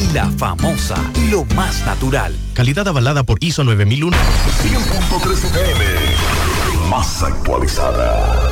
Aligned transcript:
y 0.00 0.12
la 0.12 0.30
famosa, 0.30 0.96
lo 1.30 1.44
más 1.54 1.84
natural. 1.84 2.34
Calidad 2.54 2.88
avalada 2.88 3.22
por 3.22 3.38
ISO 3.42 3.64
9001. 3.64 4.16
100.3 4.16 5.32
FM, 5.32 5.84
más 6.88 7.22
actualizada. 7.22 8.50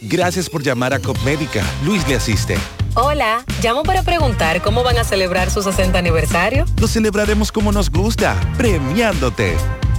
Gracias 0.00 0.48
por 0.48 0.62
llamar 0.62 0.94
a 0.94 0.98
Copmédica. 0.98 1.64
Luis 1.84 2.06
le 2.08 2.16
asiste. 2.16 2.58
Hola, 2.94 3.44
llamo 3.62 3.82
para 3.82 4.02
preguntar 4.02 4.62
cómo 4.62 4.82
van 4.82 4.98
a 4.98 5.04
celebrar 5.04 5.50
su 5.50 5.62
60 5.62 5.98
aniversario. 5.98 6.66
Lo 6.80 6.86
celebraremos 6.86 7.50
como 7.50 7.72
nos 7.72 7.90
gusta, 7.90 8.38
premiándote. 8.58 9.56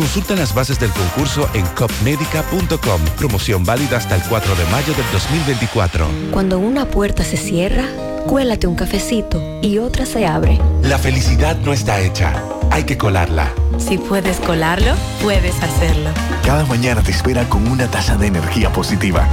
Consulta 0.00 0.34
las 0.34 0.54
bases 0.54 0.80
del 0.80 0.90
concurso 0.92 1.46
en 1.52 1.66
copmedica.com. 1.66 3.02
Promoción 3.18 3.64
válida 3.66 3.98
hasta 3.98 4.16
el 4.16 4.22
4 4.22 4.54
de 4.54 4.64
mayo 4.70 4.94
del 4.94 5.04
2024. 5.12 6.06
Cuando 6.30 6.58
una 6.58 6.86
puerta 6.86 7.22
se 7.22 7.36
cierra, 7.36 7.84
cuélate 8.26 8.66
un 8.66 8.76
cafecito 8.76 9.60
y 9.60 9.76
otra 9.76 10.06
se 10.06 10.26
abre. 10.26 10.58
La 10.82 10.98
felicidad 10.98 11.54
no 11.58 11.74
está 11.74 12.00
hecha. 12.00 12.42
Hay 12.70 12.84
que 12.84 12.96
colarla. 12.96 13.52
Si 13.76 13.98
puedes 13.98 14.38
colarlo, 14.38 14.94
puedes 15.22 15.62
hacerlo. 15.62 16.08
Cada 16.46 16.64
mañana 16.64 17.02
te 17.02 17.10
espera 17.10 17.46
con 17.50 17.68
una 17.68 17.86
taza 17.86 18.16
de 18.16 18.28
energía 18.28 18.72
positiva. 18.72 19.28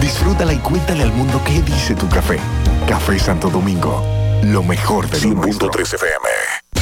Disfrútala 0.00 0.52
y 0.52 0.58
cuéntale 0.58 1.02
al 1.02 1.12
mundo 1.12 1.42
qué 1.44 1.60
dice 1.62 1.96
tu 1.96 2.08
café. 2.08 2.38
Café 2.86 3.18
Santo 3.18 3.50
Domingo. 3.50 4.06
Lo 4.44 4.62
mejor 4.62 5.10
de 5.10 5.18
100.3 5.18 5.94
FM. 5.94 6.81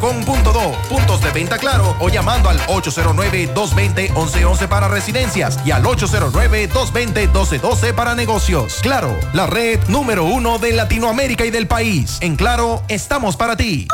com.do, 0.01 0.73
puntos 0.89 1.21
de 1.21 1.31
venta 1.31 1.57
claro 1.57 1.95
o 1.99 2.09
llamando 2.09 2.49
al 2.49 2.59
809-220-1111 2.61 4.67
para 4.67 4.89
residencias 4.89 5.57
y 5.65 5.71
al 5.71 5.83
809-220-1212 5.83 7.93
para 7.93 8.15
negocios. 8.15 8.79
Claro, 8.81 9.17
la 9.31 9.47
red 9.47 9.79
número 9.87 10.25
uno 10.25 10.59
de 10.59 10.73
Latinoamérica 10.73 11.45
y 11.45 11.51
del 11.51 11.67
país. 11.67 12.17
En 12.19 12.35
Claro, 12.41 12.81
estamos 12.87 13.37
para 13.37 13.55
ti. 13.55 13.87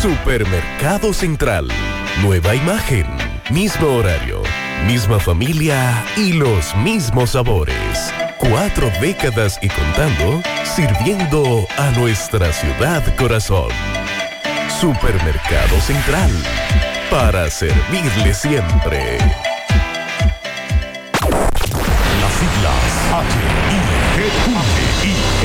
Supermercado 0.00 1.12
Central. 1.12 1.68
Nueva 2.22 2.54
imagen, 2.54 3.06
mismo 3.50 3.88
horario, 3.88 4.40
misma 4.86 5.20
familia 5.20 6.02
y 6.16 6.32
los 6.32 6.74
mismos 6.76 7.32
sabores. 7.32 8.14
Cuatro 8.38 8.90
décadas 8.98 9.58
y 9.60 9.68
contando, 9.68 10.40
sirviendo 10.64 11.66
a 11.76 11.90
nuestra 11.98 12.50
ciudad 12.50 13.14
corazón. 13.16 13.68
Supermercado 14.80 15.80
Central. 15.80 16.30
Para 17.10 17.50
servirle 17.50 18.34
siempre. 18.34 19.16
Las 22.20 22.32
siglas 22.38 23.65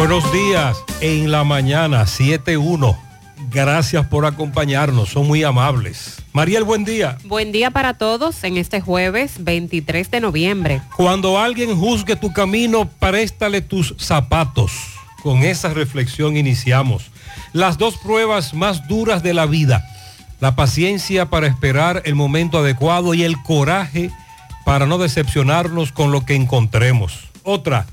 Buenos 0.00 0.32
días, 0.32 0.82
en 1.02 1.30
la 1.30 1.44
mañana 1.44 2.06
7.1. 2.06 2.96
Gracias 3.50 4.06
por 4.06 4.24
acompañarnos, 4.24 5.10
son 5.10 5.26
muy 5.26 5.44
amables. 5.44 6.22
Mariel, 6.32 6.64
buen 6.64 6.86
día. 6.86 7.18
Buen 7.24 7.52
día 7.52 7.70
para 7.70 7.92
todos 7.92 8.42
en 8.44 8.56
este 8.56 8.80
jueves 8.80 9.44
23 9.44 10.10
de 10.10 10.20
noviembre. 10.20 10.80
Cuando 10.96 11.38
alguien 11.38 11.76
juzgue 11.76 12.16
tu 12.16 12.32
camino, 12.32 12.88
préstale 12.88 13.60
tus 13.60 13.94
zapatos. 13.98 14.72
Con 15.22 15.42
esa 15.42 15.68
reflexión 15.74 16.38
iniciamos. 16.38 17.10
Las 17.52 17.76
dos 17.76 17.98
pruebas 17.98 18.54
más 18.54 18.88
duras 18.88 19.22
de 19.22 19.34
la 19.34 19.44
vida. 19.44 19.84
La 20.40 20.56
paciencia 20.56 21.26
para 21.26 21.46
esperar 21.46 22.00
el 22.06 22.14
momento 22.14 22.60
adecuado 22.60 23.12
y 23.12 23.22
el 23.22 23.36
coraje 23.42 24.10
para 24.64 24.86
no 24.86 24.96
decepcionarnos 24.96 25.92
con 25.92 26.10
lo 26.10 26.24
que 26.24 26.36
encontremos. 26.36 27.28
Otra, 27.42 27.86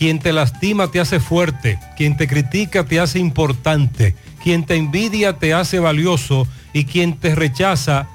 quien 0.00 0.18
te 0.18 0.32
lastima 0.32 0.90
te 0.90 0.98
hace 0.98 1.20
fuerte, 1.20 1.78
quien 1.94 2.16
te 2.16 2.26
critica 2.26 2.86
te 2.86 2.98
hace 2.98 3.18
importante, 3.18 4.14
quien 4.42 4.64
te 4.64 4.76
envidia 4.76 5.34
te 5.34 5.52
hace 5.52 5.78
valioso 5.78 6.48
y 6.72 6.86
quien 6.86 7.18
te 7.18 7.34
rechaza 7.34 8.08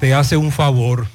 te 0.00 0.12
hace 0.12 0.36
un 0.36 0.50
favor. 0.50 1.06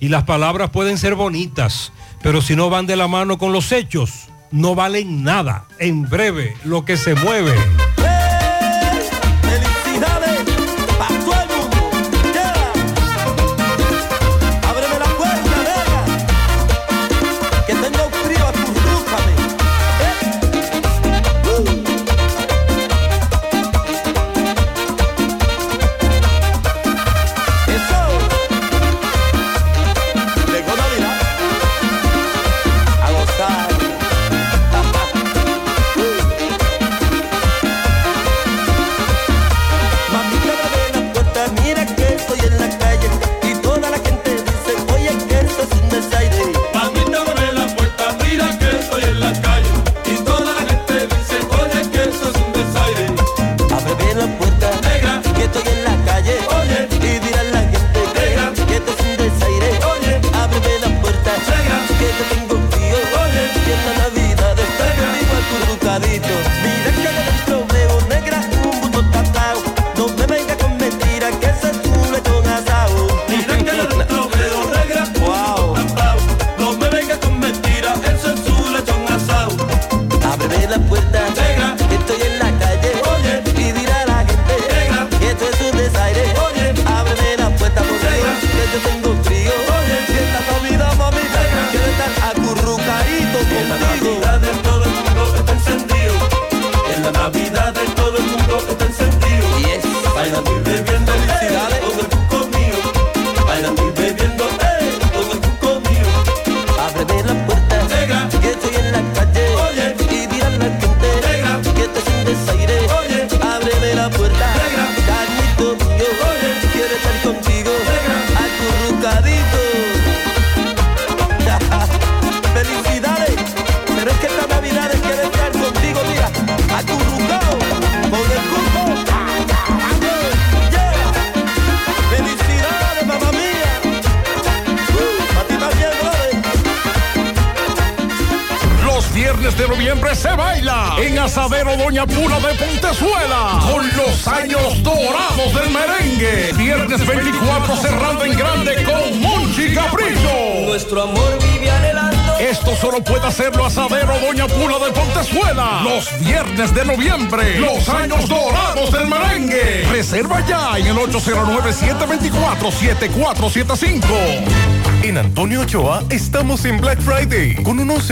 Y 0.00 0.08
las 0.08 0.24
palabras 0.24 0.70
pueden 0.70 0.96
ser 0.96 1.14
bonitas, 1.14 1.92
pero 2.22 2.40
si 2.40 2.56
no 2.56 2.70
van 2.70 2.86
de 2.86 2.96
la 2.96 3.06
mano 3.06 3.36
con 3.36 3.52
los 3.52 3.70
hechos, 3.70 4.28
no 4.50 4.74
valen 4.74 5.24
nada. 5.24 5.66
En 5.78 6.08
breve, 6.08 6.56
lo 6.64 6.86
que 6.86 6.96
se 6.96 7.14
mueve. 7.14 7.52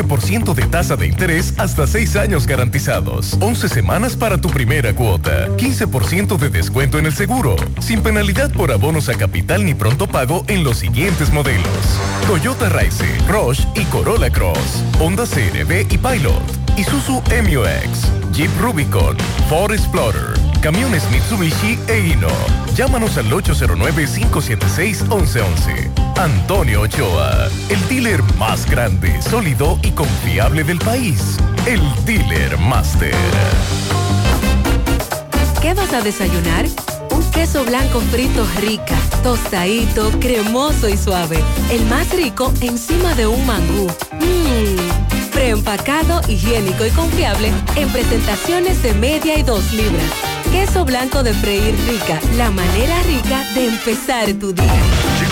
12% 0.02 0.54
de 0.54 0.66
tasa 0.66 0.96
de 0.96 1.08
interés 1.08 1.54
hasta 1.58 1.86
6 1.86 2.16
años 2.16 2.46
garantizados. 2.46 3.36
11 3.40 3.68
semanas 3.68 4.14
para 4.14 4.40
tu 4.40 4.48
primera 4.48 4.94
cuota. 4.94 5.48
15% 5.56 6.36
de 6.38 6.50
descuento 6.50 6.98
en 6.98 7.06
el 7.06 7.12
seguro. 7.12 7.56
Sin 7.80 8.00
penalidad 8.02 8.52
por 8.52 8.70
abonos 8.70 9.08
a 9.08 9.14
capital 9.14 9.64
ni 9.64 9.74
pronto 9.74 10.06
pago 10.06 10.44
en 10.46 10.62
los 10.62 10.78
siguientes 10.78 11.32
modelos. 11.32 11.66
Toyota 12.28 12.68
Raize, 12.68 13.06
Roche 13.28 13.66
y 13.74 13.84
Corolla 13.86 14.30
Cross. 14.30 14.84
Honda 15.00 15.24
CRV 15.24 15.86
y 15.90 15.98
Pilot. 15.98 16.42
Isuzu 16.76 17.14
MUX. 17.42 18.32
Jeep 18.32 18.50
Rubicon. 18.60 19.16
Ford 19.48 19.72
Explorer. 19.72 20.38
Camiones 20.60 21.02
Mitsubishi 21.10 21.78
e 21.88 21.98
Hino. 21.98 22.28
Llámanos 22.76 23.16
al 23.16 23.32
809 23.32 24.06
576 24.06 25.02
1111 25.02 25.87
Antonio 26.18 26.80
Ochoa, 26.80 27.48
el 27.68 27.88
dealer 27.88 28.20
más 28.38 28.68
grande, 28.68 29.22
sólido 29.22 29.78
y 29.84 29.92
confiable 29.92 30.64
del 30.64 30.80
país. 30.80 31.36
El 31.64 31.80
Dealer 32.04 32.58
Master. 32.58 33.14
¿Qué 35.62 35.74
vas 35.74 35.92
a 35.92 36.00
desayunar? 36.00 36.66
Un 37.12 37.22
queso 37.30 37.64
blanco 37.64 38.00
frito 38.00 38.44
rica, 38.58 38.96
tostadito, 39.22 40.10
cremoso 40.18 40.88
y 40.88 40.96
suave. 40.96 41.38
El 41.70 41.86
más 41.86 42.10
rico 42.10 42.52
encima 42.62 43.14
de 43.14 43.28
un 43.28 43.46
mangú. 43.46 43.86
Mmm. 44.14 45.30
Preempacado, 45.30 46.20
higiénico 46.26 46.84
y 46.84 46.90
confiable 46.90 47.52
en 47.76 47.88
presentaciones 47.90 48.82
de 48.82 48.92
media 48.94 49.38
y 49.38 49.44
dos 49.44 49.72
libras. 49.72 50.10
Queso 50.50 50.84
blanco 50.84 51.22
de 51.22 51.32
freír 51.32 51.76
rica, 51.86 52.18
la 52.36 52.50
manera 52.50 53.00
rica 53.04 53.44
de 53.54 53.68
empezar 53.68 54.32
tu 54.32 54.52
día. 54.52 54.97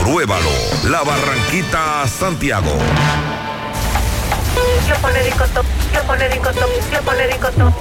Compruébalo. 0.00 0.48
La 0.84 1.02
Barranquita 1.02 2.06
Santiago. 2.08 2.72
Lo 4.88 4.96
pone 4.96 5.22
ricotop, 5.22 5.66
lo 5.92 6.02
pone 6.04 6.28
ricotop, 6.28 6.70
lo 6.92 7.00
pone 7.02 7.26
ricotop. 7.26 7.74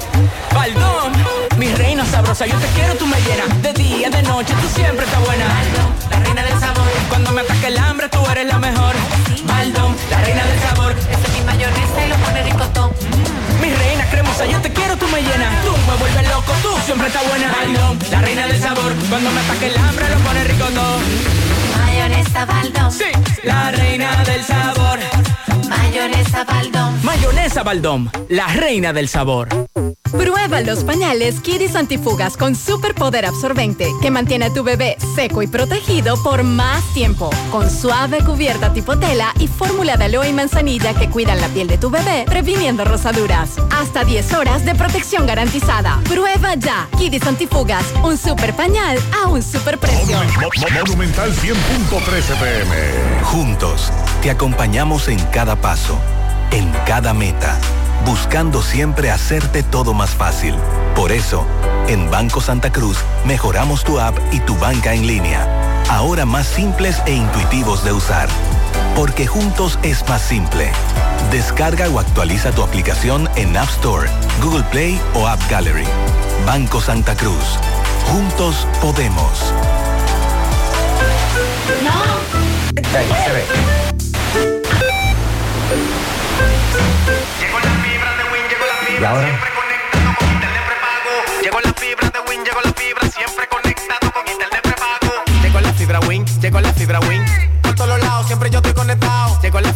Baldón, 0.54 1.14
mi 1.58 1.74
reina 1.74 2.06
sabrosa, 2.06 2.46
yo 2.46 2.58
te 2.60 2.68
quiero, 2.76 2.96
tú 2.96 3.06
me 3.08 3.18
llenas 3.22 3.62
de 3.62 3.74
día, 3.74 4.10
de 4.10 4.22
noche, 4.24 4.54
tú 4.62 4.68
siempre 4.68 5.06
estás 5.06 5.26
buena. 5.26 5.46
Baldón, 5.48 5.94
la 6.12 6.20
reina 6.20 6.44
del 6.44 6.60
sabor, 6.60 6.88
cuando 7.08 7.32
me 7.32 7.42
ataque 7.42 7.68
el 7.68 7.78
hambre, 7.78 8.10
tú 8.10 8.20
eres 8.30 8.48
la 8.48 8.60
mejor. 8.60 8.96
Baldón, 9.46 9.96
la 10.12 10.22
reina 10.22 10.44
del 10.44 10.60
sabor, 10.60 10.92
Esa 10.92 11.26
es 11.26 11.34
mi 11.34 11.42
mayonesa 11.46 12.06
y 12.06 12.10
lo 12.10 12.16
pone 12.18 12.44
ricotop. 12.44 12.92
mi 13.62 13.74
reina 13.74 14.06
cremosa, 14.12 14.46
yo 14.46 14.60
te 14.60 14.74
quiero, 14.74 14.98
tú 14.98 15.08
me 15.08 15.22
llenas, 15.22 15.64
tú 15.64 15.72
me 15.88 15.96
vuelves 15.96 16.28
loco, 16.28 16.52
tú 16.62 16.76
siempre 16.86 17.08
estás 17.08 17.26
buena. 17.30 17.50
Baldón, 17.50 17.98
la 18.12 18.22
reina 18.22 18.46
del 18.46 18.62
sabor, 18.62 18.94
cuando 19.10 19.32
me 19.32 19.40
ataque 19.40 19.68
el 19.68 19.78
hambre, 19.78 20.10
lo 20.10 20.18
pone 20.18 20.44
rico 20.44 20.66
todo. 20.66 21.49
Mayonesa 22.00 22.46
Baldón. 22.46 22.92
Sí, 22.94 23.04
la 23.44 23.72
reina 23.72 24.24
del 24.24 24.42
sabor. 24.46 25.00
Mayonesa 25.68 26.46
Baldón. 26.46 27.04
Mayonesa 27.04 27.64
Baldón, 27.64 28.12
la 28.30 28.48
reina 28.48 28.94
del 28.94 29.10
sabor. 29.10 29.50
Prueba 30.10 30.62
los 30.62 30.86
pañales 30.86 31.42
Kidis 31.42 31.76
Antifugas 31.76 32.38
con 32.38 32.56
superpoder 32.56 33.26
absorbente 33.26 33.90
que 34.02 34.12
mantiene 34.12 34.46
a 34.46 34.54
tu 34.54 34.64
bebé 34.64 34.96
seco 35.14 35.42
y 35.42 35.48
protegido 35.48 36.16
por 36.24 36.44
más 36.44 36.84
tiempo. 36.94 37.30
Con 37.52 37.70
suave 37.70 38.24
cubierta 38.24 38.72
tipo 38.72 38.98
tela 38.98 39.34
y 39.38 39.48
fórmula 39.48 39.98
de 39.98 40.06
aloe 40.06 40.30
y 40.30 40.34
manzanilla 40.34 40.94
que 40.94 41.10
cuidan 41.10 41.42
la 41.42 41.50
piel 41.50 41.68
de 41.68 41.78
tu 41.78 41.90
bebé, 41.90 42.24
previniendo 42.28 42.86
rosaduras. 42.86 43.58
Hasta 43.80 44.04
10 44.04 44.34
horas 44.34 44.66
de 44.66 44.76
protección 44.76 45.26
garantizada. 45.26 46.00
Prueba 46.10 46.56
ya. 46.56 46.88
Kidis 46.98 47.26
Antifugas, 47.26 47.86
un 48.04 48.18
super 48.18 48.54
pañal 48.54 49.00
a 49.24 49.28
un 49.30 49.42
super 49.42 49.78
precio. 49.78 50.18
Mo- 50.18 50.42
Mo- 50.42 50.80
Monumental 50.86 51.34
100.13 51.34 52.36
pm. 52.36 53.24
Juntos, 53.24 53.92
te 54.22 54.32
acompañamos 54.32 55.08
en 55.08 55.20
cada 55.28 55.56
paso, 55.56 55.98
en 56.52 56.70
cada 56.86 57.14
meta, 57.14 57.58
buscando 58.06 58.62
siempre 58.62 59.12
hacerte 59.12 59.64
todo 59.64 59.94
más 59.94 60.10
fácil. 60.10 60.56
Por 60.96 61.12
eso, 61.14 61.46
en 61.88 62.12
Banco 62.12 62.42
Santa 62.42 62.72
Cruz 62.72 62.98
mejoramos 63.26 63.84
tu 63.86 64.00
app 64.00 64.18
y 64.34 64.40
tu 64.42 64.56
banca 64.58 64.94
en 64.94 65.08
línea, 65.08 65.48
ahora 65.90 66.26
más 66.26 66.48
simples 66.48 67.02
e 67.06 67.14
intuitivos 67.14 67.84
de 67.86 67.94
usar. 67.94 68.28
Porque 69.00 69.28
juntos 69.28 69.80
es 69.82 70.06
más 70.10 70.22
simple. 70.22 70.70
Descarga 71.32 71.88
o 71.88 72.00
actualiza 72.00 72.52
tu 72.52 72.64
aplicación 72.64 73.30
en 73.38 73.56
App 73.56 73.70
Store, 73.70 74.10
Google 74.42 74.66
Play 74.72 75.00
o 75.14 75.26
App 75.26 75.40
Gallery. 75.50 75.86
Banco 76.46 76.82
Santa 76.82 77.16
Cruz. 77.16 77.58
Juntos 78.12 78.68
podemos. 78.82 79.54
¿Y 89.00 89.06
ahora? 89.06 89.49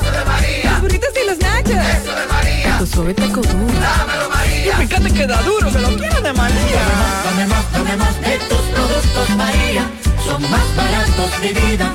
Eso 0.00 0.10
de 0.10 0.24
María. 0.24 0.72
Los 0.72 0.80
burritos 0.82 1.10
y 1.22 1.26
los 1.26 1.38
nachos. 1.38 1.70
Eso 1.70 2.14
de 2.14 2.26
María. 2.26 2.78
Tu 2.78 2.86
suave 2.86 3.14
taco 3.14 3.40
duro. 3.40 3.72
Dámelo, 3.80 4.28
María. 4.30 4.82
Y 4.82 4.86
fíjate 4.86 5.10
que 5.12 5.26
da 5.26 5.42
duro, 5.42 5.70
que 5.72 5.78
lo 5.78 5.88
quiero 5.96 6.20
de 6.20 6.32
María. 6.32 6.82
Dame 7.24 7.46
más, 7.46 7.72
dame 7.72 7.96
más 7.96 8.20
de 8.20 8.38
tus 8.38 8.60
productos, 8.60 9.30
María. 9.36 9.90
Son 10.24 10.42
más 10.50 10.76
baratos 10.76 11.40
de 11.42 11.52
vida 11.52 11.94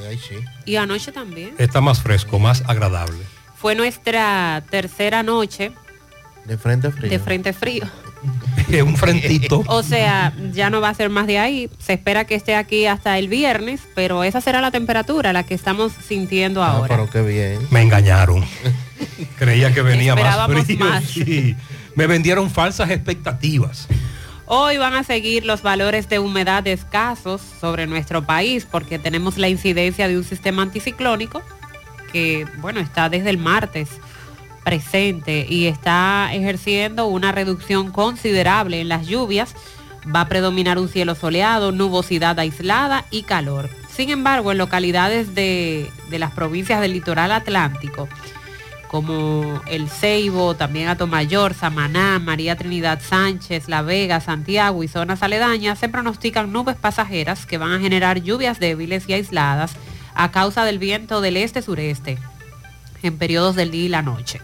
Ahí 0.07 0.17
sí. 0.17 0.35
Y 0.67 0.75
anoche 0.75 1.11
también. 1.11 1.55
Está 1.57 1.81
más 1.81 2.01
fresco, 2.01 2.37
más 2.37 2.61
agradable. 2.67 3.17
Fue 3.59 3.73
nuestra 3.73 4.63
tercera 4.69 5.23
noche 5.23 5.71
De 6.45 6.57
frente 6.59 6.91
frío. 6.91 7.09
de 7.09 7.19
frente 7.19 7.53
frío. 7.53 7.83
es 8.69 8.81
un 8.83 8.95
frentito. 8.97 9.63
O 9.67 9.81
sea, 9.81 10.33
ya 10.53 10.69
no 10.69 10.81
va 10.81 10.89
a 10.89 10.93
ser 10.93 11.09
más 11.09 11.25
de 11.25 11.39
ahí. 11.39 11.69
Se 11.79 11.93
espera 11.93 12.25
que 12.25 12.35
esté 12.35 12.55
aquí 12.55 12.85
hasta 12.85 13.17
el 13.17 13.27
viernes, 13.29 13.81
pero 13.95 14.23
esa 14.23 14.41
será 14.41 14.61
la 14.61 14.69
temperatura, 14.71 15.33
la 15.33 15.43
que 15.43 15.53
estamos 15.55 15.93
sintiendo 16.07 16.61
Ah, 16.63 16.71
ahora. 16.71 16.87
pero 16.95 17.09
qué 17.09 17.21
bien. 17.21 17.59
Me 17.71 17.81
engañaron. 17.81 18.43
Creía 19.37 19.73
que 19.73 19.81
venía 19.81 20.13
más 20.15 20.23
Esperábamos 20.23 20.65
frío. 20.65 20.79
más. 20.79 21.03
sí. 21.05 21.55
Me 21.95 22.05
vendieron 22.07 22.51
falsas 22.51 22.89
expectativas. 22.91 23.87
Hoy 24.49 24.77
van 24.77 24.93
a 24.93 25.03
seguir 25.03 25.45
los 25.45 25.61
valores 25.61 26.07
de 26.07 26.19
humedad 26.19 26.65
escasos 26.67 27.41
sobre 27.59 27.85
nuestro 27.85 28.25
país 28.25 28.65
porque 28.65 28.97
tenemos 28.97 29.37
la 29.37 29.49
incidencia 29.49 30.07
de 30.07 30.17
un 30.17 30.23
sistema 30.23 30.61
anticiclónico 30.61 31.41
que, 32.13 32.47
bueno, 32.59 32.79
está 32.79 33.09
desde 33.09 33.29
el 33.29 33.37
martes 33.37 33.89
presente 34.63 35.45
y 35.49 35.67
está 35.67 36.29
ejerciendo 36.31 37.07
una 37.07 37.33
reducción 37.33 37.91
considerable 37.91 38.79
en 38.79 38.87
las 38.87 39.05
lluvias. 39.05 39.53
Va 40.15 40.21
a 40.21 40.29
predominar 40.29 40.79
un 40.79 40.87
cielo 40.87 41.13
soleado, 41.15 41.73
nubosidad 41.73 42.39
aislada 42.39 43.03
y 43.11 43.23
calor. 43.23 43.69
Sin 43.89 44.09
embargo, 44.11 44.53
en 44.53 44.59
localidades 44.59 45.35
de, 45.35 45.91
de 46.09 46.19
las 46.19 46.31
provincias 46.31 46.79
del 46.79 46.93
litoral 46.93 47.33
atlántico, 47.33 48.07
como 48.87 49.61
El 49.67 49.89
Ceibo, 49.89 50.55
también 50.55 50.87
Atomayor, 50.87 51.53
Samaná, 51.53 52.19
María 52.19 52.55
Trinidad 52.55 53.01
Sánchez, 53.01 53.67
La 53.67 53.81
Vega, 53.81 54.21
Santiago 54.21 54.83
y 54.83 54.87
zonas 54.87 55.23
aledañas, 55.23 55.79
se 55.79 55.89
pronostican 55.89 56.51
nubes 56.51 56.75
pasajeras 56.75 57.45
que 57.45 57.57
van 57.57 57.71
a 57.71 57.79
generar 57.79 58.21
lluvias 58.21 58.59
débiles 58.59 59.07
y 59.07 59.13
aisladas 59.13 59.73
a 60.15 60.31
causa 60.31 60.63
del 60.65 60.79
viento 60.79 61.21
del 61.21 61.37
este-sureste 61.37 62.17
en 63.03 63.17
periodos 63.17 63.55
del 63.55 63.71
día 63.71 63.85
y 63.85 63.89
la 63.89 64.01
noche. 64.01 64.41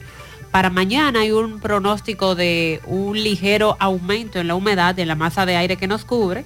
Para 0.51 0.69
mañana 0.69 1.21
hay 1.21 1.31
un 1.31 1.59
pronóstico 1.59 2.35
de 2.35 2.79
un 2.85 3.21
ligero 3.21 3.75
aumento 3.79 4.39
en 4.39 4.47
la 4.47 4.55
humedad 4.55 4.93
de 4.93 5.05
la 5.05 5.15
masa 5.15 5.47
de 5.47 5.55
aire 5.55 5.77
que 5.77 5.87
nos 5.87 6.05
cubre 6.05 6.45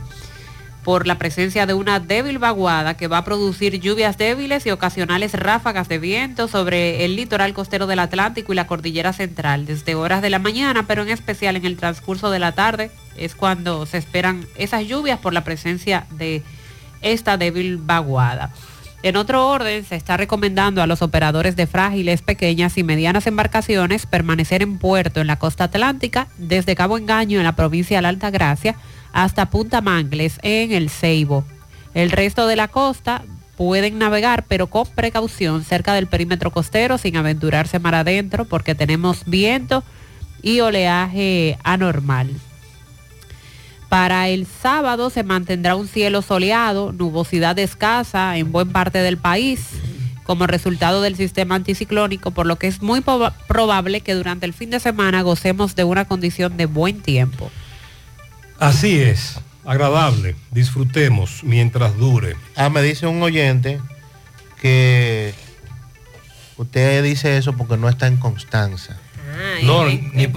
por 0.88 1.06
la 1.06 1.18
presencia 1.18 1.66
de 1.66 1.74
una 1.74 2.00
débil 2.00 2.40
vaguada 2.40 2.96
que 2.96 3.10
va 3.10 3.18
a 3.18 3.26
producir 3.26 3.78
lluvias 3.82 4.18
débiles 4.18 4.66
y 4.66 4.72
ocasionales 4.72 5.34
ráfagas 5.34 5.90
de 5.90 6.00
viento 6.00 6.48
sobre 6.48 7.04
el 7.04 7.18
litoral 7.18 7.54
costero 7.54 7.88
del 7.88 8.00
Atlántico 8.00 8.54
y 8.54 8.56
la 8.56 8.68
cordillera 8.68 9.12
central 9.12 9.66
desde 9.66 9.96
horas 9.96 10.22
de 10.22 10.30
la 10.30 10.40
mañana, 10.40 10.88
pero 10.88 11.02
en 11.02 11.10
especial 11.10 11.58
en 11.58 11.66
el 11.66 11.76
transcurso 11.76 12.32
de 12.32 12.40
la 12.40 12.54
tarde 12.54 12.90
es 13.18 13.36
cuando 13.36 13.86
se 13.86 13.98
esperan 13.98 14.46
esas 14.56 14.88
lluvias 14.88 15.20
por 15.20 15.34
la 15.34 15.44
presencia 15.44 16.08
de 16.12 16.42
esta 17.02 17.36
débil 17.36 17.80
vaguada. 17.80 18.54
En 19.04 19.18
otro 19.18 19.46
orden, 19.46 19.84
se 19.84 19.98
está 19.98 20.16
recomendando 20.16 20.82
a 20.82 20.88
los 20.88 21.02
operadores 21.02 21.58
de 21.58 21.68
frágiles, 21.68 22.22
pequeñas 22.22 22.78
y 22.78 22.84
medianas 22.84 23.28
embarcaciones 23.28 24.06
permanecer 24.06 24.62
en 24.62 24.78
puerto 24.78 25.20
en 25.20 25.28
la 25.28 25.38
costa 25.38 25.66
atlántica, 25.66 26.30
desde 26.38 26.76
Cabo 26.76 26.98
Engaño 26.98 27.40
en 27.40 27.46
la 27.46 27.58
provincia 27.58 27.98
de 27.98 28.04
la 28.04 28.10
Alta 28.10 28.30
Gracia 28.30 28.78
hasta 29.18 29.50
Punta 29.50 29.82
Mangles 29.82 30.38
en 30.44 30.72
el 30.72 30.92
Ceibo. 30.92 31.44
El 31.96 32.12
resto 32.12 32.46
de 32.46 32.56
la 32.56 32.68
costa 32.68 33.24
pueden 33.56 33.98
navegar, 33.98 34.46
pero 34.48 34.68
con 34.68 34.86
precaución 34.86 35.64
cerca 35.64 35.96
del 35.96 36.06
perímetro 36.06 36.52
costero, 36.52 37.00
sin 37.00 37.18
aventurarse 37.18 37.80
mar 37.80 37.96
adentro, 37.96 38.46
porque 38.46 38.76
tenemos 38.76 39.24
viento 39.26 39.84
y 40.44 40.60
oleaje 40.60 41.58
anormal. 41.64 42.30
Para 43.90 44.28
el 44.28 44.46
sábado 44.46 45.10
se 45.10 45.24
mantendrá 45.24 45.76
un 45.76 45.88
cielo 45.88 46.22
soleado, 46.22 46.92
nubosidad 46.92 47.58
escasa 47.58 48.38
en 48.38 48.52
buen 48.52 48.72
parte 48.72 49.00
del 49.00 49.18
país 49.18 49.62
como 50.26 50.46
resultado 50.46 51.02
del 51.02 51.16
sistema 51.16 51.56
anticiclónico, 51.56 52.30
por 52.30 52.46
lo 52.46 52.58
que 52.58 52.68
es 52.68 52.84
muy 52.84 53.00
proba- 53.00 53.34
probable 53.48 54.02
que 54.02 54.14
durante 54.14 54.46
el 54.46 54.54
fin 54.54 54.70
de 54.70 54.80
semana 54.80 55.24
gocemos 55.24 55.76
de 55.76 55.86
una 55.86 56.06
condición 56.06 56.56
de 56.56 56.68
buen 56.68 57.02
tiempo. 57.02 57.50
Así 58.60 59.00
es, 59.02 59.40
agradable. 59.66 60.36
Disfrutemos 60.52 61.44
mientras 61.44 61.96
dure. 61.98 62.36
Ah, 62.56 62.70
me 62.70 62.82
dice 62.82 63.08
un 63.08 63.22
oyente 63.22 63.80
que 64.62 65.34
usted 66.58 67.04
dice 67.04 67.38
eso 67.38 67.54
porque 67.54 67.78
no 67.78 67.90
está 67.90 68.08
en 68.08 68.18
Constanza. 68.18 68.98
No, 69.64 69.86
ni- 69.86 69.98
ni- 70.14 70.28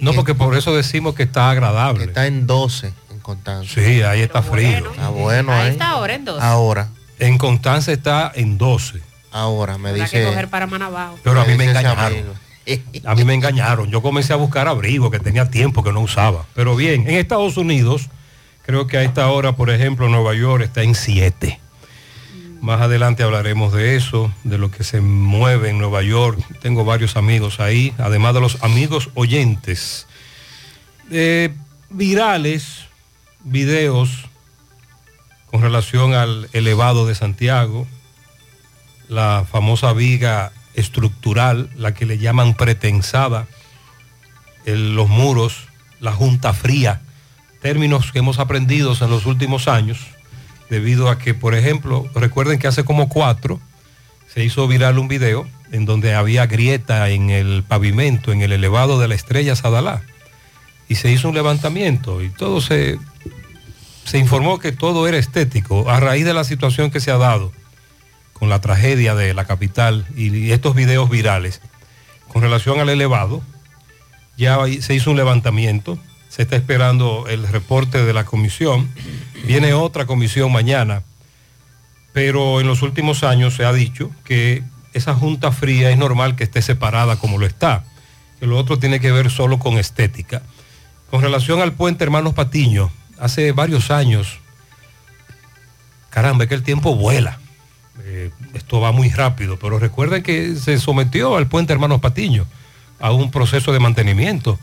no, 0.00 0.12
porque 0.12 0.34
por 0.34 0.56
eso 0.56 0.74
decimos 0.74 1.14
que 1.14 1.22
está 1.24 1.50
agradable. 1.50 2.04
Está 2.04 2.26
en 2.26 2.46
12 2.46 2.92
en 3.10 3.20
Constanza. 3.20 3.72
Sí, 3.72 4.02
ahí 4.02 4.22
está 4.22 4.42
frío. 4.42 4.92
Ah, 4.98 5.08
bueno, 5.10 5.52
Ahí 5.52 5.66
ahí. 5.66 5.70
está 5.72 5.90
ahora 5.90 6.14
en 6.14 6.24
12. 6.24 6.44
Ahora. 6.44 6.88
En 7.20 7.38
Constanza 7.38 7.92
está 7.92 8.32
en 8.34 8.58
12. 8.58 9.00
Ahora 9.30 9.78
me 9.78 9.90
Habrá 9.90 10.08
que 10.08 10.18
dice. 10.18 10.28
coger 10.30 10.48
para 10.48 10.66
Manabao. 10.66 11.16
Pero 11.22 11.40
a 11.40 11.44
mí 11.44 11.54
me 11.56 11.66
dice 11.66 11.78
engañaron. 11.78 12.24
A 13.04 13.14
mí 13.14 13.24
me 13.24 13.34
engañaron. 13.34 13.90
Yo 13.90 14.00
comencé 14.02 14.32
a 14.32 14.36
buscar 14.36 14.68
abrigo 14.68 15.10
que 15.10 15.20
tenía 15.20 15.50
tiempo 15.50 15.82
que 15.82 15.92
no 15.92 16.00
usaba. 16.00 16.46
Pero 16.54 16.76
bien, 16.76 17.02
en 17.08 17.16
Estados 17.16 17.56
Unidos, 17.56 18.08
creo 18.62 18.86
que 18.86 18.96
a 18.96 19.02
esta 19.02 19.30
hora, 19.30 19.56
por 19.56 19.70
ejemplo, 19.70 20.08
Nueva 20.08 20.34
York 20.34 20.62
está 20.64 20.82
en 20.82 20.94
7. 20.94 21.60
Más 22.60 22.80
adelante 22.80 23.22
hablaremos 23.22 23.74
de 23.74 23.94
eso, 23.94 24.32
de 24.42 24.56
lo 24.56 24.70
que 24.70 24.84
se 24.84 25.02
mueve 25.02 25.68
en 25.68 25.78
Nueva 25.78 26.02
York. 26.02 26.38
Tengo 26.62 26.86
varios 26.86 27.16
amigos 27.16 27.60
ahí, 27.60 27.92
además 27.98 28.32
de 28.32 28.40
los 28.40 28.62
amigos 28.62 29.10
oyentes. 29.14 30.06
Eh, 31.10 31.50
virales, 31.90 32.86
videos 33.42 34.24
con 35.50 35.60
relación 35.60 36.14
al 36.14 36.48
elevado 36.54 37.06
de 37.06 37.14
Santiago, 37.14 37.86
la 39.08 39.44
famosa 39.50 39.92
viga 39.92 40.50
estructural, 40.74 41.70
la 41.76 41.94
que 41.94 42.06
le 42.06 42.18
llaman 42.18 42.54
pretensada, 42.54 43.46
los 44.66 45.08
muros, 45.08 45.68
la 46.00 46.12
junta 46.12 46.52
fría, 46.52 47.00
términos 47.60 48.12
que 48.12 48.18
hemos 48.18 48.38
aprendido 48.38 48.94
en 49.00 49.10
los 49.10 49.26
últimos 49.26 49.68
años, 49.68 49.98
debido 50.70 51.08
a 51.08 51.18
que, 51.18 51.34
por 51.34 51.54
ejemplo, 51.54 52.08
recuerden 52.14 52.58
que 52.58 52.66
hace 52.66 52.84
como 52.84 53.08
cuatro 53.08 53.60
se 54.32 54.44
hizo 54.44 54.66
viral 54.66 54.98
un 54.98 55.08
video 55.08 55.46
en 55.70 55.84
donde 55.84 56.14
había 56.14 56.46
grieta 56.46 57.08
en 57.10 57.30
el 57.30 57.62
pavimento, 57.62 58.32
en 58.32 58.42
el 58.42 58.52
elevado 58.52 58.98
de 58.98 59.08
la 59.08 59.14
estrella 59.14 59.56
Sadalá, 59.56 60.02
y 60.88 60.96
se 60.96 61.10
hizo 61.10 61.28
un 61.28 61.34
levantamiento 61.34 62.22
y 62.22 62.30
todo 62.30 62.60
se, 62.60 62.98
se 64.04 64.18
informó 64.18 64.58
que 64.58 64.72
todo 64.72 65.08
era 65.08 65.16
estético 65.16 65.90
a 65.90 66.00
raíz 66.00 66.24
de 66.24 66.34
la 66.34 66.44
situación 66.44 66.90
que 66.90 67.00
se 67.00 67.10
ha 67.10 67.16
dado 67.16 67.52
con 68.34 68.50
la 68.50 68.60
tragedia 68.60 69.14
de 69.14 69.32
la 69.32 69.46
capital 69.46 70.06
y, 70.16 70.50
estos 70.52 70.74
videos 70.74 71.08
virales. 71.08 71.62
Con 72.28 72.42
relación 72.42 72.80
al 72.80 72.90
elevado, 72.90 73.42
ya 74.36 74.58
se 74.80 74.94
hizo 74.94 75.10
un 75.10 75.16
levantamiento, 75.16 75.98
se 76.28 76.42
está 76.42 76.56
esperando 76.56 77.26
el 77.28 77.48
reporte 77.48 78.04
de 78.04 78.12
la 78.12 78.24
comisión, 78.24 78.90
viene 79.46 79.72
otra 79.72 80.04
comisión 80.04 80.52
mañana, 80.52 81.02
pero 82.12 82.60
en 82.60 82.66
los 82.66 82.82
últimos 82.82 83.24
años 83.24 83.54
se 83.54 83.64
ha 83.64 83.72
dicho 83.72 84.10
que 84.24 84.62
esa 84.92 85.14
junta 85.14 85.52
fría 85.52 85.90
es 85.90 85.98
normal 85.98 86.36
que 86.36 86.44
esté 86.44 86.60
separada 86.62 87.16
como 87.16 87.38
lo 87.38 87.46
está, 87.46 87.84
que 88.40 88.46
lo 88.46 88.58
otro 88.58 88.78
tiene 88.78 89.00
que 89.00 89.12
ver 89.12 89.30
solo 89.30 89.58
con 89.58 89.78
estética. 89.78 90.42
Con 91.10 91.22
relación 91.22 91.60
al 91.60 91.72
puente 91.72 92.04
Hermanos 92.04 92.34
Patiño, 92.34 92.90
hace 93.18 93.52
varios 93.52 93.90
años, 93.90 94.38
caramba, 96.10 96.46
que 96.46 96.54
el 96.54 96.62
tiempo 96.62 96.96
vuela. 96.96 97.38
Eh, 98.02 98.30
esto 98.54 98.80
va 98.80 98.92
muy 98.92 99.08
rápido, 99.10 99.58
pero 99.58 99.78
recuerden 99.78 100.22
que 100.22 100.56
se 100.56 100.78
sometió 100.78 101.36
al 101.36 101.46
puente 101.46 101.72
Hermanos 101.72 102.00
Patiño 102.00 102.44
a 103.00 103.12
un 103.12 103.30
proceso 103.30 103.72
de 103.72 103.78
mantenimiento 103.80 104.58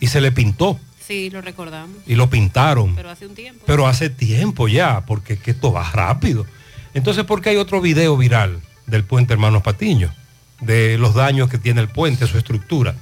y 0.00 0.06
se 0.08 0.20
le 0.20 0.32
pintó 0.32 0.78
Sí, 1.00 1.30
lo 1.30 1.40
recordamos. 1.40 1.96
y 2.06 2.14
lo 2.14 2.28
pintaron. 2.30 2.94
Pero 2.94 3.10
hace 3.10 3.26
un 3.26 3.34
tiempo. 3.34 3.62
Pero 3.66 3.86
hace 3.86 4.10
tiempo 4.10 4.66
ya, 4.68 5.02
porque 5.06 5.34
es 5.34 5.40
que 5.40 5.52
esto 5.52 5.72
va 5.72 5.88
rápido. 5.90 6.46
Entonces, 6.94 7.24
¿por 7.24 7.40
qué 7.42 7.50
hay 7.50 7.56
otro 7.56 7.80
video 7.80 8.16
viral 8.16 8.60
del 8.86 9.04
puente 9.04 9.32
Hermanos 9.32 9.62
Patiño? 9.62 10.12
De 10.60 10.96
los 10.98 11.14
daños 11.14 11.48
que 11.50 11.58
tiene 11.58 11.80
el 11.80 11.88
puente, 11.88 12.26
su 12.26 12.38
estructura. 12.38 12.94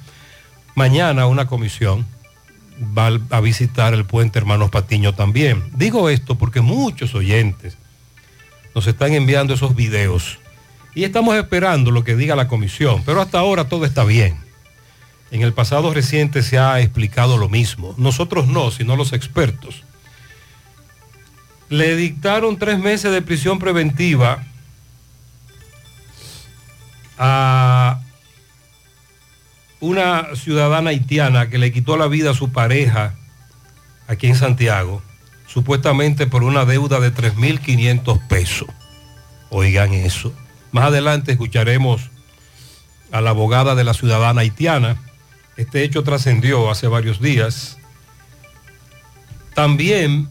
Mañana 0.75 1.25
una 1.27 1.47
comisión 1.47 2.05
va 2.97 3.09
a 3.29 3.39
visitar 3.39 3.93
el 3.93 4.05
puente 4.05 4.37
Hermanos 4.37 4.69
Patiño 4.69 5.13
también. 5.15 5.63
Digo 5.75 6.09
esto 6.09 6.37
porque 6.37 6.61
muchos 6.61 7.15
oyentes 7.15 7.77
nos 8.75 8.85
están 8.87 9.13
enviando 9.13 9.53
esos 9.53 9.75
videos 9.75 10.37
y 10.93 11.05
estamos 11.05 11.35
esperando 11.35 11.91
lo 11.91 12.03
que 12.03 12.15
diga 12.15 12.35
la 12.35 12.47
comisión, 12.47 13.01
pero 13.05 13.21
hasta 13.21 13.39
ahora 13.39 13.67
todo 13.67 13.85
está 13.85 14.03
bien. 14.03 14.37
En 15.31 15.41
el 15.41 15.53
pasado 15.53 15.93
reciente 15.93 16.43
se 16.43 16.59
ha 16.59 16.79
explicado 16.79 17.37
lo 17.37 17.49
mismo. 17.49 17.95
Nosotros 17.97 18.47
no, 18.47 18.71
sino 18.71 18.95
los 18.95 19.11
expertos. 19.11 19.83
Le 21.69 21.95
dictaron 21.95 22.57
tres 22.57 22.77
meses 22.77 23.11
de 23.11 23.21
prisión 23.21 23.59
preventiva 23.59 24.43
a 27.17 27.99
una 29.79 30.35
ciudadana 30.35 30.91
haitiana 30.91 31.49
que 31.49 31.57
le 31.57 31.71
quitó 31.71 31.97
la 31.97 32.07
vida 32.07 32.31
a 32.31 32.35
su 32.35 32.51
pareja 32.51 33.15
aquí 34.07 34.27
en 34.27 34.35
Santiago, 34.35 35.01
supuestamente 35.55 36.27
por 36.27 36.43
una 36.43 36.65
deuda 36.65 36.99
de 36.99 37.13
3.500 37.13 38.27
pesos. 38.27 38.67
Oigan 39.49 39.93
eso. 39.93 40.33
Más 40.73 40.87
adelante 40.87 41.31
escucharemos 41.31 42.09
a 43.09 43.21
la 43.21 43.29
abogada 43.29 43.73
de 43.73 43.85
la 43.85 43.93
ciudadana 43.93 44.41
haitiana. 44.41 44.97
Este 45.55 45.83
hecho 45.83 46.03
trascendió 46.03 46.69
hace 46.69 46.87
varios 46.87 47.21
días 47.21 47.77
También 49.53 50.27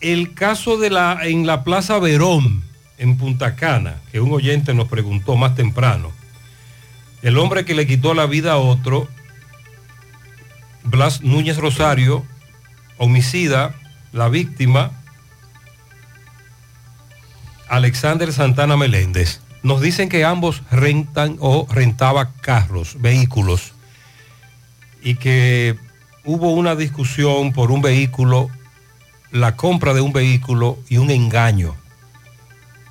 el 0.00 0.32
caso 0.32 0.78
de 0.78 0.88
la 0.88 1.18
en 1.26 1.46
la 1.46 1.62
Plaza 1.62 1.98
Verón, 1.98 2.64
en 2.96 3.18
Punta 3.18 3.54
Cana, 3.54 3.96
que 4.10 4.20
un 4.20 4.32
oyente 4.32 4.72
nos 4.72 4.88
preguntó 4.88 5.36
más 5.36 5.54
temprano. 5.54 6.10
El 7.20 7.36
hombre 7.36 7.66
que 7.66 7.74
le 7.74 7.86
quitó 7.86 8.14
la 8.14 8.24
vida 8.24 8.52
a 8.52 8.56
otro, 8.56 9.08
Blas 10.84 11.20
Núñez 11.20 11.58
Rosario, 11.58 12.24
homicida, 12.96 13.74
la 14.12 14.28
víctima, 14.28 14.92
Alexander 17.68 18.32
Santana 18.32 18.76
Meléndez. 18.76 19.40
Nos 19.62 19.80
dicen 19.80 20.08
que 20.08 20.24
ambos 20.24 20.62
rentan 20.70 21.36
o 21.40 21.66
rentaba 21.70 22.32
carros, 22.40 23.00
vehículos, 23.00 23.72
y 25.02 25.16
que 25.16 25.76
hubo 26.24 26.52
una 26.52 26.74
discusión 26.74 27.52
por 27.52 27.70
un 27.70 27.82
vehículo, 27.82 28.48
la 29.30 29.56
compra 29.56 29.94
de 29.94 30.00
un 30.00 30.12
vehículo 30.12 30.78
y 30.88 30.96
un 30.96 31.10
engaño. 31.10 31.76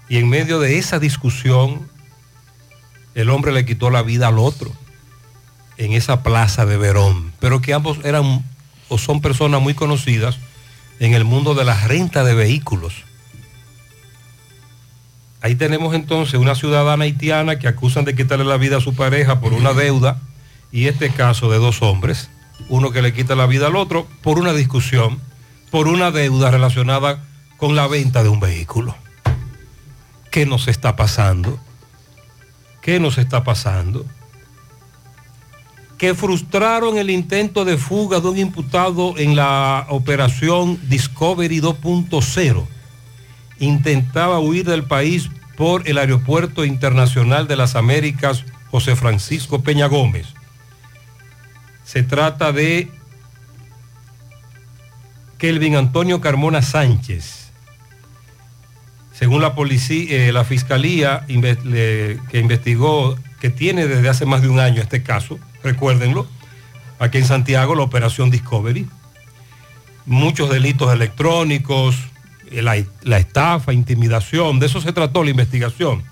Y 0.08 0.18
en 0.18 0.30
medio 0.30 0.60
de 0.60 0.78
esa 0.78 1.00
discusión, 1.00 1.90
el 3.16 3.30
hombre 3.30 3.52
le 3.52 3.66
quitó 3.66 3.90
la 3.90 4.02
vida 4.02 4.28
al 4.28 4.40
otro 4.40 4.72
en 5.78 5.94
esa 5.94 6.24
plaza 6.24 6.66
de 6.66 6.78
Verón, 6.78 7.34
pero 7.40 7.62
que 7.62 7.74
ambos 7.74 8.00
eran 8.04 8.44
o 8.90 8.98
son 8.98 9.22
personas 9.22 9.62
muy 9.62 9.74
conocidas 9.74 10.40
en 11.00 11.14
el 11.14 11.24
mundo 11.24 11.56
de 11.56 11.66
la 11.66 11.88
renta 11.88 12.24
de 12.24 12.34
vehículos. 12.34 13.06
Ahí 15.42 15.56
tenemos 15.56 15.96
entonces 15.96 16.40
una 16.40 16.56
ciudadana 16.56 17.06
haitiana 17.06 17.60
que 17.60 17.68
acusan 17.68 18.04
de 18.04 18.16
quitarle 18.16 18.44
la 18.44 18.58
vida 18.58 18.78
a 18.78 18.82
su 18.82 18.94
pareja 18.94 19.40
por 19.40 19.54
una 19.54 19.74
deuda 19.74 20.20
y 20.72 20.88
este 20.88 21.10
caso 21.10 21.50
de 21.50 21.58
dos 21.58 21.82
hombres, 21.82 22.30
uno 22.68 22.92
que 22.92 23.02
le 23.02 23.14
quita 23.14 23.36
la 23.36 23.46
vida 23.46 23.68
al 23.68 23.78
otro 23.78 24.06
por 24.22 24.38
una 24.38 24.52
discusión, 24.52 25.20
por 25.72 25.88
una 25.88 26.12
deuda 26.12 26.52
relacionada 26.52 27.24
con 27.56 27.76
la 27.76 27.88
venta 27.88 28.22
de 28.22 28.30
un 28.30 28.42
vehículo. 28.42 28.96
¿Qué 30.30 30.46
nos 30.46 30.68
está 30.68 30.98
pasando? 30.98 31.60
¿Qué 32.82 33.00
nos 33.00 33.18
está 33.18 33.44
pasando? 33.44 34.06
Que 36.00 36.16
frustraron 36.16 36.98
el 36.98 37.12
intento 37.12 37.64
de 37.66 37.78
fuga 37.78 38.20
de 38.20 38.30
un 38.30 38.40
imputado 38.40 39.16
en 39.18 39.36
la 39.36 39.86
operación 39.90 40.80
Discovery 40.90 41.60
2.0 41.62 42.66
intentaba 43.60 44.40
huir 44.40 44.66
del 44.66 44.84
país 44.84 45.30
por 45.56 45.88
el 45.88 45.98
Aeropuerto 45.98 46.66
Internacional 46.66 47.48
de 47.48 47.58
las 47.58 47.76
Américas 47.76 48.46
José 48.72 48.96
Francisco 48.96 49.62
Peña 49.62 49.88
Gómez. 49.88 50.28
Se 51.84 52.04
trata 52.04 52.52
de 52.52 52.90
Kelvin 55.38 55.76
Antonio 55.76 56.22
Carmona 56.22 56.62
Sánchez. 56.62 57.52
Según 59.14 59.42
la 59.42 59.54
policía, 59.54 60.28
eh, 60.28 60.32
la 60.32 60.46
fiscalía 60.46 61.26
que 61.28 62.40
investigó, 62.40 63.18
que 63.42 63.50
tiene 63.50 63.86
desde 63.86 64.08
hace 64.08 64.26
más 64.26 64.42
de 64.42 64.48
un 64.48 64.60
año 64.60 64.82
este 64.82 65.04
caso, 65.04 65.40
recuérdenlo, 65.64 66.28
aquí 67.00 67.18
en 67.20 67.26
Santiago, 67.26 67.76
la 67.76 67.84
operación 67.84 68.30
Discovery. 68.30 68.88
Muchos 70.06 70.50
delitos 70.50 70.92
electrónicos, 70.94 71.96
la, 72.52 72.84
la 73.04 73.18
estafa, 73.20 73.74
intimidación, 73.74 74.60
de 74.60 74.66
eso 74.66 74.82
se 74.82 74.92
trató 74.94 75.24
la 75.24 75.30
investigación. 75.30 76.04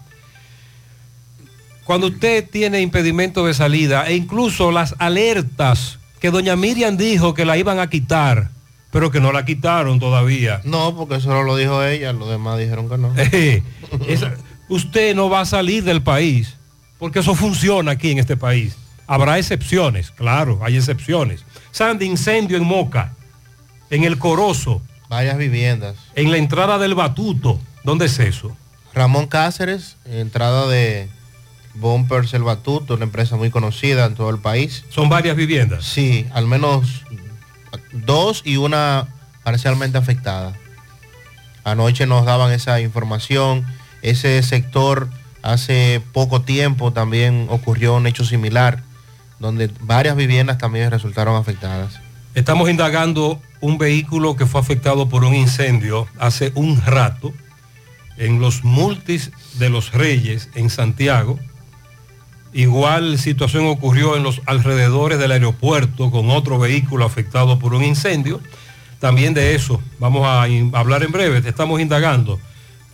Cuando 1.84 2.08
usted 2.08 2.48
tiene 2.50 2.82
impedimento 2.82 3.46
de 3.46 3.54
salida 3.54 4.08
e 4.08 4.16
incluso 4.16 4.72
las 4.72 4.96
alertas 5.00 6.00
que 6.20 6.32
doña 6.32 6.56
Miriam 6.56 6.98
dijo 6.98 7.34
que 7.34 7.46
la 7.46 7.58
iban 7.58 7.80
a 7.80 7.90
quitar, 7.90 8.50
pero 8.92 9.10
que 9.10 9.20
no 9.22 9.32
la 9.32 9.46
quitaron 9.46 10.00
todavía. 10.00 10.60
No, 10.66 10.96
porque 10.96 11.22
solo 11.22 11.44
lo 11.44 11.56
dijo 11.56 11.82
ella, 11.84 12.12
los 12.14 12.30
demás 12.30 12.60
dijeron 12.60 12.90
que 12.90 12.98
no. 12.98 13.14
Eh, 13.18 13.64
esa- 14.08 14.36
usted 14.68 15.16
no 15.16 15.30
va 15.30 15.42
a 15.42 15.46
salir 15.46 15.84
del 15.86 16.02
país, 16.02 16.56
porque 17.00 17.20
eso 17.20 17.36
funciona 17.36 17.92
aquí 17.92 18.12
en 18.12 18.20
este 18.20 18.36
país. 18.36 18.76
Habrá 19.08 19.38
excepciones, 19.40 20.12
claro, 20.12 20.60
hay 20.64 20.76
excepciones. 20.78 21.44
Sandy, 21.72 22.06
incendio 22.06 22.58
en 22.58 22.64
Moca, 22.66 23.14
en 23.90 24.04
el 24.04 24.18
Corozo, 24.18 24.82
Varias 25.10 25.38
viviendas. 25.38 25.96
en 26.16 26.32
la 26.32 26.38
entrada 26.38 26.78
del 26.78 26.94
Batuto. 26.94 27.60
¿Dónde 27.86 28.08
es 28.08 28.20
eso? 28.20 28.56
Ramón 28.94 29.28
Cáceres, 29.28 29.96
entrada 30.06 30.68
de 30.68 31.08
Bumpers 31.76 32.34
El 32.34 32.44
Batuto, 32.44 32.96
una 32.96 33.06
empresa 33.06 33.38
muy 33.38 33.50
conocida 33.50 34.06
en 34.06 34.16
todo 34.16 34.30
el 34.30 34.40
país. 34.40 34.84
¿Son 34.90 35.08
varias 35.08 35.38
viviendas? 35.38 35.86
Sí, 35.86 36.26
al 36.34 36.46
menos 36.48 37.04
dos 37.94 38.42
y 38.44 38.58
una 38.58 39.08
parcialmente 39.44 39.98
afectada. 39.98 40.54
Anoche 41.64 42.06
nos 42.06 42.26
daban 42.26 42.52
esa 42.52 42.82
información. 42.82 43.66
Ese 44.02 44.42
sector 44.44 45.10
hace 45.42 46.02
poco 46.12 46.42
tiempo 46.42 46.92
también 46.92 47.48
ocurrió 47.50 47.96
un 47.96 48.08
hecho 48.08 48.26
similar, 48.26 48.84
donde 49.40 49.70
varias 49.82 50.16
viviendas 50.16 50.58
también 50.58 50.92
resultaron 50.92 51.36
afectadas. 51.36 52.00
Estamos 52.36 52.70
indagando 52.70 53.42
un 53.62 53.78
vehículo 53.78 54.36
que 54.36 54.46
fue 54.46 54.62
afectado 54.62 55.10
por 55.10 55.24
un 55.24 55.34
incendio 55.34 56.08
hace 56.20 56.52
un 56.56 56.82
rato 56.82 57.34
en 58.18 58.40
los 58.40 58.64
multis 58.64 59.32
de 59.58 59.70
los 59.70 59.92
Reyes 59.92 60.50
en 60.56 60.70
Santiago. 60.70 61.40
Igual 62.54 63.20
situación 63.20 63.66
ocurrió 63.68 64.16
en 64.16 64.24
los 64.24 64.42
alrededores 64.46 65.20
del 65.20 65.32
aeropuerto 65.32 66.12
con 66.12 66.30
otro 66.30 66.60
vehículo 66.60 67.06
afectado 67.06 67.60
por 67.60 67.74
un 67.74 67.84
incendio. 67.84 68.40
También 69.00 69.34
de 69.34 69.54
eso 69.56 69.82
vamos 70.00 70.26
a 70.26 70.44
hablar 70.78 71.04
en 71.04 71.12
breve, 71.12 71.48
estamos 71.48 71.80
indagando. 71.80 72.40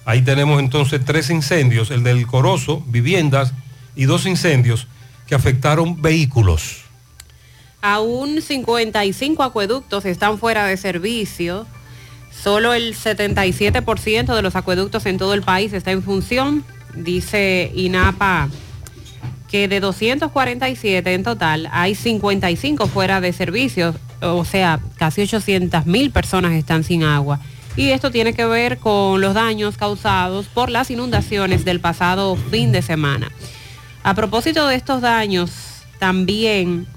Ahí 0.05 0.21
tenemos 0.21 0.59
entonces 0.59 1.03
tres 1.05 1.29
incendios, 1.29 1.91
el 1.91 2.03
del 2.03 2.27
Corozo, 2.27 2.83
viviendas 2.87 3.53
y 3.95 4.05
dos 4.05 4.25
incendios 4.25 4.87
que 5.27 5.35
afectaron 5.35 6.01
vehículos. 6.01 6.83
Aún 7.81 8.41
55 8.41 9.43
acueductos 9.43 10.05
están 10.05 10.37
fuera 10.37 10.65
de 10.65 10.77
servicio. 10.77 11.67
Solo 12.31 12.73
el 12.73 12.95
77% 12.95 14.35
de 14.35 14.41
los 14.41 14.55
acueductos 14.55 15.05
en 15.05 15.17
todo 15.17 15.33
el 15.33 15.41
país 15.43 15.73
está 15.73 15.91
en 15.91 16.01
función. 16.01 16.63
Dice 16.95 17.71
INAPA 17.75 18.49
que 19.53 19.67
de 19.67 19.79
247 19.79 21.13
en 21.13 21.21
total 21.21 21.69
hay 21.71 21.93
55 21.93 22.87
fuera 22.87 23.21
de 23.21 23.33
servicio, 23.33 23.93
o 24.19 24.45
sea, 24.45 24.79
casi 24.97 25.21
800 25.21 25.85
mil 25.85 26.09
personas 26.09 26.53
están 26.53 26.83
sin 26.83 27.03
agua. 27.03 27.39
Y 27.75 27.89
esto 27.89 28.09
tiene 28.09 28.33
que 28.33 28.47
ver 28.47 28.79
con 28.79 29.21
los 29.21 29.35
daños 29.35 29.77
causados 29.77 30.47
por 30.47 30.71
las 30.71 30.89
inundaciones 30.89 31.65
del 31.65 31.79
pasado 31.79 32.35
fin 32.35 32.71
de 32.71 32.81
semana. 32.81 33.31
A 34.03 34.13
propósito 34.13 34.67
de 34.67 34.75
estos 34.75 35.01
daños, 35.01 35.51
también 35.97 36.87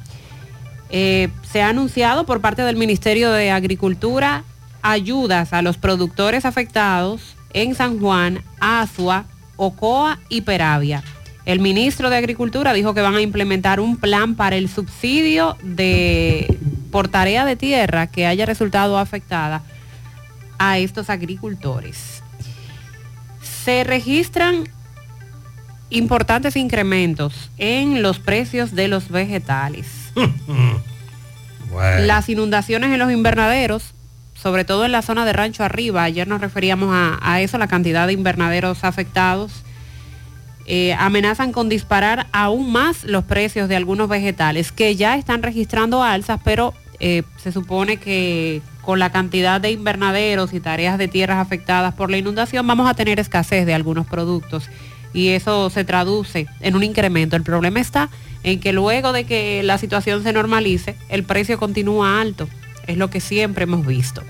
eh, 0.90 1.28
se 1.50 1.62
ha 1.62 1.68
anunciado 1.68 2.26
por 2.26 2.40
parte 2.40 2.62
del 2.62 2.76
Ministerio 2.76 3.30
de 3.30 3.52
Agricultura 3.52 4.42
ayudas 4.82 5.52
a 5.52 5.62
los 5.62 5.78
productores 5.78 6.44
afectados 6.44 7.36
en 7.52 7.74
San 7.76 8.00
Juan, 8.00 8.42
Azua, 8.60 9.26
Ocoa 9.56 10.18
y 10.28 10.40
Peravia. 10.42 11.02
El 11.44 11.60
ministro 11.60 12.10
de 12.10 12.16
Agricultura 12.16 12.72
dijo 12.72 12.92
que 12.92 13.00
van 13.00 13.14
a 13.14 13.20
implementar 13.20 13.78
un 13.78 13.96
plan 13.96 14.34
para 14.34 14.56
el 14.56 14.68
subsidio 14.68 15.56
de 15.62 16.58
por 16.90 17.06
tarea 17.06 17.44
de 17.44 17.54
tierra 17.54 18.08
que 18.08 18.26
haya 18.26 18.46
resultado 18.46 18.98
afectada 18.98 19.62
a 20.58 20.78
estos 20.78 21.08
agricultores. 21.08 22.22
Se 23.42 23.84
registran 23.84 24.68
importantes 25.90 26.56
incrementos 26.56 27.50
en 27.58 28.02
los 28.02 28.18
precios 28.18 28.74
de 28.74 28.88
los 28.88 29.08
vegetales. 29.10 29.86
Las 31.98 32.30
inundaciones 32.30 32.90
en 32.90 32.98
los 32.98 33.12
invernaderos, 33.12 33.92
sobre 34.34 34.64
todo 34.64 34.86
en 34.86 34.92
la 34.92 35.02
zona 35.02 35.26
de 35.26 35.34
Rancho 35.34 35.62
Arriba, 35.62 36.04
ayer 36.04 36.26
nos 36.26 36.40
referíamos 36.40 36.88
a, 36.90 37.18
a 37.20 37.42
eso, 37.42 37.58
la 37.58 37.68
cantidad 37.68 38.06
de 38.06 38.14
invernaderos 38.14 38.82
afectados, 38.82 39.52
eh, 40.68 40.94
amenazan 40.94 41.52
con 41.52 41.68
disparar 41.68 42.26
aún 42.32 42.72
más 42.72 43.04
los 43.04 43.22
precios 43.22 43.68
de 43.68 43.76
algunos 43.76 44.08
vegetales 44.08 44.72
que 44.72 44.96
ya 44.96 45.16
están 45.16 45.44
registrando 45.44 46.02
alzas, 46.02 46.40
pero 46.42 46.74
eh, 46.98 47.22
se 47.36 47.52
supone 47.52 47.98
que 47.98 48.62
con 48.82 48.98
la 48.98 49.10
cantidad 49.10 49.60
de 49.60 49.70
invernaderos 49.70 50.52
y 50.54 50.58
tareas 50.58 50.98
de 50.98 51.06
tierras 51.06 51.38
afectadas 51.38 51.94
por 51.94 52.10
la 52.10 52.16
inundación 52.16 52.66
vamos 52.66 52.90
a 52.90 52.94
tener 52.94 53.20
escasez 53.20 53.64
de 53.64 53.74
algunos 53.74 54.06
productos 54.06 54.68
y 55.16 55.28
eso 55.30 55.70
se 55.70 55.82
traduce 55.82 56.46
en 56.60 56.76
un 56.76 56.84
incremento. 56.84 57.36
El 57.36 57.42
problema 57.42 57.80
está 57.80 58.10
en 58.42 58.60
que 58.60 58.74
luego 58.74 59.14
de 59.14 59.24
que 59.24 59.62
la 59.62 59.78
situación 59.78 60.22
se 60.22 60.34
normalice, 60.34 60.94
el 61.08 61.24
precio 61.24 61.58
continúa 61.58 62.20
alto. 62.20 62.46
Es 62.86 62.98
lo 62.98 63.08
que 63.08 63.20
siempre 63.20 63.64
hemos 63.64 63.86
visto. 63.86 64.22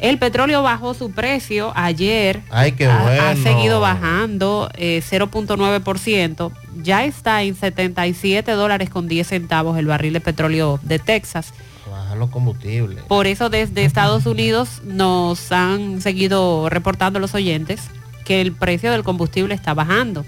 El 0.00 0.18
petróleo 0.18 0.64
bajó 0.64 0.94
su 0.94 1.12
precio 1.12 1.72
ayer. 1.76 2.42
Ay, 2.50 2.72
qué 2.72 2.86
ha, 2.86 2.98
ha 2.98 3.34
bueno. 3.34 3.42
seguido 3.44 3.80
bajando 3.80 4.68
eh, 4.74 5.00
0.9%. 5.08 6.50
Ya 6.82 7.04
está 7.04 7.44
en 7.44 7.54
77 7.54 8.50
dólares 8.50 8.90
con 8.90 9.06
10 9.06 9.28
centavos 9.28 9.78
el 9.78 9.86
barril 9.86 10.14
de 10.14 10.20
petróleo 10.20 10.80
de 10.82 10.98
Texas. 10.98 11.54
Bajan 11.88 12.18
los 12.18 12.30
combustibles. 12.30 13.04
Por 13.04 13.28
eso 13.28 13.48
desde 13.48 13.84
Estados 13.84 14.26
Unidos 14.26 14.82
nos 14.82 15.52
han 15.52 16.02
seguido 16.02 16.68
reportando 16.68 17.20
los 17.20 17.32
oyentes 17.36 17.88
que 18.24 18.40
el 18.40 18.52
precio 18.52 18.90
del 18.90 19.04
combustible 19.04 19.54
está 19.54 19.74
bajando. 19.74 20.24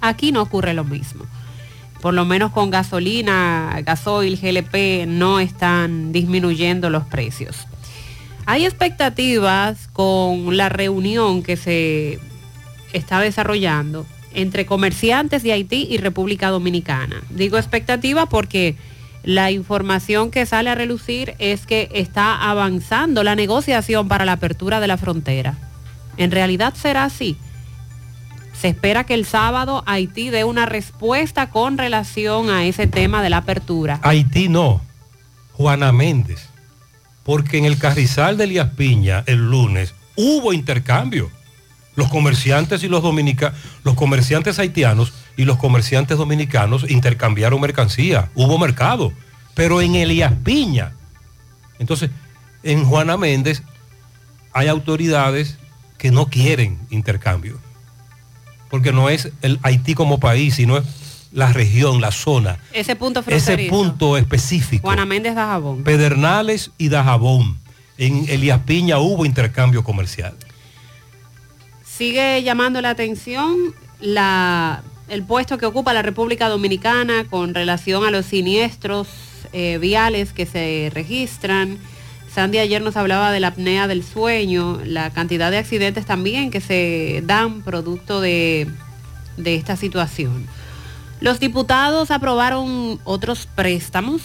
Aquí 0.00 0.32
no 0.32 0.42
ocurre 0.42 0.74
lo 0.74 0.84
mismo. 0.84 1.24
Por 2.00 2.14
lo 2.14 2.24
menos 2.24 2.52
con 2.52 2.70
gasolina, 2.70 3.78
gasoil, 3.84 4.38
GLP 4.40 5.06
no 5.06 5.38
están 5.38 6.12
disminuyendo 6.12 6.88
los 6.88 7.04
precios. 7.04 7.66
Hay 8.46 8.64
expectativas 8.64 9.88
con 9.88 10.56
la 10.56 10.68
reunión 10.70 11.42
que 11.42 11.56
se 11.56 12.18
está 12.92 13.20
desarrollando 13.20 14.06
entre 14.32 14.64
comerciantes 14.64 15.42
de 15.42 15.52
Haití 15.52 15.86
y 15.90 15.98
República 15.98 16.48
Dominicana. 16.48 17.22
Digo 17.30 17.58
expectativa 17.58 18.26
porque 18.26 18.76
la 19.22 19.50
información 19.50 20.30
que 20.30 20.46
sale 20.46 20.70
a 20.70 20.74
relucir 20.74 21.34
es 21.38 21.66
que 21.66 21.90
está 21.92 22.48
avanzando 22.50 23.22
la 23.22 23.36
negociación 23.36 24.08
para 24.08 24.24
la 24.24 24.32
apertura 24.32 24.80
de 24.80 24.86
la 24.86 24.96
frontera. 24.96 25.69
¿En 26.20 26.30
realidad 26.30 26.74
será 26.74 27.04
así? 27.04 27.38
Se 28.52 28.68
espera 28.68 29.04
que 29.04 29.14
el 29.14 29.24
sábado 29.24 29.82
Haití 29.86 30.28
dé 30.28 30.44
una 30.44 30.66
respuesta 30.66 31.48
con 31.48 31.78
relación 31.78 32.50
a 32.50 32.66
ese 32.66 32.86
tema 32.86 33.22
de 33.22 33.30
la 33.30 33.38
apertura. 33.38 34.00
Haití 34.02 34.50
no, 34.50 34.82
Juana 35.54 35.92
Méndez, 35.92 36.46
porque 37.24 37.56
en 37.56 37.64
el 37.64 37.78
Carrizal 37.78 38.36
de 38.36 38.44
Elías 38.44 38.68
Piña 38.76 39.24
el 39.26 39.48
lunes 39.48 39.94
hubo 40.14 40.52
intercambio. 40.52 41.30
Los 41.96 42.10
comerciantes 42.10 42.84
y 42.84 42.88
los 42.88 43.02
dominicanos, 43.02 43.58
los 43.82 43.94
comerciantes 43.94 44.58
haitianos 44.58 45.14
y 45.38 45.46
los 45.46 45.56
comerciantes 45.56 46.18
dominicanos 46.18 46.84
intercambiaron 46.90 47.62
mercancía, 47.62 48.30
hubo 48.34 48.58
mercado, 48.58 49.14
pero 49.54 49.80
en 49.80 49.94
Elías 49.94 50.34
Piña. 50.44 50.92
Entonces, 51.78 52.10
en 52.62 52.84
Juana 52.84 53.16
Méndez 53.16 53.62
hay 54.52 54.68
autoridades 54.68 55.56
que 56.00 56.10
no 56.10 56.30
quieren 56.30 56.78
intercambio, 56.88 57.58
porque 58.70 58.90
no 58.90 59.10
es 59.10 59.30
el 59.42 59.60
Haití 59.62 59.92
como 59.92 60.18
país, 60.18 60.54
sino 60.54 60.78
es 60.78 60.84
la 61.30 61.52
región, 61.52 62.00
la 62.00 62.10
zona, 62.10 62.58
Ese 62.72 62.96
punto 62.96 63.20
ese 63.20 63.40
fronterizo. 63.40 63.70
punto 63.70 64.16
específico. 64.16 64.80
Juana 64.80 65.04
Méndez 65.04 65.34
Dajabón. 65.34 65.84
Pedernales 65.84 66.70
y 66.78 66.88
Dajabón. 66.88 67.58
En 67.98 68.24
Elías 68.30 68.60
Piña 68.64 68.98
hubo 68.98 69.26
intercambio 69.26 69.84
comercial. 69.84 70.34
Sigue 71.84 72.42
llamando 72.42 72.80
la 72.80 72.88
atención 72.90 73.74
la, 74.00 74.82
el 75.08 75.22
puesto 75.22 75.58
que 75.58 75.66
ocupa 75.66 75.92
la 75.92 76.00
República 76.00 76.48
Dominicana 76.48 77.26
con 77.28 77.54
relación 77.54 78.04
a 78.06 78.10
los 78.10 78.24
siniestros 78.24 79.06
eh, 79.52 79.76
viales 79.76 80.32
que 80.32 80.46
se 80.46 80.90
registran. 80.94 81.78
Sandy 82.32 82.58
ayer 82.58 82.80
nos 82.80 82.96
hablaba 82.96 83.32
de 83.32 83.40
la 83.40 83.48
apnea 83.48 83.88
del 83.88 84.04
sueño, 84.04 84.80
la 84.84 85.10
cantidad 85.10 85.50
de 85.50 85.58
accidentes 85.58 86.06
también 86.06 86.50
que 86.50 86.60
se 86.60 87.22
dan 87.26 87.62
producto 87.62 88.20
de, 88.20 88.68
de 89.36 89.56
esta 89.56 89.76
situación. 89.76 90.46
Los 91.20 91.40
diputados 91.40 92.10
aprobaron 92.10 93.00
otros 93.04 93.46
préstamos. 93.46 94.22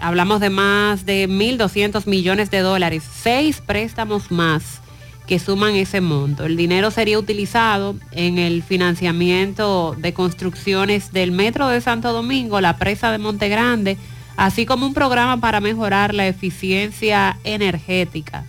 Hablamos 0.00 0.40
de 0.40 0.50
más 0.50 1.06
de 1.06 1.28
1.200 1.28 2.06
millones 2.06 2.50
de 2.50 2.60
dólares, 2.60 3.04
seis 3.22 3.60
préstamos 3.64 4.30
más 4.30 4.80
que 5.26 5.38
suman 5.38 5.74
ese 5.74 6.00
monto. 6.00 6.44
El 6.44 6.56
dinero 6.56 6.90
sería 6.90 7.18
utilizado 7.18 7.94
en 8.10 8.38
el 8.38 8.62
financiamiento 8.62 9.94
de 9.98 10.12
construcciones 10.12 11.12
del 11.12 11.30
Metro 11.32 11.68
de 11.68 11.80
Santo 11.80 12.12
Domingo, 12.12 12.60
la 12.60 12.76
presa 12.76 13.10
de 13.10 13.18
Monte 13.18 13.48
Grande, 13.48 13.96
así 14.36 14.66
como 14.66 14.86
un 14.86 14.94
programa 14.94 15.40
para 15.40 15.60
mejorar 15.60 16.14
la 16.14 16.26
eficiencia 16.26 17.38
energética. 17.44 18.44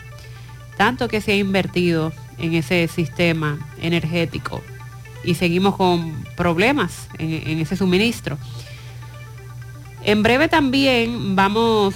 Tanto 0.78 1.08
que 1.08 1.22
se 1.22 1.32
ha 1.34 1.36
invertido 1.38 2.12
en 2.38 2.54
ese 2.54 2.88
sistema 2.88 3.58
energético 3.82 4.62
y 5.24 5.36
seguimos 5.36 5.76
con 5.76 6.14
problemas 6.36 7.08
en, 7.18 7.32
en 7.50 7.60
ese 7.60 7.76
suministro. 7.78 8.38
En 10.04 10.22
breve 10.22 10.48
también 10.48 11.36
vamos 11.36 11.96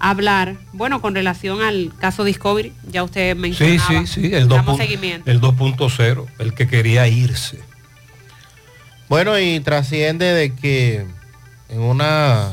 a 0.00 0.10
hablar, 0.10 0.56
bueno, 0.72 1.00
con 1.00 1.14
relación 1.14 1.62
al 1.62 1.92
caso 1.98 2.24
Discovery, 2.24 2.72
ya 2.90 3.04
usted 3.04 3.34
Sí, 3.34 3.40
mencionaba. 3.40 4.06
sí, 4.06 4.06
sí, 4.06 4.34
el 4.34 4.44
2.0, 4.48 4.48
Damos 4.48 4.76
seguimiento. 4.78 5.30
el 5.30 5.40
2.0, 5.40 6.26
el 6.38 6.54
que 6.54 6.66
quería 6.68 7.06
irse. 7.08 7.60
Bueno, 9.08 9.38
y 9.38 9.60
trasciende 9.60 10.26
de 10.32 10.54
que 10.54 11.06
en 11.68 11.80
una 11.80 12.52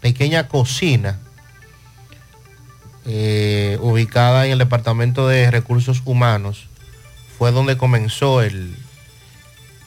pequeña 0.00 0.48
cocina 0.48 1.18
eh, 3.04 3.78
ubicada 3.80 4.46
en 4.46 4.52
el 4.52 4.58
Departamento 4.58 5.28
de 5.28 5.50
Recursos 5.50 6.02
Humanos 6.04 6.68
fue 7.38 7.52
donde 7.52 7.76
comenzó 7.76 8.42
el 8.42 8.76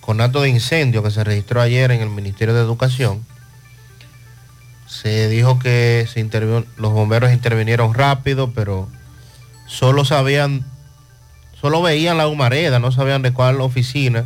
conato 0.01 0.41
de 0.41 0.49
incendio 0.49 1.03
que 1.03 1.11
se 1.11 1.23
registró 1.23 1.61
ayer 1.61 1.91
en 1.91 2.01
el 2.01 2.09
Ministerio 2.09 2.53
de 2.53 2.61
Educación. 2.61 3.25
Se 4.87 5.27
dijo 5.27 5.59
que 5.59 6.07
se 6.11 6.23
los 6.77 6.93
bomberos 6.93 7.31
intervinieron 7.31 7.93
rápido, 7.93 8.51
pero 8.53 8.87
solo 9.67 10.05
sabían, 10.05 10.65
solo 11.59 11.81
veían 11.81 12.17
la 12.17 12.27
humareda, 12.27 12.79
no 12.79 12.91
sabían 12.91 13.21
de 13.21 13.33
cuál 13.33 13.61
oficina 13.61 14.25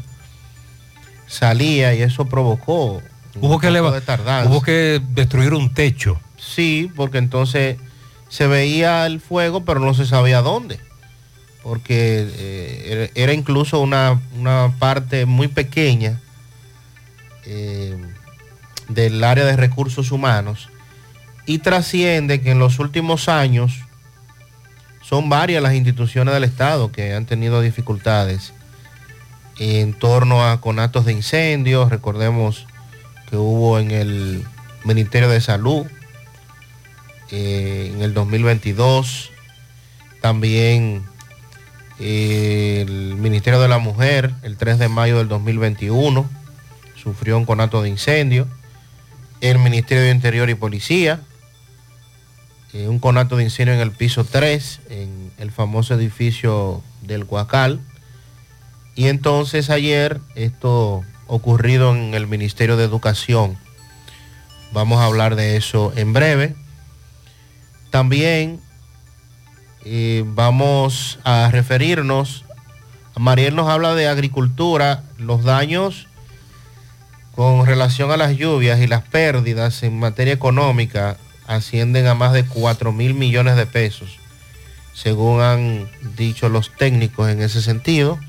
salía 1.28 1.94
y 1.96 2.02
eso 2.02 2.26
provocó 2.26 3.02
Hubo 3.36 3.60
que, 3.60 3.68
de 3.68 3.80
hubo 3.80 4.62
que 4.62 5.02
destruir 5.10 5.54
un 5.54 5.74
techo. 5.74 6.20
Sí, 6.38 6.92
porque 6.96 7.18
entonces 7.18 7.78
se 8.30 8.48
veía 8.48 9.06
el 9.06 9.20
fuego, 9.20 9.66
pero 9.66 9.80
no 9.80 9.94
se 9.94 10.06
sabía 10.06 10.42
dónde. 10.42 10.80
Porque 11.64 12.28
eh, 12.30 13.10
era, 13.16 13.24
era 13.24 13.34
incluso 13.34 13.80
una, 13.80 14.22
una 14.38 14.74
parte 14.80 15.26
muy 15.26 15.48
pequeña 15.48 16.20
eh, 17.46 17.98
del 18.90 19.24
área 19.24 19.46
de 19.46 19.56
recursos 19.56 20.12
humanos. 20.12 20.70
Y 21.46 21.60
trasciende 21.60 22.42
que 22.42 22.52
en 22.52 22.60
los 22.60 22.80
últimos 22.80 23.30
años 23.30 23.80
son 25.02 25.30
varias 25.30 25.62
las 25.62 25.74
instituciones 25.74 26.34
del 26.34 26.44
Estado 26.44 26.92
que 26.92 27.14
han 27.14 27.26
tenido 27.26 27.62
dificultades 27.62 28.54
en 29.60 29.94
torno 29.94 30.46
a 30.46 30.62
conatos 30.62 31.06
de 31.06 31.14
incendios. 31.14 31.90
Recordemos 31.90 32.68
que 33.34 33.38
hubo 33.38 33.80
en 33.80 33.90
el 33.90 34.46
Ministerio 34.86 35.28
de 35.28 35.42
Salud 35.42 35.88
eh, 37.32 37.92
en 37.92 38.04
el 38.04 38.14
2022, 38.14 39.32
también 40.22 41.02
eh, 42.00 42.86
el 42.88 43.16
Ministerio 43.16 43.60
de 43.60 43.68
la 43.68 43.80
Mujer 43.80 44.36
el 44.44 44.56
3 44.56 44.78
de 44.78 44.88
mayo 44.88 45.18
del 45.18 45.30
2021 45.30 46.30
sufrió 46.96 47.36
un 47.36 47.46
conato 47.46 47.82
de 47.82 47.90
incendio, 47.90 48.48
el 49.42 49.58
Ministerio 49.58 50.04
de 50.04 50.12
Interior 50.12 50.52
y 50.52 50.54
Policía, 50.54 51.20
eh, 52.72 52.88
un 52.88 53.00
conato 53.00 53.38
de 53.38 53.46
incendio 53.46 53.74
en 53.74 53.80
el 53.80 53.90
piso 53.90 54.26
3, 54.26 54.80
en 54.92 55.32
el 55.40 55.50
famoso 55.50 55.96
edificio 55.96 56.84
del 57.02 57.24
Huacal, 57.24 57.80
y 58.94 59.08
entonces 59.08 59.72
ayer 59.72 60.22
esto 60.36 61.04
ocurrido 61.28 61.96
en 61.96 62.14
el 62.14 62.28
Ministerio 62.28 62.78
de 62.78 62.86
Educación. 62.86 63.58
Vamos 64.72 65.00
a 65.00 65.06
hablar 65.06 65.36
de 65.36 65.56
eso 65.58 65.94
en 65.96 66.14
breve. 66.14 66.56
También 67.90 68.60
eh, 69.86 70.24
vamos 70.26 71.20
a 71.24 71.50
referirnos, 71.52 72.46
Mariel 73.18 73.56
nos 73.56 73.70
habla 73.70 73.94
de 73.96 74.08
agricultura, 74.08 75.04
los 75.18 75.44
daños 75.44 76.08
con 77.36 77.66
relación 77.66 78.12
a 78.12 78.18
las 78.18 78.38
lluvias 78.38 78.80
y 78.80 78.88
las 78.88 79.04
pérdidas 79.04 79.84
en 79.84 80.00
materia 80.00 80.34
económica 80.34 81.18
ascienden 81.48 82.08
a 82.08 82.14
más 82.14 82.32
de 82.32 82.46
4 82.46 82.92
mil 82.92 83.14
millones 83.14 83.56
de 83.58 83.66
pesos, 83.66 84.20
según 84.94 85.42
han 85.42 85.90
dicho 86.16 86.48
los 86.50 86.72
técnicos 86.76 87.30
en 87.30 87.42
ese 87.42 87.62
sentido. 87.62 88.20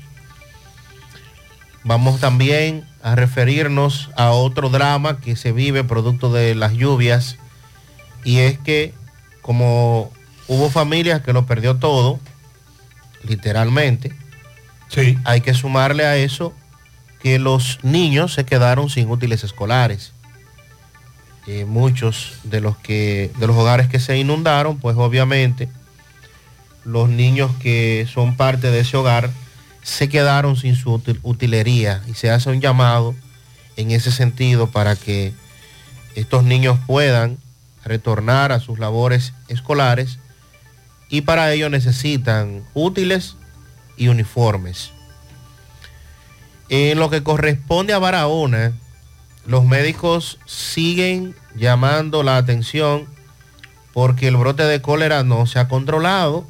Vamos 1.85 2.19
también 2.19 2.83
a 3.03 3.13
referirnos 3.13 4.09
a 4.17 4.31
otro 4.31 4.69
drama 4.69 5.21
que 5.21 5.35
se 5.35 5.51
vive 5.51 5.83
producto 5.83 6.33
de 6.33 6.55
las 6.55 6.73
lluvias 6.73 7.37
y 8.23 8.39
es 8.39 8.57
que 8.57 8.91
como 9.43 10.11
hubo 10.47 10.71
familias 10.71 11.21
que 11.21 11.31
lo 11.31 11.45
perdió 11.45 11.75
todo, 11.75 12.19
literalmente, 13.21 14.13
hay 15.25 15.41
que 15.41 15.53
sumarle 15.53 16.07
a 16.07 16.17
eso 16.17 16.55
que 17.21 17.37
los 17.37 17.77
niños 17.83 18.33
se 18.33 18.45
quedaron 18.45 18.89
sin 18.89 19.07
útiles 19.11 19.43
escolares. 19.43 20.11
Eh, 21.45 21.65
muchos 21.65 22.39
de 22.43 22.61
los 22.61 22.77
que 22.77 23.29
de 23.37 23.45
los 23.45 23.55
hogares 23.55 23.87
que 23.89 23.99
se 23.99 24.17
inundaron, 24.17 24.79
pues 24.79 24.97
obviamente 24.97 25.69
los 26.83 27.09
niños 27.09 27.51
que 27.59 28.07
son 28.11 28.35
parte 28.35 28.71
de 28.71 28.79
ese 28.79 28.97
hogar 28.97 29.29
se 29.85 30.09
quedaron 30.09 30.57
sin 30.57 30.75
su 30.75 30.89
util- 30.97 31.19
utilería 31.21 32.01
y 32.07 32.15
se 32.15 32.31
hace 32.31 32.49
un 32.49 32.59
llamado 32.59 33.13
en 33.77 33.91
ese 33.91 34.11
sentido 34.11 34.71
para 34.71 34.95
que 34.95 35.31
estos 36.15 36.43
niños 36.43 36.79
puedan 36.87 37.37
retornar 37.83 38.51
a 38.51 38.59
sus 38.59 38.79
labores 38.79 39.33
escolares 39.47 40.17
y 41.07 41.21
para 41.21 41.53
ello 41.53 41.69
necesitan 41.69 42.63
útiles 42.73 43.35
y 43.95 44.07
uniformes. 44.07 44.89
En 46.69 46.97
lo 46.97 47.11
que 47.11 47.21
corresponde 47.21 47.93
a 47.93 47.99
Barahona, 47.99 48.73
los 49.45 49.65
médicos 49.65 50.39
siguen 50.47 51.35
llamando 51.55 52.23
la 52.23 52.37
atención 52.37 53.05
porque 53.93 54.29
el 54.29 54.37
brote 54.37 54.63
de 54.63 54.81
cólera 54.81 55.21
no 55.23 55.45
se 55.45 55.59
ha 55.59 55.67
controlado 55.67 56.47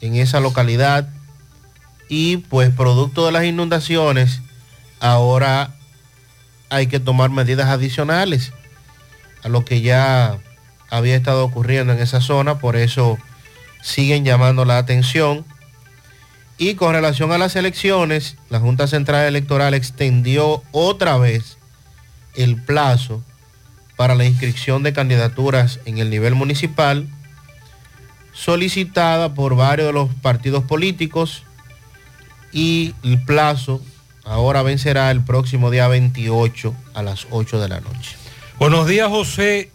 en 0.00 0.14
esa 0.14 0.40
localidad 0.40 1.10
y 2.14 2.36
pues 2.36 2.68
producto 2.68 3.24
de 3.24 3.32
las 3.32 3.46
inundaciones 3.46 4.42
ahora 5.00 5.74
hay 6.68 6.86
que 6.86 7.00
tomar 7.00 7.30
medidas 7.30 7.68
adicionales 7.70 8.52
a 9.42 9.48
lo 9.48 9.64
que 9.64 9.80
ya 9.80 10.38
había 10.90 11.16
estado 11.16 11.42
ocurriendo 11.42 11.94
en 11.94 12.00
esa 12.00 12.20
zona, 12.20 12.58
por 12.58 12.76
eso 12.76 13.16
siguen 13.80 14.26
llamando 14.26 14.66
la 14.66 14.76
atención. 14.76 15.46
Y 16.58 16.74
con 16.74 16.92
relación 16.92 17.32
a 17.32 17.38
las 17.38 17.56
elecciones, 17.56 18.36
la 18.50 18.60
Junta 18.60 18.86
Central 18.88 19.24
Electoral 19.24 19.72
extendió 19.72 20.62
otra 20.70 21.16
vez 21.16 21.56
el 22.34 22.60
plazo 22.60 23.22
para 23.96 24.14
la 24.14 24.26
inscripción 24.26 24.82
de 24.82 24.92
candidaturas 24.92 25.80
en 25.86 25.96
el 25.96 26.10
nivel 26.10 26.34
municipal, 26.34 27.08
solicitada 28.34 29.32
por 29.32 29.56
varios 29.56 29.86
de 29.86 29.94
los 29.94 30.12
partidos 30.16 30.64
políticos 30.64 31.44
y 32.52 32.94
el 33.02 33.22
plazo 33.22 33.80
ahora 34.24 34.62
vencerá 34.62 35.10
el 35.10 35.22
próximo 35.22 35.70
día 35.70 35.88
28 35.88 36.74
a 36.94 37.02
las 37.02 37.26
8 37.30 37.60
de 37.60 37.68
la 37.68 37.80
noche. 37.80 38.16
Buenos 38.58 38.86
días, 38.86 39.08
José. 39.08 39.70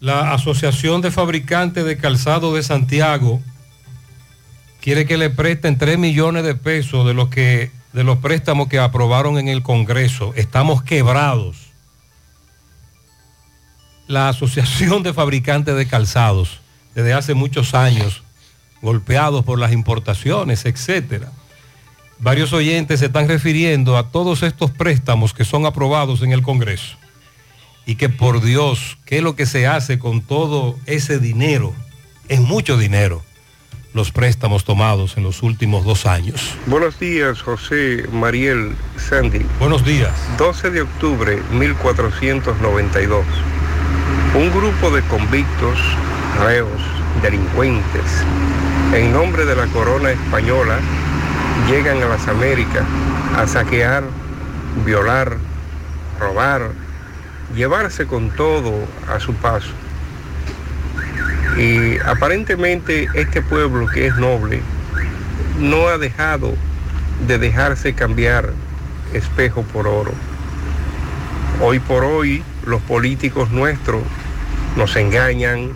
La 0.00 0.32
Asociación 0.32 1.00
de 1.00 1.10
Fabricantes 1.10 1.84
de 1.84 1.96
Calzado 1.96 2.54
de 2.54 2.62
Santiago 2.62 3.40
quiere 4.80 5.06
que 5.06 5.16
le 5.16 5.30
presten 5.30 5.78
3 5.78 5.98
millones 5.98 6.44
de 6.44 6.54
pesos 6.54 7.06
de 7.06 7.14
los, 7.14 7.28
que, 7.28 7.70
de 7.92 8.02
los 8.02 8.18
préstamos 8.18 8.68
que 8.68 8.78
aprobaron 8.80 9.38
en 9.38 9.48
el 9.48 9.62
Congreso. 9.62 10.32
Estamos 10.34 10.82
quebrados. 10.82 11.56
La 14.08 14.28
Asociación 14.28 15.04
de 15.04 15.12
Fabricantes 15.12 15.76
de 15.76 15.86
Calzados, 15.86 16.60
desde 16.94 17.12
hace 17.12 17.34
muchos 17.34 17.74
años, 17.74 18.22
golpeados 18.82 19.44
por 19.44 19.58
las 19.58 19.72
importaciones, 19.72 20.66
etcétera. 20.66 21.30
Varios 22.18 22.52
oyentes 22.52 23.00
se 23.00 23.06
están 23.06 23.26
refiriendo 23.26 23.96
a 23.96 24.10
todos 24.10 24.42
estos 24.42 24.70
préstamos 24.70 25.32
que 25.32 25.44
son 25.44 25.66
aprobados 25.66 26.22
en 26.22 26.32
el 26.32 26.42
Congreso. 26.42 26.96
Y 27.86 27.96
que 27.96 28.08
por 28.08 28.42
Dios, 28.42 28.98
¿qué 29.06 29.16
es 29.18 29.22
lo 29.22 29.34
que 29.34 29.46
se 29.46 29.66
hace 29.66 29.98
con 29.98 30.20
todo 30.20 30.78
ese 30.86 31.18
dinero? 31.18 31.74
Es 32.28 32.40
mucho 32.40 32.76
dinero 32.76 33.22
los 33.94 34.10
préstamos 34.10 34.64
tomados 34.64 35.16
en 35.16 35.22
los 35.22 35.42
últimos 35.42 35.84
dos 35.84 36.06
años. 36.06 36.54
Buenos 36.66 36.98
días, 36.98 37.42
José 37.42 38.06
Mariel 38.12 38.74
Sandy. 38.96 39.44
Buenos 39.58 39.84
días. 39.84 40.12
12 40.38 40.70
de 40.70 40.82
octubre 40.82 41.42
1492. 41.52 43.26
Un 44.34 44.50
grupo 44.50 44.90
de 44.90 45.02
convictos, 45.02 45.78
reos, 46.40 46.80
delincuentes, 47.22 48.24
en 48.92 49.12
nombre 49.12 49.46
de 49.46 49.56
la 49.56 49.66
corona 49.68 50.10
española, 50.10 50.78
llegan 51.68 52.02
a 52.02 52.08
las 52.08 52.28
Américas 52.28 52.84
a 53.36 53.46
saquear, 53.46 54.04
violar, 54.84 55.36
robar, 56.20 56.72
llevarse 57.54 58.06
con 58.06 58.30
todo 58.30 58.72
a 59.08 59.18
su 59.18 59.34
paso. 59.34 59.70
Y 61.58 61.98
aparentemente 62.00 63.08
este 63.14 63.40
pueblo 63.40 63.86
que 63.86 64.06
es 64.06 64.16
noble 64.16 64.60
no 65.58 65.88
ha 65.88 65.96
dejado 65.96 66.54
de 67.26 67.38
dejarse 67.38 67.94
cambiar 67.94 68.52
espejo 69.14 69.62
por 69.62 69.86
oro. 69.86 70.12
Hoy 71.62 71.78
por 71.78 72.04
hoy 72.04 72.42
los 72.66 72.82
políticos 72.82 73.50
nuestros 73.50 74.02
nos 74.76 74.96
engañan, 74.96 75.70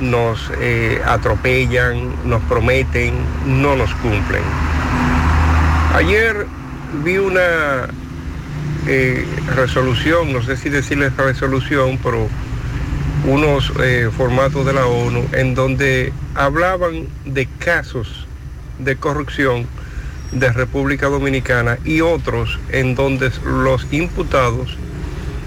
nos 0.00 0.50
eh, 0.60 1.00
atropellan, 1.04 2.14
nos 2.24 2.42
prometen, 2.44 3.14
no 3.46 3.76
nos 3.76 3.94
cumplen. 3.96 4.42
Ayer 5.94 6.46
vi 7.04 7.18
una 7.18 7.88
eh, 8.86 9.24
resolución, 9.54 10.32
no 10.32 10.42
sé 10.42 10.56
si 10.56 10.68
decirle 10.68 11.10
resolución, 11.10 11.98
pero 12.02 12.28
unos 13.26 13.72
eh, 13.82 14.10
formatos 14.16 14.64
de 14.64 14.72
la 14.72 14.86
ONU 14.86 15.26
en 15.32 15.54
donde 15.54 16.12
hablaban 16.34 17.06
de 17.26 17.46
casos 17.58 18.26
de 18.78 18.96
corrupción 18.96 19.66
de 20.32 20.52
República 20.52 21.08
Dominicana 21.08 21.78
y 21.84 22.00
otros 22.00 22.58
en 22.70 22.94
donde 22.94 23.30
los 23.44 23.86
imputados 23.92 24.76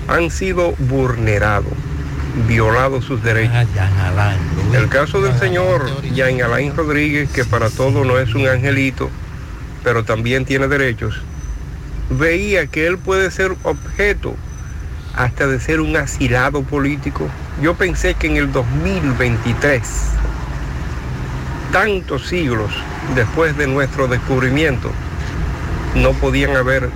han 0.07 0.29
sido 0.29 0.73
vulnerados, 0.77 1.73
violados 2.47 3.05
sus 3.05 3.23
derechos. 3.23 3.55
El 4.73 4.89
caso 4.89 5.21
del 5.21 5.37
señor 5.37 5.85
Jean 6.13 6.41
Alain 6.41 6.75
Rodríguez, 6.75 7.29
que 7.29 7.45
para 7.45 7.69
todo 7.69 8.03
no 8.03 8.17
es 8.17 8.33
un 8.33 8.47
angelito, 8.47 9.09
pero 9.83 10.03
también 10.03 10.45
tiene 10.45 10.67
derechos, 10.67 11.21
veía 12.09 12.67
que 12.67 12.87
él 12.87 12.97
puede 12.97 13.31
ser 13.31 13.55
objeto 13.63 14.35
hasta 15.15 15.47
de 15.47 15.59
ser 15.59 15.79
un 15.79 15.95
asilado 15.95 16.63
político. 16.63 17.29
Yo 17.61 17.75
pensé 17.75 18.15
que 18.15 18.27
en 18.27 18.37
el 18.37 18.51
2023, 18.51 19.81
tantos 21.71 22.27
siglos 22.27 22.71
después 23.15 23.55
de 23.57 23.67
nuestro 23.67 24.07
descubrimiento, 24.07 24.91
no 25.95 26.13
podían 26.13 26.55
haber 26.55 26.89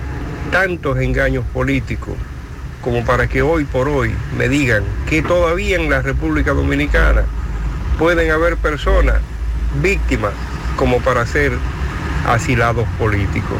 tantos 0.52 0.98
engaños 1.00 1.46
políticos 1.54 2.16
como 2.82 3.04
para 3.06 3.28
que 3.28 3.42
hoy 3.42 3.66
por 3.66 3.90
hoy 3.90 4.14
me 4.38 4.50
digan 4.50 4.84
que 5.10 5.22
todavía 5.22 5.76
en 5.76 5.90
la 5.90 6.02
República 6.02 6.54
Dominicana 6.54 7.24
pueden 7.98 8.32
haber 8.32 8.58
personas 8.58 9.18
víctimas 9.82 10.34
como 10.78 11.00
para 11.00 11.26
ser 11.26 11.54
asilados 12.26 12.88
políticos. 13.00 13.58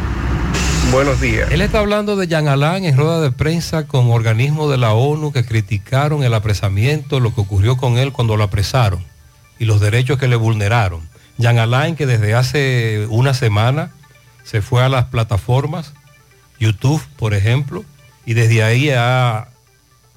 Buenos 0.92 1.20
días. 1.20 1.52
Él 1.52 1.62
está 1.62 1.80
hablando 1.80 2.16
de 2.16 2.28
Jean 2.28 2.48
Alain 2.48 2.86
en 2.86 2.96
rueda 2.96 3.20
de 3.20 3.32
prensa 3.32 3.88
con 3.88 4.10
organismos 4.10 4.72
de 4.72 4.78
la 4.78 4.94
ONU 4.94 5.34
que 5.34 5.46
criticaron 5.46 6.24
el 6.24 6.34
apresamiento, 6.34 7.20
lo 7.20 7.36
que 7.36 7.42
ocurrió 7.42 7.76
con 7.76 7.98
él 7.98 8.14
cuando 8.14 8.38
lo 8.38 8.46
apresaron 8.46 9.04
y 9.60 9.66
los 9.66 9.82
derechos 9.82 10.18
que 10.18 10.28
le 10.28 10.38
vulneraron. 10.38 11.02
Jean 11.38 11.60
Alain 11.60 11.96
que 11.96 12.06
desde 12.06 12.36
hace 12.36 13.06
una 13.10 13.34
semana 13.34 13.92
se 14.44 14.62
fue 14.62 14.82
a 14.82 14.90
las 14.90 15.06
plataformas, 15.06 15.94
YouTube 16.58 17.02
por 17.18 17.34
ejemplo, 17.34 17.84
y 18.28 18.34
desde 18.34 18.62
ahí 18.62 18.90
ha 18.90 19.48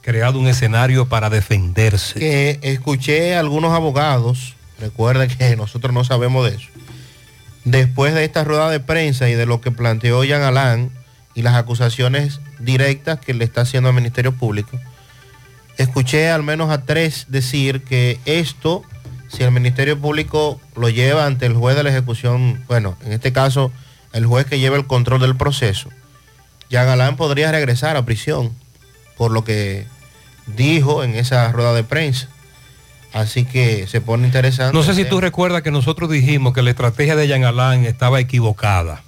creado 0.03 0.41
un 0.41 0.49
escenario 0.49 1.09
para 1.09 1.31
defenderse. 1.31 2.19
Que 2.19 2.59
escuché 2.63 3.37
a 3.37 3.41
algunos 3.41 3.73
abogados, 3.73 4.57
recuerda 4.81 5.29
que 5.29 5.57
nosotros 5.57 5.95
no 5.95 6.03
sabemos 6.05 6.51
de 6.51 6.57
eso, 6.57 6.69
después 7.65 8.13
de 8.13 8.25
esta 8.25 8.43
rueda 8.43 8.69
de 8.69 8.81
prensa 8.81 9.31
y 9.31 9.35
de 9.35 9.47
lo 9.47 9.61
que 9.61 9.71
planteó 9.71 10.25
Jean 10.25 10.43
Alain 10.43 10.91
y 11.37 11.43
las 11.43 11.55
acusaciones 11.55 12.41
directas 12.59 13.21
que 13.21 13.33
le 13.33 13.45
está 13.45 13.61
haciendo 13.61 13.91
al 13.91 13.95
Ministerio 13.95 14.33
Público, 14.33 14.77
escuché 15.79 16.31
al 16.31 16.43
menos 16.43 16.71
a 16.71 16.85
tres 16.85 17.27
decir 17.29 17.85
que 17.85 18.19
esto, 18.25 18.83
si 19.29 19.45
el 19.45 19.53
Ministerio 19.53 19.97
Público 19.97 20.61
lo 20.75 20.89
lleva 20.89 21.27
ante 21.27 21.47
el 21.47 21.55
juez 21.55 21.77
de 21.77 21.85
la 21.85 21.91
ejecución, 21.91 22.61
bueno, 22.67 22.97
en 23.07 23.13
este 23.13 23.33
caso 23.33 23.71
el 24.13 24.27
juez 24.27 24.47
que 24.47 24.59
lleva 24.59 24.77
el 24.77 24.89
control 24.89 25.21
del 25.21 25.37
proceso, 25.37 25.91
Jean 26.71 26.89
Alain 26.89 27.17
podría 27.17 27.51
regresar 27.51 27.97
a 27.97 28.05
prisión 28.05 28.53
por 29.17 29.33
lo 29.33 29.45
que 29.45 29.87
dijo 30.47 31.05
en 31.05 31.15
esa 31.15 31.53
rueda 31.53 31.75
de 31.75 31.85
prensa. 31.85 32.29
Así 33.13 33.45
que 33.45 33.89
se 33.89 34.01
pone 34.01 34.27
interesante. 34.27 34.77
No 34.77 34.85
sé 34.85 34.95
si 34.95 35.05
tú 35.05 35.21
recuerdas 35.21 35.63
que 35.63 35.73
nosotros 35.73 36.09
dijimos 36.09 36.55
que 36.55 36.63
la 36.63 36.71
estrategia 36.71 37.17
de 37.17 37.27
Jean 37.27 37.45
Alain 37.45 37.85
estaba 37.85 38.21
equivocada 38.21 39.03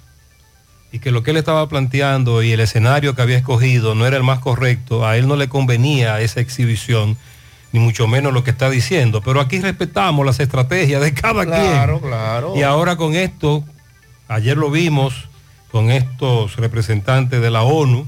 y 0.91 0.99
que 0.99 1.11
lo 1.11 1.23
que 1.23 1.31
él 1.31 1.37
estaba 1.37 1.67
planteando 1.69 2.43
y 2.43 2.51
el 2.51 2.59
escenario 2.59 3.15
que 3.15 3.21
había 3.21 3.37
escogido 3.37 3.95
no 3.95 4.05
era 4.05 4.17
el 4.17 4.23
más 4.23 4.39
correcto, 4.39 5.07
a 5.07 5.17
él 5.17 5.27
no 5.27 5.37
le 5.37 5.47
convenía 5.47 6.19
esa 6.19 6.41
exhibición, 6.41 7.17
ni 7.71 7.79
mucho 7.79 8.05
menos 8.07 8.33
lo 8.33 8.43
que 8.43 8.51
está 8.51 8.69
diciendo, 8.69 9.21
pero 9.21 9.39
aquí 9.39 9.59
respetamos 9.59 10.25
las 10.25 10.39
estrategias 10.39 11.01
de 11.01 11.13
cada 11.13 11.45
quien. 11.45 11.71
Claro, 11.71 12.01
claro. 12.01 12.53
Y 12.55 12.61
ahora 12.61 12.97
con 12.97 13.15
esto, 13.15 13.63
ayer 14.27 14.57
lo 14.57 14.69
vimos 14.69 15.29
con 15.73 15.89
estos 15.89 16.57
representantes 16.57 17.41
de 17.41 17.49
la 17.49 17.63
ONU, 17.63 18.07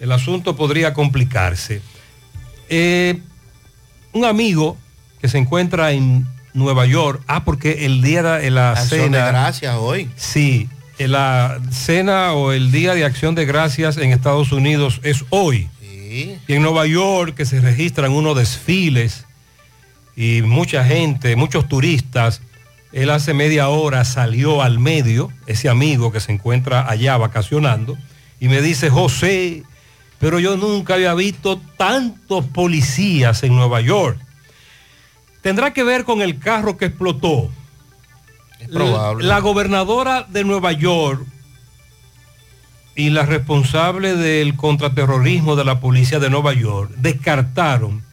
el 0.00 0.12
asunto 0.12 0.56
podría 0.56 0.94
complicarse. 0.94 1.82
Eh, 2.70 3.20
un 4.14 4.24
amigo 4.24 4.78
que 5.20 5.28
se 5.28 5.36
encuentra 5.36 5.92
en 5.92 6.26
Nueva 6.54 6.86
York, 6.86 7.22
ah, 7.26 7.44
porque 7.44 7.84
el 7.84 8.00
día 8.00 8.22
de 8.22 8.50
la 8.50 8.70
Acción 8.70 9.12
de 9.12 9.18
cena... 9.18 9.26
gracias 9.26 9.76
hoy. 9.78 10.08
Sí, 10.16 10.70
en 10.96 11.12
la 11.12 11.60
cena 11.70 12.32
o 12.32 12.52
el 12.52 12.72
día 12.72 12.94
de 12.94 13.04
acción 13.04 13.34
de 13.34 13.44
gracias 13.44 13.98
en 13.98 14.10
Estados 14.10 14.50
Unidos 14.50 14.98
es 15.02 15.26
hoy. 15.28 15.68
Sí. 15.82 16.38
Y 16.48 16.52
en 16.54 16.62
Nueva 16.62 16.86
York 16.86 17.34
que 17.34 17.44
se 17.44 17.60
registran 17.60 18.12
unos 18.12 18.38
desfiles 18.38 19.26
y 20.16 20.40
mucha 20.40 20.82
gente, 20.82 21.36
muchos 21.36 21.68
turistas. 21.68 22.40
Él 22.92 23.10
hace 23.10 23.32
media 23.32 23.68
hora 23.68 24.04
salió 24.04 24.62
al 24.62 24.78
medio, 24.78 25.32
ese 25.46 25.68
amigo 25.68 26.12
que 26.12 26.20
se 26.20 26.32
encuentra 26.32 26.88
allá 26.88 27.16
vacacionando, 27.16 27.96
y 28.38 28.48
me 28.48 28.60
dice, 28.60 28.90
José, 28.90 29.62
pero 30.18 30.38
yo 30.38 30.56
nunca 30.56 30.94
había 30.94 31.14
visto 31.14 31.60
tantos 31.76 32.44
policías 32.46 33.42
en 33.42 33.56
Nueva 33.56 33.80
York. 33.80 34.18
Tendrá 35.40 35.72
que 35.72 35.82
ver 35.82 36.04
con 36.04 36.22
el 36.22 36.38
carro 36.38 36.76
que 36.76 36.86
explotó. 36.86 37.50
Es 38.60 38.68
probable. 38.68 39.26
La 39.26 39.40
gobernadora 39.40 40.26
de 40.28 40.44
Nueva 40.44 40.72
York 40.72 41.26
y 42.94 43.10
la 43.10 43.24
responsable 43.24 44.14
del 44.14 44.54
contraterrorismo 44.54 45.56
de 45.56 45.64
la 45.64 45.80
policía 45.80 46.18
de 46.18 46.30
Nueva 46.30 46.52
York 46.52 46.92
descartaron 46.98 48.04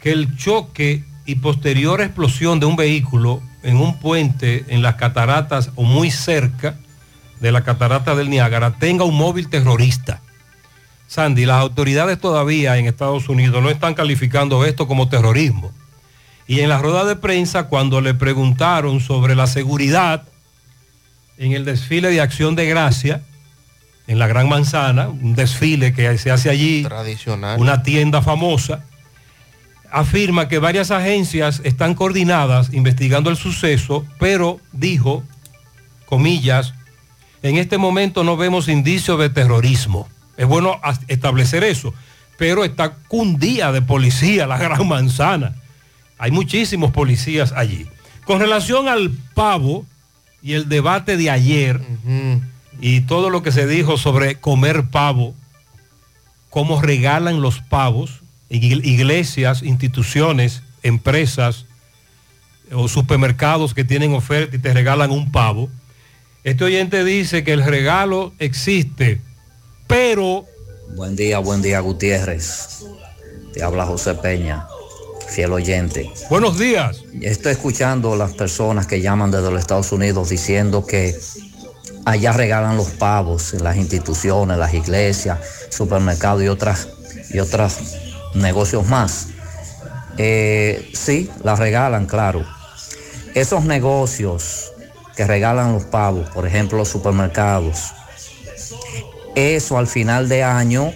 que 0.00 0.12
el 0.12 0.36
choque 0.36 1.04
y 1.26 1.36
posterior 1.36 2.00
explosión 2.00 2.60
de 2.60 2.66
un 2.66 2.76
vehículo 2.76 3.42
en 3.64 3.76
un 3.76 3.98
puente 3.98 4.64
en 4.68 4.82
las 4.82 4.94
cataratas 4.94 5.70
o 5.74 5.82
muy 5.82 6.10
cerca 6.10 6.76
de 7.40 7.50
la 7.50 7.64
catarata 7.64 8.14
del 8.14 8.30
Niágara 8.30 8.74
tenga 8.78 9.04
un 9.04 9.16
móvil 9.16 9.48
terrorista. 9.48 10.20
Sandy, 11.08 11.44
las 11.46 11.60
autoridades 11.60 12.18
todavía 12.18 12.76
en 12.78 12.86
Estados 12.86 13.28
Unidos 13.28 13.62
no 13.62 13.70
están 13.70 13.94
calificando 13.94 14.64
esto 14.64 14.86
como 14.86 15.08
terrorismo. 15.08 15.72
Y 16.46 16.60
en 16.60 16.68
la 16.68 16.78
rueda 16.78 17.04
de 17.04 17.16
prensa, 17.16 17.64
cuando 17.64 18.00
le 18.00 18.14
preguntaron 18.14 19.00
sobre 19.00 19.34
la 19.34 19.46
seguridad 19.46 20.24
en 21.38 21.52
el 21.52 21.64
desfile 21.64 22.10
de 22.10 22.20
acción 22.20 22.54
de 22.54 22.66
gracia, 22.66 23.22
en 24.06 24.18
la 24.18 24.26
Gran 24.26 24.48
Manzana, 24.48 25.08
un 25.08 25.34
desfile 25.34 25.94
que 25.94 26.18
se 26.18 26.30
hace 26.30 26.50
allí, 26.50 26.82
Tradicional. 26.82 27.58
una 27.58 27.82
tienda 27.82 28.20
famosa, 28.20 28.84
afirma 29.94 30.48
que 30.48 30.58
varias 30.58 30.90
agencias 30.90 31.60
están 31.62 31.94
coordinadas 31.94 32.74
investigando 32.74 33.30
el 33.30 33.36
suceso, 33.36 34.04
pero 34.18 34.58
dijo, 34.72 35.22
comillas, 36.06 36.74
en 37.42 37.58
este 37.58 37.78
momento 37.78 38.24
no 38.24 38.36
vemos 38.36 38.68
indicios 38.68 39.20
de 39.20 39.30
terrorismo. 39.30 40.08
Es 40.36 40.48
bueno 40.48 40.80
establecer 41.06 41.62
eso, 41.62 41.94
pero 42.36 42.64
está 42.64 42.94
cundía 43.06 43.70
de 43.70 43.82
policía 43.82 44.48
la 44.48 44.58
Gran 44.58 44.86
Manzana. 44.88 45.54
Hay 46.18 46.32
muchísimos 46.32 46.90
policías 46.90 47.52
allí. 47.52 47.86
Con 48.24 48.40
relación 48.40 48.88
al 48.88 49.12
pavo 49.34 49.86
y 50.42 50.54
el 50.54 50.68
debate 50.68 51.16
de 51.16 51.30
ayer 51.30 51.80
y 52.80 53.02
todo 53.02 53.30
lo 53.30 53.44
que 53.44 53.52
se 53.52 53.68
dijo 53.68 53.96
sobre 53.96 54.40
comer 54.40 54.86
pavo, 54.90 55.36
cómo 56.50 56.82
regalan 56.82 57.40
los 57.40 57.60
pavos, 57.60 58.23
iglesias, 58.54 59.62
instituciones, 59.62 60.62
empresas 60.82 61.66
o 62.72 62.88
supermercados 62.88 63.74
que 63.74 63.84
tienen 63.84 64.14
oferta 64.14 64.56
y 64.56 64.58
te 64.58 64.72
regalan 64.72 65.10
un 65.10 65.30
pavo. 65.32 65.68
Este 66.44 66.64
oyente 66.64 67.04
dice 67.04 67.44
que 67.44 67.52
el 67.52 67.64
regalo 67.64 68.32
existe, 68.38 69.20
pero 69.86 70.46
Buen 70.96 71.16
día, 71.16 71.40
buen 71.40 71.60
día 71.60 71.80
Gutiérrez. 71.80 72.84
Te 73.52 73.64
habla 73.64 73.84
José 73.84 74.14
Peña, 74.14 74.68
fiel 75.28 75.52
oyente. 75.52 76.08
Buenos 76.30 76.56
días. 76.56 77.02
Estoy 77.20 77.52
escuchando 77.52 78.14
las 78.14 78.34
personas 78.34 78.86
que 78.86 79.00
llaman 79.00 79.32
desde 79.32 79.50
los 79.50 79.58
Estados 79.58 79.90
Unidos 79.90 80.28
diciendo 80.28 80.86
que 80.86 81.18
allá 82.04 82.32
regalan 82.32 82.76
los 82.76 82.90
pavos 82.90 83.54
en 83.54 83.64
las 83.64 83.76
instituciones, 83.76 84.56
las 84.56 84.72
iglesias, 84.72 85.40
supermercados 85.70 86.44
y 86.44 86.48
otras 86.48 86.88
y 87.30 87.40
otros 87.40 87.78
negocios 88.34 88.86
más. 88.86 89.28
Eh, 90.18 90.90
sí, 90.94 91.30
las 91.42 91.58
regalan, 91.58 92.06
claro. 92.06 92.44
Esos 93.34 93.64
negocios 93.64 94.72
que 95.16 95.26
regalan 95.26 95.72
los 95.72 95.84
pavos, 95.84 96.28
por 96.30 96.46
ejemplo 96.46 96.78
los 96.78 96.88
supermercados, 96.88 97.92
eso 99.34 99.78
al 99.78 99.86
final 99.86 100.28
de 100.28 100.44
año 100.44 100.92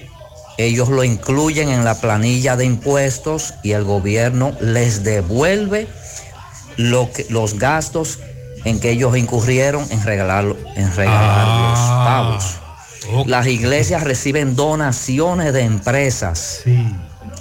ellos 0.56 0.88
lo 0.88 1.04
incluyen 1.04 1.68
en 1.68 1.84
la 1.84 2.00
planilla 2.00 2.56
de 2.56 2.64
impuestos 2.64 3.54
y 3.62 3.72
el 3.72 3.84
gobierno 3.84 4.52
les 4.60 5.04
devuelve 5.04 5.86
lo 6.76 7.10
que, 7.12 7.26
los 7.30 7.58
gastos 7.58 8.18
en 8.64 8.80
que 8.80 8.90
ellos 8.90 9.16
incurrieron 9.16 9.86
en 9.90 10.02
regalar, 10.02 10.56
en 10.74 10.94
regalar 10.94 11.70
los 11.70 11.78
pavos. 11.78 13.26
Las 13.26 13.46
iglesias 13.46 14.02
reciben 14.02 14.56
donaciones 14.56 15.52
de 15.52 15.62
empresas 15.62 16.62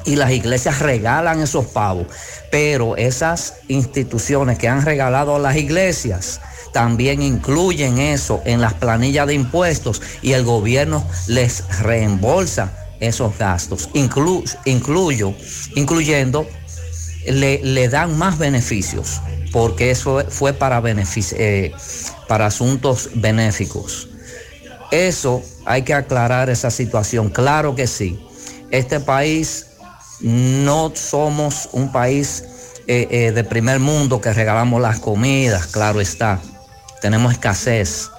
y 0.07 0.15
las 0.15 0.31
iglesias 0.31 0.79
regalan 0.79 1.41
esos 1.41 1.65
pavos, 1.67 2.07
pero 2.49 2.95
esas 2.97 3.55
instituciones 3.67 4.57
que 4.57 4.67
han 4.67 4.83
regalado 4.83 5.35
a 5.35 5.39
las 5.39 5.55
iglesias 5.57 6.41
también 6.73 7.21
incluyen 7.21 7.99
eso 7.99 8.41
en 8.45 8.61
las 8.61 8.73
planillas 8.73 9.27
de 9.27 9.33
impuestos 9.35 10.01
y 10.21 10.33
el 10.33 10.43
gobierno 10.43 11.05
les 11.27 11.63
reembolsa 11.81 12.73
esos 12.99 13.37
gastos, 13.37 13.89
inclu- 13.93 14.43
incluyo, 14.65 15.33
incluyendo, 15.75 16.47
le, 17.25 17.59
le 17.63 17.89
dan 17.89 18.17
más 18.17 18.37
beneficios, 18.37 19.21
porque 19.51 19.91
eso 19.91 20.23
fue 20.29 20.53
para, 20.53 20.81
eh, 20.85 21.71
para 22.27 22.47
asuntos 22.47 23.09
benéficos. 23.15 24.09
Eso 24.91 25.43
hay 25.65 25.81
que 25.81 25.93
aclarar 25.93 26.49
esa 26.49 26.71
situación, 26.71 27.29
claro 27.29 27.75
que 27.75 27.87
sí. 27.87 28.19
Este 28.71 28.99
país 28.99 29.66
no 30.21 30.91
somos 30.95 31.69
un 31.73 31.91
país 31.91 32.43
eh, 32.87 33.07
eh, 33.11 33.31
de 33.31 33.43
primer 33.43 33.79
mundo 33.79 34.19
que 34.21 34.31
regalamos 34.33 34.81
las 34.81 34.99
comidas, 34.99 35.67
claro 35.67 36.01
está. 36.01 36.39
Tenemos 37.01 37.33
escasez. 37.33 38.09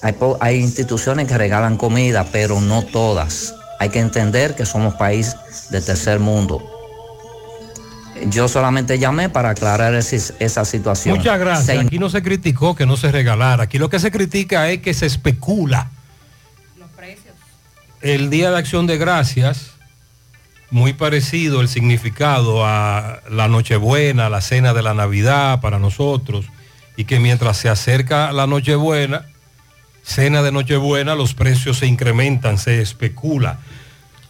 Hay, 0.00 0.14
hay 0.40 0.56
instituciones 0.60 1.26
que 1.26 1.36
regalan 1.36 1.76
comida, 1.76 2.24
pero 2.30 2.60
no 2.60 2.82
todas. 2.84 3.54
Hay 3.80 3.88
que 3.90 3.98
entender 3.98 4.54
que 4.54 4.64
somos 4.64 4.94
país 4.94 5.34
de 5.70 5.80
tercer 5.80 6.20
mundo. 6.20 6.62
Yo 8.30 8.48
solamente 8.48 8.98
llamé 8.98 9.28
para 9.28 9.50
aclarar 9.50 9.94
ese- 9.94 10.34
esa 10.40 10.64
situación. 10.64 11.16
muchas 11.18 11.38
gracias. 11.38 11.66
Se 11.66 11.78
Aquí 11.78 11.98
no 12.00 12.10
se 12.10 12.22
criticó 12.22 12.74
que 12.74 12.86
no 12.86 12.96
se 12.96 13.12
regalara. 13.12 13.64
Aquí 13.64 13.78
lo 13.78 13.88
que 13.90 14.00
se 14.00 14.10
critica 14.10 14.68
es 14.70 14.80
que 14.82 14.94
se 14.94 15.06
especula. 15.06 15.90
El 18.00 18.30
Día 18.30 18.50
de 18.50 18.58
Acción 18.58 18.86
de 18.86 18.96
Gracias, 18.96 19.70
muy 20.70 20.92
parecido 20.92 21.60
el 21.60 21.68
significado 21.68 22.64
a 22.66 23.20
la 23.30 23.48
Nochebuena, 23.48 24.28
la 24.28 24.40
cena 24.40 24.74
de 24.74 24.82
la 24.82 24.94
Navidad 24.94 25.60
para 25.60 25.78
nosotros, 25.78 26.46
y 26.96 27.04
que 27.04 27.20
mientras 27.20 27.56
se 27.56 27.68
acerca 27.68 28.32
la 28.32 28.46
Nochebuena, 28.46 29.26
cena 30.02 30.42
de 30.42 30.52
Nochebuena, 30.52 31.14
los 31.14 31.34
precios 31.34 31.78
se 31.78 31.86
incrementan, 31.86 32.58
se 32.58 32.82
especula. 32.82 33.60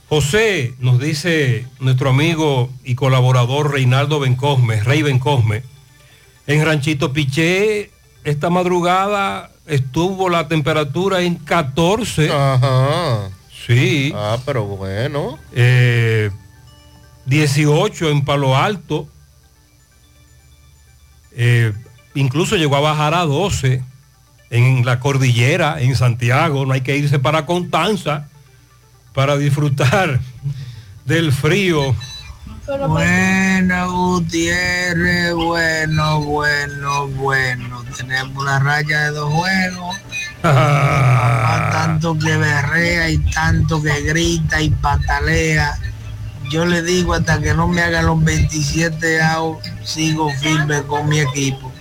José, 0.09 0.75
nos 0.79 0.99
dice 0.99 1.67
nuestro 1.81 2.11
amigo 2.11 2.71
y 2.85 2.95
colaborador 2.95 3.73
Reinaldo 3.73 4.21
Bencosme, 4.21 4.83
Rey 4.83 5.03
Bencosme, 5.03 5.63
en 6.47 6.65
Ranchito 6.65 7.13
Piché, 7.13 7.91
esta 8.25 8.49
madrugada 8.49 9.51
estuvo 9.67 10.29
la 10.29 10.49
temperatura 10.49 11.21
en 11.21 11.35
14. 11.37 12.31
Ajá. 12.33 13.29
Sí. 13.69 14.13
Ah, 14.17 14.39
pero 14.45 14.65
bueno. 14.65 15.39
Eh, 15.53 16.31
18 17.27 18.09
en 18.09 18.25
Palo 18.25 18.57
Alto. 18.57 19.07
Eh, 21.33 21.73
incluso 22.15 22.57
llegó 22.57 22.77
a 22.77 22.81
bajar 22.81 23.15
a 23.15 23.25
12 23.27 23.85
en 24.51 24.85
la 24.87 24.99
cordillera, 24.99 25.81
en 25.81 25.95
Santiago. 25.95 26.65
No 26.65 26.73
hay 26.73 26.81
que 26.81 26.97
irse 26.97 27.19
para 27.19 27.45
Constanza 27.45 28.29
para 29.13 29.37
disfrutar 29.37 30.19
del 31.05 31.33
frío. 31.33 31.95
Bueno, 32.89 33.93
Gutiérrez, 33.93 35.35
bueno, 35.35 36.21
bueno, 36.21 37.09
bueno. 37.09 37.85
Tenemos 37.97 38.37
una 38.43 38.59
raya 38.59 39.05
de 39.05 39.11
dos 39.11 39.33
juegos. 39.33 39.97
Mamá 40.43 41.39
tanto 41.89 42.19
que 42.19 42.37
berrea 42.37 43.11
y 43.11 43.19
tanto 43.19 43.83
que 43.83 44.03
grita 44.03 44.61
y 44.61 44.71
patalea. 44.71 45.79
Yo 46.51 46.65
le 46.65 46.83
digo 46.83 47.15
hasta 47.15 47.41
que 47.41 47.55
no 47.55 47.67
me 47.67 47.83
haga 47.83 48.03
los 48.03 48.23
27 48.23 49.21
out, 49.23 49.59
sigo 49.83 50.31
firme 50.35 50.83
con 50.83 51.09
mi 51.09 51.21
equipo. 51.21 51.73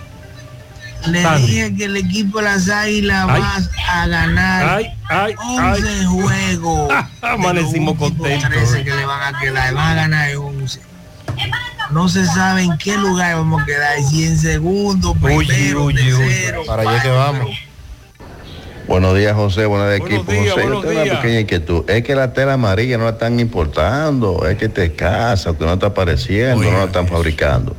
Le 1.06 1.20
dije 1.38 1.76
que 1.76 1.86
el 1.86 1.98
equipo 1.98 2.40
de 2.40 2.46
las 2.46 2.68
águilas 2.70 3.28
Ay. 3.30 3.42
va 3.42 4.02
a 4.02 4.08
ganar 4.08 4.70
Ay, 4.70 4.86
ay, 5.10 5.36
11 5.38 5.88
ay. 5.88 6.06
juegos. 6.06 6.94
Amanecimos 7.22 7.98
contentos. 7.98 8.50
13 8.50 8.84
que 8.84 8.96
le 8.96 9.06
van 9.06 9.36
a 9.36 9.40
quedar, 9.40 9.74
van 9.74 9.92
a 9.92 9.94
ganar 9.94 10.36
11. 10.36 10.82
No 11.92 12.10
se 12.10 12.26
sabe 12.26 12.64
en 12.64 12.78
qué 12.78 12.98
lugar 12.98 13.36
vamos 13.36 13.62
a 13.62 13.66
quedar, 13.66 14.02
si 14.10 14.26
en 14.26 14.38
segundo, 14.38 15.14
primero, 15.14 15.86
uy, 15.86 15.94
uy. 15.94 15.96
tercero. 15.96 16.64
Para 16.66 16.82
allá 16.82 17.02
que 17.02 17.10
vamos. 17.12 17.67
Buenos 18.88 19.18
días, 19.18 19.34
José. 19.36 19.66
Buenos 19.66 19.90
días, 19.90 20.02
equipo. 20.02 20.32
días, 20.32 20.54
José, 20.54 20.68
yo 20.68 20.82
tengo 20.82 21.02
una 21.02 21.16
pequeña 21.22 21.40
inquietud. 21.42 21.90
Es 21.90 22.04
que 22.04 22.16
la 22.16 22.32
tela 22.32 22.54
amarilla 22.54 22.98
no 22.98 23.04
la 23.04 23.12
están 23.12 23.40
importando. 23.40 24.48
Es 24.48 24.58
que 24.58 24.70
te 24.70 24.94
casa, 24.94 25.54
que 25.58 25.66
no 25.66 25.74
está 25.74 25.88
apareciendo, 25.88 26.64
no 26.64 26.78
la 26.78 26.86
están 26.86 27.08
fabricando. 27.08 27.76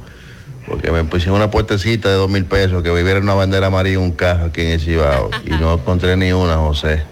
Porque 0.66 0.90
me 0.90 1.02
pusieron 1.04 1.36
una 1.36 1.50
puertecita 1.50 2.10
de 2.10 2.16
dos 2.16 2.28
mil 2.28 2.44
pesos 2.44 2.82
que 2.82 2.90
viviera 2.90 3.20
una 3.20 3.32
bandera 3.32 3.68
amarilla 3.68 3.96
en 3.96 4.02
un 4.02 4.12
carro 4.12 4.46
aquí 4.46 4.60
en 4.60 4.68
el 4.72 4.80
Cibao. 4.80 5.30
y 5.46 5.50
no 5.50 5.74
encontré 5.74 6.14
ni 6.16 6.32
una, 6.32 6.56
José. 6.56 7.02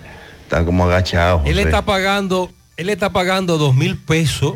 Están 0.42 0.66
como 0.66 0.84
agachados. 0.84 1.42
Él 1.47 1.59
está 1.59 1.82
pagando, 1.82 2.51
él 2.76 2.90
está 2.90 3.11
pagando 3.11 3.57
dos 3.57 3.74
mil 3.74 3.97
pesos 3.97 4.55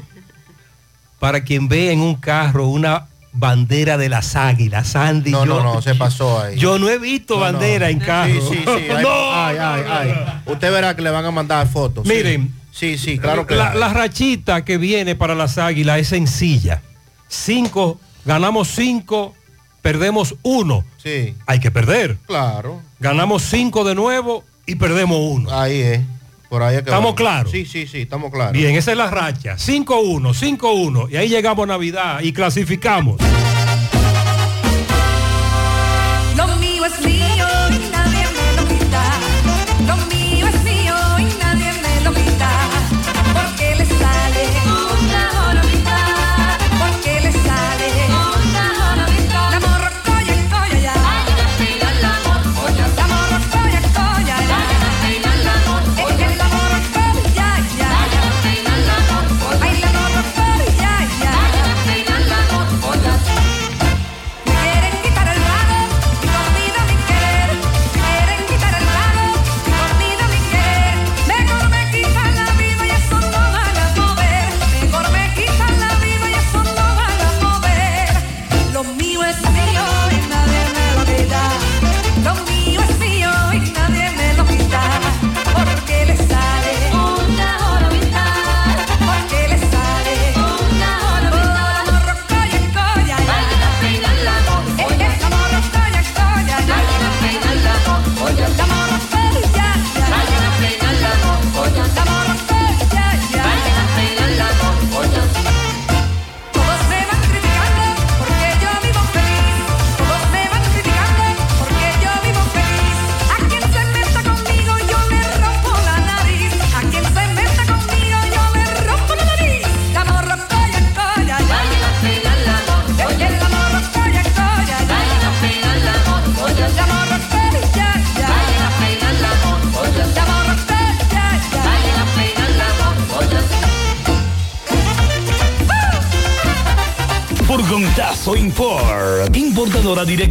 para 1.18 1.42
quien 1.42 1.68
ve 1.68 1.92
en 1.92 2.00
un 2.00 2.14
carro 2.14 2.66
una 2.66 3.06
bandera 3.32 3.96
de 3.96 4.08
las 4.08 4.34
águilas, 4.36 4.88
Sandy. 4.88 5.30
No, 5.30 5.44
yo, 5.44 5.62
no, 5.62 5.74
no, 5.74 5.82
se 5.82 5.94
pasó 5.94 6.40
ahí. 6.42 6.56
Yo 6.58 6.78
no 6.78 6.88
he 6.88 6.98
visto 6.98 7.34
No, 7.38 7.46
no. 7.46 7.52
bandera 7.52 7.90
en 7.90 7.98
carro. 8.00 8.32
Sí, 8.32 8.40
sí, 8.56 8.56
sí. 8.64 8.90
Ay, 8.90 9.02
No, 9.02 9.32
ay, 9.34 9.56
ay, 9.58 9.82
ay. 9.88 10.42
Usted 10.46 10.72
verá 10.72 10.94
que 10.96 11.02
le 11.02 11.10
van 11.10 11.24
a 11.24 11.30
mandar 11.30 11.66
fotos. 11.68 12.06
Miren. 12.06 12.52
Sí, 12.72 12.96
sí, 12.98 13.18
claro 13.18 13.46
que 13.46 13.56
la, 13.56 13.72
hay. 13.72 13.78
la 13.78 13.88
rachita 13.92 14.64
que 14.64 14.78
viene 14.78 15.14
para 15.16 15.34
las 15.34 15.58
águilas 15.58 15.98
es 15.98 16.08
sencilla. 16.08 16.82
Cinco, 17.28 18.00
ganamos 18.24 18.68
cinco, 18.68 19.34
perdemos 19.82 20.34
uno. 20.42 20.84
Sí. 21.02 21.34
Hay 21.46 21.60
que 21.60 21.70
perder. 21.70 22.16
Claro. 22.26 22.80
Ganamos 23.00 23.42
cinco 23.42 23.84
de 23.84 23.94
nuevo 23.94 24.44
y 24.66 24.76
perdemos 24.76 25.18
uno. 25.20 25.50
Ahí 25.52 25.80
es. 25.80 26.00
Por 26.50 26.64
ahí 26.64 26.74
es 26.76 26.82
que 26.82 26.90
¿Estamos 26.90 27.04
vamos. 27.04 27.16
claros? 27.16 27.52
Sí, 27.52 27.64
sí, 27.64 27.86
sí, 27.86 28.00
estamos 28.02 28.32
claros. 28.32 28.52
Bien, 28.52 28.74
esa 28.74 28.90
es 28.90 28.96
la 28.98 29.08
racha. 29.08 29.54
5-1, 29.56 30.34
5-1. 30.34 31.08
Y 31.12 31.16
ahí 31.16 31.28
llegamos 31.28 31.62
a 31.62 31.66
Navidad 31.68 32.20
y 32.22 32.32
clasificamos. 32.32 33.18
Lo 36.36 36.46
mío 36.56 36.84
es 36.86 37.00
mío 37.06 37.46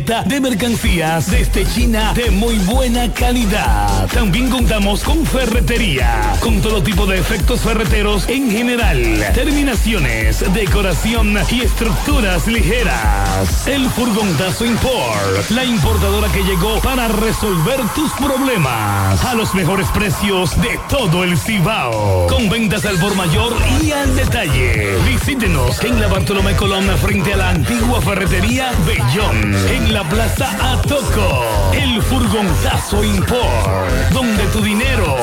de 0.10 0.42
mercancías 0.42 1.30
desde 1.30 1.68
China 1.68 2.14
de 2.16 2.32
muy 2.32 2.56
buena 2.60 3.14
calidad. 3.14 4.08
También 4.08 4.50
contamos 4.50 5.04
con 5.04 5.24
ferretería, 5.24 6.34
con 6.40 6.62
todo 6.62 6.82
tipo 6.82 7.06
de 7.06 7.20
efectos 7.20 7.62
ferreteros 7.62 8.28
en 8.28 8.50
general, 8.50 9.00
terminaciones, 9.36 10.44
decoración 10.52 11.38
y 11.52 11.62
estructuras 11.62 12.48
ligeras. 12.48 13.68
El 13.68 13.88
Furgontazo 13.92 14.66
Import, 14.66 15.52
la 15.52 15.64
importadora 15.64 16.28
que 16.32 16.42
llegó 16.42 16.80
para 16.80 17.08
resolver 17.08 17.80
tus 17.94 18.12
problemas 18.14 19.24
a 19.24 19.36
los 19.36 19.54
mejores 19.54 19.88
precios 19.90 20.60
de 20.60 20.80
todo 20.90 21.24
el 21.24 21.38
Cibao. 21.38 22.26
Con 22.26 22.50
ventas 22.50 22.84
al 22.86 22.98
por 22.98 23.16
mayor 23.16 23.54
y 23.84 23.92
al 23.92 24.16
detalle. 24.16 24.98
Visítenos 25.08 25.84
en 25.84 26.02
la 26.02 26.08
Bartolomé 26.08 26.56
Colón 26.56 26.86
frente 26.98 27.34
a 27.34 27.38
la 27.38 27.50
antigua 27.52 28.02
ferretería 28.02 28.72
Bellón. 28.88 29.56
En 29.70 29.94
Plaza 30.04 30.50
Atoco. 30.74 31.44
El 31.74 32.02
Furgonzazo 32.02 33.04
Import. 33.04 34.12
Donde 34.12 34.44
tu 34.54 34.62
dinero 34.62 35.18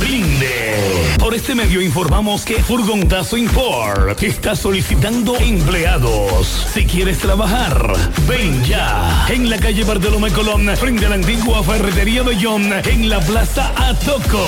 rinde. 0.00 1.14
Por 1.18 1.34
este 1.34 1.54
medio 1.54 1.80
informamos 1.80 2.44
que 2.44 2.62
Furgonzazo 2.62 3.36
Import 3.36 4.22
está 4.22 4.54
solicitando 4.54 5.36
empleados. 5.36 6.66
Si 6.72 6.84
quieres 6.84 7.18
trabajar, 7.18 7.92
ven 8.28 8.62
ya. 8.64 9.26
En 9.28 9.50
la 9.50 9.58
calle 9.58 9.84
Bartolomé 9.84 10.30
Colón 10.30 10.68
frente 10.76 11.06
a 11.06 11.10
la 11.10 11.14
antigua 11.16 11.62
ferretería 11.62 12.22
Bellón. 12.22 12.72
En 12.84 13.08
la 13.08 13.20
Plaza 13.20 13.72
Atoco. 13.76 14.44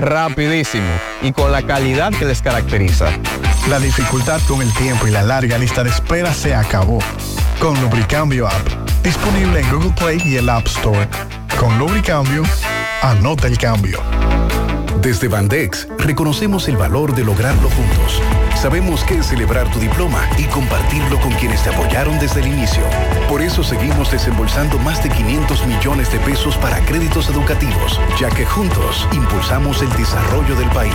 Rapidísimo 0.00 0.88
y 1.20 1.30
con 1.32 1.52
la 1.52 1.62
calidad 1.62 2.10
que 2.12 2.24
les 2.24 2.40
caracteriza. 2.40 3.10
La 3.68 3.78
dificultad 3.78 4.40
con 4.48 4.62
el 4.62 4.72
tiempo 4.72 5.06
y 5.06 5.10
la 5.10 5.22
larga 5.22 5.58
lista 5.58 5.84
de 5.84 5.90
espera 5.90 6.32
se 6.32 6.54
acabó. 6.54 7.00
Con 7.60 7.78
Lubricambio 7.82 8.48
App, 8.48 8.66
disponible 9.02 9.60
en 9.60 9.70
Google 9.70 9.92
Play 9.92 10.22
y 10.24 10.36
el 10.36 10.48
App 10.48 10.66
Store. 10.66 11.06
Con 11.58 11.78
Lubricambio, 11.78 12.44
anota 13.02 13.46
el 13.46 13.58
cambio. 13.58 14.00
Desde 15.02 15.28
Bandex 15.28 15.86
reconocemos 15.98 16.66
el 16.68 16.78
valor 16.78 17.14
de 17.14 17.24
lograrlo 17.24 17.68
juntos. 17.68 18.22
Sabemos 18.60 19.04
que 19.04 19.14
es 19.14 19.26
celebrar 19.26 19.70
tu 19.70 19.78
diploma 19.78 20.28
y 20.36 20.44
compartirlo 20.44 21.18
con 21.20 21.32
quienes 21.32 21.62
te 21.62 21.70
apoyaron 21.70 22.18
desde 22.18 22.40
el 22.40 22.48
inicio. 22.48 22.82
Por 23.26 23.40
eso 23.40 23.64
seguimos 23.64 24.10
desembolsando 24.10 24.78
más 24.80 25.02
de 25.02 25.08
500 25.08 25.66
millones 25.66 26.12
de 26.12 26.18
pesos 26.18 26.58
para 26.58 26.78
créditos 26.84 27.30
educativos, 27.30 27.98
ya 28.20 28.28
que 28.28 28.44
juntos 28.44 29.08
impulsamos 29.12 29.80
el 29.80 29.90
desarrollo 29.96 30.54
del 30.56 30.68
país. 30.72 30.92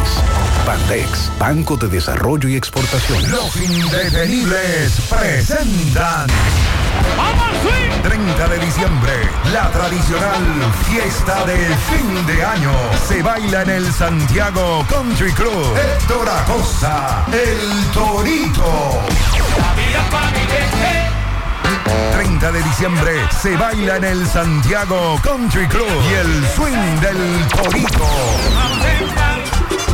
Bandex, 0.67 1.31
Banco 1.39 1.75
de 1.75 1.87
Desarrollo 1.87 2.47
y 2.47 2.55
Exportación. 2.55 3.31
Los 3.31 3.55
indetenibles 3.55 5.01
presentan. 5.09 6.27
30 8.03 8.47
de 8.47 8.59
diciembre, 8.59 9.13
la 9.51 9.71
tradicional 9.71 10.43
fiesta 10.87 11.43
de 11.45 11.57
fin 11.57 12.25
de 12.27 12.45
año 12.45 12.71
se 13.07 13.23
baila 13.23 13.63
en 13.63 13.69
el 13.71 13.91
Santiago 13.91 14.85
Country 14.87 15.31
Club. 15.31 15.75
Héctor 15.75 16.29
Acosta, 16.29 17.25
el 17.31 17.54
Torito. 17.93 19.01
30 22.13 22.51
de 22.51 22.63
diciembre 22.63 23.11
se 23.41 23.55
baila 23.55 23.97
en 23.97 24.03
el 24.03 24.27
Santiago 24.27 25.19
Country 25.23 25.67
Club 25.67 25.87
y 26.09 26.13
el 26.13 26.47
swing 26.55 26.99
del 27.01 27.47
Torito. 27.47 29.24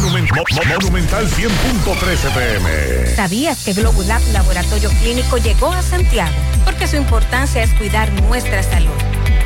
Monument- 0.00 0.30
Mo- 0.34 0.44
Mo- 0.54 0.64
Monumental 0.80 1.28
100.13 1.28 2.30
pm. 2.30 3.14
¿Sabías 3.14 3.58
que 3.64 3.74
Globulab 3.74 4.22
Laboratorio 4.32 4.88
Clínico 5.02 5.36
llegó 5.36 5.72
a 5.72 5.82
Santiago? 5.82 6.32
Porque 6.64 6.86
su 6.86 6.96
importancia 6.96 7.62
es 7.62 7.70
cuidar 7.74 8.10
nuestra 8.22 8.62
salud. 8.62 8.88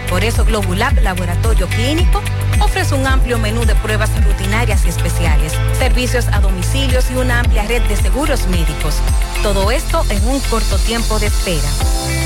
Por 0.09 0.23
eso 0.23 0.45
Globulab 0.45 1.01
Laboratorio 1.01 1.67
Clínico 1.69 2.23
ofrece 2.61 2.95
un 2.95 3.05
amplio 3.07 3.39
menú 3.39 3.65
de 3.65 3.75
pruebas 3.75 4.11
rutinarias 4.25 4.85
y 4.85 4.91
especiales, 4.91 5.53
servicios 5.79 6.27
a 6.31 6.39
domicilios 6.41 7.07
y 7.11 7.17
una 7.17 7.41
amplia 7.41 7.65
red 7.65 7.83
de 7.83 7.97
seguros 7.97 8.47
médicos. 8.47 8.97
Todo 9.43 9.73
esto 9.73 10.05
en 10.11 10.25
un 10.29 10.39
corto 10.41 10.79
tiempo 10.79 11.19
de 11.19 11.27
espera. 11.27 11.69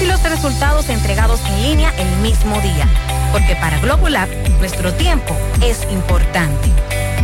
Y 0.02 0.06
los 0.06 0.22
resultados 0.22 0.88
entregados 0.90 1.40
en 1.48 1.62
línea 1.62 1.94
el 1.96 2.08
mismo 2.18 2.60
día. 2.60 2.86
Porque 3.32 3.56
para 3.56 3.78
Globulab, 3.78 4.28
nuestro 4.58 4.92
tiempo 4.94 5.34
es 5.62 5.80
importante. 5.90 6.68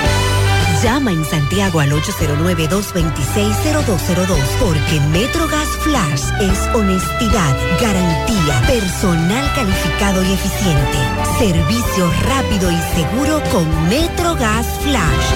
Llama 0.83 1.11
en 1.11 1.23
Santiago 1.25 1.79
al 1.79 1.91
809-226-0202 1.91 4.37
porque 4.59 4.99
MetroGas 5.11 5.67
Flash 5.81 6.23
es 6.41 6.57
honestidad, 6.75 7.55
garantía, 7.79 8.61
personal 8.65 9.45
calificado 9.53 10.23
y 10.23 10.33
eficiente, 10.33 10.97
servicio 11.37 12.11
rápido 12.23 12.71
y 12.71 12.77
seguro 12.95 13.39
con 13.51 13.67
MetroGas 13.89 14.65
Flash. 14.81 15.27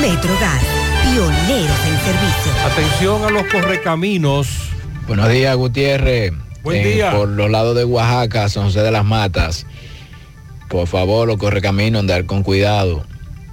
MetroGas, 0.00 0.62
pioneros 1.02 1.80
en 1.86 1.98
servicio. 2.00 2.52
Atención 2.72 3.24
a 3.24 3.30
los 3.30 3.44
correcaminos. 3.52 4.48
Buenos 5.06 5.28
días, 5.28 5.54
Gutiérrez. 5.56 6.32
Buen 6.62 6.78
En- 6.78 6.84
día. 6.94 7.10
Por 7.12 7.28
los 7.28 7.50
lados 7.50 7.76
de 7.76 7.84
Oaxaca, 7.84 8.48
San 8.48 8.64
José 8.64 8.80
de 8.80 8.90
las 8.90 9.04
Matas. 9.04 9.66
Por 10.70 10.86
favor, 10.86 11.28
los 11.28 11.36
correcaminos, 11.36 12.00
andar 12.00 12.24
con 12.24 12.42
cuidado. 12.42 13.04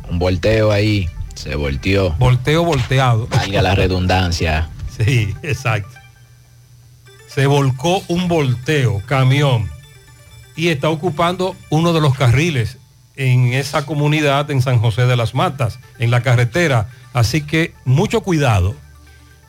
Un 0.09 0.17
volteo 0.17 0.71
ahí, 0.71 1.09
se 1.41 1.55
volteó. 1.55 2.11
Volteo 2.13 2.63
volteado. 2.63 3.27
Valga 3.27 3.61
la 3.61 3.75
redundancia. 3.75 4.69
Sí, 4.91 5.33
exacto. 5.41 5.97
Se 7.25 7.47
volcó 7.47 8.03
un 8.07 8.27
volteo, 8.27 9.01
camión, 9.07 9.67
y 10.55 10.67
está 10.67 10.89
ocupando 10.89 11.55
uno 11.71 11.91
de 11.93 12.01
los 12.01 12.15
carriles 12.15 12.77
en 13.15 13.53
esa 13.53 13.85
comunidad 13.85 14.51
en 14.51 14.61
San 14.61 14.79
José 14.79 15.07
de 15.07 15.15
las 15.15 15.33
Matas, 15.33 15.79
en 15.97 16.11
la 16.11 16.21
carretera. 16.21 16.89
Así 17.13 17.41
que 17.41 17.73
mucho 17.83 18.21
cuidado. 18.21 18.75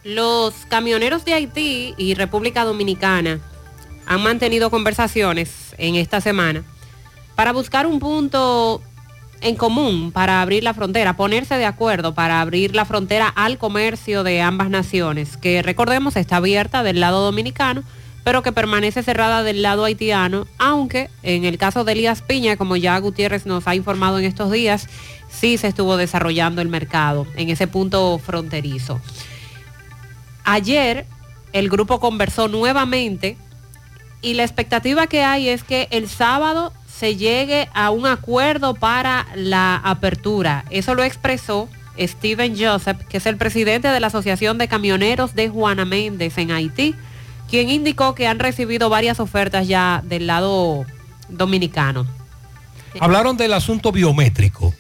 Los 0.05 0.55
camioneros 0.69 1.25
de 1.27 1.35
Haití 1.35 1.95
y 1.99 2.15
República 2.15 2.65
Dominicana 2.65 3.41
han 4.07 4.23
mantenido 4.23 4.71
conversaciones 4.71 5.75
en 5.77 5.97
esta 5.97 6.23
semana 6.23 6.65
para 7.35 7.53
buscar 7.53 7.87
un 7.87 7.99
punto 7.99 8.81
en 9.43 9.57
común 9.57 10.13
para 10.13 10.41
abrir 10.41 10.63
la 10.63 10.75
frontera, 10.75 11.17
ponerse 11.17 11.57
de 11.57 11.67
acuerdo 11.67 12.15
para 12.15 12.41
abrir 12.41 12.75
la 12.75 12.85
frontera 12.85 13.29
al 13.29 13.59
comercio 13.59 14.23
de 14.23 14.41
ambas 14.41 14.71
naciones, 14.71 15.37
que 15.37 15.63
recordemos 15.63 16.17
está 16.17 16.37
abierta 16.37 16.83
del 16.83 17.01
lado 17.01 17.25
dominicano, 17.25 17.83
pero 18.25 18.43
que 18.43 18.53
permanece 18.53 19.03
cerrada 19.03 19.43
del 19.43 19.63
lado 19.63 19.85
haitiano, 19.85 20.47
aunque 20.59 21.11
en 21.23 21.45
el 21.45 21.59
caso 21.59 21.85
de 21.85 21.93
Elías 21.93 22.23
Piña, 22.23 22.57
como 22.57 22.77
ya 22.77 22.99
Gutiérrez 22.99 23.47
nos 23.47 23.67
ha 23.67 23.75
informado 23.75 24.19
en 24.19 24.25
estos 24.25 24.51
días, 24.53 24.89
sí 25.29 25.59
se 25.59 25.69
estuvo 25.69 25.97
desarrollando 25.97 26.63
el 26.63 26.69
mercado 26.69 27.27
en 27.37 27.51
ese 27.51 27.67
punto 27.67 28.19
fronterizo. 28.19 29.01
Ayer 30.45 31.07
el 31.53 31.69
grupo 31.69 32.01
conversó 32.01 32.49
nuevamente 32.49 33.37
y 34.21 34.35
la 34.35 34.45
expectativa 34.45 35.09
que 35.09 35.25
hay 35.25 35.49
es 35.49 35.65
que 35.65 35.89
el 35.91 36.09
sábado 36.09 36.73
se 37.03 37.17
llegue 37.17 37.69
a 37.75 37.91
un 37.91 38.07
acuerdo 38.07 38.75
para 38.75 39.27
la 39.35 39.75
apertura. 39.75 40.65
Eso 40.71 40.95
lo 40.95 41.03
expresó 41.03 41.69
Steven 41.99 42.55
Joseph, 42.57 42.97
que 43.09 43.17
es 43.17 43.27
el 43.27 43.37
presidente 43.37 43.89
de 43.89 43.99
la 43.99 44.07
Asociación 44.07 44.57
de 44.57 44.69
Camioneros 44.69 45.35
de 45.35 45.49
Juana 45.49 45.85
Méndez 45.85 46.39
en 46.39 46.53
Haití, 46.53 46.95
quien 47.51 47.71
indicó 47.71 48.15
que 48.15 48.29
han 48.29 48.39
recibido 48.39 48.89
varias 48.89 49.19
ofertas 49.19 49.67
ya 49.67 50.01
del 50.05 50.29
lado 50.29 50.87
dominicano. 51.29 52.07
Hablaron 53.01 53.37
del 53.37 53.53
asunto 53.53 53.91
biométrico, 53.91 54.73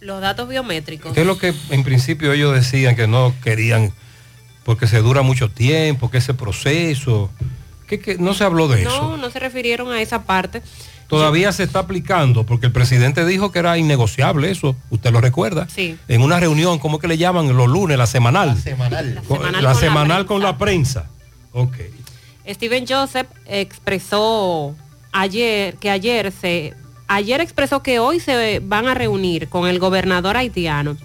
Los 0.00 0.22
datos 0.22 0.48
biométricos. 0.48 1.12
que 1.12 1.20
es 1.20 1.26
lo 1.26 1.36
que 1.36 1.52
en 1.68 1.84
principio 1.84 2.32
ellos 2.32 2.54
decían 2.54 2.96
que 2.96 3.06
no 3.06 3.34
querían, 3.44 3.92
porque 4.64 4.86
se 4.86 5.02
dura 5.02 5.20
mucho 5.20 5.50
tiempo, 5.50 6.10
que 6.10 6.16
ese 6.16 6.32
proceso, 6.32 7.30
que, 7.86 8.00
que 8.00 8.16
no 8.16 8.32
se 8.32 8.44
habló 8.44 8.66
de 8.68 8.84
eso. 8.84 9.10
No, 9.10 9.16
no 9.18 9.28
se 9.28 9.40
refirieron 9.40 9.92
a 9.92 10.00
esa 10.00 10.22
parte. 10.22 10.62
Todavía 11.12 11.52
se 11.52 11.64
está 11.64 11.80
aplicando, 11.80 12.46
porque 12.46 12.64
el 12.64 12.72
presidente 12.72 13.26
dijo 13.26 13.52
que 13.52 13.58
era 13.58 13.76
innegociable 13.76 14.50
eso, 14.50 14.74
usted 14.88 15.12
lo 15.12 15.20
recuerda. 15.20 15.68
Sí. 15.68 15.98
En 16.08 16.22
una 16.22 16.40
reunión, 16.40 16.78
¿cómo 16.78 16.98
que 16.98 17.06
le 17.06 17.18
llaman? 17.18 17.54
Los 17.54 17.68
lunes, 17.68 17.98
la 17.98 18.06
semanal. 18.06 18.58
semanal. 18.58 19.20
Semanal 19.28 19.52
la 19.52 19.52
con 19.52 19.62
la 19.62 19.74
semanal 19.74 20.24
con 20.24 20.40
la 20.40 20.56
prensa. 20.56 21.10
Ok. 21.52 21.76
Steven 22.48 22.86
Joseph 22.88 23.26
expresó 23.44 24.74
ayer 25.12 25.76
que 25.76 25.90
ayer 25.90 26.32
se 26.32 26.72
ayer 27.08 27.42
expresó 27.42 27.82
que 27.82 27.98
hoy 27.98 28.18
se 28.18 28.60
van 28.60 28.88
a 28.88 28.94
reunir 28.94 29.48
con 29.50 29.68
el 29.68 29.78
gobernador 29.78 30.38
haitiano 30.38 30.96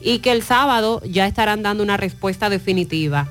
y 0.00 0.20
que 0.20 0.30
el 0.30 0.44
sábado 0.44 1.02
ya 1.04 1.26
estarán 1.26 1.64
dando 1.64 1.82
una 1.82 1.96
respuesta 1.96 2.48
definitiva. 2.48 3.26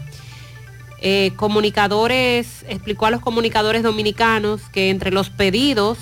Eh, 0.99 1.31
comunicadores 1.37 2.65
explicó 2.67 3.05
a 3.05 3.11
los 3.11 3.21
comunicadores 3.21 3.81
dominicanos 3.81 4.63
que 4.73 4.89
entre 4.89 5.11
los 5.11 5.29
pedidos 5.29 5.97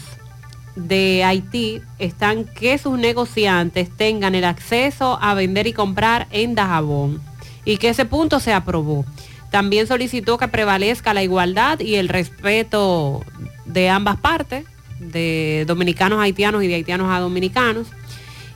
de 0.76 1.24
Haití 1.24 1.82
están 2.00 2.46
que 2.46 2.78
sus 2.78 2.98
negociantes 3.00 3.90
tengan 3.96 4.36
el 4.36 4.44
acceso 4.44 5.18
a 5.22 5.34
vender 5.34 5.68
y 5.68 5.74
comprar 5.74 6.28
en 6.32 6.56
Dajabón 6.56 7.22
y 7.64 7.78
que 7.78 7.90
ese 7.90 8.06
punto 8.06 8.40
se 8.40 8.54
aprobó. 8.54 9.06
También 9.52 9.88
solicitó 9.88 10.38
que 10.38 10.48
prevalezca 10.48 11.14
la 11.14 11.24
igualdad 11.24 11.80
y 11.80 11.96
el 11.96 12.10
respeto 12.10 13.24
de 13.66 13.90
ambas 13.90 14.18
partes, 14.18 14.66
de 15.00 15.64
dominicanos 15.68 16.20
a 16.20 16.24
haitianos 16.24 16.64
y 16.64 16.68
de 16.68 16.76
haitianos 16.76 17.12
a 17.12 17.20
dominicanos, 17.20 17.88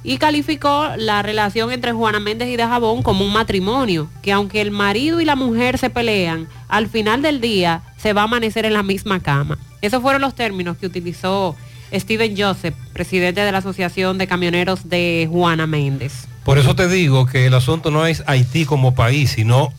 y 0.04 0.18
calificó 0.18 0.88
la 0.98 1.22
relación 1.22 1.72
entre 1.72 1.92
Juana 1.92 2.20
Méndez 2.20 2.50
y 2.50 2.56
Dajabón 2.58 3.04
como 3.04 3.26
un 3.26 3.34
matrimonio, 3.34 4.10
que 4.22 4.32
aunque 4.32 4.62
el 4.62 4.72
marido 4.72 5.20
y 5.20 5.26
la 5.26 5.36
mujer 5.36 5.78
se 5.78 5.90
pelean, 5.90 6.48
al 6.68 6.88
final 6.88 7.22
del 7.22 7.42
día 7.42 7.82
se 7.98 8.14
va 8.14 8.22
a 8.22 8.26
amanecer 8.26 8.66
en 8.66 8.74
la 8.74 8.84
misma 8.84 9.20
cama. 9.20 9.58
Esos 9.82 10.02
fueron 10.02 10.22
los 10.22 10.36
términos 10.36 10.78
que 10.78 10.86
utilizó 10.86 11.56
Steven 11.94 12.36
Joseph, 12.38 12.76
presidente 12.94 13.42
de 13.42 13.52
la 13.52 13.60
Asociación 13.60 14.18
de 14.18 14.28
Camioneros 14.28 14.90
de 14.90 15.28
Juana 15.32 15.68
Méndez. 15.68 16.28
Por 16.44 16.58
eso 16.58 16.76
te 16.76 16.88
digo 16.88 17.26
que 17.26 17.46
el 17.46 17.54
asunto 17.54 17.92
no 17.92 18.06
es 18.06 18.24
Haití 18.26 18.66
como 18.66 18.96
país, 18.96 19.32
sino 19.32 19.74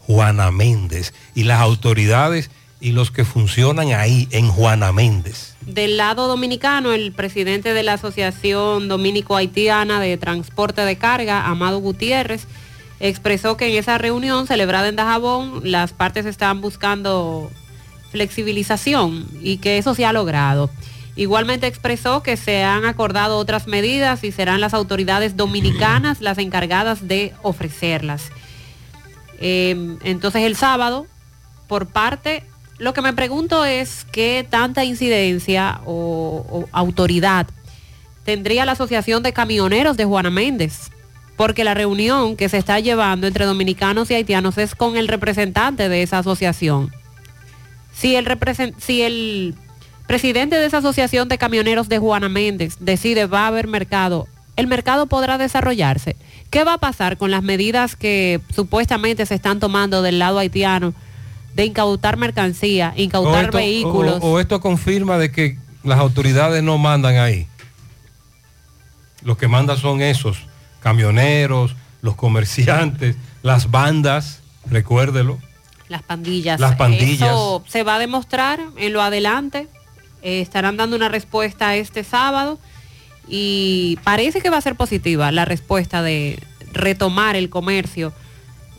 Juana 0.00 0.50
Méndez 0.50 1.14
y 1.34 1.44
las 1.44 1.60
autoridades 1.60 2.50
y 2.80 2.90
los 2.90 3.12
que 3.12 3.24
funcionan 3.24 3.92
ahí 3.92 4.26
en 4.32 4.48
Juana 4.48 4.92
Méndez. 4.92 5.54
Del 5.64 5.96
lado 5.96 6.26
dominicano, 6.26 6.92
el 6.92 7.12
presidente 7.12 7.72
de 7.72 7.84
la 7.84 7.94
Asociación 7.94 8.88
Dominico-Haitiana 8.88 10.00
de 10.00 10.16
Transporte 10.16 10.82
de 10.82 10.96
Carga, 10.96 11.46
Amado 11.46 11.78
Gutiérrez, 11.78 12.48
expresó 12.98 13.56
que 13.56 13.68
en 13.70 13.78
esa 13.78 13.98
reunión 13.98 14.48
celebrada 14.48 14.88
en 14.88 14.96
Dajabón, 14.96 15.60
las 15.64 15.92
partes 15.92 16.26
estaban 16.26 16.60
buscando 16.60 17.50
flexibilización 18.10 19.26
y 19.40 19.58
que 19.58 19.78
eso 19.78 19.94
se 19.94 20.04
ha 20.04 20.12
logrado. 20.12 20.68
Igualmente 21.14 21.66
expresó 21.66 22.22
que 22.22 22.36
se 22.36 22.64
han 22.64 22.84
acordado 22.86 23.36
otras 23.36 23.66
medidas 23.66 24.24
y 24.24 24.32
serán 24.32 24.60
las 24.60 24.72
autoridades 24.72 25.36
dominicanas 25.36 26.20
las 26.20 26.38
encargadas 26.38 27.06
de 27.06 27.34
ofrecerlas. 27.42 28.30
Eh, 29.38 29.96
entonces 30.04 30.42
el 30.42 30.56
sábado, 30.56 31.06
por 31.68 31.86
parte, 31.86 32.44
lo 32.78 32.94
que 32.94 33.02
me 33.02 33.12
pregunto 33.12 33.64
es 33.64 34.06
qué 34.10 34.46
tanta 34.48 34.84
incidencia 34.84 35.80
o, 35.84 36.66
autoridad 36.72 37.46
tendría 38.24 38.64
la 38.64 38.72
Asociación 38.72 39.22
de 39.22 39.32
Camioneros 39.32 39.96
de 39.96 40.04
Juana 40.04 40.30
Méndez, 40.30 40.90
porque 41.36 41.64
la 41.64 41.74
reunión 41.74 42.36
que 42.36 42.48
se 42.48 42.58
está 42.58 42.80
llevando 42.80 43.26
entre 43.26 43.44
dominicanos 43.46 44.10
y 44.10 44.14
haitianos 44.14 44.58
es 44.58 44.74
con 44.74 44.96
el 44.96 45.08
representante 45.08 45.88
de 45.88 46.02
esa 46.02 46.18
asociación. 46.18 46.92
Si 47.92 48.16
el, 48.16 48.26
si 48.78 49.02
el 49.02 49.54
presidente 50.06 50.56
de 50.56 50.66
esa 50.66 50.78
asociación 50.78 51.28
de 51.28 51.38
camioneros 51.38 51.88
de 51.88 51.98
Juana 51.98 52.28
Méndez 52.28 52.76
decide 52.80 53.26
va 53.26 53.44
a 53.44 53.46
haber 53.48 53.66
mercado, 53.68 54.28
el 54.56 54.66
mercado 54.66 55.06
podrá 55.06 55.38
desarrollarse. 55.38 56.16
¿Qué 56.50 56.64
va 56.64 56.74
a 56.74 56.78
pasar 56.78 57.16
con 57.16 57.30
las 57.30 57.42
medidas 57.42 57.96
que 57.96 58.40
supuestamente 58.54 59.24
se 59.26 59.34
están 59.34 59.58
tomando 59.60 60.02
del 60.02 60.18
lado 60.18 60.38
haitiano 60.38 60.92
de 61.54 61.64
incautar 61.64 62.16
mercancía, 62.16 62.92
incautar 62.96 63.44
esto, 63.46 63.56
vehículos? 63.56 64.18
o- 64.22 64.32
o 64.32 64.40
esto 64.40 64.60
confirma 64.60 65.16
de 65.18 65.30
que 65.32 65.56
las 65.82 65.98
autoridades 65.98 66.62
no 66.62 66.76
mandan 66.78 67.16
ahí. 67.16 67.46
Los 69.22 69.36
que 69.38 69.48
mandan 69.48 69.76
son 69.78 70.02
esos, 70.02 70.38
camioneros, 70.80 71.74
los 72.02 72.16
comerciantes, 72.16 73.16
las 73.42 73.70
bandas, 73.70 74.40
recuérdelo. 74.66 75.38
Las 75.88 76.02
pandillas. 76.02 76.58
Las 76.60 76.76
pandillas. 76.76 77.30
Eso 77.30 77.64
se 77.68 77.82
va 77.82 77.96
a 77.96 77.98
demostrar 77.98 78.60
en 78.76 78.92
lo 78.92 79.02
adelante. 79.02 79.68
Eh, 80.22 80.40
estarán 80.40 80.76
dando 80.76 80.96
una 80.96 81.08
respuesta 81.08 81.74
este 81.76 82.04
sábado 82.04 82.58
y 83.28 83.98
parece 84.04 84.40
que 84.40 84.50
va 84.50 84.56
a 84.56 84.60
ser 84.60 84.76
positiva 84.76 85.32
la 85.32 85.44
respuesta 85.44 86.02
de 86.02 86.38
retomar 86.72 87.36
el 87.36 87.50
comercio, 87.50 88.12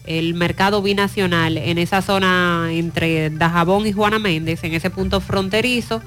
el 0.06 0.34
mercado 0.34 0.82
binacional 0.82 1.58
en 1.58 1.78
esa 1.78 2.02
zona 2.02 2.70
entre 2.72 3.30
Dajabón 3.30 3.88
y 3.88 3.94
Juana 3.94 4.20
Méndez, 4.20 4.64
en 4.64 4.74
ese 4.74 4.90
punto 4.90 5.22
fronterizo. 5.22 6.02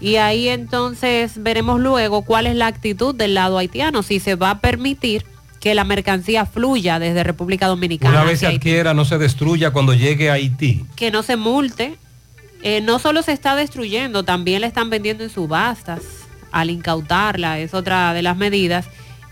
Y 0.00 0.16
ahí 0.16 0.48
entonces 0.48 1.42
veremos 1.42 1.80
luego 1.80 2.22
cuál 2.22 2.46
es 2.46 2.54
la 2.54 2.68
actitud 2.68 3.14
del 3.14 3.34
lado 3.34 3.58
haitiano, 3.58 4.02
si 4.02 4.20
se 4.20 4.36
va 4.36 4.50
a 4.50 4.58
permitir 4.60 5.24
que 5.60 5.74
la 5.74 5.82
mercancía 5.82 6.46
fluya 6.46 7.00
desde 7.00 7.24
República 7.24 7.66
Dominicana. 7.66 8.14
Una 8.14 8.24
vez 8.24 8.40
se 8.40 8.46
adquiera, 8.46 8.94
no 8.94 9.04
se 9.04 9.18
destruya 9.18 9.72
cuando 9.72 9.92
llegue 9.92 10.30
a 10.30 10.34
Haití. 10.34 10.84
que 10.94 11.10
no 11.10 11.22
se 11.24 11.36
multe. 11.36 11.96
Eh, 12.62 12.80
no 12.80 12.98
solo 12.98 13.22
se 13.22 13.32
está 13.32 13.54
destruyendo, 13.54 14.24
también 14.24 14.60
la 14.60 14.66
están 14.66 14.90
vendiendo 14.90 15.24
en 15.24 15.30
subastas 15.30 16.02
al 16.50 16.70
incautarla, 16.70 17.58
es 17.58 17.74
otra 17.74 18.12
de 18.14 18.22
las 18.22 18.36
medidas. 18.36 18.86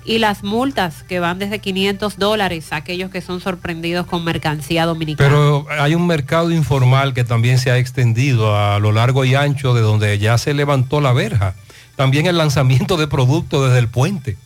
Y 0.05 0.19
las 0.19 0.45
multas 0.45 1.03
que 1.03 1.19
van 1.19 1.41
desde 1.41 1.59
500 1.59 2.17
dólares 2.17 2.73
a 2.73 2.77
aquellos 2.77 3.11
que 3.11 3.21
son 3.21 3.41
sorprendidos 3.41 4.07
con 4.07 4.23
mercancía 4.23 4.87
dominicana. 4.87 5.29
Pero 5.29 5.67
hay 5.69 5.97
un 5.97 6.07
mercado 6.07 6.53
informal 6.53 7.13
que 7.13 7.25
también 7.25 7.59
se 7.59 7.73
ha 7.73 7.79
extendido 7.79 8.57
a 8.57 8.79
lo 8.79 8.93
largo 8.93 9.25
y 9.25 9.35
ancho 9.35 9.75
de 9.75 9.81
donde 9.81 10.17
ya 10.21 10.39
se 10.39 10.55
levantó 10.55 11.01
la 11.01 11.13
verja. 11.13 11.57
También 11.97 12.27
el 12.27 12.39
lanzamiento 12.39 12.97
de 12.97 13.09
productos 13.09 13.67
desde 13.67 13.81
el 13.81 13.89
puente. 13.89 14.37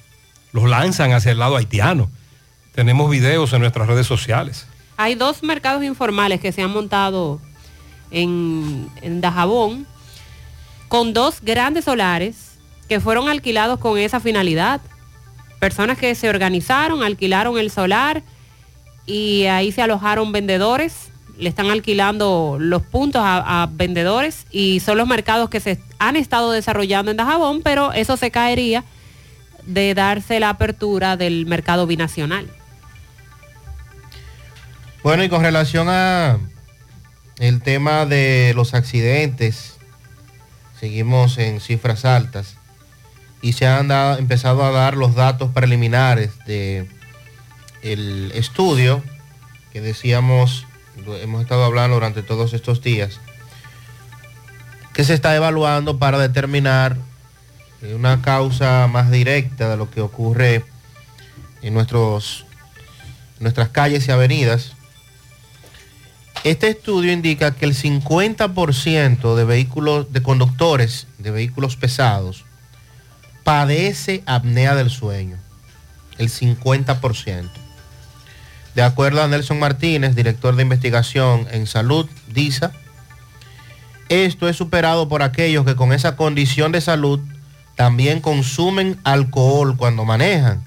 Los 0.53 0.66
lanzan 0.66 1.12
hacia 1.12 1.33
el 1.33 1.39
lado 1.39 1.57
haitiano. 1.57 2.09
Tenemos 2.74 3.11
videos 3.11 3.53
en 3.53 3.61
nuestras 3.61 3.87
redes 3.87 4.07
sociales. 4.07 4.66
Hay 4.97 5.14
dos 5.14 5.43
mercados 5.43 5.85
informales 5.85 6.41
que 6.41 6.53
se 6.53 6.62
han 6.62 6.70
montado 6.70 7.39
en, 8.11 8.89
en 9.03 9.21
Dajabón 9.21 9.87
con 10.89 11.13
dos 11.13 11.41
grandes 11.41 11.85
solares 11.85 12.59
que 12.89 13.01
fueron 13.01 13.29
alquilados 13.29 13.79
con 13.79 13.99
esa 13.99 14.19
finalidad. 14.19 14.81
Personas 15.61 15.99
que 15.99 16.15
se 16.15 16.29
organizaron, 16.29 17.03
alquilaron 17.03 17.59
el 17.59 17.71
solar 17.71 18.23
y 19.07 19.45
ahí 19.47 19.71
se 19.73 19.83
alojaron 19.83 20.33
vendedores, 20.33 21.11
le 21.39 21.49
están 21.49 21.71
alquilando 21.71 22.57
los 22.59 22.83
puntos 22.83 23.23
a, 23.25 23.63
a 23.63 23.67
vendedores 23.67 24.47
y 24.51 24.81
son 24.81 24.99
los 24.99 25.07
mercados 25.07 25.49
que 25.49 25.61
se 25.61 25.81
han 25.99 26.17
estado 26.17 26.51
desarrollando 26.51 27.11
en 27.11 27.17
Dajabón, 27.17 27.63
pero 27.63 27.93
eso 27.93 28.17
se 28.17 28.31
caería 28.31 28.85
de 29.67 29.95
darse 29.95 30.41
la 30.41 30.51
apertura 30.51 31.17
del 31.17 31.47
mercado 31.47 31.87
binacional. 31.87 32.49
Bueno, 35.03 35.25
y 35.25 35.29
con 35.29 35.43
relación 35.43 35.89
a 35.89 36.39
el 37.41 37.62
tema 37.62 38.07
de 38.07 38.53
los 38.55 38.74
accidentes, 38.74 39.74
seguimos 40.78 41.38
en 41.38 41.61
cifras 41.61 42.05
altas 42.05 42.55
y 43.43 43.55
se 43.55 43.66
han 43.66 43.91
empezado 44.18 44.64
a 44.64 44.70
dar 44.70 44.97
los 44.97 45.14
datos 45.14 45.51
preliminares 45.51 46.30
de 46.47 46.86
el 47.82 48.30
estudio 48.34 49.03
que 49.72 49.80
decíamos, 49.80 50.66
hemos 51.22 51.43
estado 51.43 51.64
hablando 51.64 51.95
durante 51.95 52.22
todos 52.22 52.53
estos 52.53 52.82
días, 52.82 53.20
que 54.93 55.05
se 55.05 55.14
está 55.14 55.34
evaluando 55.34 55.99
para 55.99 56.18
determinar 56.18 56.99
eh, 57.80 57.95
una 57.95 58.20
causa 58.20 58.86
más 58.88 59.11
directa 59.11 59.70
de 59.70 59.76
lo 59.76 59.91
que 59.91 60.01
ocurre 60.01 60.64
en 61.62 61.72
nuestros, 61.72 62.45
nuestras 63.38 63.68
calles 63.70 64.07
y 64.09 64.11
avenidas. 64.11 64.72
Este 66.43 66.70
estudio 66.70 67.12
indica 67.12 67.55
que 67.55 67.66
el 67.66 67.74
50% 67.74 69.34
de 69.34 69.45
vehículos, 69.45 70.11
de 70.11 70.22
conductores 70.22 71.07
de 71.18 71.30
vehículos 71.30 71.76
pesados, 71.76 72.47
padece 73.45 74.22
apnea 74.24 74.74
del 74.74 74.88
sueño. 74.88 75.36
El 76.16 76.30
50%. 76.30 77.51
De 78.74 78.82
acuerdo 78.82 79.22
a 79.22 79.28
Nelson 79.28 79.59
Martínez, 79.59 80.14
director 80.14 80.57
de 80.57 80.62
investigación 80.62 81.47
en 81.51 81.66
salud, 81.66 82.09
DISA, 82.28 82.72
esto 84.09 84.49
es 84.49 84.57
superado 84.57 85.09
por 85.09 85.22
aquellos 85.22 85.66
que 85.66 85.76
con 85.76 85.93
esa 85.93 86.16
condición 86.16 86.72
de 86.72 86.80
salud 86.80 87.20
también 87.76 88.20
consumen 88.20 88.99
alcohol 89.05 89.76
cuando 89.76 90.05
manejan, 90.07 90.64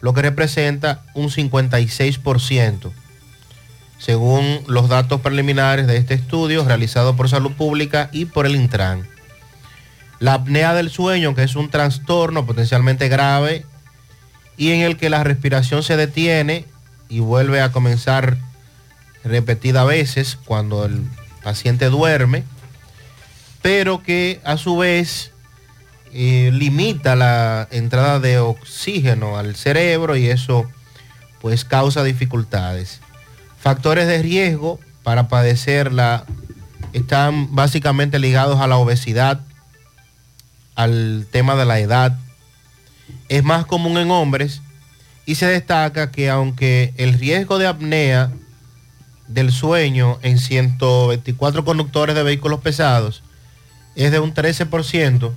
lo 0.00 0.14
que 0.14 0.22
representa 0.22 1.02
un 1.14 1.28
56%, 1.28 2.92
según 4.04 4.64
los 4.66 4.88
datos 4.88 5.20
preliminares 5.20 5.86
de 5.86 5.96
este 5.96 6.14
estudio 6.14 6.64
realizado 6.64 7.14
por 7.14 7.28
Salud 7.28 7.52
Pública 7.52 8.08
y 8.10 8.24
por 8.24 8.46
el 8.46 8.56
Intran. 8.56 9.06
La 10.18 10.34
apnea 10.34 10.74
del 10.74 10.90
sueño, 10.90 11.36
que 11.36 11.44
es 11.44 11.54
un 11.54 11.70
trastorno 11.70 12.44
potencialmente 12.44 13.08
grave 13.08 13.64
y 14.56 14.72
en 14.72 14.80
el 14.80 14.96
que 14.96 15.08
la 15.08 15.22
respiración 15.22 15.84
se 15.84 15.96
detiene 15.96 16.64
y 17.08 17.20
vuelve 17.20 17.60
a 17.60 17.70
comenzar 17.70 18.38
repetidas 19.22 19.86
veces 19.86 20.36
cuando 20.46 20.84
el 20.84 21.04
paciente 21.44 21.88
duerme, 21.88 22.42
pero 23.62 24.02
que 24.02 24.40
a 24.42 24.56
su 24.56 24.78
vez 24.78 25.30
eh, 26.12 26.50
limita 26.52 27.14
la 27.14 27.68
entrada 27.70 28.18
de 28.18 28.40
oxígeno 28.40 29.38
al 29.38 29.54
cerebro 29.54 30.16
y 30.16 30.26
eso 30.26 30.68
pues 31.40 31.64
causa 31.64 32.02
dificultades. 32.02 33.00
Factores 33.62 34.08
de 34.08 34.20
riesgo 34.20 34.80
para 35.04 35.28
padecerla 35.28 36.24
están 36.92 37.54
básicamente 37.54 38.18
ligados 38.18 38.60
a 38.60 38.66
la 38.66 38.76
obesidad, 38.76 39.40
al 40.74 41.28
tema 41.30 41.54
de 41.54 41.64
la 41.64 41.78
edad. 41.78 42.18
Es 43.28 43.44
más 43.44 43.64
común 43.64 43.98
en 43.98 44.10
hombres 44.10 44.62
y 45.26 45.36
se 45.36 45.46
destaca 45.46 46.10
que 46.10 46.28
aunque 46.28 46.92
el 46.96 47.14
riesgo 47.14 47.58
de 47.58 47.68
apnea 47.68 48.32
del 49.28 49.52
sueño 49.52 50.18
en 50.22 50.40
124 50.40 51.64
conductores 51.64 52.16
de 52.16 52.24
vehículos 52.24 52.60
pesados 52.62 53.22
es 53.94 54.10
de 54.10 54.18
un 54.18 54.34
13%, 54.34 55.32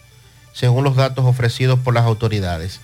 según 0.54 0.84
los 0.84 0.96
datos 0.96 1.26
ofrecidos 1.26 1.80
por 1.80 1.94
las 1.94 2.04
autoridades. 2.04 2.82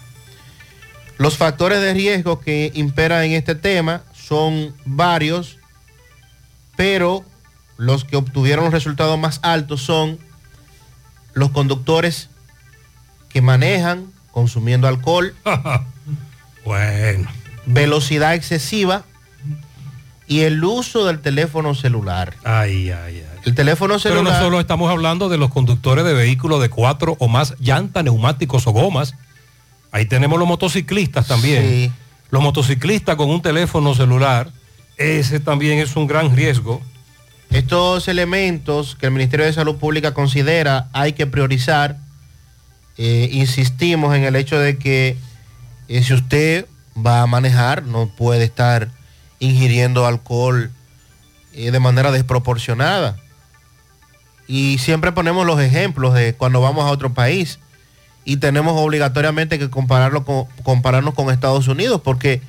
Los 1.17 1.38
factores 1.38 1.82
de 1.82 1.93
riesgo 1.93 2.39
que 2.39 2.72
imperan 2.74 3.24
en 3.24 3.34
este 3.34 3.53
tema 3.53 4.03
son 4.13 4.76
varios, 4.86 5.57
pero 6.76 7.24
los 7.78 8.05
que 8.05 8.15
obtuvieron 8.15 8.65
los 8.65 8.74
resultados 8.74 9.19
más 9.19 9.39
altos 9.43 9.82
son 9.82 10.19
los 11.34 11.51
conductores 11.51 12.29
que 13.29 13.41
manejan 13.41 14.07
consumiendo 14.32 14.88
alcohol, 14.88 15.36
bueno, 16.65 17.29
velocidad 17.65 18.34
excesiva 18.36 19.03
y 20.27 20.41
el 20.41 20.63
uso 20.63 21.05
del 21.05 21.19
teléfono 21.19 21.75
celular. 21.75 22.36
Ay, 22.43 22.89
ay, 22.91 23.17
ay. 23.17 23.39
El 23.43 23.55
teléfono 23.55 23.95
Pero 24.01 24.15
celular. 24.15 24.34
no 24.34 24.39
solo 24.39 24.59
estamos 24.59 24.89
hablando 24.89 25.27
de 25.27 25.38
los 25.38 25.49
conductores 25.49 26.05
de 26.05 26.13
vehículos 26.13 26.61
de 26.61 26.69
cuatro 26.69 27.17
o 27.19 27.27
más 27.27 27.55
llantas, 27.59 28.03
neumáticos 28.03 28.67
o 28.67 28.71
gomas. 28.71 29.15
Ahí 29.91 30.05
tenemos 30.05 30.39
los 30.39 30.47
motociclistas 30.47 31.27
también. 31.27 31.93
Los 32.29 32.41
motociclistas 32.41 33.17
con 33.17 33.29
un 33.29 33.41
teléfono 33.41 33.93
celular, 33.93 34.51
ese 34.95 35.39
también 35.41 35.79
es 35.79 35.95
un 35.95 36.07
gran 36.07 36.34
riesgo. 36.36 36.82
Estos 37.52 38.08
elementos 38.08 38.95
que 38.95 39.08
el 39.08 39.12
Ministerio 39.12 39.45
de 39.45 39.52
Salud 39.52 39.76
Pública 39.76 40.14
considera 40.14 40.88
hay 40.93 41.12
que 41.12 41.28
priorizar, 41.28 41.97
eh, 42.97 43.28
insistimos 43.34 44.16
en 44.16 44.24
el 44.24 44.38
hecho 44.38 44.58
de 44.58 44.78
que 44.78 45.18
eh, 45.89 46.02
si 46.02 46.14
usted 46.14 46.66
va 46.95 47.22
a 47.22 47.28
manejar, 47.28 47.84
no 47.84 48.08
puede 48.08 48.45
estar 48.45 48.88
ingiriendo 49.39 50.06
alcohol 50.06 50.72
eh, 51.54 51.72
de 51.72 51.80
manera 51.82 52.12
desproporcionada. 52.12 53.18
Y 54.47 54.78
siempre 54.78 55.12
ponemos 55.12 55.45
los 55.45 55.60
ejemplos 55.60 56.14
de 56.14 56.34
cuando 56.34 56.62
vamos 56.62 56.86
a 56.86 56.91
otro 56.91 57.14
país 57.14 57.60
y 58.24 58.38
tenemos 58.38 58.80
obligatoriamente 58.80 59.60
que 59.60 59.70
compararlo 59.70 60.24
con, 60.24 60.45
compararnos 60.64 61.14
con 61.16 61.30
Estados 61.30 61.68
Unidos 61.68 61.99
porque 62.02 62.41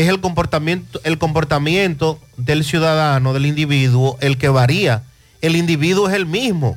es 0.00 0.08
el 0.08 0.20
comportamiento, 0.20 1.00
el 1.04 1.18
comportamiento 1.18 2.18
del 2.36 2.64
ciudadano, 2.64 3.32
del 3.32 3.46
individuo, 3.46 4.18
el 4.20 4.38
que 4.38 4.48
varía. 4.48 5.02
El 5.40 5.54
individuo 5.56 6.08
es 6.08 6.14
el 6.14 6.26
mismo. 6.26 6.76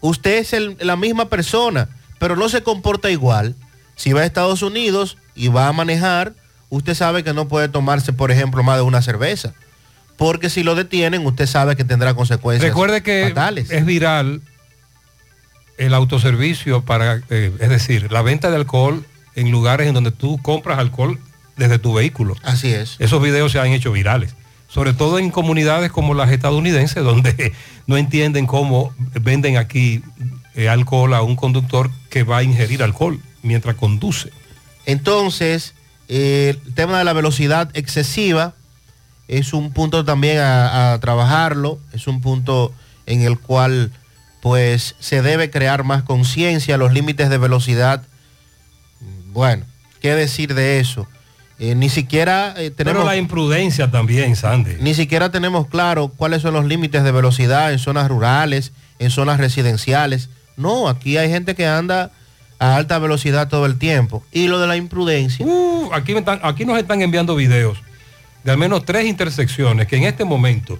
Usted 0.00 0.38
es 0.38 0.52
el- 0.52 0.76
la 0.80 0.96
misma 0.96 1.28
persona, 1.28 1.88
pero 2.18 2.34
no 2.34 2.48
se 2.48 2.62
comporta 2.62 3.10
igual. 3.10 3.54
Si 3.94 4.12
va 4.12 4.22
a 4.22 4.24
Estados 4.24 4.62
Unidos 4.62 5.18
y 5.34 5.48
va 5.48 5.68
a 5.68 5.72
manejar, 5.72 6.32
usted 6.70 6.94
sabe 6.94 7.22
que 7.24 7.32
no 7.34 7.46
puede 7.48 7.68
tomarse, 7.68 8.12
por 8.12 8.30
ejemplo, 8.30 8.62
más 8.62 8.76
de 8.76 8.82
una 8.82 9.02
cerveza. 9.02 9.52
Porque 10.16 10.48
si 10.48 10.62
lo 10.62 10.74
detienen, 10.76 11.26
usted 11.26 11.46
sabe 11.46 11.76
que 11.76 11.84
tendrá 11.84 12.14
consecuencias. 12.14 12.66
Recuerde 12.70 13.02
que 13.02 13.26
fatales. 13.28 13.70
es 13.70 13.84
viral 13.84 14.40
el 15.76 15.92
autoservicio 15.92 16.82
para, 16.86 17.20
eh, 17.28 17.52
es 17.60 17.68
decir, 17.68 18.10
la 18.10 18.22
venta 18.22 18.48
de 18.50 18.56
alcohol 18.56 19.04
en 19.34 19.50
lugares 19.50 19.86
en 19.88 19.92
donde 19.94 20.10
tú 20.10 20.40
compras 20.40 20.78
alcohol 20.78 21.18
desde 21.56 21.78
tu 21.78 21.94
vehículo. 21.94 22.36
Así 22.42 22.72
es. 22.72 22.96
Esos 22.98 23.22
videos 23.22 23.52
se 23.52 23.58
han 23.58 23.68
hecho 23.68 23.92
virales, 23.92 24.34
sobre 24.68 24.92
todo 24.92 25.18
en 25.18 25.30
comunidades 25.30 25.90
como 25.90 26.14
las 26.14 26.30
estadounidenses, 26.30 27.02
donde 27.04 27.52
no 27.86 27.96
entienden 27.96 28.46
cómo 28.46 28.94
venden 29.20 29.56
aquí 29.56 30.02
eh, 30.54 30.68
alcohol 30.68 31.14
a 31.14 31.22
un 31.22 31.36
conductor 31.36 31.90
que 32.10 32.22
va 32.22 32.38
a 32.38 32.42
ingerir 32.42 32.82
alcohol 32.82 33.20
mientras 33.42 33.76
conduce. 33.76 34.30
Entonces, 34.84 35.74
eh, 36.08 36.56
el 36.64 36.74
tema 36.74 36.98
de 36.98 37.04
la 37.04 37.12
velocidad 37.12 37.70
excesiva 37.74 38.54
es 39.28 39.52
un 39.52 39.72
punto 39.72 40.04
también 40.04 40.38
a, 40.38 40.92
a 40.92 41.00
trabajarlo, 41.00 41.80
es 41.92 42.06
un 42.06 42.20
punto 42.20 42.72
en 43.06 43.22
el 43.22 43.38
cual 43.38 43.90
pues 44.40 44.94
se 45.00 45.22
debe 45.22 45.50
crear 45.50 45.82
más 45.82 46.04
conciencia, 46.04 46.76
los 46.76 46.92
límites 46.92 47.30
de 47.30 47.38
velocidad. 47.38 48.02
Bueno, 49.32 49.64
¿qué 50.00 50.14
decir 50.14 50.54
de 50.54 50.78
eso? 50.78 51.08
Eh, 51.58 51.74
ni 51.74 51.88
siquiera 51.88 52.54
eh, 52.58 52.70
tenemos... 52.70 52.98
Pero 53.00 53.06
la 53.10 53.16
imprudencia 53.16 53.90
también, 53.90 54.36
Sandy. 54.36 54.76
Ni 54.80 54.94
siquiera 54.94 55.30
tenemos 55.30 55.66
claro 55.68 56.08
cuáles 56.08 56.42
son 56.42 56.52
los 56.54 56.66
límites 56.66 57.02
de 57.02 57.12
velocidad 57.12 57.72
en 57.72 57.78
zonas 57.78 58.08
rurales, 58.08 58.72
en 58.98 59.10
zonas 59.10 59.38
residenciales. 59.38 60.28
No, 60.56 60.88
aquí 60.88 61.16
hay 61.16 61.30
gente 61.30 61.54
que 61.54 61.66
anda 61.66 62.10
a 62.58 62.76
alta 62.76 62.98
velocidad 62.98 63.48
todo 63.48 63.64
el 63.66 63.78
tiempo. 63.78 64.22
Y 64.32 64.48
lo 64.48 64.58
de 64.58 64.66
la 64.66 64.76
imprudencia. 64.76 65.46
Uh, 65.46 65.90
aquí, 65.92 66.12
me 66.12 66.20
están- 66.20 66.40
aquí 66.42 66.64
nos 66.64 66.78
están 66.78 67.00
enviando 67.02 67.34
videos 67.36 67.78
de 68.44 68.52
al 68.52 68.58
menos 68.58 68.84
tres 68.84 69.06
intersecciones 69.06 69.86
que 69.88 69.96
en 69.96 70.04
este 70.04 70.24
momento 70.24 70.78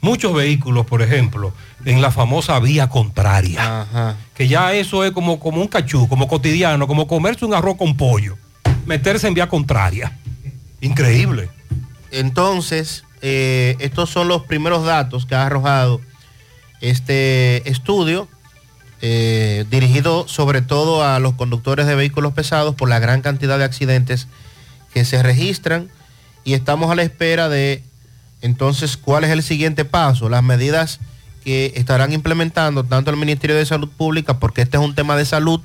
muchos 0.00 0.34
vehículos, 0.34 0.84
por 0.86 1.00
ejemplo, 1.02 1.54
en 1.84 2.02
la 2.02 2.10
famosa 2.10 2.58
vía 2.58 2.88
contraria, 2.88 4.16
que 4.34 4.48
ya 4.48 4.72
eso 4.74 5.04
es 5.04 5.12
como, 5.12 5.38
como 5.40 5.60
un 5.60 5.68
cachú, 5.68 6.08
como 6.08 6.28
cotidiano, 6.28 6.86
como 6.86 7.06
comerse 7.06 7.44
un 7.44 7.54
arroz 7.54 7.76
con 7.76 7.96
pollo, 7.96 8.36
meterse 8.86 9.28
en 9.28 9.34
vía 9.34 9.48
contraria. 9.48 10.18
Increíble. 10.80 11.50
Entonces, 12.10 13.04
eh, 13.22 13.76
estos 13.78 14.10
son 14.10 14.28
los 14.28 14.42
primeros 14.42 14.84
datos 14.84 15.26
que 15.26 15.34
ha 15.34 15.46
arrojado 15.46 16.00
este 16.80 17.68
estudio, 17.70 18.28
eh, 19.00 19.64
dirigido 19.70 20.26
sobre 20.28 20.62
todo 20.62 21.04
a 21.04 21.18
los 21.20 21.34
conductores 21.34 21.86
de 21.86 21.94
vehículos 21.94 22.34
pesados 22.34 22.74
por 22.74 22.88
la 22.88 22.98
gran 22.98 23.22
cantidad 23.22 23.58
de 23.58 23.64
accidentes 23.64 24.28
que 24.92 25.04
se 25.04 25.22
registran 25.22 25.88
y 26.44 26.54
estamos 26.54 26.90
a 26.90 26.94
la 26.94 27.02
espera 27.02 27.48
de 27.48 27.82
entonces 28.42 28.96
cuál 28.96 29.24
es 29.24 29.30
el 29.30 29.42
siguiente 29.42 29.84
paso, 29.84 30.28
las 30.28 30.42
medidas 30.42 31.00
que 31.44 31.72
estarán 31.76 32.12
implementando 32.12 32.84
tanto 32.84 33.10
el 33.10 33.16
Ministerio 33.16 33.56
de 33.56 33.66
Salud 33.66 33.88
Pública, 33.88 34.38
porque 34.38 34.62
este 34.62 34.76
es 34.76 34.82
un 34.82 34.94
tema 34.94 35.16
de 35.16 35.24
salud, 35.24 35.60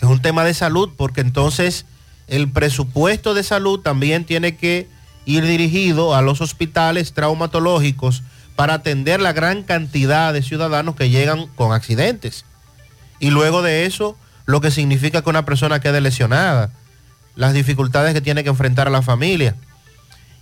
es 0.00 0.08
un 0.08 0.22
tema 0.22 0.44
de 0.44 0.54
salud, 0.54 0.90
porque 0.96 1.20
entonces 1.20 1.86
el 2.26 2.50
presupuesto 2.50 3.34
de 3.34 3.42
salud 3.42 3.80
también 3.80 4.24
tiene 4.24 4.56
que 4.56 4.88
ir 5.26 5.44
dirigido 5.46 6.14
a 6.14 6.22
los 6.22 6.40
hospitales 6.40 7.12
traumatológicos 7.12 8.22
para 8.56 8.74
atender 8.74 9.20
la 9.20 9.32
gran 9.32 9.62
cantidad 9.62 10.32
de 10.32 10.42
ciudadanos 10.42 10.94
que 10.94 11.10
llegan 11.10 11.46
con 11.48 11.72
accidentes. 11.72 12.44
Y 13.18 13.30
luego 13.30 13.62
de 13.62 13.86
eso, 13.86 14.16
lo 14.46 14.60
que 14.60 14.70
significa 14.70 15.22
que 15.22 15.30
una 15.30 15.44
persona 15.44 15.80
quede 15.80 16.00
lesionada, 16.00 16.70
las 17.36 17.52
dificultades 17.52 18.14
que 18.14 18.20
tiene 18.20 18.44
que 18.44 18.50
enfrentar 18.50 18.86
a 18.86 18.90
la 18.90 19.02
familia. 19.02 19.56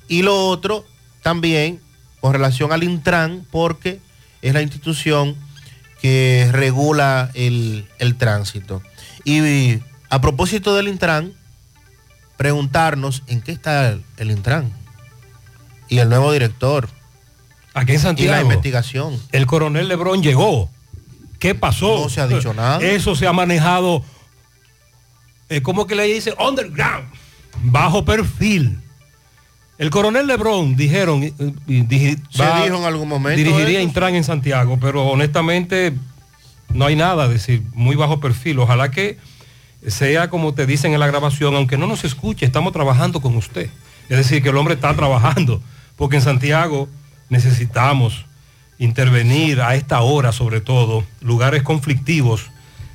Y 0.09 0.23
lo 0.23 0.47
otro 0.47 0.85
también 1.23 1.81
con 2.21 2.33
relación 2.33 2.73
al 2.73 2.83
Intran, 2.83 3.47
porque 3.51 4.01
es 4.43 4.55
la 4.55 4.63
institución 4.63 5.37
que 6.01 6.49
regula 6.53 7.31
el, 7.35 7.87
el 7.99 8.17
tránsito. 8.17 8.83
Y 9.25 9.79
a 10.11 10.21
propósito 10.21 10.75
del 10.75 10.89
Intran, 10.89 11.33
preguntarnos 12.47 13.23
en 13.29 13.41
qué 13.41 13.53
está 13.53 13.91
el, 13.91 14.03
el 14.17 14.33
Intran 14.33 14.73
y 15.89 15.99
el 15.99 16.09
nuevo 16.09 16.33
director. 16.33 16.89
Aquí 17.73 17.93
en 17.93 18.01
Santiago. 18.01 18.33
Y 18.33 18.35
la 18.37 18.43
investigación. 18.43 19.17
El 19.31 19.47
coronel 19.47 19.87
Lebrón 19.87 20.25
llegó. 20.25 20.69
¿Qué 21.39 21.55
pasó? 21.55 22.01
No 22.03 22.09
se 22.09 22.21
ha 22.21 22.27
dicho 22.27 22.53
nada. 22.53 22.81
Eso 22.81 23.15
se 23.15 23.29
ha 23.29 23.33
manejado, 23.33 24.03
eh, 25.51 25.63
¿cómo 25.63 25.87
que 25.87 25.95
le 25.95 26.03
dice? 26.13 26.35
Underground, 26.37 27.07
bajo 27.63 28.05
perfil. 28.05 28.81
El 29.79 29.91
coronel 29.91 30.27
Lebrón, 30.27 30.75
dijeron, 30.75 31.23
eh, 31.23 31.33
digi- 31.69 32.21
Se 32.31 32.45
dijo 32.65 32.77
en 32.79 32.85
algún 32.85 33.09
momento 33.09 33.37
Dirigiría. 33.39 33.81
Intran 33.83 34.17
en 34.17 34.25
Santiago, 34.25 34.79
pero 34.81 35.05
honestamente 35.07 35.95
no 36.75 36.87
hay 36.87 36.97
nada, 36.97 37.27
es 37.27 37.31
decir, 37.35 37.63
muy 37.73 37.95
bajo 37.95 38.19
perfil. 38.19 38.59
Ojalá 38.59 38.91
que 38.91 39.17
sea 39.87 40.31
como 40.31 40.55
te 40.55 40.67
dicen 40.67 40.93
en 40.95 41.01
la 41.01 41.07
grabación, 41.07 41.55
aunque 41.55 41.79
no 41.79 41.87
nos 41.87 42.05
escuche, 42.05 42.47
estamos 42.47 42.73
trabajando 42.73 43.21
con 43.21 43.37
usted. 43.37 43.71
Es 44.09 44.17
decir, 44.17 44.43
que 44.43 44.51
el 44.51 44.57
hombre 44.57 44.75
está 44.75 44.95
trabajando, 44.95 45.63
porque 45.97 46.17
en 46.17 46.23
Santiago 46.23 46.89
necesitamos 47.29 48.27
intervenir 48.79 49.61
a 49.61 49.75
esta 49.75 50.01
hora, 50.01 50.33
sobre 50.33 50.61
todo, 50.61 51.05
lugares 51.21 51.63
conflictivos, 51.63 52.51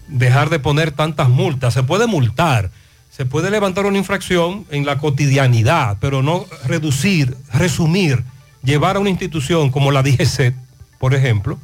dejar 0.07 0.49
de 0.49 0.59
poner 0.59 0.91
tantas 0.91 1.29
multas. 1.29 1.73
Se 1.73 1.83
puede 1.83 2.07
multar, 2.07 2.71
se 3.09 3.25
puede 3.25 3.49
levantar 3.49 3.85
una 3.85 3.97
infracción 3.97 4.65
en 4.69 4.85
la 4.85 4.97
cotidianidad, 4.97 5.97
pero 5.99 6.21
no 6.21 6.45
reducir, 6.65 7.35
resumir, 7.53 8.23
llevar 8.63 8.97
a 8.97 8.99
una 8.99 9.09
institución 9.09 9.69
como 9.69 9.91
la 9.91 10.03
DGCET, 10.03 10.55
por 10.99 11.13
ejemplo, 11.13 11.59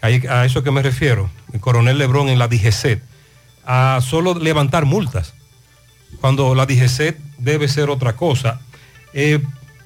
a 0.00 0.44
eso 0.44 0.64
que 0.64 0.70
me 0.72 0.82
refiero, 0.82 1.30
el 1.52 1.60
coronel 1.60 1.98
Lebrón 1.98 2.28
en 2.28 2.38
la 2.38 2.48
DGCET, 2.48 3.02
a 3.64 4.00
solo 4.02 4.34
levantar 4.34 4.84
multas, 4.84 5.34
cuando 6.20 6.54
la 6.54 6.66
DGCET 6.66 7.18
debe 7.38 7.68
ser 7.68 7.90
otra 7.90 8.14
cosa. 8.14 8.60
Eh, 9.12 9.40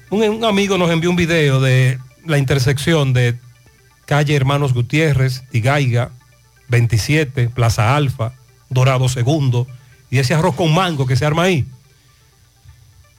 un, 0.09 0.21
un 0.23 0.45
amigo 0.45 0.77
nos 0.77 0.91
envió 0.91 1.09
un 1.09 1.15
video 1.15 1.59
de 1.61 1.99
la 2.25 2.37
intersección 2.37 3.13
de 3.13 3.37
calle 4.05 4.35
Hermanos 4.35 4.73
Gutiérrez 4.73 5.43
y 5.51 5.61
Gaiga, 5.61 6.11
27, 6.69 7.49
Plaza 7.49 7.95
Alfa, 7.95 8.33
Dorado 8.69 9.09
Segundo, 9.09 9.67
y 10.09 10.19
ese 10.19 10.33
arroz 10.33 10.55
con 10.55 10.73
mango 10.73 11.05
que 11.05 11.15
se 11.15 11.25
arma 11.25 11.43
ahí. 11.43 11.65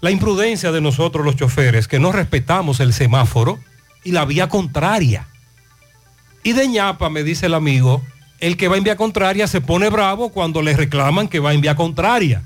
La 0.00 0.10
imprudencia 0.10 0.70
de 0.70 0.80
nosotros 0.80 1.24
los 1.24 1.36
choferes, 1.36 1.88
que 1.88 1.98
no 1.98 2.12
respetamos 2.12 2.80
el 2.80 2.92
semáforo 2.92 3.58
y 4.04 4.12
la 4.12 4.24
vía 4.24 4.48
contraria. 4.48 5.26
Y 6.42 6.52
de 6.52 6.68
ñapa, 6.68 7.10
me 7.10 7.24
dice 7.24 7.46
el 7.46 7.54
amigo, 7.54 8.02
el 8.40 8.56
que 8.56 8.68
va 8.68 8.76
en 8.76 8.84
vía 8.84 8.96
contraria 8.96 9.46
se 9.46 9.60
pone 9.60 9.88
bravo 9.88 10.30
cuando 10.30 10.62
le 10.62 10.76
reclaman 10.76 11.28
que 11.28 11.40
va 11.40 11.52
en 11.52 11.60
vía 11.60 11.74
contraria. 11.74 12.42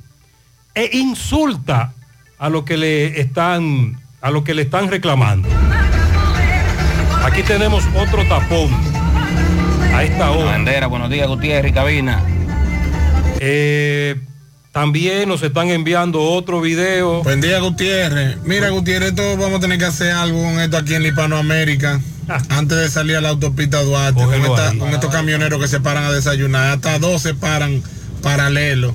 E 0.74 0.96
insulta 0.96 1.92
a 2.38 2.48
lo 2.48 2.64
que 2.64 2.76
le 2.76 3.20
están, 3.20 4.00
a 4.20 4.30
lo 4.30 4.42
que 4.42 4.54
le 4.54 4.62
están 4.62 4.90
reclamando. 4.90 5.48
Aquí 7.24 7.42
tenemos 7.42 7.84
otro 7.96 8.26
tapón. 8.26 8.70
A 9.94 10.02
esta 10.02 10.30
hora. 10.30 10.52
Bandera, 10.52 10.86
buenos 10.86 11.10
días, 11.10 11.28
Gutiérrez 11.28 11.70
y 11.70 11.74
Cabina. 11.74 12.22
Eh, 13.40 14.18
también 14.72 15.28
nos 15.28 15.42
están 15.42 15.68
enviando 15.68 16.20
otro 16.22 16.60
video. 16.60 17.22
Buen 17.22 17.40
día, 17.40 17.60
Gutiérrez. 17.60 18.38
Mira, 18.44 18.70
Gutiérrez, 18.70 19.10
esto 19.10 19.36
vamos 19.36 19.58
a 19.58 19.60
tener 19.60 19.78
que 19.78 19.84
hacer 19.84 20.12
algo 20.12 20.42
con 20.42 20.58
esto 20.60 20.78
aquí 20.78 20.94
en 20.94 21.04
Hispanoamérica. 21.04 22.00
Antes 22.48 22.78
de 22.78 22.88
salir 22.88 23.16
a 23.16 23.20
la 23.20 23.30
autopista 23.30 23.82
Duarte, 23.82 24.14
con, 24.14 24.26
Cógelo 24.26 24.46
esta- 24.56 24.70
ahí. 24.70 24.78
con 24.78 24.88
estos 24.90 25.10
camioneros 25.10 25.60
que 25.60 25.68
se 25.68 25.80
paran 25.80 26.04
a 26.04 26.12
desayunar. 26.12 26.70
Hasta 26.72 26.98
dos 26.98 27.20
se 27.20 27.34
paran 27.34 27.82
paralelo. 28.22 28.94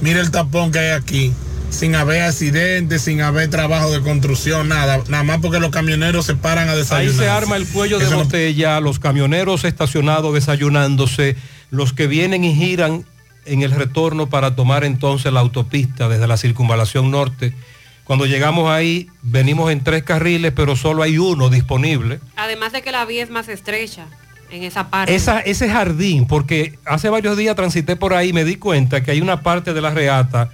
Mira 0.00 0.20
el 0.20 0.30
tapón 0.30 0.72
que 0.72 0.80
hay 0.80 0.90
aquí. 0.90 1.32
Sin 1.70 1.94
haber 1.94 2.22
accidentes, 2.22 3.00
sin 3.02 3.22
haber 3.22 3.48
trabajo 3.48 3.90
de 3.92 4.00
construcción, 4.00 4.68
nada. 4.68 5.02
Nada 5.08 5.22
más 5.22 5.38
porque 5.40 5.60
los 5.60 5.70
camioneros 5.70 6.26
se 6.26 6.34
paran 6.34 6.68
a 6.68 6.72
Ahí 6.72 6.78
desayunar. 6.78 7.14
se 7.24 7.28
arma 7.30 7.56
el 7.56 7.66
cuello 7.66 7.98
de 7.98 8.10
no- 8.10 8.24
botella, 8.24 8.80
los 8.80 8.98
camioneros 8.98 9.64
estacionados 9.64 10.34
desayunándose, 10.34 11.36
los 11.70 11.92
que 11.94 12.06
vienen 12.08 12.44
y 12.44 12.54
giran 12.54 13.06
en 13.44 13.62
el 13.62 13.72
retorno 13.72 14.28
para 14.28 14.54
tomar 14.54 14.84
entonces 14.84 15.32
la 15.32 15.40
autopista 15.40 16.08
desde 16.08 16.26
la 16.26 16.36
circunvalación 16.36 17.10
norte. 17.10 17.54
Cuando 18.04 18.26
llegamos 18.26 18.70
ahí, 18.70 19.08
venimos 19.22 19.70
en 19.70 19.82
tres 19.82 20.02
carriles, 20.02 20.52
pero 20.54 20.76
solo 20.76 21.02
hay 21.02 21.18
uno 21.18 21.48
disponible. 21.48 22.20
Además 22.36 22.72
de 22.72 22.82
que 22.82 22.92
la 22.92 23.04
vía 23.04 23.22
es 23.22 23.30
más 23.30 23.48
estrecha 23.48 24.06
en 24.50 24.64
esa 24.64 24.90
parte. 24.90 25.14
Esa, 25.14 25.40
ese 25.40 25.68
jardín, 25.68 26.26
porque 26.26 26.78
hace 26.84 27.08
varios 27.08 27.36
días 27.36 27.56
transité 27.56 27.96
por 27.96 28.14
ahí 28.14 28.30
y 28.30 28.32
me 28.32 28.44
di 28.44 28.56
cuenta 28.56 29.02
que 29.02 29.12
hay 29.12 29.20
una 29.20 29.42
parte 29.42 29.72
de 29.72 29.80
la 29.80 29.90
reata 29.90 30.50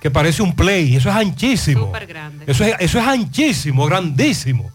que 0.00 0.10
parece 0.10 0.42
un 0.42 0.54
play, 0.54 0.96
eso 0.96 1.08
es 1.08 1.16
anchísimo. 1.16 1.86
Súper 1.86 2.06
grande. 2.06 2.44
Eso 2.46 2.64
es, 2.64 2.74
eso 2.78 2.98
es 2.98 3.06
anchísimo, 3.06 3.86
grandísimo. 3.86 4.70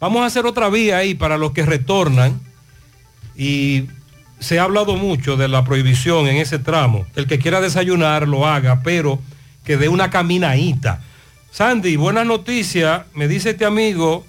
Vamos 0.00 0.22
a 0.22 0.26
hacer 0.26 0.44
otra 0.44 0.68
vía 0.68 0.98
ahí 0.98 1.14
para 1.14 1.38
los 1.38 1.52
que 1.52 1.64
retornan. 1.64 2.40
Y 3.36 3.86
se 4.42 4.58
ha 4.58 4.64
hablado 4.64 4.96
mucho 4.96 5.36
de 5.36 5.48
la 5.48 5.64
prohibición 5.64 6.26
en 6.26 6.36
ese 6.36 6.58
tramo. 6.58 7.06
El 7.16 7.26
que 7.26 7.38
quiera 7.38 7.60
desayunar 7.60 8.26
lo 8.28 8.46
haga, 8.46 8.82
pero 8.82 9.18
que 9.64 9.76
dé 9.76 9.88
una 9.88 10.10
caminadita. 10.10 11.00
Sandy, 11.52 11.96
buena 11.96 12.24
noticia. 12.24 13.06
Me 13.14 13.28
dice 13.28 13.50
este 13.50 13.64
amigo. 13.64 14.26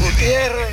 Gutiérrez. 0.00 0.68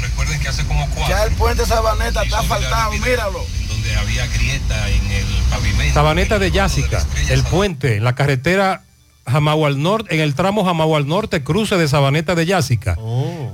Recuerden 0.00 0.40
que 0.40 0.48
hace 0.48 0.64
como 0.66 0.86
Ya 1.08 1.24
el 1.24 1.32
puente 1.34 1.64
Sabaneta 1.66 2.22
está 2.22 2.42
faltado, 2.42 2.92
míralo. 2.92 3.44
donde 3.68 3.94
había 3.96 4.26
grieta 4.26 4.88
en 4.88 5.10
el 5.12 5.26
pavimento. 5.50 5.94
Sabaneta 5.94 6.38
de 6.38 6.50
Yásica, 6.50 7.06
el 7.28 7.42
puente, 7.44 7.96
en 7.96 8.04
la 8.04 8.14
carretera 8.14 8.82
Jamau 9.26 9.64
al 9.66 9.80
norte, 9.82 10.14
en 10.14 10.20
el 10.20 10.34
tramo 10.34 10.64
Jamau 10.64 10.96
al 10.96 11.06
norte, 11.06 11.44
cruce 11.44 11.76
de 11.76 11.86
Sabaneta 11.88 12.34
de 12.34 12.46
Yásica. 12.46 12.96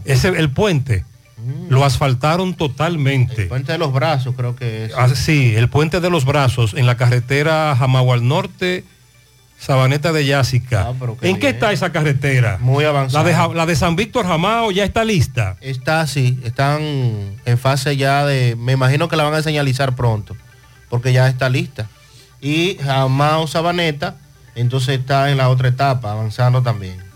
Ese 0.05 0.29
el 0.29 0.51
puente. 0.51 1.05
Lo 1.69 1.85
asfaltaron 1.85 2.55
totalmente. 2.55 3.43
El 3.43 3.49
puente 3.49 3.73
de 3.73 3.79
los 3.79 3.93
brazos 3.93 4.35
creo 4.37 4.57
que 4.57 4.87
es. 4.87 4.93
Ah, 4.97 5.09
sí, 5.15 5.55
el 5.55 5.69
puente 5.69 6.01
de 6.01 6.11
los 6.11 6.25
brazos 6.25 6.75
en 6.75 6.87
la 6.87 6.97
carretera 6.97 7.75
Jamau 7.77 8.13
al 8.13 8.27
norte, 8.27 8.85
Sabaneta 9.59 10.13
de 10.13 10.27
Yásica. 10.27 10.93
qué 11.21 11.29
¿En 11.29 11.39
qué 11.39 11.49
está 11.51 11.73
esa 11.73 11.93
carretera? 11.93 12.59
Muy 12.61 12.85
avanzada. 12.85 13.25
La 13.25 13.49
de, 13.49 13.55
la 13.55 13.67
de 13.67 13.77
San 13.77 13.97
Víctor 13.97 14.27
Jamao 14.27 14.71
ya 14.71 14.85
está 14.85 15.05
lista. 15.05 15.57
Está 15.61 16.01
así, 16.01 16.39
están 16.45 16.81
en 17.45 17.59
fase 17.59 17.97
ya 17.97 18.27
de, 18.27 18.57
me 18.57 18.73
imagino 18.73 19.09
que 19.09 19.17
la 19.17 19.25
van 19.25 19.35
a 19.35 19.43
señalizar 19.43 19.95
pronto, 19.95 20.37
porque 20.89 21.13
ya 21.13 21.29
está 21.29 21.49
lista. 21.49 21.89
Y 22.41 22.77
Jamao 22.83 23.47
Sabaneta, 23.47 24.17
entonces 24.55 24.99
está 24.99 25.31
en 25.31 25.39
la 25.39 25.49
otra 25.49 25.69
etapa, 25.69 26.13
avanzando 26.13 26.63
también. 26.63 27.07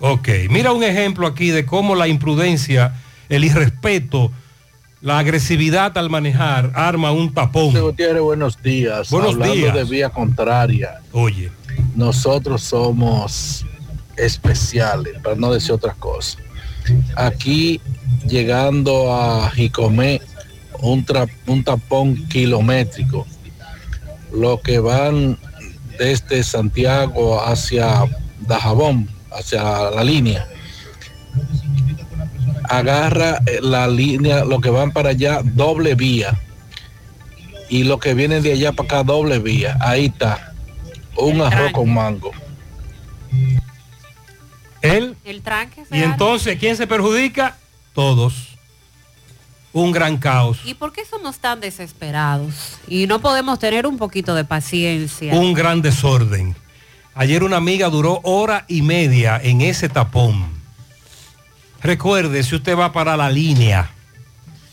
Ok, 0.00 0.28
mira 0.50 0.72
un 0.72 0.84
ejemplo 0.84 1.26
aquí 1.26 1.50
de 1.50 1.64
cómo 1.64 1.94
la 1.94 2.08
imprudencia, 2.08 2.94
el 3.28 3.44
irrespeto, 3.44 4.30
la 5.00 5.18
agresividad 5.18 5.96
al 5.98 6.08
manejar 6.08 6.72
arma 6.74 7.12
un 7.12 7.32
tapón. 7.32 7.66
José 7.66 7.80
Gutiérrez, 7.80 8.22
buenos 8.22 8.62
días. 8.62 9.10
Buenos 9.10 9.34
Hablando 9.34 9.54
días. 9.54 9.74
de 9.74 9.84
vía 9.84 10.08
contraria. 10.10 11.00
Oye. 11.12 11.50
Nosotros 11.94 12.62
somos 12.62 13.66
especiales, 14.16 15.20
para 15.22 15.36
no 15.36 15.52
decir 15.52 15.72
otras 15.72 15.96
cosas. 15.96 16.38
Aquí, 17.16 17.80
llegando 18.26 19.12
a 19.12 19.50
Jicomé, 19.50 20.20
un, 20.80 21.04
un 21.46 21.64
tapón 21.64 22.16
kilométrico. 22.28 23.26
Los 24.32 24.60
que 24.60 24.78
van 24.78 25.38
desde 25.98 26.42
Santiago 26.42 27.44
hacia 27.44 28.04
Dajabón, 28.40 29.08
hacia 29.30 29.62
la 29.90 30.02
línea, 30.02 30.48
agarra 32.68 33.40
eh, 33.46 33.60
la 33.62 33.88
línea, 33.88 34.44
los 34.44 34.60
que 34.60 34.70
van 34.70 34.92
para 34.92 35.10
allá, 35.10 35.40
doble 35.42 35.94
vía. 35.94 36.38
Y 37.68 37.84
los 37.84 37.98
que 37.98 38.14
vienen 38.14 38.42
de 38.42 38.52
allá 38.52 38.72
para 38.72 38.86
acá, 38.86 39.02
doble 39.02 39.38
vía. 39.38 39.76
Ahí 39.80 40.06
está. 40.06 40.52
Un 41.16 41.40
arroz 41.40 41.72
con 41.72 41.92
mango. 41.92 42.32
Él. 44.82 45.16
El 45.24 45.42
tranque. 45.42 45.84
se 45.86 45.96
Y 45.96 46.02
entonces, 46.02 46.58
¿quién 46.58 46.76
se 46.76 46.86
perjudica? 46.86 47.56
Todos. 47.94 48.56
Un 49.72 49.90
gran 49.90 50.18
caos. 50.18 50.60
¿Y 50.64 50.74
por 50.74 50.92
qué 50.92 51.04
somos 51.04 51.38
tan 51.38 51.60
desesperados? 51.60 52.78
Y 52.86 53.06
no 53.06 53.20
podemos 53.20 53.58
tener 53.58 53.86
un 53.86 53.96
poquito 53.96 54.34
de 54.34 54.44
paciencia. 54.44 55.34
Un 55.34 55.52
gran 55.52 55.82
desorden. 55.82 56.54
Ayer 57.14 57.42
una 57.42 57.56
amiga 57.56 57.88
duró 57.88 58.20
hora 58.24 58.64
y 58.68 58.82
media 58.82 59.40
en 59.42 59.60
ese 59.60 59.88
tapón. 59.88 60.53
Recuerde, 61.84 62.42
si 62.42 62.54
usted 62.54 62.78
va 62.78 62.92
para 62.92 63.14
la 63.14 63.30
línea, 63.30 63.90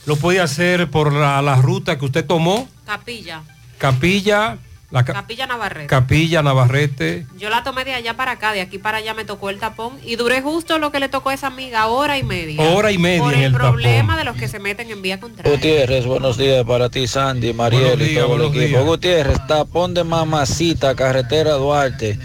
lo 0.05 0.16
puede 0.16 0.39
hacer 0.39 0.89
por 0.89 1.12
la, 1.12 1.41
la 1.41 1.57
ruta 1.57 1.99
que 1.99 2.05
usted 2.05 2.26
tomó, 2.26 2.70
Capilla. 2.86 3.41
Capilla, 3.78 4.57
la 4.91 5.03
ca- 5.03 5.12
Capilla 5.14 5.45
Navarrete. 5.45 5.88
Capilla, 5.88 6.41
Navarrete. 6.41 7.28
Yo 7.38 7.49
la 7.49 7.64
tomé 7.64 7.84
de 7.84 7.93
allá 7.95 8.16
para 8.16 8.32
acá, 8.32 8.53
de 8.53 8.62
aquí 8.62 8.78
para 8.78 8.99
allá 8.99 9.14
me 9.14 9.26
tocó 9.26 9.49
el 9.49 9.59
tapón 9.59 9.93
y 10.05 10.16
duré 10.16 10.41
justo 10.41 10.78
lo 10.80 10.91
que 10.93 11.01
le 11.01 11.09
tocó 11.09 11.32
a 11.32 11.34
esa 11.34 11.47
amiga, 11.47 11.88
hora 11.88 12.18
y 12.18 12.24
media. 12.24 12.62
Hora 12.62 12.91
y 12.93 12.97
media 12.97 13.20
Por 13.24 13.34
en 13.34 13.39
el, 13.39 13.45
el 13.47 13.53
problema 13.53 14.18
de 14.18 14.24
los 14.24 14.38
que 14.38 14.47
se 14.47 14.59
meten 14.59 14.89
en 14.89 15.01
vía 15.01 15.20
contraria. 15.20 15.51
Gutiérrez, 15.51 16.05
buenos 16.05 16.38
días 16.38 16.64
para 16.66 16.88
ti, 16.89 17.07
Sandy, 17.07 17.51
Mariel 17.51 18.01
y 18.01 18.16
todo 18.16 18.36
el 18.38 18.41
equipo. 18.43 18.59
días. 18.59 18.86
Gutiérrez, 18.86 19.47
tapón 19.47 19.93
de 19.93 20.05
Mamacita, 20.05 20.95
carretera 20.95 21.53
Duarte, 21.55 22.18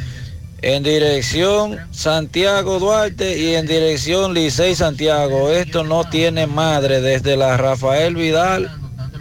en 0.66 0.82
dirección 0.82 1.78
Santiago 1.92 2.80
Duarte 2.80 3.38
y 3.38 3.54
en 3.54 3.68
dirección 3.68 4.34
Licey 4.34 4.74
Santiago. 4.74 5.52
Esto 5.52 5.84
no 5.84 6.02
tiene 6.10 6.48
madre 6.48 7.00
desde 7.00 7.36
la 7.36 7.56
Rafael 7.56 8.16
Vidal 8.16 8.68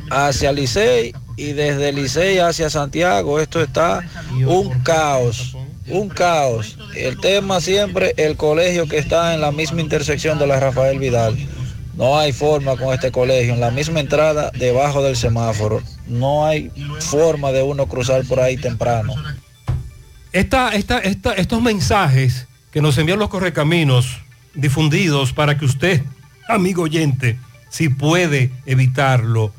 hacia 0.09 0.51
Licey 0.51 1.13
y 1.37 1.51
desde 1.51 1.93
Licey 1.93 2.39
hacia 2.39 2.71
Santiago. 2.71 3.39
Esto 3.39 3.61
está 3.61 4.03
un 4.47 4.71
caos, 4.81 5.55
un 5.87 6.09
caos. 6.09 6.79
El 6.95 7.19
tema 7.19 7.61
siempre, 7.61 8.15
el 8.17 8.37
colegio 8.37 8.87
que 8.87 8.97
está 8.97 9.35
en 9.35 9.41
la 9.41 9.51
misma 9.51 9.81
intersección 9.81 10.39
de 10.39 10.47
la 10.47 10.59
Rafael 10.59 10.97
Vidal. 10.97 11.37
No 11.93 12.17
hay 12.17 12.33
forma 12.33 12.75
con 12.75 12.91
este 12.91 13.11
colegio, 13.11 13.53
en 13.53 13.59
la 13.59 13.69
misma 13.69 13.99
entrada 13.99 14.49
debajo 14.57 15.03
del 15.03 15.15
semáforo. 15.15 15.83
No 16.07 16.47
hay 16.47 16.71
forma 17.01 17.51
de 17.51 17.61
uno 17.61 17.85
cruzar 17.85 18.25
por 18.25 18.39
ahí 18.39 18.57
temprano. 18.57 19.13
Esta, 20.35 20.75
esta, 20.75 20.99
esta- 20.99 21.33
estos 21.33 21.61
mensajes 21.61 22.45
que 22.71 22.81
nos 22.81 22.97
envían 22.97 23.19
los 23.19 23.29
correcaminos 23.29 24.17
difundidos 24.53 25.31
para 25.31 25.57
que 25.57 25.63
usted, 25.63 26.01
amigo 26.49 26.83
oyente, 26.83 27.39
si 27.69 27.87
puede 27.87 28.51
evitarlo, 28.65 29.53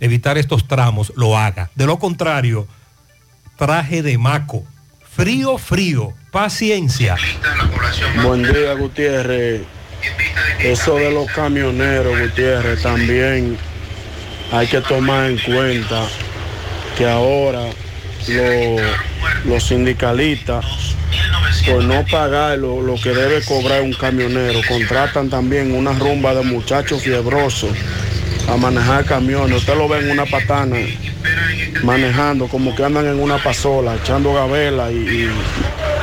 evitar 0.00 0.38
estos 0.38 0.66
tramos, 0.66 1.12
lo 1.14 1.36
haga. 1.36 1.70
De 1.74 1.84
lo 1.84 1.98
contrario, 1.98 2.66
traje 3.58 4.02
de 4.02 4.16
maco. 4.16 4.64
Frío, 5.14 5.58
frío, 5.58 6.14
paciencia. 6.32 7.16
Buen 8.24 8.42
día, 8.44 8.72
Gutiérrez. 8.72 9.60
Eso 10.58 10.96
de 10.96 11.10
los 11.12 11.30
camioneros, 11.32 12.18
Gutiérrez, 12.18 12.80
también 12.82 13.58
hay 14.52 14.66
que 14.68 14.80
tomar 14.80 15.26
en 15.30 15.38
cuenta 15.38 16.06
que 16.96 17.06
ahora 17.06 17.66
lo- 18.28 19.50
los 19.52 19.62
sindicalistas, 19.64 20.64
por 21.66 21.84
no 21.84 22.04
pagar 22.10 22.58
lo, 22.58 22.80
lo 22.82 22.94
que 22.96 23.10
debe 23.10 23.42
cobrar 23.44 23.82
un 23.82 23.92
camionero, 23.94 24.60
contratan 24.68 25.30
también 25.30 25.74
una 25.74 25.92
rumba 25.92 26.34
de 26.34 26.42
muchachos 26.42 27.02
fiebrosos 27.02 27.70
a 28.48 28.56
manejar 28.56 29.04
camiones. 29.04 29.58
Usted 29.58 29.76
lo 29.76 29.88
ve 29.88 30.00
en 30.00 30.10
una 30.10 30.26
patana 30.26 30.76
manejando 31.82 32.48
como 32.48 32.74
que 32.74 32.84
andan 32.84 33.06
en 33.06 33.20
una 33.20 33.38
pasola, 33.38 33.94
echando 33.96 34.32
gavela 34.34 34.90
y, 34.90 34.96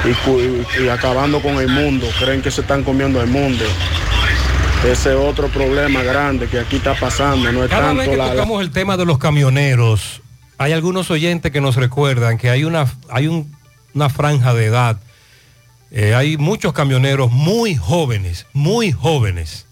y- 0.06 0.84
y 0.84 0.90
acabando 0.90 1.42
con 1.42 1.58
el 1.58 1.68
mundo. 1.68 2.08
Creen 2.20 2.42
que 2.42 2.50
se 2.52 2.62
están 2.62 2.84
comiendo 2.84 3.22
el 3.22 3.28
mundo. 3.28 3.64
Ese 4.84 5.10
es 5.12 5.16
otro 5.16 5.48
problema 5.50 6.02
grande 6.02 6.48
que 6.48 6.58
aquí 6.60 6.78
está 6.78 6.96
pasando. 6.96 7.52
No 7.52 7.64
es 7.64 7.70
Cada 7.70 7.90
vez 7.94 7.98
tanto 7.98 8.12
que 8.12 8.18
la, 8.18 8.26
la- 8.28 8.32
tocamos 8.34 8.62
el 8.62 8.72
tema 8.72 8.98
de 8.98 9.06
los 9.06 9.20
camioneros, 9.20 10.21
hay 10.62 10.74
algunos 10.74 11.10
oyentes 11.10 11.52
que 11.52 11.60
nos 11.60 11.76
recuerdan 11.76 12.38
que 12.38 12.52
hay 12.52 12.66
una, 12.66 12.86
hay 13.10 13.28
un- 13.28 13.52
una 13.96 14.10
franja 14.10 14.54
de 14.54 14.66
edad. 14.66 15.00
Eh, 15.90 16.14
hay 16.14 16.38
muchos 16.38 16.72
camioneros 16.72 17.32
muy 17.32 17.76
jóvenes, 17.76 18.46
muy 18.54 18.92
jóvenes. 18.92 19.66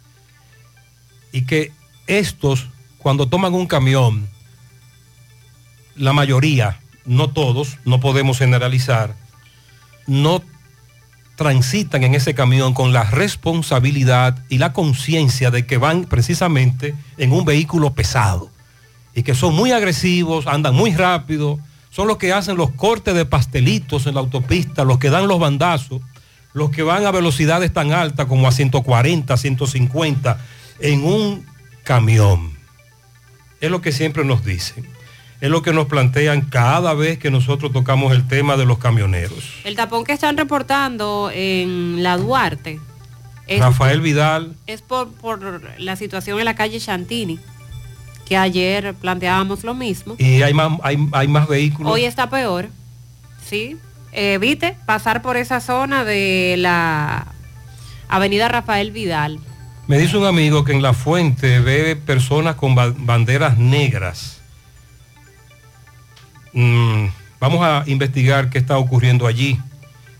Y 1.31 1.45
que 1.45 1.71
estos, 2.07 2.69
cuando 2.97 3.27
toman 3.27 3.53
un 3.53 3.67
camión, 3.67 4.27
la 5.95 6.11
mayoría, 6.11 6.79
no 7.05 7.29
todos, 7.29 7.77
no 7.85 7.99
podemos 7.99 8.39
generalizar, 8.39 9.13
no 10.07 10.41
transitan 11.35 12.03
en 12.03 12.15
ese 12.15 12.33
camión 12.33 12.73
con 12.73 12.93
la 12.93 13.03
responsabilidad 13.03 14.43
y 14.49 14.57
la 14.57 14.73
conciencia 14.73 15.51
de 15.51 15.67
que 15.67 15.77
van 15.77 16.05
precisamente 16.05 16.95
en 17.19 17.31
un 17.31 17.45
vehículo 17.45 17.93
pesado 17.93 18.49
y 19.19 19.23
que 19.23 19.35
son 19.35 19.53
muy 19.53 19.73
agresivos, 19.73 20.47
andan 20.47 20.73
muy 20.73 20.93
rápido, 20.93 21.59
son 21.89 22.07
los 22.07 22.15
que 22.15 22.31
hacen 22.31 22.55
los 22.55 22.71
cortes 22.71 23.13
de 23.13 23.25
pastelitos 23.25 24.07
en 24.07 24.13
la 24.13 24.21
autopista, 24.21 24.85
los 24.85 24.97
que 24.97 25.09
dan 25.09 25.27
los 25.27 25.39
bandazos, 25.39 26.01
los 26.53 26.69
que 26.69 26.83
van 26.83 27.05
a 27.05 27.11
velocidades 27.11 27.73
tan 27.73 27.91
altas 27.91 28.27
como 28.27 28.47
a 28.47 28.53
140, 28.53 29.35
150 29.35 30.45
en 30.79 31.03
un 31.03 31.45
camión. 31.83 32.53
Es 33.59 33.69
lo 33.69 33.81
que 33.81 33.91
siempre 33.91 34.23
nos 34.23 34.45
dicen. 34.45 34.87
Es 35.41 35.49
lo 35.49 35.63
que 35.63 35.73
nos 35.73 35.87
plantean 35.87 36.39
cada 36.39 36.93
vez 36.93 37.19
que 37.19 37.29
nosotros 37.29 37.73
tocamos 37.73 38.13
el 38.13 38.25
tema 38.25 38.55
de 38.55 38.65
los 38.65 38.77
camioneros. 38.77 39.43
El 39.65 39.75
tapón 39.75 40.05
que 40.05 40.13
están 40.13 40.37
reportando 40.37 41.29
en 41.33 42.03
la 42.03 42.15
Duarte 42.15 42.79
es, 43.47 43.59
Rafael 43.59 43.99
Vidal, 43.99 44.55
es 44.65 44.81
por, 44.81 45.11
por 45.11 45.61
la 45.77 45.97
situación 45.97 46.39
en 46.39 46.45
la 46.45 46.55
calle 46.55 46.79
Chantini, 46.79 47.37
que 48.29 48.37
ayer 48.37 48.93
planteábamos 48.93 49.63
lo 49.65 49.73
mismo. 49.73 50.15
y 50.19 50.41
hay 50.43 50.53
más, 50.53 50.79
hay, 50.83 50.97
hay 51.11 51.27
más 51.27 51.47
vehículos. 51.47 51.91
Hoy 51.91 52.05
está 52.05 52.29
peor, 52.29 52.69
¿sí? 53.45 53.75
Evite 54.11 54.77
pasar 54.85 55.21
por 55.21 55.35
esa 55.35 55.59
zona 55.59 56.03
de 56.05 56.55
la 56.57 57.27
avenida 58.07 58.47
Rafael 58.47 58.91
Vidal. 58.91 59.39
Me 59.87 59.97
dice 59.97 60.15
un 60.17 60.25
amigo 60.27 60.63
que 60.63 60.71
en 60.71 60.81
la 60.83 60.93
fuente 60.93 61.59
ve 61.59 61.95
personas 61.95 62.55
con 62.55 62.75
ba- 62.75 62.93
banderas 62.95 63.57
negras. 63.57 64.39
Mm, 66.53 67.05
vamos 67.39 67.61
a 67.63 67.83
investigar 67.87 68.49
qué 68.49 68.57
está 68.59 68.77
ocurriendo 68.77 69.27
allí. 69.27 69.59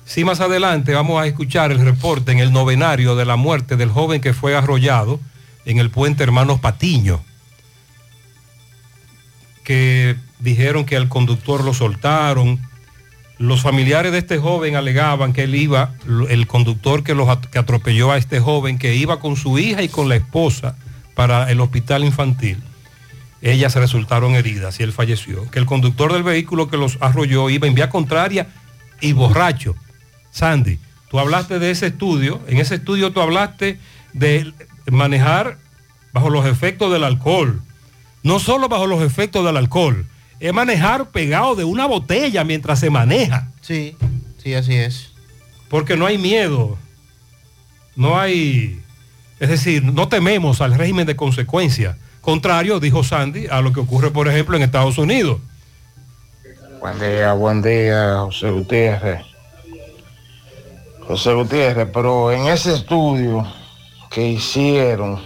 Sí, 0.06 0.24
más 0.24 0.40
adelante 0.40 0.94
vamos 0.94 1.22
a 1.22 1.28
escuchar 1.28 1.72
el 1.72 1.80
reporte 1.80 2.32
en 2.32 2.40
el 2.40 2.52
novenario 2.52 3.16
de 3.16 3.26
la 3.26 3.36
muerte 3.36 3.76
del 3.78 3.90
joven 3.90 4.22
que 4.22 4.34
fue 4.34 4.56
arrollado 4.56 5.20
en 5.66 5.78
el 5.78 5.92
puente 5.92 6.24
Hermanos 6.24 6.60
Patiño, 6.60 7.22
que 9.70 10.16
dijeron 10.40 10.84
que 10.84 10.98
al 10.98 11.10
conductor 11.10 11.64
lo 11.64 11.76
soltaron. 11.76 12.60
Los 13.38 13.62
familiares 13.62 14.12
de 14.12 14.18
este 14.18 14.40
joven 14.40 14.76
alegaban 14.76 15.32
que 15.32 15.44
él 15.44 15.54
iba, 15.54 15.94
el 16.28 16.48
conductor 16.48 17.04
que, 17.04 17.14
los, 17.14 17.38
que 17.50 17.60
atropelló 17.60 18.12
a 18.12 18.18
este 18.18 18.40
joven, 18.40 18.80
que 18.80 18.96
iba 18.96 19.20
con 19.20 19.36
su 19.36 19.60
hija 19.60 19.84
y 19.84 19.88
con 19.88 20.10
la 20.10 20.16
esposa 20.16 20.76
para 21.14 21.52
el 21.52 21.62
hospital 21.62 22.04
infantil. 22.04 22.58
Ellas 23.44 23.76
resultaron 23.76 24.34
heridas 24.34 24.80
y 24.80 24.84
él 24.84 24.92
falleció. 24.92 25.48
Que 25.52 25.60
el 25.60 25.68
conductor 25.68 26.14
del 26.14 26.24
vehículo 26.24 26.68
que 26.68 26.78
los 26.78 26.98
arrolló 27.00 27.52
iba 27.52 27.68
en 27.68 27.76
vía 27.76 27.92
contraria 27.92 28.48
y 29.02 29.14
borracho. 29.14 29.76
Sandy, 30.32 30.80
tú 31.12 31.20
hablaste 31.20 31.60
de 31.60 31.70
ese 31.70 31.86
estudio. 31.86 32.42
En 32.48 32.58
ese 32.58 32.74
estudio 32.74 33.12
tú 33.12 33.22
hablaste 33.22 33.78
de 34.14 34.52
manejar 34.90 35.60
bajo 36.12 36.32
los 36.32 36.48
efectos 36.48 36.92
del 36.92 37.04
alcohol. 37.04 37.62
No 38.24 38.40
solo 38.40 38.68
bajo 38.68 38.88
los 38.88 39.02
efectos 39.02 39.46
del 39.46 39.58
alcohol, 39.58 40.06
es 40.40 40.54
manejar 40.54 41.10
pegado 41.10 41.56
de 41.56 41.64
una 41.64 41.86
botella 41.86 42.44
mientras 42.44 42.80
se 42.80 42.90
maneja. 42.90 43.50
Sí, 43.62 43.96
sí, 44.42 44.54
así 44.54 44.76
es. 44.76 45.12
Porque 45.70 45.96
no 45.96 46.06
hay 46.06 46.18
miedo. 46.18 46.78
No 47.96 48.20
hay... 48.20 48.82
Es 49.40 49.50
decir, 49.50 49.84
no 49.84 50.08
tememos 50.08 50.62
al 50.62 50.74
régimen 50.74 51.06
de 51.06 51.16
consecuencias. 51.16 51.96
Contrario, 52.22 52.80
dijo 52.80 53.04
Sandy, 53.04 53.48
a 53.48 53.62
lo 53.62 53.72
que 53.72 53.80
ocurre, 53.80 54.12
por 54.12 54.28
ejemplo, 54.28 54.58
en 54.58 54.64
Estados 54.64 54.98
Unidos. 54.98 55.40
Buen 56.80 57.00
día, 57.00 57.34
buen 57.34 57.62
día, 57.62 58.20
José 58.20 58.50
Gutiérrez. 58.50 59.22
José 61.08 61.34
Gutiérrez, 61.34 61.88
pero 61.94 62.32
en 62.32 62.48
ese 62.48 62.74
estudio 62.76 63.46
que 64.10 64.28
hicieron, 64.28 65.22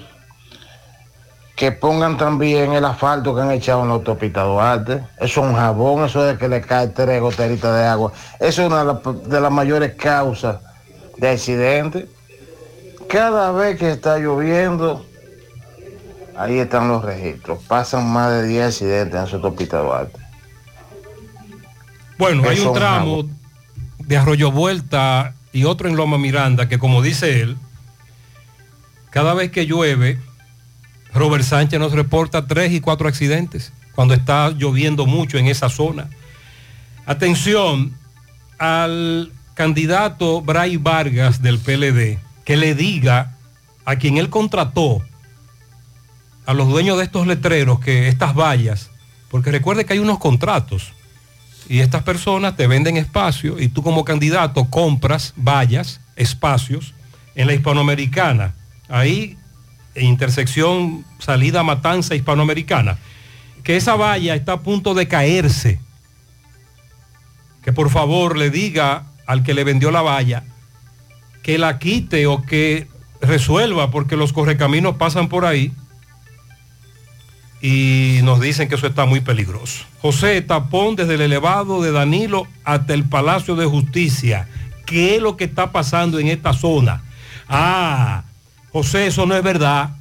que 1.56 1.72
pongan 1.72 2.18
también 2.18 2.74
el 2.74 2.84
asfalto 2.84 3.36
que 3.36 3.42
han 3.42 3.52
echado 3.52 3.84
en 3.84 3.90
la 3.90 3.94
autopista 3.96 4.42
Duarte. 4.44 5.04
Eso 5.18 5.26
es 5.42 5.50
un 5.50 5.54
jabón, 5.56 6.06
eso 6.06 6.24
de 6.24 6.38
que 6.38 6.48
le 6.50 6.62
cae 6.62 6.88
tres 6.88 7.22
goteritas 7.22 7.76
de 7.76 7.86
agua. 7.86 8.12
Eso 8.40 8.62
es 8.64 8.68
una 8.68 8.84
de 8.84 9.40
las- 9.42 9.52
mayores 9.52 9.94
causas 9.96 10.58
de 11.18 11.30
accidentes. 11.30 12.06
Cada 13.08 13.52
vez 13.52 13.78
que 13.78 13.92
está 13.92 14.18
lloviendo, 14.18 15.06
ahí 16.36 16.58
están 16.58 16.88
los 16.88 17.06
registros. 17.06 17.60
Pasan 17.68 18.12
más 18.12 18.32
de 18.32 18.48
10 18.48 18.66
accidentes 18.68 19.20
en 19.20 19.28
esa 19.28 19.36
autopista 19.36 19.78
Duarte. 19.78 20.20
Bueno, 22.18 22.44
hay 22.50 22.60
un 22.60 22.68
es 22.68 22.74
tramo 22.74 23.24
de 24.00 24.18
Arroyo 24.18 24.52
Vuelta 24.52 25.36
y 25.52 25.66
otro 25.66 25.88
en 25.88 25.96
Loma 25.96 26.18
Miranda 26.18 26.68
que, 26.68 26.80
como 26.80 27.02
dice 27.04 27.42
él, 27.42 27.58
cada 29.12 29.36
vez 29.36 29.52
que 29.52 29.68
llueve, 29.68 30.20
Robert 31.14 31.44
Sánchez 31.44 31.80
nos 31.80 31.94
reporta 31.94 32.48
tres 32.48 32.72
y 32.72 32.80
cuatro 32.80 33.08
accidentes 33.08 33.72
cuando 33.94 34.14
está 34.14 34.50
lloviendo 34.50 35.06
mucho 35.06 35.38
en 35.38 35.48
esa 35.48 35.70
zona. 35.70 36.10
Atención 37.06 37.94
al 38.58 39.32
candidato 39.54 40.42
Bray 40.42 40.78
Vargas 40.78 41.42
del 41.42 41.60
PLD 41.60 42.18
que 42.46 42.58
le 42.58 42.76
diga 42.76 43.38
a 43.86 43.96
quien 43.98 44.18
él 44.18 44.30
contrató, 44.30 45.02
a 46.46 46.54
los 46.54 46.68
dueños 46.68 46.98
de 46.98 47.06
estos 47.06 47.26
letreros, 47.26 47.80
que 47.80 48.10
estas 48.10 48.36
vallas, 48.36 48.90
porque 49.30 49.52
recuerde 49.52 49.86
que 49.86 49.94
hay 49.94 50.00
unos 50.00 50.20
contratos 50.20 50.92
y 51.70 51.80
estas 51.80 52.04
personas 52.04 52.58
te 52.58 52.68
venden 52.68 52.98
espacio 52.98 53.60
y 53.60 53.70
tú 53.70 53.82
como 53.82 54.04
candidato 54.04 54.66
compras 54.66 55.34
vallas, 55.38 56.02
espacios 56.16 56.94
en 57.36 57.48
la 57.48 57.54
hispanoamericana, 57.54 58.54
ahí 58.90 59.38
intersección 59.96 61.06
salida 61.20 61.64
Matanza 61.64 62.16
hispanoamericana, 62.16 62.98
que 63.64 63.78
esa 63.78 63.96
valla 63.96 64.36
está 64.36 64.54
a 64.54 64.62
punto 64.62 64.94
de 64.94 65.08
caerse, 65.08 65.80
que 67.64 67.74
por 67.74 67.90
favor 67.90 68.38
le 68.38 68.50
diga 68.50 69.06
al 69.26 69.44
que 69.44 69.54
le 69.54 69.64
vendió 69.64 69.92
la 69.92 70.02
valla 70.02 70.44
que 71.44 71.58
la 71.58 71.78
quite 71.78 72.26
o 72.26 72.42
que 72.42 72.88
resuelva 73.22 73.92
porque 73.92 74.16
los 74.16 74.34
correcaminos 74.34 74.96
pasan 74.96 75.28
por 75.28 75.46
ahí 75.46 75.72
y 77.62 78.20
nos 78.24 78.42
dicen 78.42 78.68
que 78.68 78.76
eso 78.76 78.88
está 78.88 79.06
muy 79.06 79.22
peligroso. 79.22 79.86
José, 80.02 80.42
tapón 80.42 80.96
desde 80.96 81.16
el 81.16 81.22
elevado 81.22 81.82
de 81.82 81.92
Danilo 81.92 82.48
hasta 82.64 82.94
el 82.94 83.04
Palacio 83.06 83.56
de 83.56 83.66
Justicia. 83.66 84.48
¿Qué 84.86 85.16
es 85.16 85.22
lo 85.22 85.38
que 85.38 85.46
está 85.46 85.72
pasando 85.72 86.20
en 86.20 86.28
esta 86.28 86.54
zona? 86.54 87.04
Ah, 87.48 88.24
José, 88.74 89.08
eso 89.08 89.26
no 89.28 89.36
es 89.36 89.44
verdad. 89.44 89.92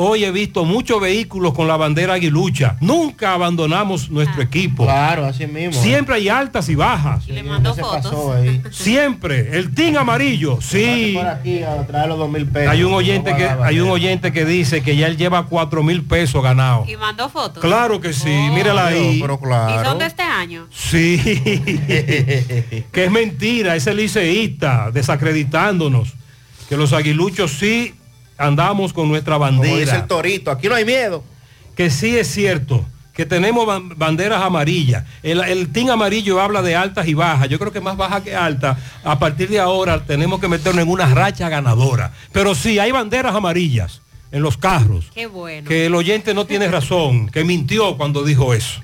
Hoy 0.00 0.22
he 0.22 0.30
visto 0.30 0.64
muchos 0.64 1.00
vehículos 1.00 1.52
con 1.52 1.66
la 1.66 1.76
bandera 1.76 2.14
aguilucha. 2.14 2.76
Nunca 2.80 3.32
abandonamos 3.32 4.08
nuestro 4.10 4.40
equipo. 4.40 4.84
Claro, 4.84 5.26
así 5.26 5.48
mismo. 5.48 5.76
¿eh? 5.76 5.82
Siempre 5.82 6.14
hay 6.14 6.28
altas 6.28 6.68
y 6.68 6.76
bajas. 6.76 7.26
Y 7.26 7.32
le 7.32 7.42
mandó 7.42 7.74
fotos. 7.74 8.04
pasó 8.04 8.32
ahí? 8.34 8.62
Siempre. 8.70 9.58
El 9.58 9.74
team 9.74 9.96
amarillo. 9.96 10.60
Sí. 10.60 11.14
Por 11.16 11.26
aquí 11.26 11.64
a 11.64 11.84
traer 11.84 12.10
los 12.10 12.16
dos 12.18 12.30
mil 12.30 12.46
pesos. 12.46 12.70
Hay 12.70 12.84
un 12.84 12.94
oyente 12.94 13.34
que 13.34 13.42
guardaba 13.42 13.66
hay 13.66 13.80
un 13.80 13.86
ya. 13.86 13.92
oyente 13.92 14.32
que 14.32 14.44
dice 14.44 14.82
que 14.84 14.96
ya 14.96 15.08
él 15.08 15.16
lleva 15.16 15.46
cuatro 15.46 15.82
mil 15.82 16.04
pesos 16.04 16.40
ganados. 16.44 16.88
Y 16.88 16.96
mandó 16.96 17.28
fotos. 17.28 17.60
Claro 17.60 18.00
que 18.00 18.12
sí, 18.12 18.30
mírala 18.54 18.86
ahí. 18.86 19.18
Pero 19.20 19.40
¿Y 19.42 19.84
son 19.84 19.98
de 19.98 20.06
este 20.06 20.22
año? 20.22 20.68
Sí, 20.70 21.18
que 22.92 23.04
es 23.04 23.10
mentira, 23.10 23.74
ese 23.74 23.92
liceísta 23.94 24.92
desacreditándonos. 24.92 26.14
Que 26.68 26.76
los 26.76 26.92
aguiluchos 26.92 27.52
sí 27.52 27.94
andamos 28.36 28.92
con 28.92 29.08
nuestra 29.08 29.36
Como 29.38 29.62
dice 29.62 29.74
el 29.80 29.86
bandera. 29.86 30.06
torito, 30.06 30.50
aquí 30.50 30.68
no 30.68 30.74
hay 30.74 30.84
miedo. 30.84 31.24
Que 31.76 31.90
sí 31.90 32.16
es 32.16 32.28
cierto, 32.30 32.84
que 33.14 33.24
tenemos 33.24 33.66
ban- 33.66 33.96
banderas 33.96 34.42
amarillas. 34.42 35.04
El, 35.22 35.40
el 35.40 35.70
team 35.72 35.90
amarillo 35.90 36.40
habla 36.40 36.60
de 36.62 36.76
altas 36.76 37.06
y 37.08 37.14
bajas. 37.14 37.48
Yo 37.48 37.58
creo 37.58 37.72
que 37.72 37.80
más 37.80 37.96
baja 37.96 38.22
que 38.22 38.34
alta. 38.36 38.78
A 39.04 39.18
partir 39.18 39.48
de 39.48 39.58
ahora 39.60 40.04
tenemos 40.04 40.40
que 40.40 40.48
meternos 40.48 40.82
en 40.82 40.88
una 40.90 41.06
racha 41.06 41.48
ganadora. 41.48 42.12
Pero 42.32 42.54
sí, 42.54 42.78
hay 42.78 42.90
banderas 42.92 43.34
amarillas 43.34 44.02
en 44.30 44.42
los 44.42 44.56
carros. 44.58 45.06
Qué 45.14 45.26
bueno. 45.26 45.66
Que 45.68 45.86
el 45.86 45.94
oyente 45.94 46.34
no 46.34 46.44
tiene 46.46 46.68
razón, 46.68 47.28
que 47.30 47.44
mintió 47.44 47.96
cuando 47.96 48.24
dijo 48.24 48.52
eso. 48.54 48.80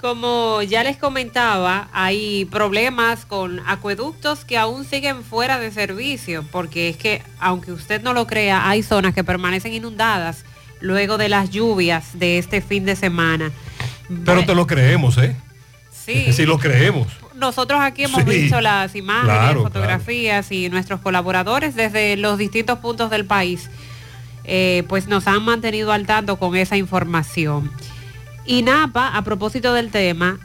Como 0.00 0.60
ya 0.62 0.84
les 0.84 0.98
comentaba, 0.98 1.88
hay 1.92 2.44
problemas 2.44 3.24
con 3.24 3.60
acueductos 3.66 4.44
que 4.44 4.58
aún 4.58 4.84
siguen 4.84 5.24
fuera 5.24 5.58
de 5.58 5.70
servicio, 5.72 6.44
porque 6.52 6.90
es 6.90 6.96
que, 6.98 7.22
aunque 7.40 7.72
usted 7.72 8.02
no 8.02 8.12
lo 8.12 8.26
crea, 8.26 8.68
hay 8.68 8.82
zonas 8.82 9.14
que 9.14 9.24
permanecen 9.24 9.72
inundadas 9.72 10.44
luego 10.80 11.16
de 11.16 11.30
las 11.30 11.50
lluvias 11.50 12.18
de 12.18 12.36
este 12.38 12.60
fin 12.60 12.84
de 12.84 12.94
semana. 12.94 13.50
Pero 14.24 14.44
te 14.44 14.54
lo 14.54 14.66
creemos, 14.66 15.16
¿eh? 15.18 15.34
Sí. 15.90 16.26
Sí 16.32 16.44
lo 16.46 16.58
creemos. 16.58 17.08
Nosotros 17.34 17.80
aquí 17.80 18.04
hemos 18.04 18.22
Sí. 18.22 18.28
visto 18.30 18.60
las 18.60 18.94
imágenes, 18.94 19.34
Claro, 19.36 19.62
fotografías 19.62 20.52
y 20.52 20.68
nuestros 20.68 21.00
colaboradores 21.00 21.74
desde 21.74 22.16
los 22.16 22.38
distintos 22.38 22.78
puntos 22.78 23.10
del 23.10 23.24
país, 23.24 23.68
eh, 24.44 24.84
pues 24.88 25.08
nos 25.08 25.26
han 25.26 25.42
mantenido 25.42 25.90
al 25.92 26.06
tanto 26.06 26.36
con 26.38 26.54
esa 26.54 26.76
información. 26.76 27.72
Y 28.46 28.62
Napa, 28.62 29.16
a 29.16 29.22
propósito 29.22 29.72
del 29.74 29.90
tema, 29.90 30.38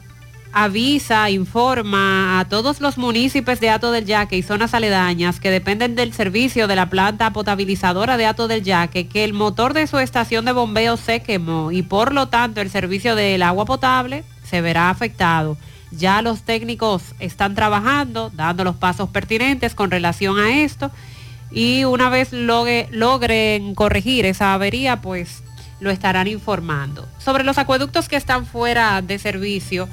avisa, 0.52 1.30
informa 1.30 2.40
a 2.40 2.44
todos 2.48 2.80
los 2.80 2.98
municipios 2.98 3.60
de 3.60 3.70
Ato 3.70 3.92
del 3.92 4.04
Yaque 4.06 4.36
y 4.36 4.42
zonas 4.42 4.74
aledañas 4.74 5.40
que 5.40 5.50
dependen 5.50 5.94
del 5.94 6.12
servicio 6.12 6.66
de 6.66 6.76
la 6.76 6.90
planta 6.90 7.32
potabilizadora 7.32 8.16
de 8.16 8.26
Ato 8.26 8.48
del 8.48 8.62
Yaque 8.64 9.06
que 9.06 9.24
el 9.24 9.32
motor 9.32 9.72
de 9.72 9.86
su 9.86 9.98
estación 9.98 10.44
de 10.44 10.52
bombeo 10.52 10.96
se 10.96 11.20
quemó 11.20 11.70
y 11.72 11.82
por 11.82 12.12
lo 12.12 12.28
tanto 12.28 12.60
el 12.60 12.70
servicio 12.70 13.14
del 13.14 13.42
agua 13.42 13.64
potable 13.64 14.24
se 14.44 14.60
verá 14.60 14.90
afectado. 14.90 15.56
Ya 15.92 16.22
los 16.22 16.42
técnicos 16.42 17.02
están 17.20 17.54
trabajando, 17.54 18.30
dando 18.34 18.64
los 18.64 18.76
pasos 18.76 19.10
pertinentes 19.10 19.74
con 19.74 19.90
relación 19.90 20.38
a 20.38 20.60
esto 20.62 20.90
y 21.50 21.84
una 21.84 22.08
vez 22.08 22.32
logre- 22.32 22.88
logren 22.90 23.74
corregir 23.74 24.26
esa 24.26 24.54
avería, 24.54 25.00
pues 25.02 25.42
lo 25.82 25.90
estarán 25.90 26.28
informando. 26.28 27.06
Sobre 27.18 27.44
los 27.44 27.58
acueductos 27.58 28.08
que 28.08 28.16
están 28.16 28.46
fuera 28.46 29.02
de 29.02 29.18
servicio, 29.18 29.86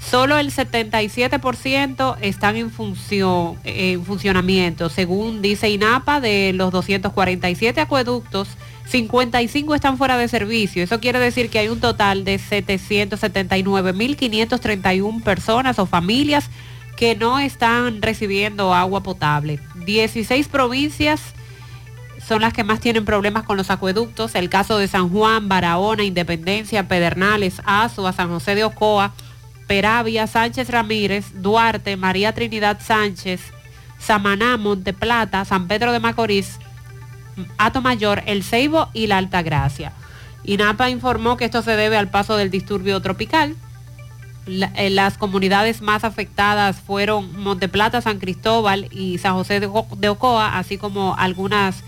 solo 0.00 0.38
el 0.38 0.50
77% 0.52 2.16
están 2.20 2.56
en, 2.56 2.70
función, 2.70 3.58
en 3.64 4.04
funcionamiento. 4.04 4.88
Según 4.88 5.42
dice 5.42 5.68
INAPA, 5.68 6.20
de 6.20 6.52
los 6.54 6.70
247 6.70 7.80
acueductos, 7.80 8.46
55 8.86 9.74
están 9.74 9.98
fuera 9.98 10.16
de 10.16 10.28
servicio. 10.28 10.84
Eso 10.84 11.00
quiere 11.00 11.18
decir 11.18 11.50
que 11.50 11.58
hay 11.58 11.66
un 11.68 11.80
total 11.80 12.24
de 12.24 12.38
779.531 12.38 15.24
personas 15.24 15.80
o 15.80 15.86
familias 15.86 16.48
que 16.96 17.16
no 17.16 17.40
están 17.40 18.00
recibiendo 18.00 18.72
agua 18.72 19.02
potable. 19.02 19.58
16 19.86 20.46
provincias 20.48 21.34
son 22.26 22.42
las 22.42 22.52
que 22.52 22.64
más 22.64 22.80
tienen 22.80 23.04
problemas 23.04 23.44
con 23.44 23.56
los 23.56 23.70
acueductos. 23.70 24.34
El 24.34 24.48
caso 24.48 24.78
de 24.78 24.88
San 24.88 25.08
Juan, 25.10 25.48
Barahona, 25.48 26.02
Independencia, 26.02 26.88
Pedernales, 26.88 27.62
Azua, 27.64 28.12
San 28.12 28.28
José 28.28 28.54
de 28.54 28.64
Ocoa, 28.64 29.12
Peravia, 29.68 30.26
Sánchez 30.26 30.70
Ramírez, 30.70 31.26
Duarte, 31.34 31.96
María 31.96 32.32
Trinidad 32.32 32.80
Sánchez, 32.80 33.40
Samaná, 33.98 34.56
Monteplata, 34.56 35.44
San 35.44 35.68
Pedro 35.68 35.92
de 35.92 36.00
Macorís, 36.00 36.58
Ato 37.58 37.80
Mayor, 37.80 38.22
El 38.26 38.42
Ceibo 38.42 38.88
y 38.92 39.06
La 39.06 39.18
Altagracia. 39.18 39.92
INAPA 40.42 40.90
informó 40.90 41.36
que 41.36 41.44
esto 41.44 41.62
se 41.62 41.76
debe 41.76 41.96
al 41.96 42.08
paso 42.08 42.36
del 42.36 42.50
disturbio 42.50 43.00
tropical. 43.00 43.54
Eh, 44.46 44.90
las 44.90 45.18
comunidades 45.18 45.80
más 45.80 46.04
afectadas 46.04 46.76
fueron 46.80 47.40
Monteplata, 47.40 48.00
San 48.00 48.18
Cristóbal 48.18 48.88
y 48.92 49.18
San 49.18 49.34
José 49.34 49.60
de 49.60 50.08
Ocoa, 50.08 50.58
así 50.58 50.78
como 50.78 51.16
algunas 51.16 51.82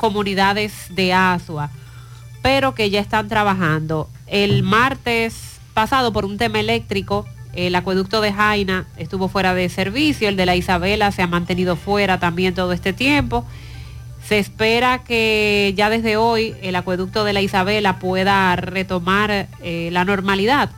comunidades 0.00 0.72
de 0.88 1.12
Asua, 1.12 1.68
pero 2.40 2.74
que 2.74 2.88
ya 2.88 3.00
están 3.00 3.28
trabajando. 3.28 4.08
El 4.26 4.62
martes 4.62 5.60
pasado, 5.74 6.10
por 6.10 6.24
un 6.24 6.38
tema 6.38 6.58
eléctrico, 6.58 7.26
el 7.52 7.74
acueducto 7.74 8.22
de 8.22 8.32
Jaina 8.32 8.86
estuvo 8.96 9.28
fuera 9.28 9.52
de 9.52 9.68
servicio, 9.68 10.30
el 10.30 10.36
de 10.36 10.46
la 10.46 10.56
Isabela 10.56 11.12
se 11.12 11.20
ha 11.20 11.26
mantenido 11.26 11.76
fuera 11.76 12.18
también 12.18 12.54
todo 12.54 12.72
este 12.72 12.94
tiempo. 12.94 13.44
Se 14.26 14.38
espera 14.38 15.04
que 15.04 15.74
ya 15.76 15.90
desde 15.90 16.16
hoy 16.16 16.54
el 16.62 16.76
acueducto 16.76 17.24
de 17.24 17.34
la 17.34 17.42
Isabela 17.42 17.98
pueda 17.98 18.56
retomar 18.56 19.48
eh, 19.62 19.90
la 19.92 20.06
normalidad. 20.06 20.70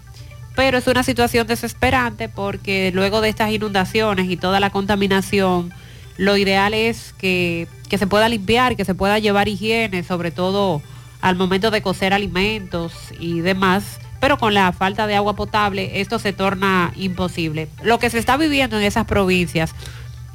Pero 0.56 0.78
es 0.78 0.86
una 0.88 1.04
situación 1.04 1.46
desesperante 1.46 2.28
porque 2.28 2.90
luego 2.92 3.20
de 3.20 3.28
estas 3.28 3.52
inundaciones 3.52 4.28
y 4.28 4.36
toda 4.36 4.58
la 4.58 4.70
contaminación, 4.70 5.72
lo 6.16 6.36
ideal 6.36 6.74
es 6.74 7.14
que, 7.18 7.66
que 7.88 7.98
se 7.98 8.06
pueda 8.06 8.28
limpiar, 8.28 8.76
que 8.76 8.84
se 8.84 8.94
pueda 8.94 9.18
llevar 9.18 9.48
higiene, 9.48 10.02
sobre 10.02 10.30
todo 10.30 10.82
al 11.20 11.36
momento 11.36 11.70
de 11.70 11.82
cocer 11.82 12.12
alimentos 12.12 12.92
y 13.18 13.40
demás. 13.40 13.98
Pero 14.20 14.38
con 14.38 14.54
la 14.54 14.72
falta 14.72 15.06
de 15.06 15.16
agua 15.16 15.34
potable 15.34 16.00
esto 16.00 16.18
se 16.18 16.32
torna 16.32 16.92
imposible. 16.96 17.68
Lo 17.82 17.98
que 17.98 18.10
se 18.10 18.18
está 18.18 18.36
viviendo 18.36 18.78
en 18.78 18.84
esas 18.84 19.06
provincias 19.06 19.74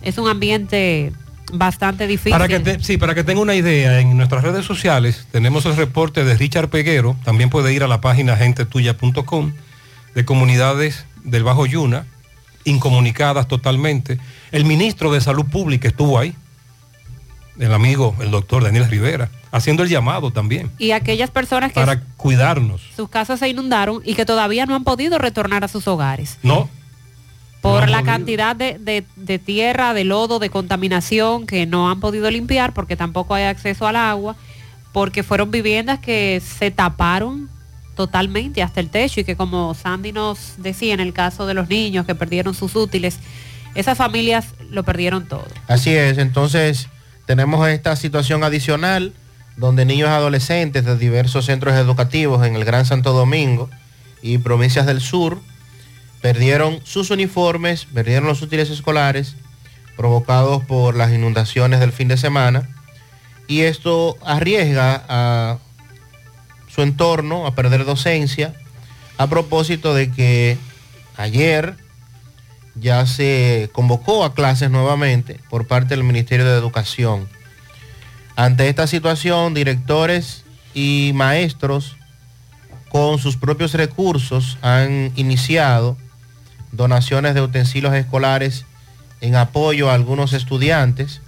es 0.02 0.18
un 0.18 0.28
ambiente 0.28 1.14
bastante 1.54 2.08
difícil. 2.08 2.32
Para 2.32 2.48
que 2.48 2.80
sí, 2.82 2.98
para 2.98 3.16
que 3.16 3.24
tenga 3.24 3.42
una 3.42 3.56
idea, 3.56 4.00
en 4.00 4.18
nuestras 4.18 4.44
redes 4.44 4.66
sociales 4.66 5.28
tenemos 5.32 5.66
el 5.66 5.76
reporte 5.76 6.24
de 6.24 6.36
Richard 6.36 6.70
Peguero, 6.70 7.16
también 7.24 7.50
puede 7.50 7.74
ir 7.74 7.84
a 7.84 7.88
la 7.88 8.02
página 8.02 8.36
gentetuya.com, 8.36 9.54
de 10.16 10.26
comunidades 10.26 11.06
del 11.24 11.44
Bajo 11.44 11.66
Yuna, 11.66 12.06
incomunicadas 12.66 13.48
totalmente. 13.48 14.20
El 14.52 14.66
ministro 14.66 15.12
de 15.12 15.22
Salud 15.22 15.46
Pública 15.46 15.88
estuvo 15.88 16.18
ahí, 16.20 16.34
el 17.60 17.74
amigo, 17.74 18.16
el 18.22 18.32
doctor 18.32 18.64
Daniel 18.64 18.88
Rivera, 18.90 19.30
haciendo 19.52 19.84
el 19.84 19.90
llamado 19.90 20.32
también 20.32 20.70
y 20.78 20.92
aquellas 20.92 21.32
personas 21.32 21.72
que 21.72 21.80
para 21.80 22.02
cuidarnos. 22.18 22.82
sus 22.96 23.10
casas 23.10 23.40
se 23.40 23.50
inundaron 23.50 24.02
y 24.06 24.14
que 24.14 24.26
todavía 24.26 24.66
no 24.66 24.76
han 24.76 24.84
podido 24.84 25.18
retornar 25.18 25.64
a 25.64 25.68
sus 25.68 25.88
hogares 25.88 26.38
No, 26.44 26.70
por 27.62 27.90
la 27.90 28.00
podido. 28.00 28.06
cantidad 28.14 28.56
de, 28.56 28.78
de- 28.80 29.06
de 29.16 29.40
tierra, 29.40 29.94
de 29.96 30.04
lodo, 30.04 30.38
de 30.40 30.50
contaminación 30.52 31.48
que 31.48 31.66
no 31.66 31.90
han 31.90 32.00
podido 32.00 32.30
limpiar 32.30 32.74
porque 32.74 32.96
tampoco 32.96 33.34
hay 33.34 33.46
acceso 33.46 33.88
al 33.88 33.96
agua, 33.96 34.36
porque 34.94 35.24
fueron 35.24 35.50
viviendas 35.50 36.00
que 36.00 36.42
se 36.60 36.70
taparon 36.72 37.50
totalmente 37.96 38.62
hasta 38.62 38.80
el 38.80 38.90
techo 38.92 39.22
y 39.22 39.24
que 39.24 39.36
como 39.36 39.74
Sandy 39.74 40.12
nos 40.12 40.54
decía 40.58 40.94
en 40.94 41.00
el 41.00 41.14
caso 41.14 41.48
de 41.48 41.56
los 41.56 41.68
niños 41.68 42.06
que 42.06 42.14
perdieron 42.14 42.54
sus 42.54 42.76
útiles, 42.76 43.18
esas 43.78 43.98
familias 43.98 44.56
lo 44.72 44.84
perdieron 44.84 45.28
todo. 45.28 45.46
Así 45.68 45.96
es, 45.96 46.18
entonces 46.18 46.90
tenemos 47.28 47.68
esta 47.70 47.96
situación 47.96 48.44
adicional 48.44 49.14
donde 49.56 49.86
niños 49.86 50.10
adolescentes 50.10 50.84
de 50.84 50.98
diversos 50.98 51.46
centros 51.46 51.76
educativos 51.76 52.46
en 52.46 52.56
el 52.56 52.66
Gran 52.66 52.86
Santo 52.86 53.14
Domingo 53.14 53.70
y 54.24 54.40
provincias 54.40 54.88
del 54.88 55.00
sur 55.00 55.40
perdieron 56.22 56.80
sus 56.84 57.12
uniformes, 57.12 57.86
perdieron 57.86 58.28
los 58.28 58.42
útiles 58.42 58.72
escolares 58.72 59.36
provocados 59.96 60.64
por 60.64 60.96
las 60.96 61.12
inundaciones 61.12 61.80
del 61.80 61.92
fin 61.92 62.08
de 62.08 62.18
semana 62.18 62.68
y 63.48 63.62
esto 63.62 64.18
arriesga 64.26 65.04
a 65.08 65.60
su 66.68 66.82
entorno 66.82 67.46
a 67.46 67.54
perder 67.54 67.86
docencia 67.86 68.56
a 69.20 69.28
propósito 69.28 69.94
de 69.94 70.12
que 70.12 70.58
ayer 71.16 71.76
ya 72.80 73.06
se 73.06 73.70
convocó 73.74 74.24
a 74.24 74.34
clases 74.34 74.70
nuevamente 74.70 75.40
por 75.50 75.68
parte 75.68 75.96
del 75.96 76.04
Ministerio 76.04 76.46
de 76.46 76.58
Educación. 76.58 77.28
Ante 78.36 78.70
esta 78.70 78.88
situación, 78.88 79.54
directores 79.54 80.44
y 80.74 81.12
maestros 81.16 81.98
con 82.90 83.20
sus 83.20 83.36
propios 83.38 83.74
recursos 83.74 84.58
han 84.62 85.12
iniciado 85.16 85.98
donaciones 86.72 87.34
de 87.34 87.42
utensilios 87.42 87.94
escolares 87.94 88.66
en 89.22 89.36
apoyo 89.36 89.90
a 89.90 89.94
algunos 89.94 90.34
estudiantes. 90.34 91.22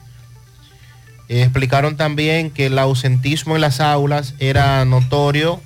Eh, 1.27 1.41
explicaron 1.41 1.97
también 1.97 2.51
que 2.51 2.67
el 2.67 2.77
ausentismo 2.79 3.55
en 3.55 3.61
las 3.61 3.79
aulas 3.79 4.35
era 4.39 4.83
notorio 4.85 5.61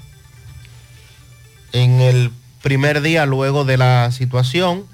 en 1.73 2.01
el 2.01 2.31
primer 2.61 3.01
día 3.01 3.25
luego 3.25 3.65
de 3.65 3.77
la 3.77 4.11
situación, 4.11 4.85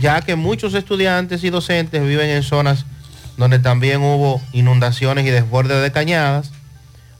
ya 0.00 0.20
que 0.22 0.36
muchos 0.36 0.74
estudiantes 0.74 1.44
y 1.44 1.50
docentes 1.50 2.02
viven 2.06 2.30
en 2.30 2.42
zonas 2.42 2.86
donde 3.36 3.58
también 3.58 4.00
hubo 4.02 4.40
inundaciones 4.52 5.26
y 5.26 5.30
desbordes 5.30 5.82
de 5.82 5.92
cañadas, 5.92 6.50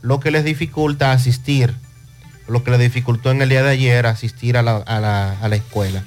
lo 0.02 0.20
que 0.20 0.30
les 0.30 0.44
dificulta 0.44 1.12
asistir, 1.12 1.74
lo 2.48 2.64
que 2.64 2.70
les 2.72 2.80
dificultó 2.80 3.30
en 3.30 3.40
el 3.40 3.48
día 3.48 3.62
de 3.62 3.70
ayer 3.70 4.06
asistir 4.06 4.56
a 4.56 4.62
la, 4.62 4.76
a 4.78 5.00
la- 5.00 5.38
a 5.40 5.48
la 5.48 5.56
escuela. 5.56 6.02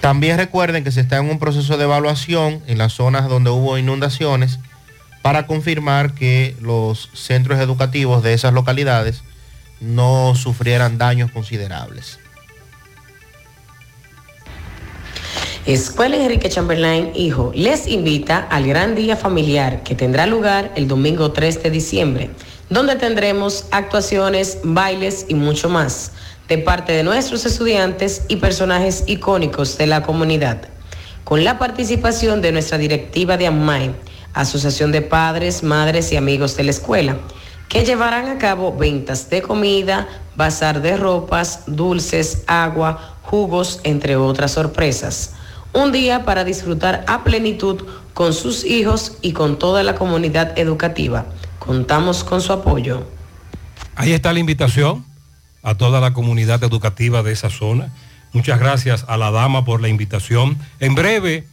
También 0.00 0.36
recuerden 0.36 0.84
que 0.84 0.92
se 0.92 1.00
está 1.00 1.16
en 1.16 1.30
un 1.30 1.38
proceso 1.38 1.76
de 1.78 1.84
evaluación 1.84 2.62
en 2.66 2.78
las 2.78 2.92
zonas 2.92 3.28
donde 3.28 3.50
hubo 3.50 3.78
inundaciones 3.78 4.58
para 5.22 5.46
confirmar 5.46 6.12
que 6.12 6.54
los 6.60 7.08
centros 7.14 7.58
educativos 7.58 8.22
de 8.22 8.34
esas 8.34 8.52
localidades 8.52 9.22
no 9.80 10.34
sufrieran 10.36 10.98
daños 10.98 11.30
considerables. 11.30 12.18
Escuela 15.66 16.16
Enrique 16.16 16.50
Chamberlain 16.50 17.12
Hijo 17.14 17.50
les 17.54 17.88
invita 17.88 18.36
al 18.50 18.66
gran 18.66 18.94
día 18.94 19.16
familiar 19.16 19.82
que 19.82 19.94
tendrá 19.94 20.26
lugar 20.26 20.70
el 20.76 20.86
domingo 20.86 21.32
3 21.32 21.62
de 21.62 21.70
diciembre, 21.70 22.30
donde 22.68 22.96
tendremos 22.96 23.64
actuaciones, 23.70 24.58
bailes 24.62 25.24
y 25.26 25.34
mucho 25.34 25.70
más 25.70 26.12
de 26.48 26.58
parte 26.58 26.92
de 26.92 27.02
nuestros 27.02 27.46
estudiantes 27.46 28.26
y 28.28 28.36
personajes 28.36 29.04
icónicos 29.06 29.78
de 29.78 29.86
la 29.86 30.02
comunidad, 30.02 30.68
con 31.24 31.44
la 31.44 31.58
participación 31.58 32.42
de 32.42 32.52
nuestra 32.52 32.76
directiva 32.76 33.38
de 33.38 33.46
AMMAE, 33.46 33.94
Asociación 34.34 34.92
de 34.92 35.00
Padres, 35.00 35.62
Madres 35.62 36.12
y 36.12 36.16
Amigos 36.18 36.58
de 36.58 36.64
la 36.64 36.72
Escuela, 36.72 37.16
que 37.70 37.86
llevarán 37.86 38.28
a 38.28 38.36
cabo 38.36 38.76
ventas 38.76 39.30
de 39.30 39.40
comida, 39.40 40.08
bazar 40.36 40.82
de 40.82 40.98
ropas, 40.98 41.60
dulces, 41.66 42.42
agua, 42.48 43.16
jugos, 43.22 43.80
entre 43.84 44.16
otras 44.16 44.50
sorpresas. 44.50 45.33
Un 45.74 45.92
día 45.92 46.24
para 46.24 46.44
disfrutar 46.44 47.04
a 47.06 47.24
plenitud 47.24 47.84
con 48.14 48.32
sus 48.32 48.64
hijos 48.64 49.18
y 49.22 49.32
con 49.32 49.58
toda 49.58 49.82
la 49.82 49.94
comunidad 49.96 50.58
educativa. 50.58 51.26
Contamos 51.58 52.24
con 52.24 52.40
su 52.40 52.52
apoyo. 52.52 53.06
Ahí 53.96 54.12
está 54.12 54.32
la 54.32 54.38
invitación 54.38 55.04
a 55.62 55.74
toda 55.74 56.00
la 56.00 56.12
comunidad 56.12 56.62
educativa 56.64 57.22
de 57.22 57.32
esa 57.32 57.50
zona 57.50 57.92
Muchas 58.34 58.58
gracias 58.58 59.04
a 59.06 59.16
la 59.16 59.30
dama 59.30 59.64
por 59.64 59.80
la 59.80 59.88
invitación. 59.88 60.58
En 60.80 60.96
breve, 60.96 61.46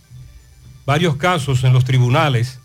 varios 0.84 1.16
casos 1.16 1.64
en 1.64 1.74
los 1.74 1.86
tribunales. 1.86 2.60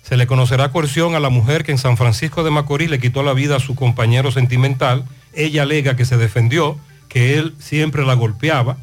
Se 0.00 0.16
le 0.16 0.26
conocerá 0.26 0.72
coerción 0.72 1.14
a 1.14 1.20
la 1.20 1.28
mujer 1.28 1.64
que 1.64 1.72
en 1.72 1.76
San 1.76 1.98
Francisco 1.98 2.42
de 2.42 2.50
Macorís 2.50 2.88
le 2.88 2.98
quitó 2.98 3.22
la 3.22 3.34
vida 3.34 3.56
a 3.56 3.60
su 3.60 3.74
compañero 3.74 4.30
sentimental. 4.32 5.04
Ella 5.34 5.64
alega 5.64 5.96
que 5.96 6.06
se 6.06 6.16
defendió, 6.16 6.78
que 7.10 7.38
él 7.38 7.54
siempre 7.58 8.06
la 8.06 8.14
golpeaba. 8.14 8.78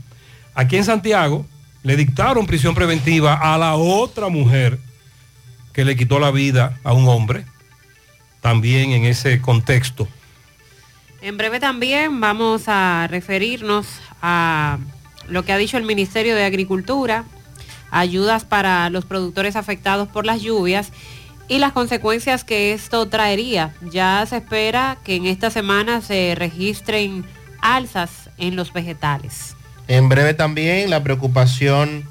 Aquí 0.53 0.77
en 0.77 0.83
Santiago 0.83 1.47
le 1.85 1.95
dictaron 1.95 2.47
prisión 2.47 2.73
preventiva 2.73 3.35
a 3.35 3.59
la 3.59 3.75
otra 3.75 4.27
mujer 4.29 4.79
que 5.71 5.85
le 5.85 5.95
quitó 5.95 6.19
la 6.19 6.31
vida 6.31 6.79
a 6.83 6.93
un 6.93 7.07
hombre, 7.07 7.45
también 8.41 8.91
en 8.91 9.05
ese 9.05 9.39
contexto. 9.39 10.07
En 11.21 11.37
breve 11.37 11.59
también 11.59 12.19
vamos 12.19 12.63
a 12.65 13.05
referirnos 13.07 13.85
a 14.19 14.79
lo 15.27 15.45
que 15.45 15.53
ha 15.53 15.57
dicho 15.57 15.77
el 15.77 15.83
Ministerio 15.83 16.35
de 16.35 16.43
Agricultura, 16.43 17.23
ayudas 17.91 18.45
para 18.45 18.89
los 18.89 19.05
productores 19.05 19.55
afectados 19.55 20.07
por 20.07 20.25
las 20.25 20.41
lluvias 20.41 20.91
y 21.47 21.59
las 21.59 21.71
consecuencias 21.71 22.43
que 22.43 22.73
esto 22.73 23.07
traería. 23.09 23.75
Ya 23.91 24.25
se 24.27 24.37
espera 24.37 24.97
que 25.03 25.17
en 25.17 25.27
esta 25.27 25.51
semana 25.51 26.01
se 26.01 26.33
registren 26.35 27.25
alzas 27.61 28.31
en 28.39 28.55
los 28.55 28.73
vegetales. 28.73 29.54
En 29.87 30.09
breve 30.09 30.33
también 30.33 30.89
la 30.89 31.03
preocupación 31.03 32.07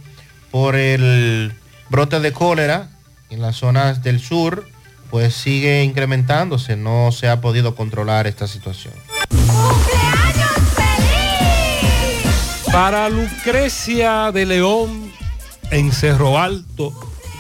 por 0.51 0.76
el 0.76 1.52
brote 1.88 2.20
de 2.20 2.32
cólera 2.32 2.88
en 3.30 3.42
las 3.42 3.56
zonas 3.56 4.02
del 4.02 4.20
sur, 4.20 4.68
pues 5.10 5.34
sigue 5.34 5.82
incrementándose. 5.82 6.76
No 6.76 7.10
se 7.12 7.28
ha 7.28 7.40
podido 7.40 7.74
controlar 7.74 8.26
esta 8.26 8.46
situación. 8.46 8.94
Para 12.70 13.09
Lucrecia 13.09 14.32
de 14.32 14.46
León 14.46 15.12
en 15.70 15.92
Cerro 15.92 16.38
Alto, 16.38 16.92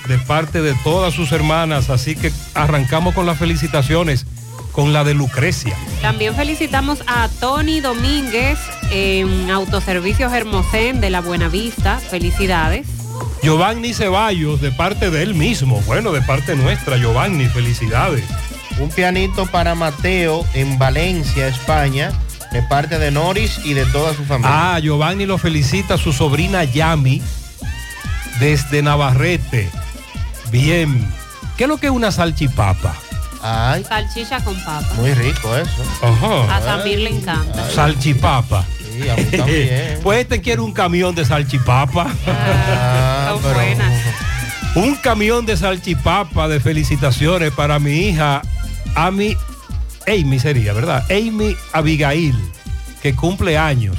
de 0.08 0.18
parte 0.18 0.62
de 0.62 0.74
todas 0.84 1.14
sus 1.14 1.32
hermanas, 1.32 1.90
así 1.90 2.14
que 2.14 2.32
arrancamos 2.54 3.14
con 3.14 3.26
las 3.26 3.38
felicitaciones 3.38 4.26
con 4.74 4.92
la 4.92 5.04
de 5.04 5.14
Lucrecia. 5.14 5.76
También 6.02 6.34
felicitamos 6.34 6.98
a 7.06 7.28
Tony 7.40 7.80
Domínguez 7.80 8.58
en 8.90 9.50
Autoservicios 9.50 10.32
Hermosén 10.32 11.00
de 11.00 11.10
la 11.10 11.20
Buenavista. 11.20 11.98
Felicidades. 11.98 12.86
Giovanni 13.42 13.94
Ceballos, 13.94 14.60
de 14.60 14.72
parte 14.72 15.10
de 15.10 15.22
él 15.22 15.34
mismo, 15.34 15.80
bueno, 15.82 16.12
de 16.12 16.22
parte 16.22 16.56
nuestra, 16.56 16.96
Giovanni, 16.96 17.46
felicidades. 17.46 18.24
Un 18.80 18.88
pianito 18.88 19.46
para 19.46 19.76
Mateo 19.76 20.44
en 20.54 20.78
Valencia, 20.78 21.46
España, 21.46 22.10
de 22.50 22.62
parte 22.62 22.98
de 22.98 23.12
Noris 23.12 23.60
y 23.64 23.74
de 23.74 23.86
toda 23.86 24.14
su 24.14 24.24
familia. 24.24 24.74
Ah, 24.74 24.80
Giovanni 24.80 25.24
lo 25.26 25.38
felicita 25.38 25.94
a 25.94 25.98
su 25.98 26.12
sobrina 26.12 26.64
Yami 26.64 27.22
desde 28.40 28.82
Navarrete. 28.82 29.70
Bien. 30.50 31.06
¿Qué 31.56 31.64
es 31.64 31.68
lo 31.68 31.76
que 31.76 31.86
es 31.86 31.92
una 31.92 32.10
salchipapa? 32.10 32.96
Ay, 33.46 33.84
Salchicha 33.84 34.42
con 34.42 34.56
papa. 34.64 34.88
muy 34.96 35.12
rico 35.12 35.54
eso. 35.56 35.82
A 36.50 36.60
Samir 36.62 37.00
le 37.00 37.10
encanta. 37.10 37.70
Salchipapa. 37.70 38.64
Sí, 38.78 39.06
a 39.08 39.16
mí 39.16 39.24
también. 39.24 39.98
pues 40.02 40.20
este 40.20 40.40
quiere 40.40 40.62
un 40.62 40.72
camión 40.72 41.14
de 41.14 41.24
salchipapa. 41.26 42.06
Ah, 42.26 43.36
pero- 43.42 43.54
buenas. 43.54 43.92
Un 44.76 44.96
camión 44.96 45.44
de 45.46 45.56
salchipapa 45.56 46.48
de 46.48 46.58
felicitaciones 46.58 47.52
para 47.52 47.78
mi 47.78 48.08
hija 48.08 48.42
Amy, 48.96 49.36
Amy 50.08 50.38
sería, 50.40 50.72
¿verdad? 50.72 51.04
Amy 51.10 51.54
Abigail, 51.72 52.34
que 53.02 53.14
cumple 53.14 53.58
años. 53.58 53.96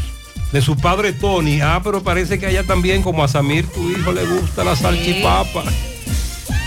De 0.52 0.62
su 0.62 0.76
padre 0.78 1.14
Tony. 1.14 1.60
Ah, 1.62 1.82
pero 1.84 2.02
parece 2.04 2.40
que 2.40 2.48
a 2.48 2.50
ella 2.50 2.64
también, 2.64 3.04
como 3.04 3.24
a 3.24 3.28
Samir, 3.28 3.68
tu 3.68 3.90
hijo, 3.92 4.12
le 4.12 4.26
gusta 4.26 4.64
la 4.64 4.76
salchipapa. 4.76 5.64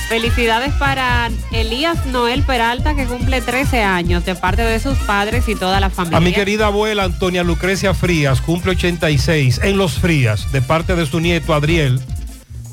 Felicidades 0.09 0.73
para 0.75 1.31
Elías 1.53 2.07
Noel 2.07 2.43
Peralta 2.43 2.97
que 2.97 3.05
cumple 3.05 3.43
13 3.43 3.83
años 3.83 4.25
de 4.25 4.35
parte 4.35 4.63
de 4.63 4.81
sus 4.81 4.97
padres 4.99 5.47
y 5.49 5.55
toda 5.55 5.81
la 5.81 5.91
familia. 5.91 6.17
A 6.17 6.21
mi 6.23 6.33
querida 6.33 6.67
abuela 6.67 7.05
Antonia 7.05 7.43
Lucrecia 7.45 7.93
Frías, 7.93 8.41
cumple 8.41 8.71
86 8.71 9.61
en 9.63 9.77
Los 9.77 9.99
Frías, 9.99 10.51
de 10.51 10.63
parte 10.63 10.97
de 10.97 11.05
su 11.05 11.21
nieto 11.21 11.53
Adriel, 11.53 12.01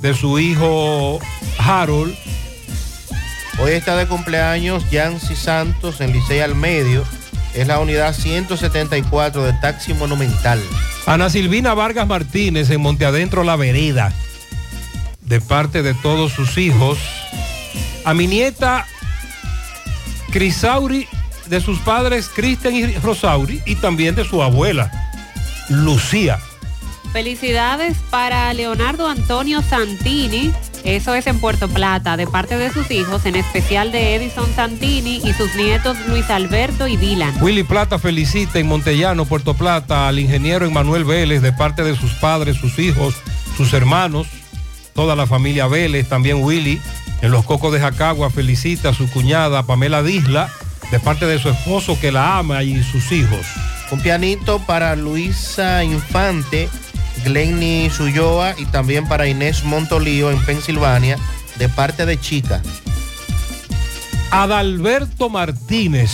de 0.01 0.13
su 0.13 0.39
hijo 0.39 1.19
Harold. 1.57 2.15
Hoy 3.59 3.71
está 3.71 3.97
de 3.97 4.07
cumpleaños 4.07 4.89
Yancy 4.89 5.35
Santos 5.35 5.99
en 5.99 6.13
Licey 6.13 6.39
al 6.39 6.55
Medio. 6.55 7.03
Es 7.53 7.67
la 7.67 7.79
unidad 7.79 8.13
174 8.13 9.43
de 9.43 9.53
Taxi 9.53 9.93
Monumental. 9.93 10.61
Ana 11.05 11.29
Silvina 11.29 11.73
Vargas 11.73 12.07
Martínez 12.07 12.69
en 12.69 12.79
Monteadentro 12.79 13.43
La 13.43 13.57
Vereda, 13.57 14.13
de 15.25 15.41
parte 15.41 15.81
de 15.81 15.93
todos 15.93 16.31
sus 16.31 16.57
hijos. 16.57 16.97
A 18.03 18.13
mi 18.13 18.27
nieta 18.27 18.85
Crisauri, 20.31 21.07
de 21.47 21.61
sus 21.61 21.79
padres 21.79 22.29
Cristian 22.33 22.75
y 22.75 22.87
Rosauri, 22.97 23.61
y 23.65 23.75
también 23.75 24.15
de 24.15 24.25
su 24.25 24.41
abuela 24.41 24.91
Lucía. 25.69 26.39
Felicidades 27.13 27.95
para 28.09 28.53
Leonardo 28.53 29.07
Antonio 29.07 29.61
Santini, 29.61 30.51
eso 30.83 31.15
es 31.15 31.25
en 31.27 31.39
Puerto 31.39 31.69
Plata, 31.69 32.17
de 32.17 32.27
parte 32.27 32.57
de 32.57 32.71
sus 32.71 32.91
hijos, 32.91 33.25
en 33.25 33.37
especial 33.37 33.91
de 33.93 34.15
Edison 34.15 34.45
Santini 34.53 35.21
y 35.23 35.33
sus 35.33 35.55
nietos 35.55 35.97
Luis 36.07 36.29
Alberto 36.29 36.87
y 36.87 36.97
Dylan. 36.97 37.41
Willy 37.41 37.63
Plata 37.63 37.97
felicita 37.97 38.59
en 38.59 38.67
Montellano, 38.67 39.25
Puerto 39.25 39.53
Plata, 39.53 40.09
al 40.09 40.19
ingeniero 40.19 40.65
Emanuel 40.65 41.05
Vélez, 41.05 41.41
de 41.41 41.53
parte 41.53 41.83
de 41.83 41.95
sus 41.95 42.11
padres, 42.15 42.57
sus 42.57 42.77
hijos, 42.77 43.15
sus 43.55 43.73
hermanos, 43.73 44.27
toda 44.95 45.15
la 45.15 45.27
familia 45.27 45.67
Vélez, 45.67 46.07
también 46.07 46.41
Willy, 46.41 46.81
en 47.21 47.29
los 47.29 47.45
Cocos 47.45 47.71
de 47.73 47.79
Jacagua, 47.79 48.31
felicita 48.31 48.89
a 48.89 48.93
su 48.93 49.09
cuñada 49.11 49.63
Pamela 49.63 50.01
Disla, 50.01 50.49
de 50.89 50.99
parte 50.99 51.25
de 51.25 51.37
su 51.37 51.49
esposo 51.49 51.99
que 51.99 52.11
la 52.11 52.37
ama 52.37 52.63
y 52.63 52.81
sus 52.81 53.11
hijos. 53.11 53.45
Un 53.91 53.99
pianito 53.99 54.59
para 54.65 54.95
Luisa 54.95 55.83
Infante, 55.83 56.69
Glenny 57.25 57.89
Suyoa 57.89 58.55
y 58.57 58.65
también 58.65 59.07
para 59.07 59.27
Inés 59.27 59.65
Montolío 59.65 60.31
en 60.31 60.43
Pensilvania, 60.45 61.17
de 61.57 61.67
parte 61.67 62.05
de 62.05 62.19
Chica. 62.19 62.61
Adalberto 64.31 65.29
Martínez, 65.29 66.11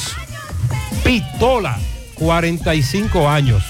Pistola, 1.03 1.77
45 2.15 3.29
años. 3.29 3.63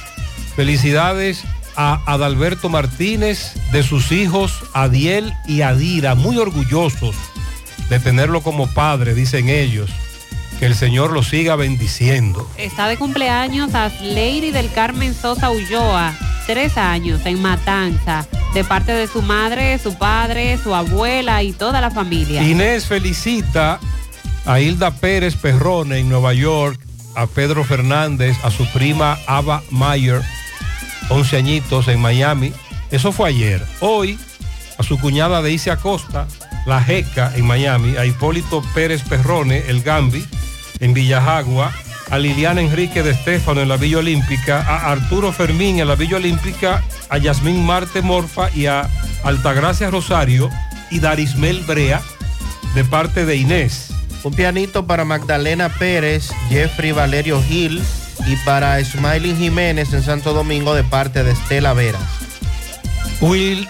Felicidades 0.56 1.44
a 1.76 2.02
Adalberto 2.06 2.70
Martínez, 2.70 3.54
de 3.72 3.84
sus 3.84 4.12
hijos 4.12 4.64
Adiel 4.74 5.34
y 5.48 5.62
Adira, 5.62 6.16
muy 6.16 6.38
orgullosos 6.38 7.16
de 7.90 8.00
tenerlo 8.00 8.42
como 8.42 8.68
padre, 8.68 9.14
dicen 9.14 9.50
ellos. 9.50 9.90
Que 10.60 10.66
el 10.68 10.76
Señor 10.76 11.12
lo 11.12 11.24
siga 11.24 11.56
bendiciendo. 11.56 12.48
Está 12.56 12.88
de 12.88 12.96
cumpleaños 12.96 13.74
a 13.74 13.90
Lady 14.02 14.52
del 14.52 14.72
Carmen 14.72 15.14
Sosa 15.14 15.50
Ulloa, 15.50 16.14
tres 16.46 16.78
años 16.78 17.22
en 17.26 17.42
Matanza, 17.42 18.28
de 18.54 18.64
parte 18.64 18.92
de 18.94 19.08
su 19.08 19.22
madre, 19.22 19.78
su 19.80 19.98
padre, 19.98 20.58
su 20.64 20.74
abuela 20.76 21.42
y 21.44 21.52
toda 21.52 21.82
la 21.82 21.90
familia. 21.90 22.44
Inés 22.44 22.86
felicita 22.86 23.80
a 24.46 24.60
Hilda 24.60 24.92
Pérez 24.92 25.36
Perrone 25.36 25.98
en 25.98 26.10
Nueva 26.10 26.34
York, 26.34 26.80
a 27.16 27.28
Pedro 27.28 27.64
Fernández, 27.64 28.38
a 28.44 28.52
su 28.52 28.66
prima 28.72 29.18
Ava 29.28 29.64
Mayer, 29.70 30.22
11 31.10 31.38
añitos 31.38 31.88
en 31.88 32.00
Miami. 32.00 32.54
Eso 32.92 33.12
fue 33.12 33.30
ayer. 33.30 33.66
Hoy, 33.80 34.20
a 34.78 34.84
su 34.84 35.00
cuñada 35.00 35.42
Deise 35.42 35.72
Acosta, 35.72 36.28
la 36.66 36.82
Jeca 36.82 37.32
en 37.36 37.46
Miami, 37.46 37.98
a 37.98 38.06
Hipólito 38.06 38.62
Pérez 38.74 39.02
Perrone, 39.04 39.64
el 39.68 39.82
Gambi, 39.82 40.26
en 40.80 40.94
Villajagua, 40.94 41.72
a 42.10 42.18
Liliana 42.18 42.62
Enrique 42.62 43.04
de 43.04 43.12
Estéfano 43.12 43.62
en 43.62 43.70
la 43.70 43.78
Villa 43.78 44.00
Olímpica, 44.00 44.62
a 44.62 44.92
Arturo 44.92 45.32
Fermín 45.32 45.80
en 45.80 45.88
la 45.88 45.96
Villa 45.96 46.18
Olímpica, 46.18 46.84
a 47.10 47.18
Yasmín 47.18 47.66
Marte 47.66 48.02
Morfa 48.02 48.50
y 48.54 48.66
a 48.66 48.90
Altagracia 49.24 49.90
Rosario 49.90 50.50
y 50.90 51.00
Darismel 51.00 51.62
Brea 51.62 52.02
de 52.76 52.84
parte 52.84 53.26
de 53.26 53.38
Inés. 53.38 53.94
Un 54.24 54.34
pianito 54.34 54.86
para 54.86 55.06
Magdalena 55.06 55.70
Pérez, 55.70 56.32
Jeffrey 56.50 56.92
Valerio 56.92 57.42
Gil 57.42 57.82
y 58.28 58.36
para 58.38 58.84
Smiling 58.84 59.38
Jiménez 59.38 59.94
en 59.94 60.04
Santo 60.04 60.34
Domingo 60.34 60.74
de 60.74 60.84
parte 60.84 61.24
de 61.24 61.32
Estela 61.32 61.74
Veras. 61.74 62.02
Will, 63.22 63.68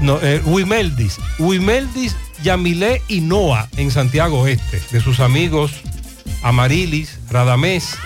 no, 0.00 0.18
eh, 0.22 0.42
Wimeldis, 0.44 1.18
Wimeldis, 1.38 2.16
Yamilé 2.42 3.02
y 3.08 3.20
Noah 3.20 3.68
en 3.76 3.90
Santiago 3.90 4.46
Este, 4.46 4.80
de 4.90 5.00
sus 5.00 5.20
amigos 5.20 5.72
Amarilis, 6.42 7.18
Radamés. 7.30 7.96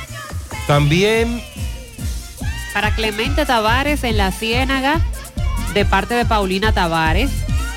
También 0.66 1.43
Para 2.72 2.94
Clemente 2.94 3.47
Tavares 3.47 4.02
en 4.05 4.16
La 4.16 4.32
Ciénaga, 4.32 5.01
de 5.74 5.85
parte 5.85 6.14
de 6.14 6.24
Paulina 6.24 6.72
Tavares. 6.72 7.31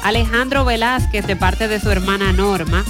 Alejandro 0.03 0.63
Velázquez, 0.63 1.25
de 1.25 1.35
parte 1.35 1.67
de 1.67 1.79
su 1.79 1.91
hermana 1.91 2.31
Norma. 2.31 2.85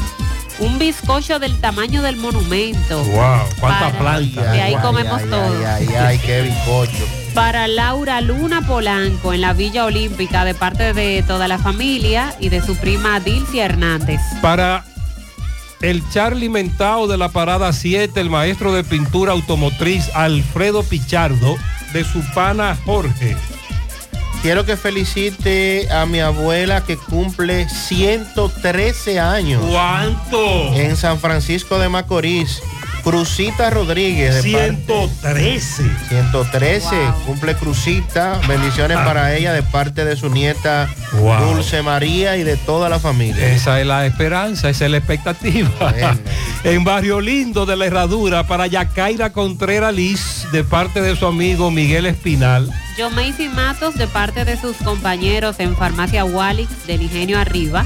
Un 0.59 0.79
bizcocho 0.79 1.37
del 1.39 1.59
tamaño 1.59 2.01
del 2.01 2.15
monumento. 2.17 3.03
Wow, 3.03 3.41
cuánta 3.59 3.91
Para- 3.91 3.99
planta. 3.99 4.51
De 4.51 4.61
ahí 4.61 4.73
Ay, 4.73 4.81
comemos 4.81 5.21
ay, 5.21 5.29
todo. 5.29 5.57
Ay, 5.67 5.87
ay, 5.87 5.95
ay, 5.95 6.19
qué 6.19 6.41
bizcocho. 6.41 7.05
Para 7.35 7.67
Laura 7.67 8.19
Luna 8.21 8.65
Polanco 8.65 9.33
en 9.33 9.41
la 9.41 9.53
Villa 9.53 9.85
Olímpica 9.85 10.45
de 10.45 10.55
parte 10.55 10.93
de 10.93 11.23
toda 11.27 11.47
la 11.47 11.59
familia 11.59 12.33
y 12.39 12.49
de 12.49 12.61
su 12.65 12.75
prima 12.75 13.19
Dilcia 13.19 13.65
Hernández. 13.65 14.19
Para 14.41 14.83
el 15.81 16.01
Charlie 16.09 16.49
Mentao 16.49 17.05
de 17.07 17.17
la 17.17 17.29
Parada 17.29 17.71
7, 17.71 18.19
el 18.19 18.31
maestro 18.31 18.73
de 18.73 18.83
pintura 18.83 19.33
automotriz 19.33 20.09
Alfredo 20.15 20.81
Pichardo, 20.81 21.55
de 21.93 22.03
su 22.03 22.23
pana 22.33 22.75
Jorge. 22.83 23.37
Quiero 24.41 24.65
que 24.65 24.77
felicite 24.77 25.91
a 25.91 26.05
mi 26.05 26.19
abuela 26.19 26.83
que 26.83 26.95
cumple 26.95 27.67
113 27.67 29.19
años. 29.19 29.63
¿Cuánto? 29.69 30.73
En 30.73 30.95
San 30.95 31.19
Francisco 31.19 31.79
de 31.79 31.89
Macorís. 31.89 32.61
Crucita 33.11 33.69
Rodríguez. 33.69 34.35
de 34.35 34.41
113. 34.41 35.83
113. 36.09 36.89
Cumple 37.25 37.55
Crucita. 37.55 38.37
Bendiciones 38.49 38.97
Ah. 38.99 39.05
para 39.05 39.33
ella 39.33 39.53
de 39.53 39.63
parte 39.63 40.03
de 40.03 40.17
su 40.17 40.29
nieta 40.29 40.89
Wow. 41.13 41.53
Dulce 41.53 41.81
María 41.81 42.35
y 42.35 42.43
de 42.43 42.57
toda 42.57 42.89
la 42.89 42.99
familia. 42.99 43.47
Esa 43.47 43.79
es 43.79 43.87
la 43.87 44.05
esperanza, 44.05 44.69
esa 44.69 44.83
es 44.85 44.91
la 44.91 44.97
expectativa. 44.97 45.69
en 46.65 46.83
Barrio 46.83 47.21
Lindo 47.21 47.65
de 47.65 47.77
la 47.77 47.85
Herradura 47.85 48.45
para 48.45 48.67
Yacaira 48.67 49.31
Contreras 49.31 49.93
Liz 49.93 50.45
de 50.51 50.65
parte 50.65 51.01
de 51.01 51.15
su 51.15 51.27
amigo 51.27 51.71
Miguel 51.71 52.07
Espinal. 52.07 52.69
Yo 52.97 53.09
Macy 53.09 53.47
Matos 53.47 53.95
de 53.95 54.07
parte 54.07 54.43
de 54.43 54.59
sus 54.59 54.75
compañeros 54.77 55.55
en 55.59 55.77
Farmacia 55.77 56.25
Walix 56.25 56.85
del 56.87 57.03
Ingenio 57.03 57.39
Arriba. 57.39 57.85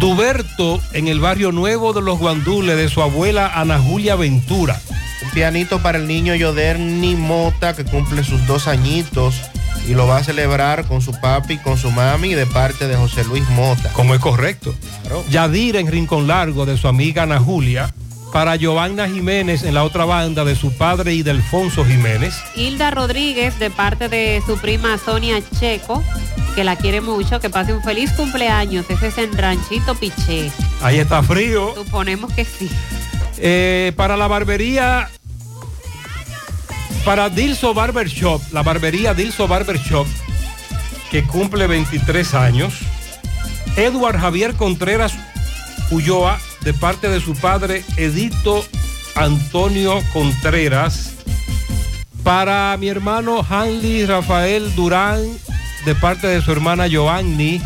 Duberto 0.00 0.80
en 0.94 1.08
el 1.08 1.20
barrio 1.20 1.52
nuevo 1.52 1.92
de 1.92 2.00
los 2.00 2.18
Guandules 2.18 2.74
de 2.74 2.88
su 2.88 3.02
abuela 3.02 3.52
Ana 3.54 3.78
Julia 3.78 4.16
Ventura. 4.16 4.80
Un 5.22 5.30
pianito 5.32 5.82
para 5.82 5.98
el 5.98 6.06
niño 6.06 6.34
Yoderni 6.34 7.16
Mota 7.16 7.76
que 7.76 7.84
cumple 7.84 8.24
sus 8.24 8.46
dos 8.46 8.66
añitos 8.66 9.42
y 9.86 9.92
lo 9.92 10.06
va 10.06 10.16
a 10.16 10.24
celebrar 10.24 10.86
con 10.86 11.02
su 11.02 11.12
papi, 11.20 11.58
con 11.58 11.76
su 11.76 11.90
mami 11.90 12.32
de 12.32 12.46
parte 12.46 12.88
de 12.88 12.96
José 12.96 13.24
Luis 13.24 13.46
Mota. 13.50 13.92
Como 13.92 14.14
es 14.14 14.20
correcto. 14.20 14.74
Claro. 15.02 15.22
Yadira 15.28 15.80
en 15.80 15.88
Rincón 15.88 16.26
Largo 16.26 16.64
de 16.64 16.78
su 16.78 16.88
amiga 16.88 17.24
Ana 17.24 17.38
Julia. 17.38 17.92
Para 18.32 18.54
Giovanna 18.56 19.08
Jiménez 19.08 19.64
en 19.64 19.74
la 19.74 19.82
otra 19.82 20.04
banda 20.04 20.44
de 20.44 20.54
su 20.54 20.72
padre 20.72 21.14
y 21.14 21.22
de 21.22 21.32
Alfonso 21.32 21.84
Jiménez. 21.84 22.34
Hilda 22.54 22.90
Rodríguez 22.92 23.58
de 23.58 23.70
parte 23.70 24.08
de 24.08 24.40
su 24.46 24.56
prima 24.58 24.98
Sonia 24.98 25.40
Checo, 25.58 26.02
que 26.54 26.62
la 26.62 26.76
quiere 26.76 27.00
mucho, 27.00 27.40
que 27.40 27.50
pase 27.50 27.72
un 27.72 27.82
feliz 27.82 28.12
cumpleaños. 28.12 28.86
Ese 28.88 29.08
es 29.08 29.18
en 29.18 29.36
Ranchito 29.36 29.96
Piché. 29.96 30.52
Ahí 30.80 30.98
está 30.98 31.22
frío. 31.22 31.74
Suponemos 31.74 32.32
que 32.32 32.44
sí. 32.44 32.70
Eh, 33.38 33.92
para 33.96 34.16
la 34.16 34.28
barbería, 34.28 35.08
para 37.04 37.30
Dilso 37.30 37.74
Barber 37.74 38.08
Shop, 38.08 38.40
la 38.52 38.62
barbería 38.62 39.14
Dilso 39.14 39.48
Barber 39.48 39.78
Shop, 39.78 40.06
que 41.10 41.24
cumple 41.24 41.66
23 41.66 42.34
años. 42.34 42.74
Edward 43.76 44.18
Javier 44.18 44.54
Contreras 44.54 45.14
Ulloa, 45.90 46.38
de 46.62 46.74
parte 46.74 47.08
de 47.08 47.20
su 47.20 47.34
padre 47.34 47.84
Edito 47.96 48.64
Antonio 49.14 50.00
Contreras. 50.12 51.14
Para 52.22 52.76
mi 52.78 52.88
hermano 52.88 53.44
Hanley 53.48 54.04
Rafael 54.04 54.74
Durán, 54.74 55.20
de 55.84 55.94
parte 55.94 56.26
de 56.26 56.42
su 56.42 56.52
hermana 56.52 56.86
Joanny. 56.90 57.60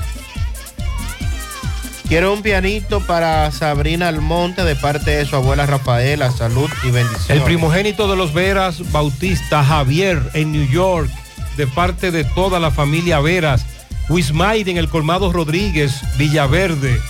Quiero 2.08 2.32
un 2.32 2.42
pianito 2.42 3.00
para 3.00 3.50
Sabrina 3.50 4.08
Almonte 4.08 4.62
de 4.62 4.76
parte 4.76 5.10
de 5.10 5.26
su 5.26 5.36
abuela 5.36 5.66
Rafaela. 5.66 6.30
Salud 6.30 6.70
y 6.84 6.90
bendiciones. 6.90 7.30
El 7.30 7.42
primogénito 7.42 8.08
de 8.08 8.16
los 8.16 8.34
Veras, 8.34 8.92
Bautista 8.92 9.64
Javier, 9.64 10.22
en 10.34 10.52
New 10.52 10.68
York, 10.68 11.10
de 11.56 11.66
parte 11.66 12.10
de 12.10 12.24
toda 12.24 12.60
la 12.60 12.70
familia 12.70 13.20
Veras. 13.20 13.64
Wismaid 14.10 14.68
en 14.68 14.76
el 14.76 14.90
Colmado 14.90 15.32
Rodríguez, 15.32 16.02
Villaverde. 16.18 17.00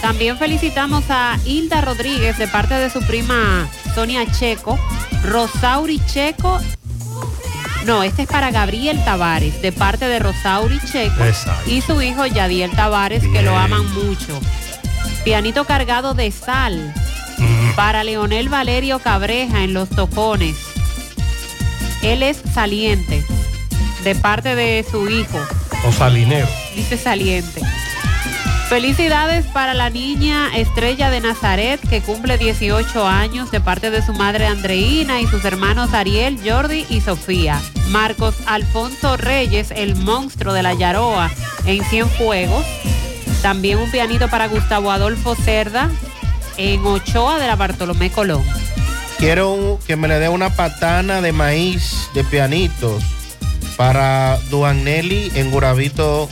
También 0.00 0.36
felicitamos 0.38 1.04
a 1.08 1.38
Hilda 1.44 1.80
Rodríguez 1.80 2.36
de 2.38 2.46
parte 2.46 2.74
de 2.74 2.90
su 2.90 3.00
prima 3.02 3.68
Sonia 3.94 4.30
Checo, 4.30 4.78
Rosauri 5.24 5.98
Checo. 6.06 6.60
No, 7.86 8.02
este 8.02 8.22
es 8.22 8.28
para 8.28 8.50
Gabriel 8.50 9.02
Tavares, 9.04 9.60
de 9.62 9.72
parte 9.72 10.06
de 10.06 10.18
Rosauri 10.18 10.78
Checo 10.90 11.24
Exacto. 11.24 11.70
y 11.70 11.80
su 11.80 12.00
hijo 12.02 12.26
Yadiel 12.26 12.70
Tavares, 12.70 13.22
que 13.22 13.42
lo 13.42 13.56
aman 13.56 13.86
mucho. 13.94 14.40
Pianito 15.24 15.64
cargado 15.64 16.12
de 16.14 16.30
sal 16.30 16.92
para 17.76 18.04
Leonel 18.04 18.48
Valerio 18.48 18.98
Cabreja 19.00 19.64
en 19.64 19.72
Los 19.74 19.88
Tocones. 19.88 20.56
Él 22.02 22.22
es 22.22 22.40
saliente, 22.54 23.24
de 24.02 24.14
parte 24.14 24.54
de 24.54 24.84
su 24.90 25.08
hijo, 25.08 25.38
O 25.86 25.92
Salinero. 25.92 26.46
dice 26.76 26.98
saliente. 26.98 27.62
Felicidades 28.74 29.46
para 29.46 29.72
la 29.72 29.88
niña 29.88 30.50
Estrella 30.56 31.08
de 31.08 31.20
Nazaret 31.20 31.80
que 31.88 32.02
cumple 32.02 32.38
18 32.38 33.06
años 33.06 33.52
de 33.52 33.60
parte 33.60 33.92
de 33.92 34.04
su 34.04 34.12
madre 34.14 34.46
Andreina 34.46 35.20
y 35.20 35.28
sus 35.28 35.44
hermanos 35.44 35.94
Ariel, 35.94 36.40
Jordi 36.44 36.84
y 36.88 37.00
Sofía. 37.00 37.62
Marcos 37.90 38.34
Alfonso 38.46 39.16
Reyes, 39.16 39.70
el 39.70 39.94
monstruo 39.94 40.52
de 40.52 40.64
la 40.64 40.74
Yaroa 40.74 41.30
en 41.66 41.84
Cienfuegos. 41.84 42.66
También 43.42 43.78
un 43.78 43.92
pianito 43.92 44.28
para 44.28 44.48
Gustavo 44.48 44.90
Adolfo 44.90 45.36
Cerda 45.36 45.88
en 46.56 46.84
Ochoa 46.84 47.38
de 47.38 47.46
la 47.46 47.54
Bartolomé 47.54 48.10
Colón. 48.10 48.42
Quiero 49.18 49.78
que 49.86 49.94
me 49.94 50.08
le 50.08 50.18
dé 50.18 50.28
una 50.28 50.50
patana 50.50 51.20
de 51.20 51.30
maíz 51.30 52.08
de 52.12 52.24
pianitos 52.24 53.04
para 53.76 54.36
Duanelli 54.50 55.30
en 55.36 55.52
Guravito 55.52 56.28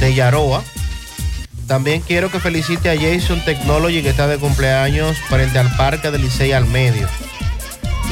de 0.00 0.14
Yaroa. 0.14 0.64
También 1.66 2.02
quiero 2.02 2.30
que 2.30 2.40
felicite 2.40 2.90
a 2.90 2.96
Jason 2.96 3.42
Technology 3.44 4.02
que 4.02 4.10
está 4.10 4.26
de 4.26 4.38
cumpleaños 4.38 5.16
frente 5.28 5.58
al 5.58 5.74
Parque 5.76 6.10
del 6.10 6.22
Licey 6.22 6.52
al 6.52 6.66
medio. 6.66 7.08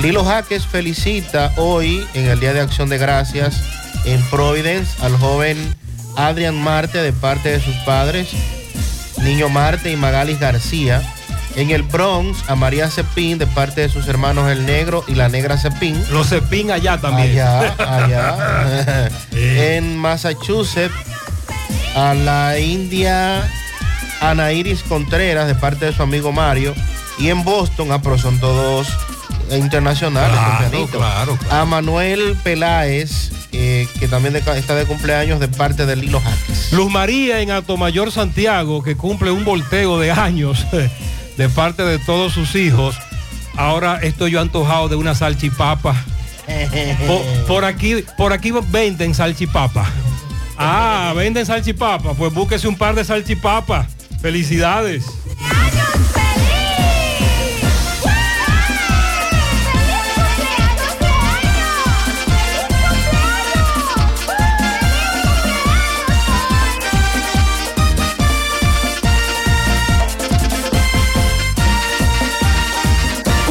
Lilo 0.00 0.24
Jaques 0.24 0.66
felicita 0.66 1.52
hoy 1.56 2.06
en 2.14 2.26
el 2.30 2.40
Día 2.40 2.54
de 2.54 2.60
Acción 2.60 2.88
de 2.88 2.96
Gracias 2.96 3.62
en 4.06 4.22
Providence 4.30 4.90
al 5.02 5.16
joven 5.18 5.74
Adrian 6.16 6.60
Marte 6.60 6.98
de 6.98 7.12
parte 7.12 7.50
de 7.50 7.60
sus 7.60 7.74
padres, 7.84 8.30
Niño 9.18 9.48
Marte 9.48 9.90
y 9.90 9.96
Magalis 9.96 10.40
García. 10.40 11.02
En 11.54 11.70
el 11.70 11.82
Bronx 11.82 12.48
a 12.48 12.54
María 12.54 12.90
Cepín 12.90 13.36
de 13.36 13.46
parte 13.46 13.82
de 13.82 13.90
sus 13.90 14.08
hermanos 14.08 14.50
El 14.50 14.64
Negro 14.64 15.04
y 15.06 15.14
la 15.14 15.28
Negra 15.28 15.58
Cepín. 15.58 16.02
Los 16.10 16.30
Cepín 16.30 16.70
allá 16.70 16.98
también. 16.98 17.32
Allá, 17.32 17.74
allá. 17.78 19.10
en 19.32 19.98
Massachusetts 19.98 20.94
a 21.96 22.14
la 22.14 22.58
India 22.58 23.48
Ana 24.20 24.52
Iris 24.52 24.82
Contreras 24.82 25.46
de 25.46 25.54
parte 25.54 25.86
de 25.86 25.92
su 25.92 26.02
amigo 26.02 26.32
Mario. 26.32 26.74
Y 27.18 27.28
en 27.28 27.44
Boston, 27.44 27.88
pero 28.02 28.18
son 28.18 28.38
todos 28.40 28.88
internacionales. 29.50 30.36
Claro, 30.38 30.58
A 31.50 31.64
Manuel 31.64 32.36
Peláez, 32.42 33.30
eh, 33.52 33.86
que 34.00 34.08
también 34.08 34.32
de- 34.32 34.38
está 34.56 34.74
de 34.74 34.86
cumpleaños 34.86 35.38
de 35.40 35.48
parte 35.48 35.84
de 35.86 35.96
Lilo 35.96 36.20
Jaques. 36.20 36.72
Luz 36.72 36.90
María 36.90 37.40
en 37.40 37.50
Atomayor 37.50 38.10
Santiago, 38.10 38.82
que 38.82 38.96
cumple 38.96 39.30
un 39.30 39.44
volteo 39.44 39.98
de 39.98 40.10
años 40.10 40.66
de 41.36 41.48
parte 41.50 41.82
de 41.84 41.98
todos 41.98 42.32
sus 42.32 42.54
hijos. 42.54 42.96
Ahora 43.56 43.98
estoy 44.02 44.30
yo 44.32 44.40
antojado 44.40 44.88
de 44.88 44.96
una 44.96 45.14
salchipapa. 45.14 45.94
Por, 47.06 47.22
por 47.46 47.64
aquí, 47.64 48.04
por 48.16 48.32
aquí 48.32 48.52
venden 48.70 49.14
salchipapa. 49.14 49.86
Ah, 50.56 51.12
venden 51.16 51.46
salchipapa. 51.46 52.14
Pues 52.14 52.32
búsquese 52.32 52.68
un 52.68 52.76
par 52.76 52.94
de 52.94 53.04
salchipapas. 53.04 53.88
Felicidades. 54.20 55.04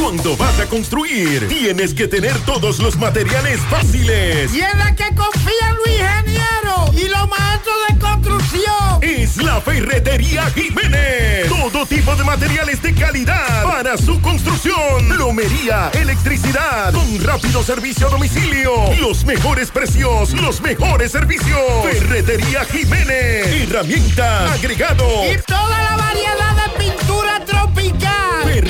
Cuando 0.00 0.36
vas 0.36 0.60
a 0.60 0.66
construir, 0.66 1.48
tienes 1.48 1.94
que 1.94 2.06
tener 2.06 2.38
todos 2.40 2.78
los 2.78 2.96
materiales 2.96 3.60
fáciles. 3.70 4.54
Y 4.54 4.60
en 4.60 4.78
la 4.78 4.94
que 4.94 5.14
confía 5.14 5.72
Luis 5.84 6.00
Ingeniero 6.00 6.51
y 6.94 7.08
los 7.08 7.28
maestros 7.28 7.74
de 7.88 7.98
construcción. 7.98 8.98
Es 9.02 9.36
la 9.36 9.60
Ferretería 9.60 10.44
Jiménez. 10.50 11.48
Todo 11.48 11.86
tipo 11.86 12.14
de 12.16 12.24
materiales 12.24 12.82
de 12.82 12.94
calidad 12.94 13.64
para 13.64 13.96
su 13.96 14.20
construcción. 14.20 15.08
Plomería, 15.08 15.90
electricidad, 15.94 16.92
con 16.92 17.22
rápido 17.22 17.62
servicio 17.62 18.06
a 18.06 18.10
domicilio. 18.10 18.72
Los 19.00 19.24
mejores 19.24 19.70
precios, 19.70 20.32
los 20.34 20.60
mejores 20.60 21.12
servicios. 21.12 21.60
Ferretería 21.90 22.64
Jiménez. 22.64 23.46
Herramientas, 23.46 24.52
agregado. 24.52 25.04
Y 25.32 25.38
toda 25.46 25.71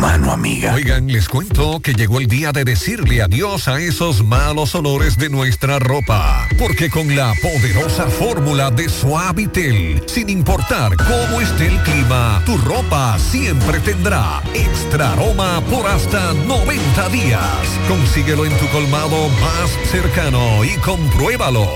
Mano 0.00 0.32
amiga. 0.32 0.72
Oigan, 0.72 1.08
les 1.08 1.28
cuento 1.28 1.78
que 1.80 1.92
llegó 1.92 2.20
el 2.20 2.26
día 2.26 2.52
de 2.52 2.64
decirle 2.64 3.20
adiós 3.20 3.68
a 3.68 3.78
esos 3.78 4.24
malos 4.24 4.74
olores 4.74 5.18
de 5.18 5.28
nuestra 5.28 5.78
ropa. 5.78 6.48
Porque 6.58 6.88
con 6.88 7.14
la 7.14 7.34
poderosa 7.42 8.06
fórmula 8.06 8.70
de 8.70 8.88
Suavitel, 8.88 10.02
sin 10.06 10.30
importar 10.30 10.96
cómo 10.96 11.42
esté 11.42 11.66
el 11.66 11.78
clima, 11.82 12.42
tu 12.46 12.56
ropa 12.56 13.18
siempre 13.18 13.78
tendrá 13.80 14.42
extra 14.54 15.12
aroma 15.12 15.60
por 15.70 15.86
hasta 15.86 16.32
90 16.32 17.08
días. 17.10 17.44
Consíguelo 17.86 18.46
en 18.46 18.56
tu 18.56 18.66
colmado 18.68 19.28
más 19.28 19.70
cercano 19.90 20.64
y 20.64 20.78
compruébalo. 20.78 21.68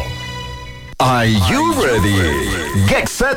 Are 0.98 1.30
you 1.30 1.74
ready? 1.74 2.88
Get 2.88 3.06
set. 3.06 3.36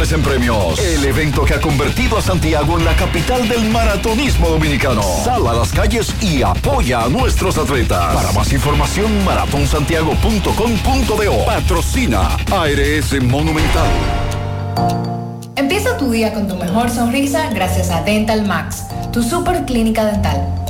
en 0.00 0.22
premios. 0.22 0.78
El 0.78 1.04
evento 1.04 1.44
que 1.44 1.52
ha 1.52 1.60
convertido 1.60 2.16
a 2.16 2.22
Santiago 2.22 2.78
en 2.78 2.86
la 2.86 2.96
capital 2.96 3.46
del 3.46 3.68
maratonismo 3.68 4.48
dominicano. 4.48 5.02
Sal 5.02 5.46
a 5.46 5.52
las 5.52 5.72
calles 5.72 6.14
y 6.22 6.40
apoya 6.42 7.02
a 7.02 7.08
nuestros 7.08 7.58
atletas. 7.58 8.14
Para 8.14 8.32
más 8.32 8.50
información, 8.50 9.22
maratonsantiago.com.do. 9.26 11.44
Patrocina 11.44 12.30
ARS 12.50 13.22
Monumental. 13.22 13.90
Empieza 15.56 15.98
tu 15.98 16.10
día 16.10 16.32
con 16.32 16.48
tu 16.48 16.56
mejor 16.56 16.88
sonrisa 16.88 17.50
gracias 17.52 17.90
a 17.90 18.02
Dental 18.02 18.46
Max, 18.46 18.84
tu 19.12 19.22
super 19.22 19.66
clínica 19.66 20.06
dental. 20.06 20.69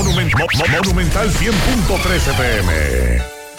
Monument- 0.00 0.32
Mo- 0.38 0.46
Mo- 0.56 0.66
Monumental 0.66 1.28
100.13 1.28 2.32
pm. 2.32 3.39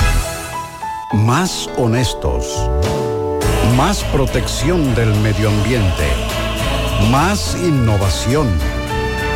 Más 1.13 1.69
honestos. 1.77 2.47
Más 3.77 4.03
protección 4.05 4.95
del 4.95 5.13
medio 5.21 5.49
ambiente. 5.49 6.07
Más 7.11 7.55
innovación. 7.63 8.47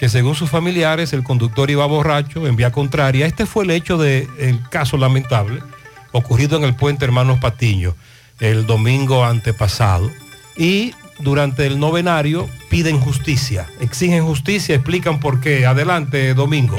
que 0.00 0.08
según 0.08 0.34
sus 0.34 0.50
familiares 0.50 1.12
el 1.12 1.22
conductor 1.22 1.70
iba 1.70 1.86
borracho 1.86 2.48
en 2.48 2.56
vía 2.56 2.72
contraria. 2.72 3.26
Este 3.26 3.46
fue 3.46 3.62
el 3.62 3.70
hecho 3.70 3.98
del 3.98 4.28
caso 4.68 4.96
lamentable 4.96 5.62
ocurrido 6.10 6.56
en 6.56 6.64
el 6.64 6.74
puente 6.74 7.04
Hermanos 7.04 7.38
Patiño 7.38 7.94
el 8.40 8.66
domingo 8.66 9.24
antepasado. 9.24 10.10
Y 10.56 10.92
durante 11.18 11.66
el 11.66 11.78
novenario 11.78 12.48
piden 12.68 12.98
justicia, 13.00 13.66
exigen 13.80 14.24
justicia, 14.24 14.74
explican 14.74 15.20
por 15.20 15.40
qué. 15.40 15.66
Adelante, 15.66 16.34
Domingo. 16.34 16.76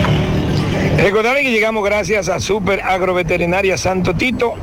Recordarle 0.97 1.43
que 1.43 1.51
llegamos 1.51 1.83
gracias 1.83 2.29
a 2.29 2.39
Super 2.39 2.81
Agroveterinaria 2.81 3.77
Santo 3.77 4.15
Tito, 4.15 4.53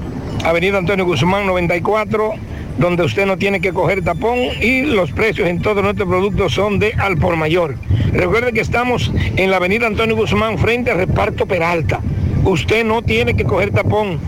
Avenida 0.45 0.79
Antonio 0.79 1.05
Guzmán 1.05 1.47
94, 1.47 2.35
donde 2.79 3.05
usted 3.05 3.27
no 3.27 3.37
tiene 3.37 3.61
que 3.61 3.73
coger 3.73 4.03
tapón 4.03 4.39
y 4.61 4.83
los 4.83 5.13
precios 5.13 5.49
en 5.49 5.61
todos 5.61 5.83
nuestros 5.83 6.09
productos 6.09 6.55
son 6.55 6.79
de 6.79 6.95
al 6.95 7.19
por 7.19 7.37
mayor. 7.37 7.77
Recuerde 8.13 8.53
que 8.53 8.61
estamos 8.61 9.13
en 9.37 9.51
la 9.51 9.59
Avenida 9.59 9.87
Antonio 9.87 10.17
Guzmán 10.17 10.59
frente 10.59 10.91
al 10.91 10.99
reparto 10.99 11.47
Peralta. 11.47 12.01
Usted 12.45 12.85
no 12.85 13.03
tiene 13.03 13.35
que 13.35 13.45
coger 13.45 13.71
tapón. 13.71 14.19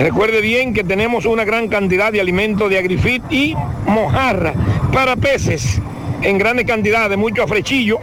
Recuerde 0.00 0.40
bien 0.40 0.72
que 0.72 0.82
tenemos 0.82 1.26
una 1.26 1.44
gran 1.44 1.68
cantidad 1.68 2.10
de 2.10 2.22
alimentos 2.22 2.70
de 2.70 2.78
agrifit 2.78 3.22
y 3.30 3.54
mojarra 3.86 4.54
para 4.94 5.14
peces 5.14 5.78
en 6.22 6.38
grandes 6.38 6.64
cantidades, 6.64 7.18
mucho 7.18 7.42
afrechillo. 7.42 7.98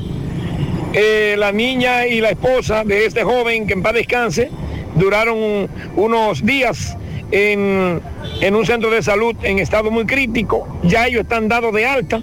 Eh, 0.97 1.35
la 1.37 1.51
niña 1.51 2.07
y 2.07 2.21
la 2.21 2.31
esposa 2.31 2.85
de 2.85 3.05
este 3.05 3.25
joven, 3.25 3.67
que 3.67 3.73
en 3.73 3.83
paz 3.83 3.95
descanse, 3.95 4.49
duraron 4.95 5.69
unos 5.97 6.45
días 6.45 6.97
en, 7.31 8.01
en 8.41 8.55
un 8.55 8.67
centro 8.67 8.91
de 8.91 9.03
salud 9.03 9.35
en 9.43 9.59
estado 9.59 9.91
muy 9.91 10.07
crítico. 10.07 10.69
Ya 10.83 11.07
ellos 11.07 11.23
están 11.23 11.49
dados 11.49 11.73
de 11.75 11.87
alta. 11.87 12.21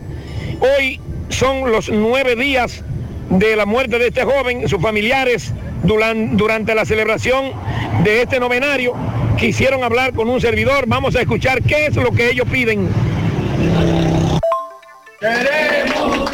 Hoy 0.78 1.00
son 1.30 1.72
los 1.72 1.90
nueve 1.90 2.36
días 2.36 2.84
de 3.30 3.56
la 3.56 3.66
muerte 3.66 3.98
de 3.98 4.08
este 4.08 4.24
joven, 4.24 4.68
sus 4.68 4.82
familiares 4.82 5.54
duran- 5.84 6.36
durante 6.36 6.76
la 6.76 6.84
celebración 6.86 7.52
de 8.04 8.24
este 8.24 8.40
novenario 8.40 8.94
quisieron 9.38 9.84
hablar 9.84 10.14
con 10.14 10.30
un 10.30 10.40
servidor. 10.42 10.84
Vamos 10.86 11.16
a 11.16 11.22
escuchar 11.22 11.64
qué 11.64 11.88
es 11.88 11.96
lo 11.96 12.12
que 12.12 12.30
ellos 12.30 12.48
piden. 12.52 12.90
Queremos 15.20 16.30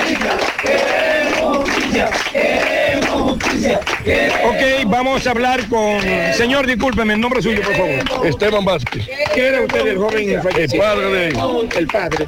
justicia, 2.05 2.09
queremos 2.31 3.31
justicia, 3.31 3.79
queremos 4.03 4.37
justicia. 4.41 4.81
Ok, 4.83 4.89
vamos 4.91 5.27
a 5.27 5.31
hablar 5.31 5.67
con... 5.69 5.99
Señor, 6.33 6.67
discúlpeme, 6.67 7.13
el 7.13 7.21
nombre 7.21 7.41
suyo, 7.41 7.61
por 7.61 7.75
favor. 7.75 8.25
Esteban 8.27 8.65
Vázquez. 8.65 9.07
¿Qué 9.33 9.47
era 9.47 9.61
usted 9.61 9.87
el 9.87 9.97
joven 9.97 10.29
El 10.29 10.41
padre 10.41 11.05
de 11.09 11.27
él. 11.27 11.37
El 11.77 11.87
padre. 11.87 12.25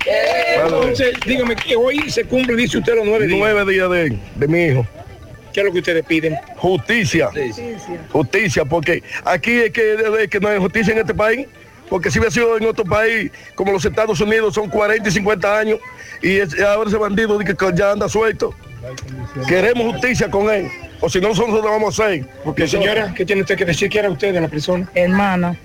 Entonces, 0.64 1.14
dígame 1.26 1.56
que 1.56 1.76
hoy 1.76 2.10
se 2.10 2.24
cumple, 2.26 2.56
dice 2.56 2.78
usted, 2.80 2.96
los 2.96 3.06
nueve 3.06 3.28
días. 3.28 3.40
Nueve 3.40 3.72
días 3.72 3.90
de, 3.90 4.18
de 4.36 4.48
mi 4.48 4.66
hijo. 4.66 4.88
¿Qué 5.54 5.62
es 5.62 5.66
lo 5.66 5.72
que 5.72 5.80
ustedes 5.80 6.06
piden? 6.06 6.36
Justicia. 6.58 7.30
Justicia, 8.12 8.66
porque 8.66 9.02
aquí 9.26 9.52
es 9.52 9.72
que, 9.72 9.96
es 10.22 10.30
que 10.30 10.40
no 10.40 10.48
hay 10.48 10.60
justicia 10.60 10.94
en 10.94 11.00
este 11.00 11.14
país. 11.14 11.48
Porque 11.90 12.12
si 12.12 12.20
hubiera 12.20 12.32
sido 12.32 12.56
en 12.56 12.68
otro 12.68 12.86
país, 12.86 13.32
como 13.56 13.72
los 13.72 13.84
Estados 13.84 14.22
Unidos, 14.22 14.54
son 14.54 14.70
40 14.70 15.10
y 15.10 15.12
50 15.12 15.58
años, 15.58 15.80
y 16.22 16.38
es- 16.38 16.60
ahora 16.62 16.88
ese 16.88 17.00
bandido 17.00 17.36
dice 17.40 17.56
que 17.56 17.66
ya 17.74 17.91
anda 17.94 18.08
suelto. 18.08 18.54
Queremos 19.47 19.93
justicia 19.93 20.30
con 20.30 20.49
él, 20.49 20.68
o 21.01 21.10
si 21.10 21.19
no, 21.19 21.30
nosotros 21.30 21.64
lo 21.64 21.69
vamos 21.69 21.99
a 21.99 22.06
hacer. 22.06 22.26
Porque 22.43 22.68
señora, 22.68 23.14
¿qué 23.14 23.26
tiene 23.26 23.41
usted 23.41 23.57
que 23.57 23.65
decir 23.65 23.89
que 23.89 23.99
era 23.99 24.10
usted 24.10 24.34
de 24.34 24.41
la 24.41 24.47
persona? 24.47 24.89
Hermano, 24.95 25.56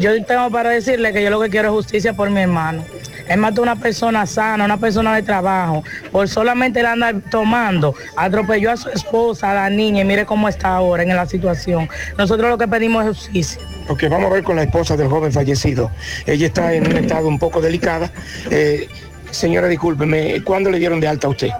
yo 0.00 0.24
tengo 0.24 0.50
para 0.50 0.70
decirle 0.70 1.12
que 1.12 1.22
yo 1.22 1.30
lo 1.30 1.40
que 1.40 1.50
quiero 1.50 1.68
es 1.68 1.74
justicia 1.74 2.12
por 2.12 2.30
mi 2.30 2.40
hermano. 2.40 2.84
Él 3.28 3.38
mató 3.38 3.60
a 3.60 3.64
una 3.64 3.76
persona 3.76 4.24
sana, 4.26 4.64
una 4.64 4.78
persona 4.78 5.14
de 5.14 5.22
trabajo. 5.22 5.84
Por 6.10 6.28
solamente 6.28 6.80
él 6.80 6.86
andar 6.86 7.16
tomando, 7.30 7.94
atropelló 8.16 8.70
a 8.70 8.76
su 8.76 8.88
esposa, 8.88 9.50
a 9.50 9.54
la 9.54 9.70
niña, 9.70 10.00
y 10.00 10.04
mire 10.04 10.24
cómo 10.24 10.48
está 10.48 10.74
ahora 10.74 11.02
en 11.02 11.14
la 11.14 11.26
situación. 11.26 11.88
Nosotros 12.16 12.48
lo 12.48 12.56
que 12.56 12.66
pedimos 12.66 13.04
es 13.04 13.18
justicia. 13.18 13.60
Ok, 13.88 14.04
vamos 14.08 14.30
a 14.30 14.34
ver 14.34 14.44
con 14.44 14.56
la 14.56 14.62
esposa 14.62 14.96
del 14.96 15.08
joven 15.08 15.32
fallecido. 15.32 15.90
Ella 16.26 16.46
está 16.46 16.72
en 16.72 16.86
un 16.86 16.96
estado 16.96 17.28
un 17.28 17.38
poco 17.38 17.60
delicada. 17.60 18.10
Eh, 18.50 18.88
señora, 19.30 19.68
discúlpeme, 19.68 20.42
¿cuándo 20.42 20.70
le 20.70 20.78
dieron 20.78 21.00
de 21.00 21.08
alta 21.08 21.26
a 21.26 21.30
usted? 21.30 21.50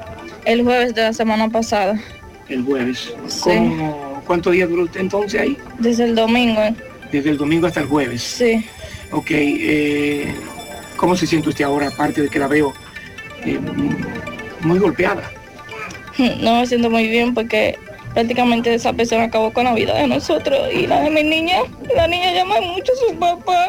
El 0.45 0.63
jueves 0.65 0.95
de 0.95 1.03
la 1.03 1.13
semana 1.13 1.49
pasada. 1.49 1.99
El 2.49 2.65
jueves. 2.65 3.13
Sí. 3.29 3.51
¿Cómo- 3.51 4.23
¿Cuántos 4.27 4.53
días 4.53 4.69
duró 4.69 4.85
usted 4.85 5.01
entonces 5.01 5.41
ahí? 5.41 5.57
Desde 5.79 6.05
el 6.05 6.15
domingo. 6.15 6.61
Desde 7.11 7.31
el 7.31 7.39
domingo 7.39 7.67
hasta 7.67 7.81
el 7.81 7.87
jueves. 7.87 8.23
Sí. 8.23 8.65
Ok, 9.11 9.31
eh, 9.31 10.35
¿cómo 10.97 11.17
se 11.17 11.27
siente 11.27 11.49
usted 11.49 11.65
ahora, 11.65 11.89
aparte 11.89 12.21
de 12.23 12.29
que 12.29 12.39
la 12.39 12.47
veo 12.47 12.75
eh, 13.45 13.59
muy 14.61 14.79
golpeada? 14.79 15.23
No 16.41 16.61
me 16.61 16.67
siento 16.67 16.91
muy 16.91 17.07
bien 17.09 17.33
porque 17.33 17.79
prácticamente 18.13 18.75
esa 18.75 18.93
persona 18.93 19.25
acabó 19.25 19.53
con 19.53 19.65
la 19.65 19.73
vida 19.75 19.95
de 19.95 20.09
nosotros 20.09 20.59
y 20.75 20.87
la 20.89 21.01
de 21.03 21.11
mi 21.11 21.23
niña. 21.23 21.59
La 21.95 22.09
niña 22.09 22.33
llama 22.33 22.61
mucho 22.61 22.93
a 22.93 23.09
su 23.13 23.17
papá. 23.19 23.69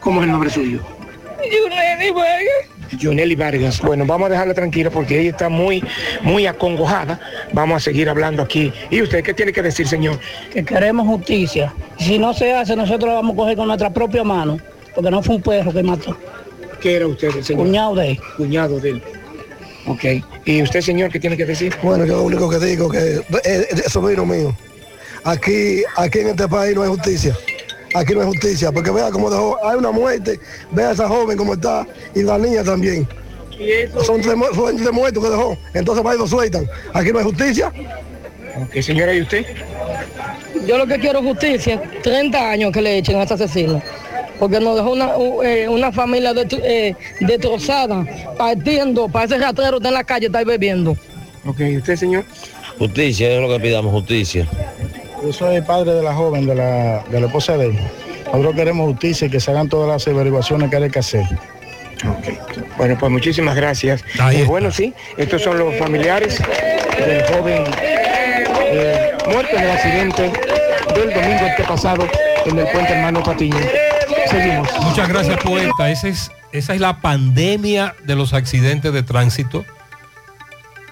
¿Cómo 0.00 0.20
es 0.20 0.26
el 0.26 0.32
nombre 0.32 0.48
suyo? 0.50 0.80
Yuneli 1.38 2.10
Vargas. 2.10 2.77
Jonely 2.96 3.34
Vargas. 3.34 3.80
Bueno, 3.80 4.04
vamos 4.06 4.26
a 4.26 4.32
dejarla 4.32 4.54
tranquila 4.54 4.90
porque 4.90 5.20
ella 5.20 5.30
está 5.30 5.48
muy, 5.48 5.82
muy 6.22 6.46
acongojada. 6.46 7.20
Vamos 7.52 7.76
a 7.76 7.80
seguir 7.80 8.08
hablando 8.08 8.42
aquí. 8.42 8.72
¿Y 8.90 9.02
usted 9.02 9.22
qué 9.22 9.34
tiene 9.34 9.52
que 9.52 9.62
decir, 9.62 9.86
señor? 9.86 10.18
Que 10.52 10.64
queremos 10.64 11.06
justicia. 11.06 11.72
Si 11.98 12.18
no 12.18 12.32
se 12.34 12.52
hace, 12.52 12.76
nosotros 12.76 13.08
lo 13.10 13.14
vamos 13.16 13.34
a 13.34 13.36
coger 13.36 13.56
con 13.56 13.66
nuestra 13.66 13.90
propia 13.90 14.24
mano, 14.24 14.58
porque 14.94 15.10
no 15.10 15.22
fue 15.22 15.36
un 15.36 15.42
perro 15.42 15.72
que 15.72 15.82
mató. 15.82 16.16
¿Qué 16.80 16.96
era 16.96 17.06
usted, 17.06 17.36
el 17.36 17.44
señor? 17.44 17.66
Cuñado 17.66 17.94
de 17.96 18.10
él. 18.12 18.20
Cuñado 18.36 18.80
de 18.80 18.90
él. 18.90 19.02
Ok. 19.86 20.04
¿Y 20.44 20.62
usted, 20.62 20.80
señor, 20.80 21.10
qué 21.10 21.18
tiene 21.18 21.36
que 21.36 21.44
decir? 21.44 21.74
Bueno, 21.82 22.04
yo 22.04 22.16
lo 22.16 22.22
único 22.24 22.48
que 22.48 22.58
digo 22.58 22.88
que 22.88 23.20
es, 23.44 23.84
es 23.84 23.92
sobrino 23.92 24.24
mío. 24.24 24.54
Aquí, 25.24 25.82
aquí 25.96 26.20
en 26.20 26.28
este 26.28 26.48
país 26.48 26.74
no 26.74 26.82
hay 26.82 26.88
justicia. 26.88 27.36
Aquí 27.94 28.14
no 28.14 28.20
hay 28.20 28.26
justicia, 28.26 28.70
porque 28.72 28.90
vea 28.90 29.10
cómo 29.10 29.30
dejó, 29.30 29.58
hay 29.66 29.76
una 29.76 29.90
muerte, 29.90 30.38
vea 30.72 30.90
a 30.90 30.92
esa 30.92 31.08
joven 31.08 31.36
cómo 31.38 31.54
está 31.54 31.86
y 32.14 32.22
la 32.22 32.38
niña 32.38 32.62
también. 32.62 33.08
Son 34.04 34.20
tres, 34.20 34.36
mu- 34.36 34.54
son 34.54 34.76
tres 34.76 34.92
muertos 34.92 35.24
que 35.24 35.30
dejó, 35.30 35.56
entonces 35.74 36.02
para 36.02 36.12
ahí 36.14 36.18
lo 36.18 36.26
sueltan. 36.28 36.68
Aquí 36.92 37.10
no 37.12 37.18
hay 37.18 37.24
justicia. 37.24 37.72
Ok, 38.62 38.80
señora, 38.82 39.14
¿y 39.14 39.22
usted? 39.22 39.44
Yo 40.66 40.78
lo 40.78 40.86
que 40.86 40.98
quiero 40.98 41.20
es 41.20 41.24
justicia, 41.24 41.80
30 42.02 42.50
años 42.50 42.72
que 42.72 42.82
le 42.82 42.98
echen 42.98 43.16
a 43.16 43.22
ese 43.24 43.34
asesino. 43.34 43.82
Porque 44.38 44.60
nos 44.60 44.76
dejó 44.76 44.92
una, 44.92 45.10
eh, 45.44 45.68
una 45.68 45.90
familia 45.90 46.32
eh, 46.36 46.94
destrozada, 47.20 48.04
partiendo, 48.36 49.08
para 49.08 49.24
ese 49.24 49.38
rastrero 49.38 49.78
está 49.78 49.88
en 49.88 49.94
la 49.94 50.04
calle, 50.04 50.26
está 50.26 50.38
ahí 50.38 50.44
bebiendo. 50.44 50.96
Ok, 51.44 51.60
¿y 51.60 51.76
usted, 51.78 51.96
señor? 51.96 52.24
Justicia 52.78 53.28
es 53.32 53.40
lo 53.40 53.48
que 53.48 53.58
pidamos, 53.60 53.90
justicia. 53.92 54.46
Yo 55.22 55.32
soy 55.32 55.56
el 55.56 55.64
padre 55.64 55.94
de 55.94 56.02
la 56.02 56.14
joven, 56.14 56.46
de 56.46 56.54
la, 56.54 57.02
de 57.10 57.20
la 57.20 57.26
esposa 57.26 57.56
de 57.56 57.66
él. 57.66 57.78
Nosotros 58.26 58.54
queremos 58.54 58.86
justicia 58.90 59.26
y 59.26 59.30
que 59.30 59.40
se 59.40 59.50
hagan 59.50 59.68
todas 59.68 59.88
las 59.88 60.06
averiguaciones 60.06 60.70
que 60.70 60.76
hay 60.76 60.90
que 60.90 60.98
hacer. 60.98 61.24
Bueno, 62.76 62.96
pues 62.98 63.10
muchísimas 63.10 63.56
gracias. 63.56 64.04
Y 64.32 64.42
bueno, 64.42 64.70
sí, 64.70 64.94
estos 65.16 65.42
son 65.42 65.58
los 65.58 65.74
familiares 65.76 66.40
del 66.98 67.24
joven 67.24 67.64
eh, 68.60 69.12
muerto 69.26 69.56
en 69.56 69.62
el 69.64 69.70
accidente 69.70 70.32
del 70.94 71.14
domingo 71.14 71.46
este 71.46 71.64
pasado 71.64 72.06
en 72.44 72.58
el 72.58 72.66
puente 72.68 72.92
hermano 72.92 73.22
Patiño. 73.22 73.58
Seguimos. 74.30 74.68
Muchas 74.82 75.08
gracias, 75.08 75.42
poeta. 75.42 75.90
Esa 75.90 76.08
es, 76.08 76.30
esa 76.52 76.74
es 76.74 76.80
la 76.80 77.00
pandemia 77.00 77.94
de 78.04 78.14
los 78.14 78.34
accidentes 78.34 78.92
de 78.92 79.02
tránsito. 79.02 79.64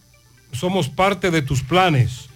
somos 0.52 0.88
parte 0.88 1.30
de 1.30 1.42
tus 1.42 1.62
planes. 1.62 2.28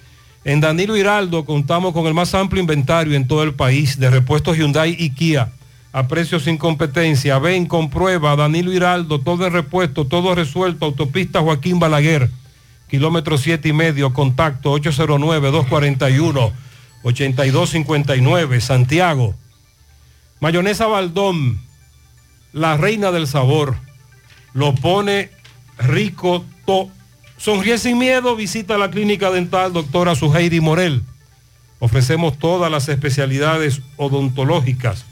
En 0.45 0.61
Danilo 0.61 0.97
Hiraldo 0.97 1.45
contamos 1.45 1.93
con 1.93 2.07
el 2.07 2.15
más 2.15 2.35
amplio 2.35 2.61
inventario 2.61 3.17
en 3.17 3.27
todo 3.27 3.43
el 3.43 3.55
país 3.55 3.99
de 3.99 4.11
repuestos 4.11 4.57
Hyundai 4.57 4.95
y 4.97 5.11
Kia. 5.11 5.51
A 5.93 6.07
precios 6.07 6.45
sin 6.45 6.57
competencia. 6.57 7.39
Ven, 7.41 7.67
comprueba, 7.67 8.37
Danilo 8.37 8.73
Hiraldo, 8.73 9.21
todo 9.21 9.47
en 9.47 9.53
repuesto, 9.53 10.07
todo 10.07 10.37
resuelto, 10.37 10.87
autopista 10.87 11.41
Joaquín 11.41 11.81
Balaguer, 11.81 12.31
kilómetro 12.89 13.39
siete 13.39 13.71
y 13.71 13.73
medio, 13.73 14.13
contacto 14.13 14.79
809-241-8259, 17.03 18.61
Santiago. 18.61 19.35
Mayonesa 20.41 20.87
Baldón, 20.87 21.61
la 22.53 22.77
reina 22.77 23.11
del 23.11 23.27
sabor, 23.27 23.77
lo 24.55 24.75
pone 24.75 25.31
rico 25.79 26.45
to. 26.67 26.91
Sonríe 27.37 27.79
sin 27.79 27.99
miedo, 27.99 28.35
visita 28.35 28.79
la 28.79 28.91
clínica 28.91 29.31
dental 29.31 29.73
doctora 29.73 30.15
Suheidi 30.15 30.61
Morel. 30.61 31.03
Ofrecemos 31.79 32.39
todas 32.39 32.71
las 32.71 32.89
especialidades 32.89 33.81
odontológicas. 33.97 35.05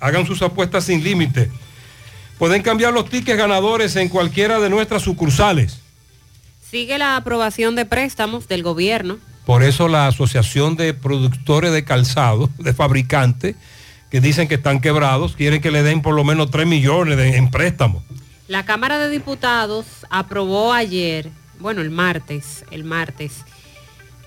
Hagan 0.00 0.26
sus 0.26 0.42
apuestas 0.42 0.82
sin 0.84 1.04
límite. 1.04 1.48
Pueden 2.38 2.62
cambiar 2.62 2.92
los 2.92 3.08
tickets 3.08 3.38
ganadores 3.38 3.94
en 3.96 4.08
cualquiera 4.08 4.58
de 4.60 4.70
nuestras 4.70 5.02
sucursales. 5.02 5.78
Sigue 6.68 6.98
la 6.98 7.16
aprobación 7.16 7.76
de 7.76 7.84
préstamos 7.86 8.48
del 8.48 8.62
gobierno. 8.62 9.18
Por 9.46 9.62
eso 9.62 9.88
la 9.88 10.06
Asociación 10.08 10.76
de 10.76 10.94
Productores 10.94 11.72
de 11.72 11.84
Calzado, 11.84 12.50
de 12.58 12.72
fabricantes, 12.72 13.54
que 14.10 14.20
dicen 14.20 14.48
que 14.48 14.54
están 14.56 14.80
quebrados, 14.80 15.36
quieren 15.36 15.60
que 15.60 15.70
le 15.70 15.82
den 15.82 16.02
por 16.02 16.14
lo 16.14 16.24
menos 16.24 16.50
3 16.50 16.66
millones 16.66 17.16
de- 17.16 17.36
en 17.36 17.50
préstamos. 17.50 18.02
La 18.48 18.64
Cámara 18.64 18.98
de 18.98 19.10
Diputados 19.10 19.86
aprobó 20.10 20.72
ayer, 20.72 21.30
bueno, 21.60 21.80
el 21.82 21.90
martes, 21.90 22.64
el 22.70 22.84
martes, 22.84 23.32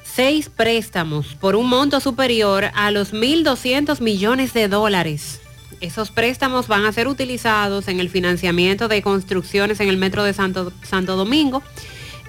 seis 0.03 0.49
préstamos 0.49 1.35
por 1.35 1.55
un 1.55 1.67
monto 1.69 1.99
superior 1.99 2.65
a 2.73 2.91
los 2.91 3.13
1.200 3.13 4.01
millones 4.01 4.53
de 4.53 4.67
dólares. 4.67 5.39
Esos 5.79 6.09
préstamos 6.09 6.67
van 6.67 6.85
a 6.85 6.91
ser 6.91 7.07
utilizados 7.07 7.87
en 7.87 7.99
el 7.99 8.09
financiamiento 8.09 8.87
de 8.87 9.01
construcciones 9.01 9.79
en 9.79 9.89
el 9.89 9.97
metro 9.97 10.23
de 10.23 10.33
Santo, 10.33 10.71
Domingo, 11.15 11.61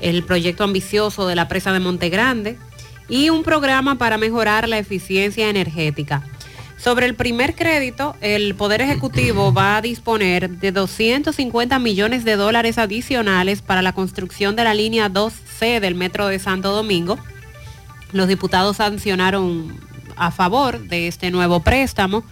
el 0.00 0.22
proyecto 0.22 0.64
ambicioso 0.64 1.26
de 1.26 1.34
la 1.34 1.48
presa 1.48 1.72
de 1.72 1.80
Monte 1.80 2.10
Grande 2.10 2.58
y 3.08 3.30
un 3.30 3.42
programa 3.42 3.96
para 3.96 4.18
mejorar 4.18 4.68
la 4.68 4.78
eficiencia 4.78 5.48
energética. 5.48 6.22
Sobre 6.76 7.06
el 7.06 7.14
primer 7.14 7.56
crédito, 7.56 8.14
el 8.20 8.54
Poder 8.54 8.82
Ejecutivo 8.82 9.52
va 9.52 9.78
a 9.78 9.82
disponer 9.82 10.50
de 10.50 10.70
250 10.70 11.78
millones 11.78 12.24
de 12.24 12.36
dólares 12.36 12.78
adicionales 12.78 13.62
para 13.62 13.82
la 13.82 13.94
construcción 13.94 14.56
de 14.56 14.64
la 14.64 14.74
línea 14.74 15.10
2C 15.10 15.80
del 15.80 15.94
Metro 15.94 16.28
de 16.28 16.38
Santo 16.38 16.70
Domingo. 16.72 17.18
Los 18.12 18.28
diputados 18.28 18.76
sancionaron 18.76 19.80
a 20.16 20.30
favor 20.30 20.80
de 20.80 21.08
este 21.08 21.30
nuevo 21.30 21.60
préstamo. 21.60 22.24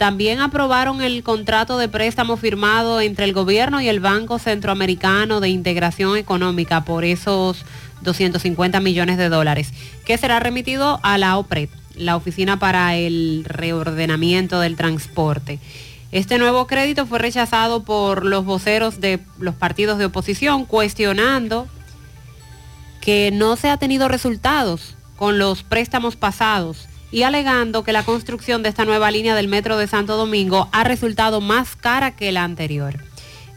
También 0.00 0.40
aprobaron 0.40 1.02
el 1.02 1.22
contrato 1.22 1.76
de 1.76 1.86
préstamo 1.86 2.38
firmado 2.38 3.02
entre 3.02 3.26
el 3.26 3.34
gobierno 3.34 3.82
y 3.82 3.88
el 3.90 4.00
Banco 4.00 4.38
Centroamericano 4.38 5.40
de 5.40 5.50
Integración 5.50 6.16
Económica 6.16 6.86
por 6.86 7.04
esos 7.04 7.66
250 8.00 8.80
millones 8.80 9.18
de 9.18 9.28
dólares, 9.28 9.74
que 10.06 10.16
será 10.16 10.40
remitido 10.40 11.00
a 11.02 11.18
la 11.18 11.36
OPRED, 11.36 11.68
la 11.96 12.16
Oficina 12.16 12.58
para 12.58 12.96
el 12.96 13.44
Reordenamiento 13.46 14.58
del 14.58 14.74
Transporte. 14.74 15.58
Este 16.12 16.38
nuevo 16.38 16.66
crédito 16.66 17.04
fue 17.04 17.18
rechazado 17.18 17.82
por 17.82 18.24
los 18.24 18.46
voceros 18.46 19.02
de 19.02 19.20
los 19.38 19.54
partidos 19.54 19.98
de 19.98 20.06
oposición, 20.06 20.64
cuestionando 20.64 21.68
que 23.02 23.32
no 23.34 23.54
se 23.56 23.68
ha 23.68 23.76
tenido 23.76 24.08
resultados 24.08 24.96
con 25.16 25.38
los 25.38 25.62
préstamos 25.62 26.16
pasados 26.16 26.88
y 27.12 27.22
alegando 27.22 27.82
que 27.84 27.92
la 27.92 28.04
construcción 28.04 28.62
de 28.62 28.68
esta 28.68 28.84
nueva 28.84 29.10
línea 29.10 29.34
del 29.34 29.48
Metro 29.48 29.76
de 29.76 29.86
Santo 29.86 30.16
Domingo 30.16 30.68
ha 30.72 30.84
resultado 30.84 31.40
más 31.40 31.74
cara 31.76 32.12
que 32.14 32.30
la 32.32 32.44
anterior. 32.44 32.98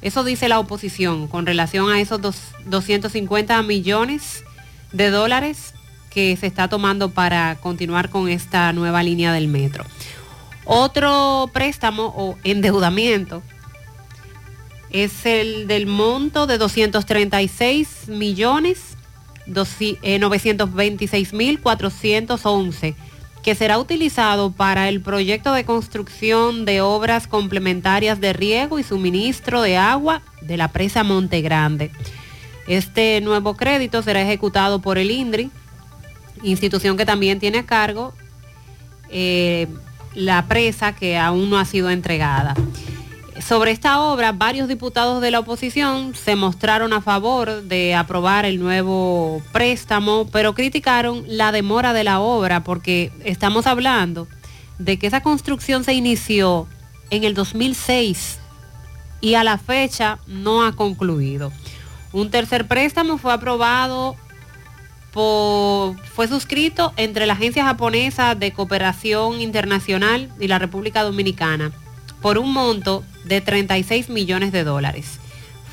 Eso 0.02 0.24
dice 0.24 0.50
la 0.50 0.60
oposición 0.60 1.28
con 1.28 1.46
relación 1.46 1.90
a 1.90 2.00
esos 2.00 2.20
dos- 2.22 2.42
250 2.66 3.62
millones 3.62 4.44
de 4.92 5.10
dólares 5.10 5.74
que 6.10 6.36
se 6.36 6.48
está 6.48 6.68
tomando 6.68 7.10
para 7.12 7.56
continuar 7.62 8.10
con 8.10 8.28
esta 8.30 8.74
nueva 8.74 9.02
línea 9.04 9.32
del 9.34 9.48
metro. 9.48 9.86
Otro 10.66 11.50
préstamo 11.54 12.14
o 12.16 12.38
endeudamiento 12.44 13.42
es 14.92 15.26
el 15.26 15.68
del 15.68 15.88
monto 15.88 16.46
de 16.48 16.58
236 16.58 18.08
millones 18.08 18.80
doci- 19.48 19.98
eh, 20.04 20.20
926 20.20 21.34
mil 21.34 21.60
411 21.60 22.96
que 23.44 23.56
será 23.56 23.78
utilizado 23.78 24.52
para 24.52 24.88
el 24.88 25.02
proyecto 25.02 25.54
de 25.54 25.66
construcción 25.66 26.64
de 26.64 26.82
obras 26.82 27.28
complementarias 27.28 28.22
de 28.22 28.32
riego 28.32 28.80
y 28.80 28.84
suministro 28.84 29.62
de 29.62 29.76
agua 29.76 30.22
de 30.42 30.56
la 30.56 30.70
presa 30.70 31.04
Monte 31.04 31.42
Grande. 31.42 31.92
Este 32.68 33.20
nuevo 33.22 33.56
crédito 33.56 34.02
será 34.02 34.22
ejecutado 34.22 34.80
por 34.82 34.98
el 34.98 35.12
INDRI, 35.12 35.52
institución 36.42 36.96
que 36.96 37.06
también 37.06 37.40
tiene 37.40 37.60
a 37.60 37.66
cargo 37.66 38.14
eh, 39.10 39.68
la 40.16 40.46
presa 40.48 40.96
que 40.96 41.18
aún 41.18 41.50
no 41.50 41.60
ha 41.60 41.66
sido 41.66 41.90
entregada. 41.90 42.56
Sobre 43.48 43.72
esta 43.72 44.00
obra, 44.00 44.32
varios 44.32 44.68
diputados 44.70 45.22
de 45.22 45.30
la 45.30 45.40
oposición 45.40 46.16
se 46.16 46.36
mostraron 46.36 46.94
a 46.94 47.02
favor 47.02 47.64
de 47.64 47.94
aprobar 47.94 48.46
el 48.46 48.58
nuevo 48.60 49.42
préstamo, 49.52 50.28
pero 50.32 50.54
criticaron 50.54 51.24
la 51.28 51.52
demora 51.52 51.92
de 51.94 52.06
la 52.06 52.20
obra 52.22 52.64
porque 52.64 53.12
estamos 53.26 53.68
hablando 53.68 54.28
de 54.80 54.98
que 54.98 55.08
esa 55.08 55.22
construcción 55.22 55.84
se 55.84 55.94
inició 55.94 56.68
en 57.10 57.26
el 57.26 57.34
2006 57.34 58.40
y 59.20 59.34
a 59.36 59.44
la 59.44 59.58
fecha 59.58 60.20
no 60.26 60.64
ha 60.66 60.72
concluido. 60.74 61.52
Un 62.14 62.32
tercer 62.32 62.66
préstamo 62.68 63.18
fue 63.18 63.34
aprobado 63.34 64.16
por- 65.12 65.96
fue 66.06 66.28
suscrito 66.30 66.94
entre 66.96 67.26
la 67.26 67.34
Agencia 67.34 67.66
Japonesa 67.66 68.36
de 68.36 68.54
Cooperación 68.54 69.42
Internacional 69.42 70.32
y 70.40 70.48
la 70.48 70.60
República 70.60 71.04
Dominicana 71.04 71.72
por 72.22 72.38
un 72.38 72.54
monto 72.54 73.04
de 73.26 73.42
36 73.42 74.10
millones 74.10 74.52
de 74.52 74.64
dólares. 74.64 75.20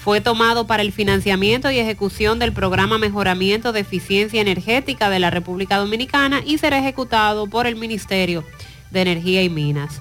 Fue 0.02 0.20
tomado 0.20 0.66
para 0.66 0.82
el 0.82 0.92
financiamiento 0.92 1.70
y 1.70 1.78
ejecución 1.78 2.38
del 2.38 2.52
programa 2.52 2.96
Mejoramiento 2.96 3.72
de 3.72 3.80
Eficiencia 3.80 4.40
Energética 4.40 5.10
de 5.10 5.18
la 5.18 5.28
República 5.28 5.76
Dominicana 5.76 6.40
y 6.44 6.56
será 6.56 6.78
ejecutado 6.78 7.46
por 7.46 7.66
el 7.66 7.76
Ministerio 7.76 8.44
de 8.90 9.02
Energía 9.02 9.42
y 9.42 9.50
Minas. 9.50 10.00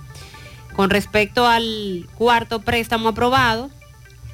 Con 0.73 0.89
respecto 0.89 1.45
al 1.45 2.07
cuarto 2.15 2.61
préstamo 2.61 3.09
aprobado, 3.09 3.69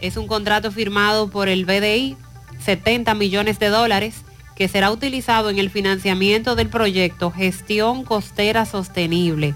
es 0.01 0.17
un 0.17 0.27
contrato 0.27 0.71
firmado 0.71 1.29
por 1.31 1.49
el 1.49 1.65
BDI, 1.65 2.15
70 2.63 3.15
millones 3.15 3.57
de 3.57 3.69
dólares, 3.69 4.23
que 4.55 4.67
será 4.67 4.91
utilizado 4.91 5.49
en 5.49 5.57
el 5.57 5.71
financiamiento 5.71 6.55
del 6.55 6.69
proyecto 6.69 7.31
Gestión 7.31 8.03
Costera 8.03 8.65
Sostenible. 8.65 9.55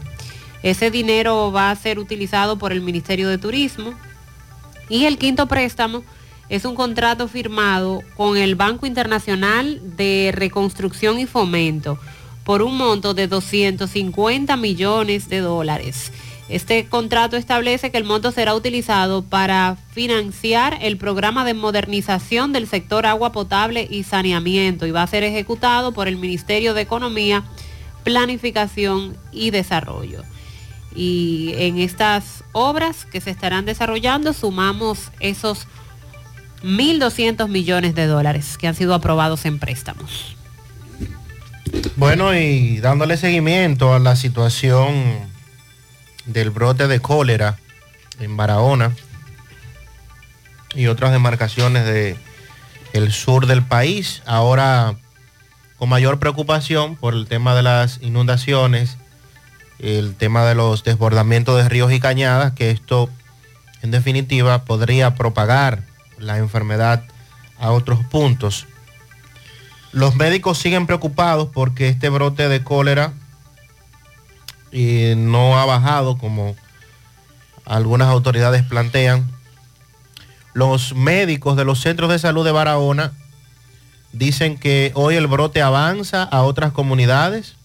Ese 0.64 0.92
dinero 0.92 1.52
va 1.52 1.72
a 1.72 1.76
ser 1.76 2.00
utilizado 2.00 2.58
por 2.58 2.72
el 2.72 2.82
Ministerio 2.82 3.30
de 3.30 3.38
Turismo. 3.38 3.94
Y 4.90 5.06
el 5.06 5.18
quinto 5.18 5.48
préstamo 5.48 6.04
es 6.50 6.66
un 6.66 6.76
contrato 6.76 7.28
firmado 7.28 8.02
con 8.18 8.36
el 8.36 8.56
Banco 8.56 8.86
Internacional 8.86 9.80
de 9.96 10.32
Reconstrucción 10.34 11.20
y 11.20 11.28
Fomento 11.28 12.00
por 12.44 12.64
un 12.64 12.78
monto 12.78 13.14
de 13.14 13.28
250 13.28 14.58
millones 14.58 15.30
de 15.30 15.40
dólares. 15.40 16.12
Este 16.50 16.88
contrato 16.88 17.38
establece 17.38 17.92
que 17.92 18.00
el 18.00 18.04
monto 18.06 18.32
será 18.32 18.56
utilizado 18.56 19.22
para 19.22 19.78
financiar 19.92 20.80
el 20.82 20.98
programa 20.98 21.46
de 21.46 21.54
modernización 21.54 22.52
del 22.52 22.68
sector 22.68 23.06
agua 23.06 23.32
potable 23.32 23.88
y 23.88 24.02
saneamiento 24.02 24.88
y 24.88 24.92
va 24.92 25.04
a 25.04 25.08
ser 25.08 25.24
ejecutado 25.24 25.92
por 25.92 26.08
el 26.08 26.18
Ministerio 26.18 26.74
de 26.74 26.82
Economía, 26.82 27.44
Planificación 28.04 29.16
y 29.32 29.52
Desarrollo. 29.52 30.24
Y 30.96 31.54
en 31.58 31.78
estas 31.78 32.44
obras 32.52 33.06
que 33.06 33.22
se 33.22 33.30
estarán 33.30 33.66
desarrollando 33.66 34.34
sumamos 34.34 35.12
esos 35.20 35.68
1.200 36.64 37.48
millones 37.48 37.96
de 37.96 38.08
dólares 38.08 38.58
que 38.58 38.68
han 38.68 38.76
sido 38.76 38.94
aprobados 38.94 39.46
en 39.46 39.60
préstamos. 39.60 40.36
Bueno, 41.96 42.34
y 42.34 42.80
dándole 42.80 43.18
seguimiento 43.18 43.94
a 43.94 44.00
la 44.00 44.16
situación 44.16 45.30
del 46.26 46.50
brote 46.50 46.88
de 46.88 47.00
cólera 47.00 47.58
en 48.20 48.36
Barahona 48.38 48.96
y 50.76 50.88
otras 50.88 51.12
demarcaciones 51.12 51.86
de 51.86 52.18
el 52.94 53.12
sur 53.12 53.48
del 53.48 53.64
país, 53.64 54.22
ahora 54.26 54.96
con 55.78 55.90
mayor 55.90 56.20
preocupación 56.20 56.96
por 56.96 57.14
el 57.14 57.28
tema 57.28 57.56
de 57.56 57.64
las 57.64 58.02
inundaciones, 58.02 58.98
el 59.80 60.16
tema 60.16 60.46
de 60.46 60.56
los 60.56 60.84
desbordamientos 60.84 61.58
de 61.58 61.70
ríos 61.70 61.92
y 61.92 62.00
cañadas, 62.00 62.54
que 62.54 62.72
esto 62.72 63.10
en 63.82 63.92
definitiva 63.92 64.66
podría 64.66 65.16
propagar 65.16 65.84
la 66.18 66.38
enfermedad 66.38 67.04
a 67.58 67.72
otros 67.72 68.00
puntos. 68.06 68.68
Los 69.92 70.16
médicos 70.16 70.58
siguen 70.58 70.86
preocupados 70.86 71.50
porque 71.52 71.88
este 71.88 72.10
brote 72.10 72.48
de 72.48 72.64
cólera 72.64 73.14
eh, 74.72 75.16
no 75.18 75.58
ha 75.60 75.66
bajado 75.66 76.18
como 76.18 76.56
algunas 77.66 78.08
autoridades 78.08 78.64
plantean. 78.64 79.30
Los 80.54 80.94
médicos 80.94 81.56
de 81.56 81.66
los 81.66 81.80
centros 81.80 82.10
de 82.10 82.20
salud 82.20 82.46
de 82.46 82.52
Barahona 82.52 83.14
dicen 84.12 84.58
que 84.58 84.92
hoy 84.96 85.16
el 85.16 85.28
brote 85.28 85.62
avanza 85.62 86.24
a 86.24 86.42
otras 86.42 86.72
comunidades, 86.72 87.56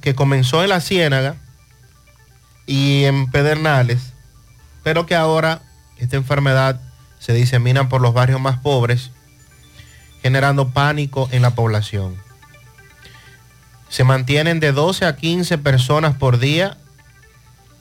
que 0.00 0.14
comenzó 0.16 0.64
en 0.64 0.70
la 0.70 0.80
Ciénaga 0.80 1.36
y 2.66 3.04
en 3.04 3.30
Pedernales, 3.30 4.12
pero 4.82 5.06
que 5.06 5.14
ahora 5.14 5.62
esta 5.98 6.16
enfermedad 6.16 6.80
se 7.20 7.32
disemina 7.32 7.88
por 7.88 8.00
los 8.00 8.12
barrios 8.12 8.40
más 8.40 8.58
pobres, 8.58 9.12
generando 10.22 10.70
pánico 10.70 11.28
en 11.30 11.42
la 11.42 11.54
población. 11.54 12.16
Se 13.88 14.02
mantienen 14.02 14.58
de 14.58 14.72
12 14.72 15.06
a 15.06 15.14
15 15.14 15.58
personas 15.58 16.16
por 16.16 16.38
día 16.40 16.76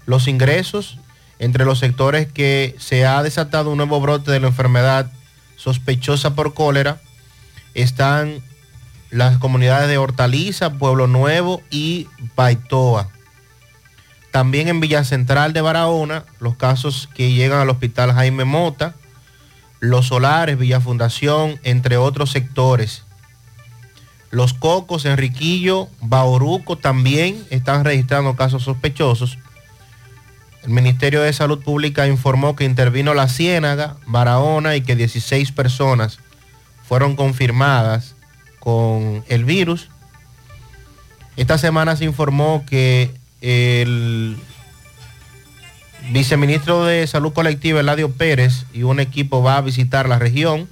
los 0.06 0.28
ingresos 0.28 1.00
entre 1.40 1.66
los 1.66 1.80
sectores 1.80 2.32
que 2.32 2.76
se 2.78 3.08
ha 3.08 3.24
desatado 3.24 3.72
un 3.72 3.78
nuevo 3.78 4.00
brote 4.00 4.30
de 4.30 4.40
la 4.40 4.48
enfermedad 4.48 5.12
sospechosa 5.56 6.36
por 6.36 6.54
cólera. 6.54 7.02
Están 7.74 8.44
las 9.14 9.38
comunidades 9.38 9.88
de 9.90 10.00
Hortaliza, 10.00 10.72
Pueblo 10.72 11.06
Nuevo 11.06 11.62
y 11.70 12.08
Baitoa. 12.36 13.10
También 14.32 14.68
en 14.68 14.80
Villa 14.80 15.04
Central 15.04 15.54
de 15.54 15.62
Barahona, 15.62 16.26
los 16.40 16.56
casos 16.56 17.08
que 17.14 17.32
llegan 17.32 17.60
al 17.60 17.70
hospital 17.70 18.12
Jaime 18.12 18.44
Mota, 18.44 18.96
Los 19.80 20.08
Solares, 20.08 20.58
Villa 20.58 20.82
Fundación, 20.82 21.60
entre 21.64 21.98
otros 21.98 22.32
sectores. 22.32 23.04
Los 24.32 24.56
Cocos, 24.56 25.06
Enriquillo, 25.06 25.90
Bauruco 26.02 26.80
también 26.80 27.46
están 27.52 27.86
registrando 27.86 28.36
casos 28.36 28.64
sospechosos. 28.64 29.38
El 30.64 30.72
Ministerio 30.72 31.22
de 31.22 31.34
Salud 31.34 31.62
Pública 31.64 32.08
informó 32.08 32.56
que 32.56 32.66
intervino 32.66 33.14
la 33.14 33.30
Ciénaga, 33.30 33.98
Barahona 34.08 34.76
y 34.76 34.82
que 34.82 34.96
16 34.96 35.52
personas 35.52 36.18
fueron 36.84 37.16
confirmadas 37.16 38.13
con 38.64 39.26
el 39.28 39.44
virus. 39.44 39.90
Esta 41.36 41.58
semana 41.58 41.98
se 41.98 42.06
informó 42.06 42.64
que 42.66 43.12
el 43.42 44.38
viceministro 46.12 46.86
de 46.86 47.06
Salud 47.06 47.34
Colectiva, 47.34 47.82
Eladio 47.82 48.14
Pérez, 48.14 48.66
y 48.74 48.84
un 48.84 49.02
equipo 49.02 49.44
va 49.44 49.58
a 49.58 49.62
visitar 49.62 50.08
la 50.08 50.18
región 50.18 50.70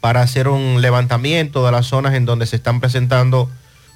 para 0.00 0.20
hacer 0.20 0.48
un 0.48 0.82
levantamiento 0.82 1.64
de 1.64 1.70
las 1.70 1.86
zonas 1.86 2.14
en 2.14 2.26
donde 2.26 2.46
se 2.46 2.56
están 2.56 2.80
presentando 2.80 3.48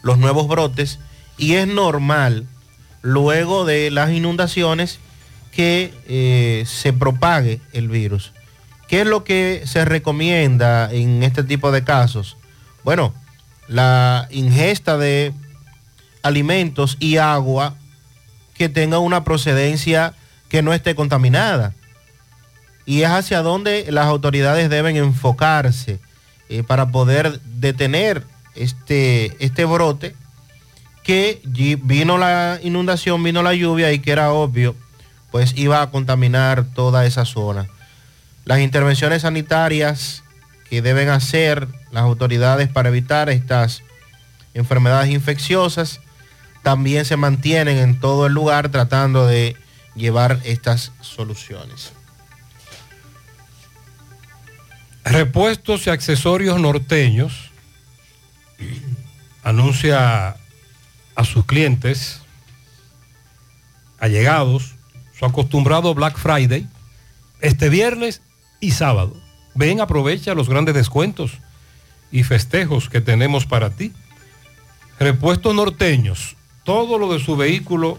los 0.04 0.18
nuevos 0.18 0.46
brotes. 0.46 1.00
Y 1.36 1.54
es 1.54 1.66
normal, 1.66 2.46
luego 3.02 3.64
de 3.64 3.90
las 3.90 4.12
inundaciones, 4.12 5.00
que 5.50 5.92
eh, 6.06 6.62
se 6.68 6.92
propague 6.92 7.60
el 7.72 7.88
virus. 7.88 8.32
¿Qué 8.90 9.02
es 9.02 9.06
lo 9.06 9.22
que 9.22 9.62
se 9.66 9.84
recomienda 9.84 10.92
en 10.92 11.22
este 11.22 11.44
tipo 11.44 11.70
de 11.70 11.84
casos? 11.84 12.36
Bueno, 12.82 13.14
la 13.68 14.26
ingesta 14.32 14.98
de 14.98 15.32
alimentos 16.24 16.96
y 16.98 17.18
agua 17.18 17.76
que 18.52 18.68
tenga 18.68 18.98
una 18.98 19.22
procedencia 19.22 20.14
que 20.48 20.62
no 20.62 20.74
esté 20.74 20.96
contaminada. 20.96 21.72
Y 22.84 23.02
es 23.02 23.10
hacia 23.10 23.42
donde 23.42 23.86
las 23.92 24.06
autoridades 24.06 24.68
deben 24.68 24.96
enfocarse 24.96 26.00
eh, 26.48 26.64
para 26.64 26.88
poder 26.88 27.40
detener 27.42 28.24
este, 28.56 29.36
este 29.38 29.66
brote 29.66 30.16
que 31.04 31.40
vino 31.44 32.18
la 32.18 32.58
inundación, 32.60 33.22
vino 33.22 33.44
la 33.44 33.54
lluvia 33.54 33.92
y 33.92 34.00
que 34.00 34.10
era 34.10 34.32
obvio, 34.32 34.74
pues 35.30 35.56
iba 35.56 35.80
a 35.80 35.92
contaminar 35.92 36.64
toda 36.74 37.06
esa 37.06 37.24
zona. 37.24 37.68
Las 38.50 38.58
intervenciones 38.58 39.22
sanitarias 39.22 40.24
que 40.68 40.82
deben 40.82 41.08
hacer 41.08 41.68
las 41.92 42.02
autoridades 42.02 42.68
para 42.68 42.88
evitar 42.88 43.30
estas 43.30 43.84
enfermedades 44.54 45.10
infecciosas 45.10 46.00
también 46.64 47.04
se 47.04 47.16
mantienen 47.16 47.78
en 47.78 48.00
todo 48.00 48.26
el 48.26 48.32
lugar 48.32 48.68
tratando 48.70 49.24
de 49.24 49.54
llevar 49.94 50.40
estas 50.42 50.90
soluciones. 51.00 51.92
Repuestos 55.04 55.86
y 55.86 55.90
accesorios 55.90 56.58
norteños 56.58 57.52
anuncia 59.44 60.36
a 61.14 61.24
sus 61.24 61.46
clientes 61.46 62.22
allegados 64.00 64.74
su 65.16 65.24
acostumbrado 65.24 65.94
Black 65.94 66.18
Friday 66.18 66.66
este 67.40 67.68
viernes 67.68 68.22
y 68.60 68.72
sábado. 68.72 69.16
Ven, 69.54 69.80
aprovecha 69.80 70.34
los 70.34 70.48
grandes 70.48 70.74
descuentos 70.74 71.32
y 72.12 72.22
festejos 72.22 72.88
que 72.88 73.00
tenemos 73.00 73.46
para 73.46 73.70
ti. 73.70 73.92
Repuestos 74.98 75.54
norteños, 75.54 76.36
todo 76.64 76.98
lo 76.98 77.12
de 77.12 77.18
su 77.20 77.36
vehículo 77.36 77.98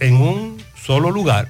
en 0.00 0.16
un 0.16 0.62
solo 0.80 1.10
lugar. 1.10 1.48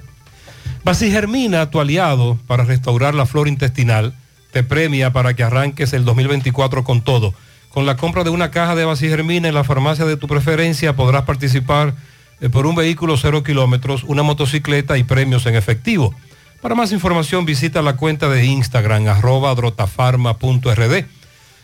Basigermina, 0.83 1.69
tu 1.69 1.79
aliado 1.79 2.37
para 2.47 2.63
restaurar 2.63 3.13
la 3.13 3.25
flora 3.25 3.49
intestinal, 3.49 4.15
te 4.51 4.63
premia 4.63 5.11
para 5.11 5.33
que 5.33 5.43
arranques 5.43 5.93
el 5.93 6.05
2024 6.05 6.83
con 6.83 7.01
todo. 7.01 7.33
Con 7.69 7.85
la 7.85 7.97
compra 7.97 8.23
de 8.23 8.29
una 8.29 8.51
caja 8.51 8.75
de 8.75 8.85
Basigermina 8.85 9.49
en 9.49 9.53
la 9.53 9.63
farmacia 9.63 10.05
de 10.05 10.17
tu 10.17 10.27
preferencia 10.27 10.95
podrás 10.95 11.23
participar 11.23 11.93
eh, 12.39 12.49
por 12.49 12.65
un 12.65 12.75
vehículo 12.75 13.17
cero 13.17 13.43
kilómetros, 13.43 14.03
una 14.03 14.23
motocicleta 14.23 14.97
y 14.97 15.03
premios 15.03 15.45
en 15.45 15.55
efectivo. 15.55 16.15
Para 16.61 16.73
más 16.75 16.91
información 16.91 17.45
visita 17.45 17.81
la 17.81 17.97
cuenta 17.97 18.29
de 18.29 18.45
Instagram 18.45 19.07
arroba 19.07 19.53
drotafarma.rd. 19.53 21.05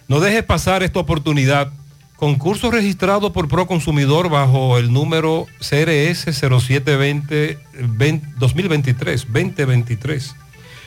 No 0.07 0.20
dejes 0.20 0.44
pasar 0.44 0.84
esta 0.84 0.99
oportunidad. 0.99 1.72
Concurso 2.15 2.70
registrado 2.70 3.34
por 3.34 3.48
Proconsumidor 3.48 4.30
bajo 4.30 4.78
el 4.78 4.94
número 4.94 5.48
CRS 5.60 6.26
0720 6.32 7.60
20 7.74 8.28
2023 8.38 9.26
2023. 9.26 10.36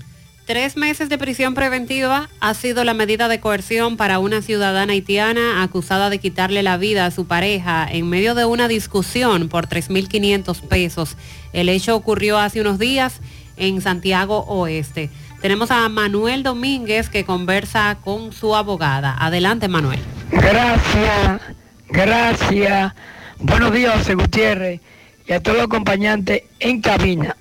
Tres 0.47 0.77
meses 0.77 1.09
de 1.09 1.19
prisión 1.19 1.55
preventiva 1.55 2.29
ha 2.39 2.55
sido 2.55 2.85
la 2.85 2.95
medida 2.95 3.27
de 3.27 3.41
coerción 3.41 3.97
para 3.97 4.21
una 4.21 4.43
ciudadana 4.43 4.93
haitiana 4.93 5.65
acusada 5.65 6.09
de 6.09 6.21
quitarle 6.21 6.63
la 6.63 6.77
vida 6.77 7.05
a 7.05 7.11
su 7.11 7.27
pareja 7.27 7.85
en 7.91 8.09
medio 8.09 8.37
de 8.37 8.45
una 8.45 8.69
discusión 8.69 9.49
por 9.49 9.67
3.500 9.67 10.61
pesos. 10.69 11.17
El 11.53 11.69
hecho 11.69 11.97
ocurrió 11.97 12.39
hace 12.39 12.61
unos 12.61 12.79
días 12.79 13.21
en 13.57 13.81
Santiago 13.81 14.45
Oeste. 14.47 15.11
Tenemos 15.43 15.73
a 15.73 15.89
Manuel 15.89 16.45
Domínguez 16.45 17.11
que 17.11 17.25
conversa 17.25 17.99
con 18.05 18.33
su 18.33 18.55
abogada. 18.55 19.17
Adelante, 19.19 19.67
Manuel. 19.67 19.99
Gracias, 20.31 21.41
gracias. 21.89 22.95
Buenos 23.41 23.73
días, 23.73 23.99
José 23.99 24.15
Gutiérrez, 24.15 24.81
y 25.27 25.33
a 25.33 25.43
todos 25.43 25.57
los 25.57 25.67
acompañantes 25.67 26.45
en 26.61 26.81
cabina. 26.83 27.37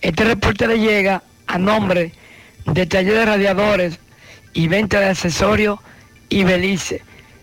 Este 0.00 0.24
reporte 0.24 0.66
le 0.66 0.78
llega 0.78 1.22
a 1.46 1.58
nombre 1.58 2.14
de 2.66 2.86
Taller 2.86 3.14
de 3.14 3.26
Radiadores 3.26 3.98
y 4.52 4.68
Venta 4.68 5.00
de 5.00 5.08
Accesorios 5.10 5.78
y 6.28 6.44
Belice. 6.44 7.02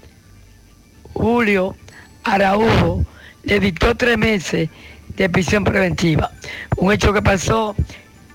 Julio 1.13 1.77
Araújo 2.25 3.05
le 3.45 3.61
dictó 3.61 3.95
tres 3.97 4.17
meses 4.17 4.71
de 5.17 5.29
prisión 5.29 5.65
preventiva. 5.65 6.31
Un 6.77 6.93
hecho 6.93 7.13
que 7.13 7.21
pasó 7.21 7.77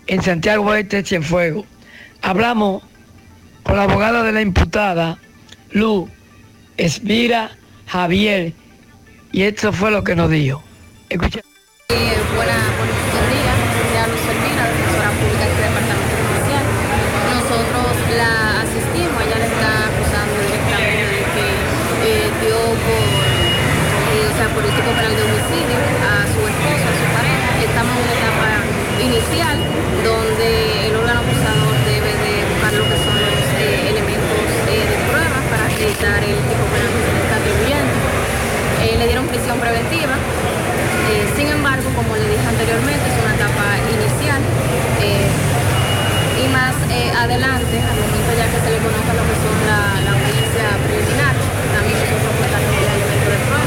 en 0.06 0.22
Santiago 0.22 0.66
Oeste, 0.66 1.04
Cienfuegos. 1.04 1.66
Hablamos 2.22 2.84
con 3.64 3.78
la 3.78 3.84
abogada 3.84 4.24
de 4.24 4.32
la 4.32 4.42
imputada, 4.42 5.18
Lu 5.72 6.10
Esmira 6.78 7.52
Javier, 7.88 8.54
y 9.32 9.44
esto 9.44 9.72
fue 9.74 9.92
lo 9.92 10.04
que 10.04 10.16
nos 10.16 10.30
dijo. 10.30 10.64
Escucha 11.10 11.42
buenos 11.90 13.28
días, 13.30 13.58
ya 13.94 14.04
Luz 14.08 14.24
Elvira, 14.32 14.64
defensora 14.72 15.10
pública 15.20 15.46
del 15.46 15.60
Departamento 15.62 16.16
Judicial. 16.22 16.66
Nosotros 17.36 17.90
la 18.18 18.34
asistimos, 18.66 19.18
ella 19.22 19.38
le 19.38 19.48
está 19.52 19.72
acusando 19.92 20.36
directamente 20.48 21.12
de 21.12 21.22
que 21.36 21.48
eh, 22.08 22.28
dio 22.42 22.58
por, 22.58 23.06
eh, 23.06 24.32
o 24.32 24.34
sea, 24.36 24.48
por 24.56 24.64
el 24.64 24.74
tipo 24.74 24.92
penal 24.96 25.14
de 25.14 25.22
homicidio 25.22 25.78
a 26.02 26.14
su 26.32 26.40
esposa, 26.42 26.88
a 26.88 26.96
su 26.98 27.08
pareja. 27.12 27.50
Estamos 27.62 27.94
en 27.94 28.02
una 28.02 28.16
etapa 28.18 28.50
inicial 29.02 29.58
donde 30.02 30.48
el 30.88 30.94
órgano 30.96 31.20
acusador 31.22 31.76
debe 31.86 32.12
de 32.12 32.34
buscar 32.50 32.74
lo 32.74 32.86
que 32.88 32.98
son 33.04 33.16
los 33.22 33.46
eh, 33.62 33.92
elementos 33.92 34.46
eh, 34.72 34.84
de 34.88 34.98
prueba 35.12 35.38
para 35.52 35.64
acreditar 35.70 36.20
el 36.24 36.40
tipo 36.50 36.64
penal 36.72 36.90
que 36.90 37.02
se 37.06 37.12
le 37.14 37.22
está 37.22 37.36
atribuyendo. 37.38 37.96
Eh, 38.82 38.96
le 38.98 39.06
dieron 39.06 39.28
prisión 39.28 39.60
preventiva. 39.60 40.16
Eh, 41.12 41.28
sin 41.36 41.48
embargo, 41.50 41.90
como 41.94 42.16
le 42.16 42.24
dije 42.24 42.48
anteriormente, 42.72 43.04
es 43.04 43.18
una 43.20 43.36
etapa 43.36 43.68
inicial. 43.84 44.40
eh, 45.04 45.28
y 46.40 46.48
más 46.56 46.74
eh, 46.90 47.12
adelante, 47.12 47.76
al 47.84 47.98
momento 48.00 48.32
ya 48.32 48.48
que 48.48 48.60
se 48.64 48.70
le 48.72 48.80
conozca 48.80 49.12
lo 49.12 49.24
que 49.28 49.36
son 49.44 49.56
la, 49.68 50.00
la 50.08 50.12
audiencia 50.16 50.66
preliminar, 50.88 51.36
también 51.76 52.00
nosotros 52.00 52.32
aportamos 52.32 52.72
el 52.72 52.88
elemento 52.96 53.28
de 53.28 53.40
prueba 53.44 53.64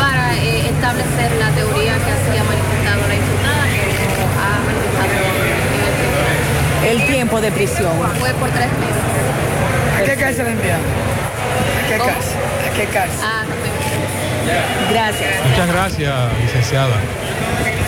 para 0.00 0.24
eh, 0.40 0.72
establecer 0.72 1.28
la 1.36 1.48
teoría 1.52 1.94
que 2.00 2.10
así 2.16 2.32
ha 2.32 2.44
manifestado 2.48 3.00
la 3.04 3.14
imputada, 3.20 3.64
que 3.68 3.80
ha 4.24 4.52
manifestado 4.64 5.12
en 5.12 5.84
el 5.84 5.94
tribunal. 6.00 6.40
El 6.80 6.98
tiempo 7.12 7.36
de 7.44 7.50
prisión. 7.52 7.92
Fue 8.18 8.32
por 8.40 8.48
tres 8.56 8.72
meses. 8.80 9.04
¿A 9.04 10.02
qué 10.02 10.14
cárcel 10.16 10.46
enviaron? 10.48 10.88
¿A 10.88 11.82
qué 11.92 11.98
cárcel? 12.00 12.40
¿A 12.40 12.70
qué 12.72 12.84
cárcel? 12.88 13.20
Ah, 13.20 13.44
no 13.44 13.54
tengo. 13.60 13.78
Gracias. 14.90 15.30
Muchas 15.46 15.68
gracias, 15.68 16.14
licenciada. 16.40 16.96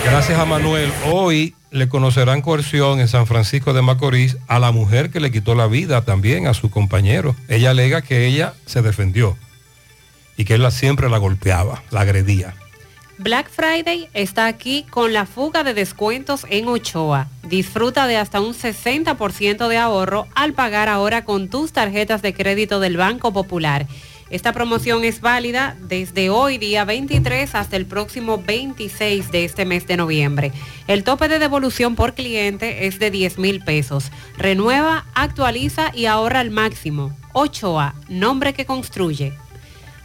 Gracias 0.04 0.38
a 0.38 0.44
Manuel. 0.44 0.92
Hoy 1.10 1.54
le 1.70 1.88
conocerán 1.88 2.42
coerción 2.42 3.00
en 3.00 3.08
San 3.08 3.26
Francisco 3.26 3.72
de 3.72 3.82
Macorís 3.82 4.36
a 4.48 4.58
la 4.58 4.72
mujer 4.72 5.10
que 5.10 5.20
le 5.20 5.30
quitó 5.30 5.54
la 5.54 5.66
vida 5.66 6.04
también 6.04 6.46
a 6.46 6.54
su 6.54 6.70
compañero. 6.70 7.36
Ella 7.48 7.70
alega 7.70 8.02
que 8.02 8.26
ella 8.26 8.54
se 8.66 8.82
defendió 8.82 9.36
y 10.36 10.44
que 10.44 10.54
él 10.54 10.70
siempre 10.72 11.08
la 11.08 11.18
golpeaba, 11.18 11.82
la 11.90 12.00
agredía. 12.00 12.54
Black 13.18 13.48
Friday 13.50 14.08
está 14.14 14.46
aquí 14.46 14.84
con 14.90 15.12
la 15.12 15.26
fuga 15.26 15.62
de 15.62 15.74
descuentos 15.74 16.44
en 16.50 16.66
Ochoa. 16.66 17.28
Disfruta 17.44 18.08
de 18.08 18.16
hasta 18.16 18.40
un 18.40 18.54
60% 18.54 19.68
de 19.68 19.78
ahorro 19.78 20.26
al 20.34 20.54
pagar 20.54 20.88
ahora 20.88 21.24
con 21.24 21.48
tus 21.48 21.72
tarjetas 21.72 22.20
de 22.22 22.34
crédito 22.34 22.80
del 22.80 22.96
Banco 22.96 23.32
Popular. 23.32 23.86
Esta 24.32 24.54
promoción 24.54 25.04
es 25.04 25.20
válida 25.20 25.76
desde 25.78 26.30
hoy 26.30 26.56
día 26.56 26.86
23 26.86 27.54
hasta 27.54 27.76
el 27.76 27.84
próximo 27.84 28.38
26 28.38 29.30
de 29.30 29.44
este 29.44 29.66
mes 29.66 29.86
de 29.86 29.98
noviembre. 29.98 30.52
El 30.86 31.04
tope 31.04 31.28
de 31.28 31.38
devolución 31.38 31.96
por 31.96 32.14
cliente 32.14 32.86
es 32.86 32.98
de 32.98 33.10
10 33.10 33.36
mil 33.36 33.62
pesos. 33.62 34.10
Renueva, 34.38 35.04
actualiza 35.14 35.90
y 35.94 36.06
ahorra 36.06 36.40
al 36.40 36.50
máximo. 36.50 37.14
Ochoa, 37.34 37.94
nombre 38.08 38.54
que 38.54 38.64
construye. 38.64 39.34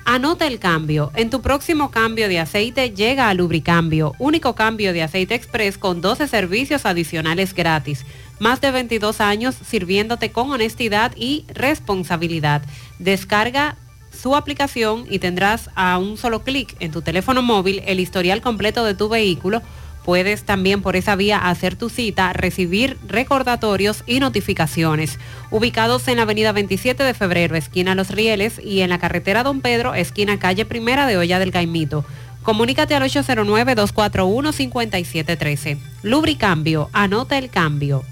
Anota 0.03 0.45
el 0.45 0.59
cambio. 0.59 1.09
En 1.15 1.29
tu 1.29 1.41
próximo 1.41 1.89
cambio 1.89 2.27
de 2.27 2.41
aceite 2.41 2.89
llega 2.91 3.29
a 3.29 3.33
Lubricambio, 3.33 4.13
único 4.19 4.55
cambio 4.55 4.91
de 4.91 5.03
aceite 5.03 5.35
express 5.35 5.77
con 5.77 6.01
12 6.01 6.27
servicios 6.27 6.85
adicionales 6.85 7.53
gratis. 7.53 8.05
Más 8.39 8.59
de 8.59 8.71
22 8.71 9.21
años 9.21 9.55
sirviéndote 9.55 10.33
con 10.33 10.51
honestidad 10.51 11.13
y 11.15 11.45
responsabilidad. 11.47 12.61
Descarga 12.99 13.77
su 14.17 14.35
aplicación 14.35 15.05
y 15.09 15.19
tendrás 15.19 15.69
a 15.75 15.97
un 15.97 16.17
solo 16.17 16.43
clic 16.43 16.75
en 16.79 16.91
tu 16.91 17.01
teléfono 17.01 17.41
móvil 17.41 17.81
el 17.85 17.99
historial 17.99 18.41
completo 18.41 18.83
de 18.83 18.93
tu 18.93 19.09
vehículo. 19.09 19.61
Puedes 20.03 20.43
también 20.43 20.81
por 20.81 20.95
esa 20.95 21.15
vía 21.15 21.37
hacer 21.37 21.75
tu 21.75 21.89
cita, 21.89 22.31
recibir 22.31 22.97
recordatorios 23.07 24.03
y 24.07 24.19
notificaciones. 24.19 25.19
Ubicados 25.51 26.07
en 26.07 26.15
la 26.15 26.23
avenida 26.23 26.53
27 26.53 27.03
de 27.03 27.13
febrero, 27.13 27.55
esquina 27.55 27.93
Los 27.93 28.11
Rieles, 28.11 28.59
y 28.63 28.81
en 28.81 28.89
la 28.89 28.99
carretera 28.99 29.43
Don 29.43 29.59
Pedro, 29.59 29.95
esquina 29.95 30.39
calle 30.39 30.65
Primera 30.65 31.07
de 31.07 31.17
Olla 31.17 31.39
del 31.39 31.51
Caimito. 31.51 32.05
Comunícate 32.41 32.95
al 32.95 33.03
809-241-5713. 33.03 35.77
Lubricambio, 36.03 36.89
anota 36.93 37.37
el 37.37 37.49
cambio. 37.49 38.05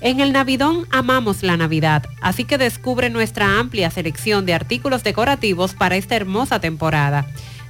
En 0.00 0.20
el 0.20 0.32
Navidón 0.32 0.86
amamos 0.90 1.42
la 1.42 1.56
Navidad, 1.56 2.04
así 2.20 2.44
que 2.44 2.56
descubre 2.56 3.10
nuestra 3.10 3.58
amplia 3.58 3.90
selección 3.90 4.46
de 4.46 4.54
artículos 4.54 5.02
decorativos 5.02 5.74
para 5.74 5.96
esta 5.96 6.14
hermosa 6.14 6.60
temporada. 6.60 7.26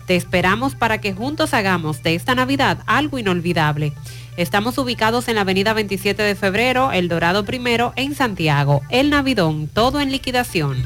Te 0.06 0.14
esperamos 0.14 0.74
para 0.74 0.98
que 1.00 1.14
juntos 1.14 1.54
hagamos 1.54 2.02
de 2.02 2.14
esta 2.14 2.34
Navidad 2.34 2.80
algo 2.86 3.18
inolvidable. 3.18 3.94
Estamos 4.36 4.76
ubicados 4.76 5.28
en 5.28 5.36
la 5.36 5.40
avenida 5.40 5.72
27 5.72 6.22
de 6.22 6.34
febrero, 6.34 6.92
El 6.92 7.08
Dorado 7.08 7.44
Primero, 7.44 7.92
en 7.96 8.14
Santiago. 8.14 8.82
El 8.90 9.10
Navidón, 9.10 9.68
todo 9.68 10.00
en 10.00 10.12
liquidación. 10.12 10.84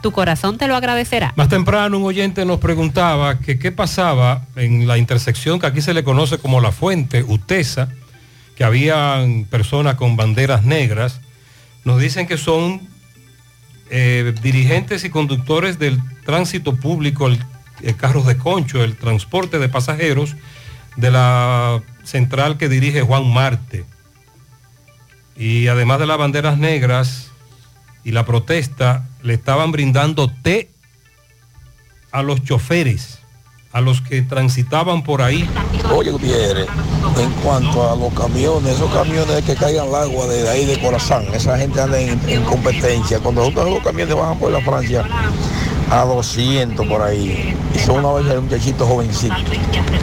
Tu 0.00 0.12
corazón 0.12 0.58
te 0.58 0.68
lo 0.68 0.76
agradecerá. 0.76 1.32
Más 1.36 1.48
temprano 1.48 1.98
un 1.98 2.04
oyente 2.04 2.44
nos 2.44 2.58
preguntaba 2.58 3.40
que 3.40 3.58
qué 3.58 3.72
pasaba 3.72 4.46
en 4.56 4.86
la 4.86 4.98
intersección 4.98 5.58
que 5.58 5.66
aquí 5.66 5.80
se 5.80 5.94
le 5.94 6.04
conoce 6.04 6.38
como 6.38 6.60
la 6.60 6.72
fuente, 6.72 7.22
Utesa, 7.22 7.88
que 8.56 8.64
habían 8.64 9.44
personas 9.44 9.96
con 9.96 10.16
banderas 10.16 10.64
negras. 10.64 11.20
Nos 11.84 12.00
dicen 12.00 12.26
que 12.26 12.38
son 12.38 12.88
eh, 13.90 14.34
dirigentes 14.42 15.04
y 15.04 15.10
conductores 15.10 15.78
del 15.78 16.00
tránsito 16.24 16.76
público, 16.76 17.26
el 17.26 17.38
eh, 17.82 17.94
carros 17.94 18.26
de 18.26 18.36
concho, 18.36 18.82
el 18.82 18.96
transporte 18.96 19.58
de 19.58 19.68
pasajeros 19.68 20.36
de 20.96 21.10
la 21.10 21.82
central 22.02 22.58
que 22.58 22.68
dirige 22.68 23.02
Juan 23.02 23.32
Marte. 23.32 23.84
Y 25.36 25.68
además 25.68 26.00
de 26.00 26.06
las 26.06 26.18
banderas 26.18 26.58
negras 26.58 27.27
y 28.04 28.12
la 28.12 28.24
protesta, 28.24 29.06
le 29.22 29.34
estaban 29.34 29.72
brindando 29.72 30.30
té 30.42 30.70
a 32.10 32.22
los 32.22 32.42
choferes, 32.42 33.18
a 33.72 33.80
los 33.80 34.00
que 34.00 34.22
transitaban 34.22 35.02
por 35.04 35.20
ahí. 35.22 35.48
Oye, 35.94 36.10
Gutiérrez, 36.10 36.66
en 37.18 37.30
cuanto 37.42 37.90
a 37.90 37.96
los 37.96 38.12
camiones, 38.14 38.74
esos 38.76 38.90
camiones 38.92 39.44
que 39.44 39.54
caigan 39.54 39.88
al 39.88 39.94
agua 39.94 40.26
de 40.26 40.48
ahí 40.48 40.64
de 40.64 40.80
Corazán, 40.80 41.26
esa 41.34 41.58
gente 41.58 41.80
anda 41.80 41.98
en, 42.00 42.18
en 42.28 42.42
competencia. 42.44 43.18
Cuando 43.20 43.42
nosotros 43.42 43.70
los 43.74 43.82
camiones 43.84 44.14
bajan 44.14 44.38
por 44.38 44.50
la 44.52 44.60
Francia 44.62 45.04
a 45.90 46.04
200 46.04 46.86
por 46.86 47.02
ahí, 47.02 47.54
y 47.74 47.78
son 47.78 48.04
una 48.04 48.12
vez 48.14 48.26
de 48.26 48.40
muchachitos 48.40 48.88
jovencitos, 48.88 49.38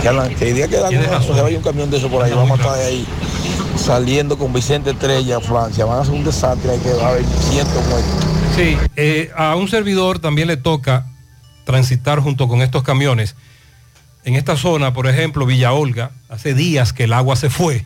que, 0.02 0.36
que 0.36 0.50
el 0.50 0.56
día 0.56 0.68
que 0.68 0.78
dan 0.78 0.96
una- 0.98 1.22
se 1.22 1.42
vaya 1.42 1.58
un 1.58 1.64
camión 1.64 1.90
de 1.90 1.98
eso 1.98 2.10
por 2.10 2.24
ahí, 2.24 2.32
vamos 2.34 2.60
a 2.60 2.62
estar 2.62 2.80
ahí 2.80 3.06
saliendo 3.78 4.38
con 4.38 4.54
Vicente 4.54 4.92
Estrella 4.92 5.38
a 5.38 5.42
Francia, 5.42 5.86
van 5.86 6.00
a 6.00 6.02
hacer 6.02 6.14
un 6.14 6.24
desastre, 6.24 6.72
hay 6.72 6.80
que 6.80 6.90
haber 6.90 7.24
cientos 7.26 7.86
muertos. 7.88 8.26
Sí, 8.56 8.78
eh, 8.96 9.32
a 9.36 9.56
un 9.56 9.68
servidor 9.68 10.20
también 10.20 10.48
le 10.48 10.58
toca 10.58 11.06
transitar 11.66 12.20
junto 12.20 12.48
con 12.48 12.62
estos 12.62 12.84
camiones. 12.84 13.36
En 14.24 14.36
esta 14.36 14.56
zona, 14.58 14.94
por 14.94 15.08
ejemplo, 15.08 15.46
Villa 15.46 15.74
Olga, 15.74 16.12
hace 16.30 16.54
días 16.54 16.94
que 16.94 17.04
el 17.04 17.14
agua 17.14 17.36
se 17.36 17.50
fue. 17.50 17.86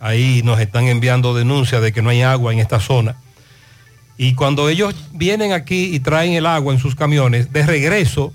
Ahí 0.00 0.42
nos 0.44 0.60
están 0.60 0.88
enviando 0.88 1.34
denuncias 1.34 1.80
de 1.80 1.92
que 1.92 2.02
no 2.02 2.10
hay 2.10 2.22
agua 2.22 2.52
en 2.52 2.58
esta 2.58 2.80
zona. 2.80 3.16
Y 4.18 4.34
cuando 4.34 4.68
ellos 4.68 4.94
vienen 5.12 5.52
aquí 5.52 5.94
y 5.94 6.00
traen 6.00 6.32
el 6.32 6.46
agua 6.46 6.74
en 6.74 6.80
sus 6.80 6.94
camiones, 6.94 7.52
de 7.52 7.64
regreso, 7.64 8.32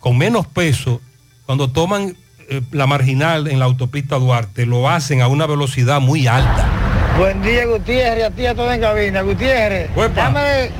con 0.00 0.18
menos 0.18 0.46
peso, 0.46 1.00
cuando 1.46 1.70
toman 1.70 2.16
eh, 2.48 2.62
la 2.72 2.86
marginal 2.86 3.48
en 3.48 3.58
la 3.58 3.64
autopista 3.64 4.16
Duarte, 4.16 4.66
lo 4.66 4.88
hacen 4.88 5.20
a 5.22 5.28
una 5.28 5.46
velocidad 5.46 6.00
muy 6.00 6.26
alta. 6.26 6.66
Buen 7.18 7.42
día, 7.42 7.66
Gutiérrez, 7.66 8.24
a 8.24 8.30
ti 8.30 8.46
a 8.46 8.54
toda 8.54 8.74
en 8.74 8.80
cabina. 8.80 9.22
Gutiérrez, 9.22 9.90
dame 10.14 10.70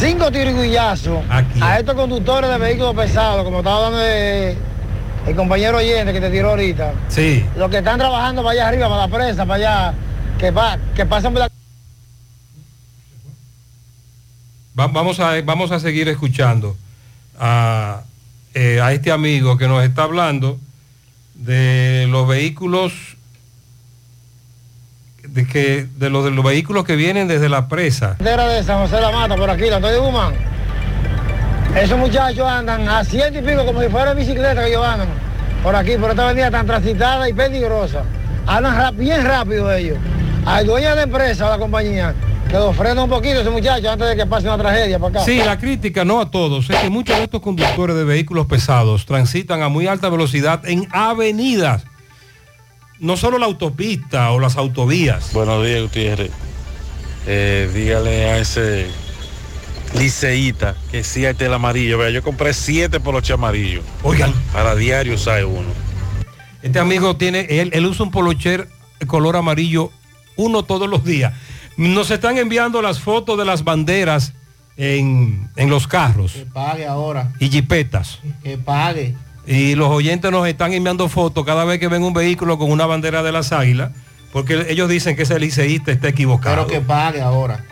cinco 0.00 0.30
tiriguillazos 0.30 1.22
a 1.60 1.78
estos 1.78 1.94
conductores 1.94 2.48
de 2.50 2.58
vehículos 2.58 2.94
pesados, 2.94 3.44
como 3.44 3.58
estaba 3.58 3.80
dando 3.82 3.98
de- 3.98 4.56
el 5.26 5.36
compañero 5.36 5.78
oyente 5.78 6.12
que 6.12 6.20
te 6.20 6.30
tiró 6.30 6.50
ahorita. 6.50 6.94
Sí. 7.08 7.44
Los 7.56 7.70
que 7.70 7.78
están 7.78 7.98
trabajando 7.98 8.42
para 8.42 8.52
allá 8.52 8.68
arriba, 8.68 8.88
para 8.88 9.06
la 9.06 9.08
presa, 9.08 9.46
para 9.46 9.54
allá, 9.90 9.94
que, 10.38 10.52
pa- 10.52 10.78
que 10.96 11.06
pasan 11.06 11.32
por 11.32 11.42
la... 11.42 11.48
Va- 14.78 14.86
vamos, 14.88 15.20
a, 15.20 15.40
vamos 15.42 15.70
a 15.70 15.78
seguir 15.78 16.08
escuchando 16.08 16.76
a, 17.38 18.00
eh, 18.54 18.80
a 18.80 18.92
este 18.92 19.10
amigo 19.10 19.56
que 19.56 19.68
nos 19.68 19.82
está 19.84 20.04
hablando 20.04 20.58
de 21.34 22.06
los 22.08 22.28
vehículos 22.28 22.92
de 25.26 25.46
que 25.46 25.86
de 25.96 26.10
los 26.10 26.24
de 26.24 26.30
los 26.30 26.44
vehículos 26.44 26.84
que 26.84 26.96
vienen 26.96 27.28
desde 27.28 27.48
la 27.48 27.68
presa. 27.68 28.16
de 28.18 28.62
San 28.64 28.78
José 28.80 28.96
de 28.96 29.02
la 29.02 29.12
Mata, 29.12 29.36
por 29.36 29.48
aquí, 29.48 29.66
la 29.70 29.76
estoy 29.76 29.92
de 29.92 29.98
Guzmán. 29.98 30.34
Esos 31.76 31.98
muchachos 31.98 32.46
andan 32.46 32.86
a 32.88 33.02
ciento 33.04 33.38
y 33.38 33.42
pico 33.42 33.64
como 33.64 33.80
si 33.80 33.88
fuera 33.88 34.12
bicicleta 34.12 34.62
que 34.62 34.68
ellos 34.68 34.84
andan. 34.84 35.08
Por 35.62 35.74
aquí, 35.74 35.96
por 35.96 36.10
esta 36.10 36.24
avenida 36.24 36.50
tan 36.50 36.66
transitada 36.66 37.28
y 37.28 37.32
peligrosa. 37.32 38.02
Andan 38.46 38.96
bien 38.96 39.24
rápido 39.24 39.72
ellos. 39.72 39.96
Al 40.44 40.66
dueño 40.66 40.94
de 40.96 41.02
empresa 41.02 41.46
o 41.46 41.50
la 41.50 41.58
compañía, 41.58 42.14
que 42.52 42.58
lo 42.58 42.74
frena 42.74 43.04
un 43.04 43.08
poquito 43.08 43.40
ese 43.40 43.48
muchacho 43.48 43.90
antes 43.90 44.10
de 44.10 44.14
que 44.14 44.26
pase 44.26 44.46
una 44.46 44.58
tragedia 44.58 44.98
para 44.98 45.20
acá. 45.20 45.24
Sí, 45.24 45.38
la 45.38 45.58
crítica 45.58 46.04
no 46.04 46.20
a 46.20 46.30
todos, 46.30 46.68
es 46.68 46.76
que 46.76 46.90
muchos 46.90 47.16
de 47.16 47.24
estos 47.24 47.40
conductores 47.40 47.96
de 47.96 48.04
vehículos 48.04 48.46
pesados 48.46 49.06
transitan 49.06 49.62
a 49.62 49.70
muy 49.70 49.86
alta 49.86 50.10
velocidad 50.10 50.60
en 50.68 50.86
avenidas, 50.92 51.84
no 53.00 53.16
solo 53.16 53.38
la 53.38 53.46
autopista 53.46 54.30
o 54.32 54.38
las 54.38 54.58
autovías. 54.58 55.32
Buenos 55.32 55.64
días, 55.64 55.80
Gutiérrez. 55.80 56.30
Eh, 57.26 57.70
dígale 57.72 58.26
a 58.26 58.38
ese 58.38 58.86
liceíta 59.94 60.76
que 60.90 61.04
sí 61.04 61.24
hay 61.24 61.34
el 61.38 61.54
amarillo. 61.54 61.96
Vea, 61.96 62.10
yo 62.10 62.22
compré 62.22 62.52
siete 62.52 63.00
poloches 63.00 63.32
amarillos. 63.32 63.82
Oigan. 64.02 64.30
Para 64.52 64.74
diario 64.74 65.14
usar 65.14 65.42
uno. 65.46 65.70
Este 66.62 66.78
amigo 66.78 67.16
tiene, 67.16 67.46
él, 67.48 67.70
él 67.72 67.86
usa 67.86 68.04
un 68.04 68.10
polocher 68.10 68.68
color 69.06 69.36
amarillo 69.36 69.90
uno 70.36 70.64
todos 70.64 70.88
los 70.88 71.02
días. 71.02 71.32
Nos 71.76 72.10
están 72.10 72.38
enviando 72.38 72.82
las 72.82 73.00
fotos 73.00 73.38
de 73.38 73.44
las 73.44 73.64
banderas 73.64 74.32
en, 74.76 75.48
en 75.56 75.70
los 75.70 75.86
carros 75.86 76.32
Que 76.32 76.46
pague 76.46 76.86
ahora. 76.86 77.32
y 77.38 77.48
jipetas. 77.50 78.18
Que 78.42 78.58
pague. 78.58 79.14
Y 79.46 79.74
los 79.74 79.88
oyentes 79.88 80.30
nos 80.30 80.46
están 80.46 80.72
enviando 80.72 81.08
fotos 81.08 81.44
cada 81.44 81.64
vez 81.64 81.80
que 81.80 81.88
ven 81.88 82.02
un 82.02 82.12
vehículo 82.12 82.58
con 82.58 82.70
una 82.70 82.86
bandera 82.86 83.22
de 83.22 83.32
las 83.32 83.52
águilas, 83.52 83.90
porque 84.32 84.66
ellos 84.68 84.88
dicen 84.88 85.16
que 85.16 85.22
ese 85.22 85.38
liceísta 85.40 85.90
está 85.92 86.08
equivocado. 86.08 86.54
Pero 86.54 86.66
que 86.68 86.80
pague 86.86 87.20
ahora. 87.20 87.64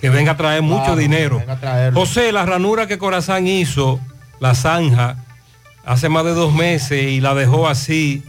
que 0.00 0.08
venga 0.10 0.32
a 0.32 0.36
traer 0.36 0.62
mucho 0.62 0.94
dinero. 0.96 1.42
a. 1.48 1.90
José, 1.92 2.30
la 2.30 2.46
ranura 2.46 2.86
que 2.86 2.96
Corazán 2.98 3.46
hizo, 3.48 3.98
la 4.38 4.54
zanja, 4.54 5.24
hace 5.84 6.08
más 6.08 6.24
de 6.24 6.34
dos 6.34 6.54
meses 6.54 7.10
y 7.10 7.20
la 7.20 7.34
dejó 7.34 7.66
así 7.68 8.22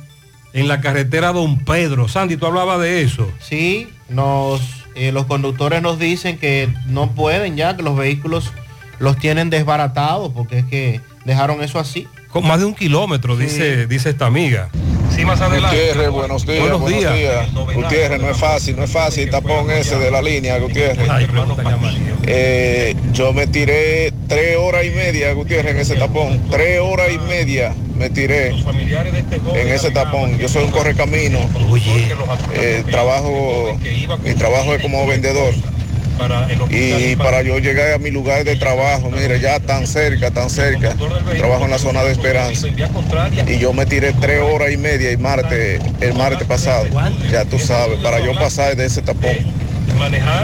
en 0.53 0.67
la 0.67 0.81
carretera 0.81 1.33
Don 1.33 1.59
Pedro. 1.65 2.07
Sandy, 2.07 2.35
tú 2.37 2.45
hablabas 2.47 2.79
de 2.79 3.03
eso. 3.03 3.31
Sí, 3.39 3.89
nos, 4.09 4.61
eh, 4.97 5.11
los 5.11 5.25
conductores 5.25 5.81
nos 5.81 5.99
dicen 5.99 6.37
que 6.37 6.69
no 6.87 7.11
pueden 7.11 7.55
ya, 7.55 7.77
que 7.77 7.83
los 7.83 7.95
vehículos 7.95 8.51
los 8.99 9.17
tienen 9.17 9.49
desbaratados, 9.49 10.33
porque 10.33 10.59
es 10.59 10.65
que 10.65 11.01
dejaron 11.23 11.63
eso 11.63 11.79
así. 11.79 12.07
Con 12.29 12.47
más 12.47 12.59
de 12.59 12.65
un 12.65 12.73
kilómetro, 12.73 13.37
dice, 13.37 13.87
dice 13.87 14.09
esta 14.09 14.25
amiga. 14.25 14.69
Sí, 15.17 15.25
más 15.25 15.41
adelante. 15.41 15.75
Gutiérrez, 15.75 16.09
buenos 16.11 16.45
días. 16.45 16.59
Buenos 16.59 16.79
Buenos 16.81 16.99
días. 16.99 17.17
días. 17.17 17.53
Gutiérrez, 17.73 18.21
no 18.21 18.29
es 18.29 18.37
fácil, 18.37 18.75
no 18.75 18.83
es 18.83 18.91
fácil 18.91 19.23
el 19.23 19.29
tapón 19.31 19.71
ese 19.71 19.97
de 19.97 20.11
la 20.11 20.21
línea, 20.21 20.59
Gutiérrez. 20.59 21.09
Eh, 22.27 22.95
yo 23.13 23.33
me 23.33 23.47
tiré 23.47 24.13
tres 24.27 24.57
horas 24.57 24.85
y 24.85 24.91
media, 24.91 25.33
Gutiérrez, 25.33 25.71
en 25.73 25.79
ese 25.79 25.95
tapón. 25.95 26.39
Tres 26.51 26.79
horas 26.81 27.07
y 27.11 27.17
media 27.17 27.73
me 27.97 28.11
tiré 28.11 28.49
en 28.49 29.67
ese 29.69 29.89
tapón. 29.89 30.37
Yo 30.37 30.47
soy 30.47 30.65
un 30.65 30.71
correcamino. 30.71 31.39
Eh, 32.53 32.83
trabajo, 32.91 33.75
mi 34.23 34.35
trabajo 34.35 34.75
es 34.75 34.81
como 34.83 35.07
vendedor. 35.07 35.51
Y 36.69 37.15
para 37.15 37.41
yo 37.41 37.59
llegar 37.59 37.93
a 37.93 37.97
mi 37.97 38.11
lugar 38.11 38.43
de 38.43 38.55
trabajo, 38.55 39.09
mire, 39.09 39.39
ya 39.39 39.59
tan 39.59 39.87
cerca, 39.87 40.31
tan 40.31 40.49
cerca, 40.49 40.95
trabajo 41.37 41.65
en 41.65 41.71
la 41.71 41.79
zona 41.79 42.03
de 42.03 42.11
Esperanza. 42.11 42.67
Y 43.47 43.59
yo 43.59 43.73
me 43.73 43.85
tiré 43.85 44.13
tres 44.13 44.41
horas 44.41 44.71
y 44.71 44.77
media 44.77 45.11
y 45.11 45.17
martes, 45.17 45.81
el 46.01 46.13
martes 46.13 46.47
pasado, 46.47 46.87
ya 47.31 47.45
tú 47.45 47.59
sabes, 47.59 47.99
para 47.99 48.19
yo 48.19 48.33
pasar 48.33 48.75
de 48.75 48.85
ese 48.85 49.01
tapón. 49.01 49.37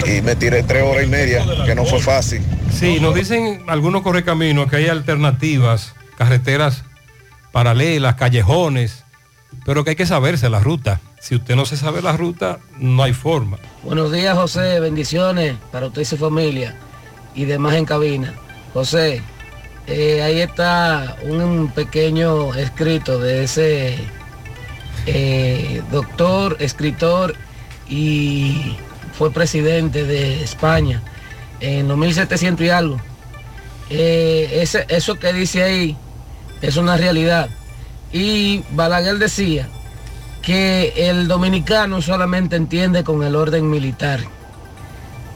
Y 0.05 0.21
me 0.21 0.35
tiré 0.35 0.63
tres 0.63 0.83
horas 0.83 1.03
y 1.03 1.07
media, 1.07 1.43
que 1.65 1.75
no 1.75 1.85
fue 1.85 1.99
fácil. 1.99 2.41
Sí, 2.71 2.99
nos 2.99 3.13
dicen 3.13 3.63
algunos 3.67 4.01
correcaminos 4.01 4.69
que 4.69 4.77
hay 4.77 4.87
alternativas, 4.87 5.93
carreteras 6.17 6.83
paralelas, 7.53 8.15
callejones, 8.15 9.02
pero 9.65 9.83
que 9.83 9.91
hay 9.91 9.95
que 9.95 10.05
saberse 10.05 10.49
la 10.49 10.59
ruta. 10.59 10.99
Si 11.19 11.35
usted 11.35 11.55
no 11.55 11.65
se 11.65 11.77
sabe 11.77 12.01
la 12.01 12.17
ruta, 12.17 12.59
no 12.77 13.03
hay 13.03 13.13
forma. 13.13 13.57
Buenos 13.83 14.11
días, 14.11 14.35
José. 14.35 14.79
Bendiciones 14.79 15.55
para 15.71 15.87
usted 15.87 16.01
y 16.01 16.05
su 16.05 16.17
familia 16.17 16.75
y 17.35 17.45
demás 17.45 17.75
en 17.75 17.85
cabina. 17.85 18.33
José, 18.73 19.21
eh, 19.87 20.21
ahí 20.21 20.41
está 20.41 21.15
un 21.23 21.71
pequeño 21.73 22.53
escrito 22.55 23.19
de 23.19 23.43
ese 23.45 23.97
eh, 25.05 25.81
doctor, 25.91 26.57
escritor 26.59 27.35
y 27.89 28.75
fue 29.17 29.31
presidente 29.31 30.05
de 30.05 30.43
España 30.43 31.01
en 31.59 31.87
los 31.87 31.97
1700 31.97 32.65
y 32.65 32.69
algo. 32.69 33.01
Eh, 33.89 34.59
ese- 34.61 34.85
eso 34.89 35.15
que 35.19 35.33
dice 35.33 35.63
ahí 35.63 35.97
es 36.61 36.77
una 36.77 36.97
realidad. 36.97 37.49
Y 38.13 38.63
Balaguer 38.71 39.17
decía 39.17 39.67
que 40.41 40.93
el 41.09 41.27
dominicano 41.27 42.01
solamente 42.01 42.55
entiende 42.55 43.03
con 43.03 43.23
el 43.23 43.35
orden 43.35 43.69
militar. 43.69 44.21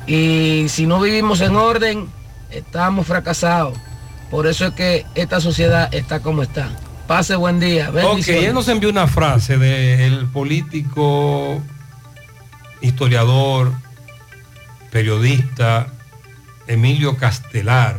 Y 0.06 0.68
si 0.70 0.86
no 0.86 1.02
vivimos 1.02 1.41
en 1.41 1.56
orden, 1.56 2.08
estamos 2.52 3.08
fracasados. 3.08 3.78
Por 4.32 4.48
eso 4.48 4.68
es 4.68 4.74
que 4.74 5.06
esta 5.16 5.41
sociedad 5.41 5.94
está 5.94 6.22
como 6.22 6.44
está. 6.44 6.70
Pase 7.08 7.36
buen 7.36 7.60
día. 7.60 7.90
Ok, 7.90 8.28
él 8.28 8.54
nos 8.54 8.68
envió 8.68 8.90
una 8.90 9.08
frase 9.08 9.58
del 9.58 10.28
político, 10.28 11.62
historiador, 12.82 13.72
periodista 14.91 15.88
Emilio 16.68 17.18
Castelar, 17.18 17.98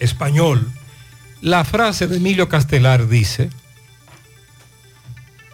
español. 0.00 0.70
La 1.42 1.64
frase 1.64 2.06
de 2.06 2.18
Emilio 2.18 2.48
Castelar 2.48 3.08
dice, 3.08 3.50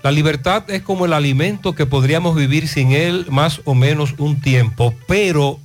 la 0.02 0.12
libertad 0.12 0.68
es 0.68 0.82
como 0.82 1.06
el 1.06 1.14
alimento 1.14 1.74
que 1.74 1.86
podríamos 1.86 2.36
vivir 2.36 2.68
sin 2.68 2.92
él 2.92 3.24
más 3.30 3.62
o 3.64 3.74
menos 3.74 4.14
un 4.18 4.40
tiempo, 4.42 4.92
pero 5.06 5.58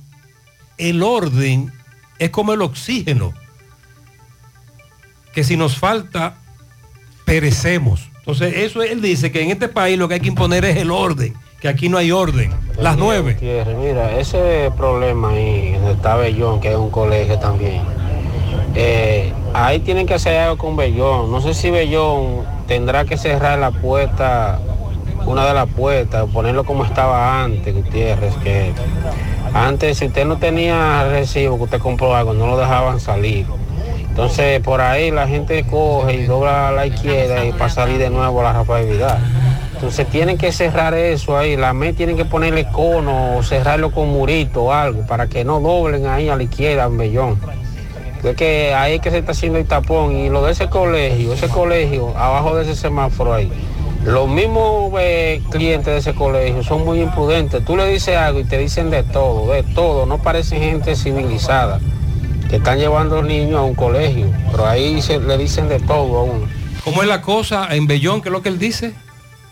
el 0.78 1.02
orden 1.02 1.70
es 2.18 2.30
como 2.30 2.54
el 2.54 2.62
oxígeno 2.62 3.34
que 5.34 5.44
si 5.44 5.58
nos 5.58 5.76
falta, 5.76 6.36
perecemos. 7.26 8.08
Entonces, 8.20 8.54
eso 8.56 8.82
él 8.82 9.02
dice 9.02 9.30
que 9.30 9.42
en 9.42 9.50
este 9.50 9.68
país 9.68 9.98
lo 9.98 10.08
que 10.08 10.14
hay 10.14 10.20
que 10.20 10.28
imponer 10.28 10.64
es 10.64 10.78
el 10.78 10.90
orden, 10.90 11.34
que 11.60 11.68
aquí 11.68 11.90
no 11.90 11.98
hay 11.98 12.12
orden. 12.12 12.50
Las 12.78 12.96
nueve. 12.96 13.36
Mira, 13.78 14.18
ese 14.18 14.72
problema 14.74 15.32
ahí, 15.32 15.72
donde 15.74 15.92
está 15.92 16.16
Bellón, 16.16 16.60
que 16.60 16.70
es 16.70 16.76
un 16.76 16.90
colegio 16.90 17.38
también, 17.38 17.82
eh, 18.74 19.34
ahí 19.54 19.78
tienen 19.78 20.06
que 20.06 20.14
hacer 20.14 20.36
algo 20.38 20.58
con 20.58 20.76
Bellón. 20.76 21.30
No 21.30 21.40
sé 21.40 21.54
si 21.54 21.70
Bellón 21.70 22.44
tendrá 22.66 23.04
que 23.04 23.16
cerrar 23.16 23.58
la 23.58 23.70
puerta, 23.70 24.58
una 25.24 25.46
de 25.46 25.54
las 25.54 25.68
puertas, 25.68 26.26
ponerlo 26.30 26.64
como 26.64 26.84
estaba 26.84 27.42
antes, 27.42 27.74
Gutiérrez, 27.74 28.34
que 28.42 28.72
antes 29.54 29.98
si 29.98 30.06
usted 30.06 30.26
no 30.26 30.36
tenía 30.36 31.04
recibo, 31.04 31.56
que 31.56 31.64
usted 31.64 31.78
compró 31.78 32.14
algo, 32.14 32.34
no 32.34 32.48
lo 32.48 32.58
dejaban 32.58 33.00
salir. 33.00 33.46
Entonces 34.08 34.60
por 34.60 34.80
ahí 34.80 35.10
la 35.10 35.26
gente 35.26 35.64
coge 35.64 36.14
y 36.14 36.24
dobla 36.24 36.68
a 36.68 36.72
la 36.72 36.86
izquierda 36.86 37.44
y 37.44 37.52
para 37.52 37.70
salir 37.70 37.98
de 37.98 38.10
nuevo 38.10 38.40
a 38.40 38.44
la 38.44 38.52
Rafael 38.52 38.88
Vidal. 38.88 39.18
Entonces 39.74 40.06
tienen 40.08 40.38
que 40.38 40.52
cerrar 40.52 40.94
eso 40.94 41.36
ahí, 41.36 41.56
la 41.56 41.72
MED 41.72 41.94
tienen 41.94 42.16
que 42.16 42.24
ponerle 42.24 42.68
cono 42.70 43.36
o 43.36 43.42
cerrarlo 43.42 43.90
con 43.90 44.08
murito 44.08 44.64
o 44.64 44.72
algo 44.72 45.06
para 45.06 45.26
que 45.26 45.44
no 45.44 45.60
doblen 45.60 46.06
ahí 46.06 46.28
a 46.28 46.36
la 46.36 46.42
izquierda 46.42 46.84
en 46.84 46.96
Bellón. 46.96 47.63
Es 48.24 48.36
que 48.36 48.72
ahí 48.74 48.94
es 48.94 49.00
que 49.00 49.10
se 49.10 49.18
está 49.18 49.32
haciendo 49.32 49.58
el 49.58 49.66
tapón 49.66 50.16
y 50.16 50.28
lo 50.30 50.42
de 50.44 50.52
ese 50.52 50.68
colegio, 50.68 51.32
ese 51.34 51.48
colegio, 51.48 52.16
abajo 52.16 52.56
de 52.56 52.62
ese 52.64 52.74
semáforo 52.74 53.34
ahí. 53.34 53.50
Los 54.04 54.28
mismos 54.28 54.92
eh, 54.98 55.40
clientes 55.50 55.86
de 55.86 55.96
ese 55.98 56.14
colegio 56.14 56.62
son 56.62 56.84
muy 56.84 57.00
imprudentes. 57.00 57.64
Tú 57.64 57.76
le 57.76 57.86
dices 57.88 58.16
algo 58.16 58.40
y 58.40 58.44
te 58.44 58.58
dicen 58.58 58.90
de 58.90 59.02
todo, 59.02 59.50
de 59.52 59.62
todo. 59.62 60.04
No 60.06 60.18
parecen 60.22 60.60
gente 60.60 60.94
civilizada 60.96 61.80
que 62.50 62.56
están 62.56 62.78
llevando 62.78 63.22
niños 63.22 63.58
a 63.60 63.62
un 63.62 63.74
colegio, 63.74 64.30
pero 64.50 64.66
ahí 64.66 65.00
se, 65.00 65.18
le 65.18 65.38
dicen 65.38 65.68
de 65.68 65.80
todo 65.80 66.18
a 66.18 66.22
uno. 66.24 66.46
¿Cómo 66.84 67.00
es 67.02 67.08
la 67.08 67.22
cosa 67.22 67.68
en 67.74 67.86
Bellón? 67.86 68.20
¿Qué 68.20 68.28
es 68.28 68.32
lo 68.32 68.42
que 68.42 68.50
él 68.50 68.58
dice? 68.58 68.92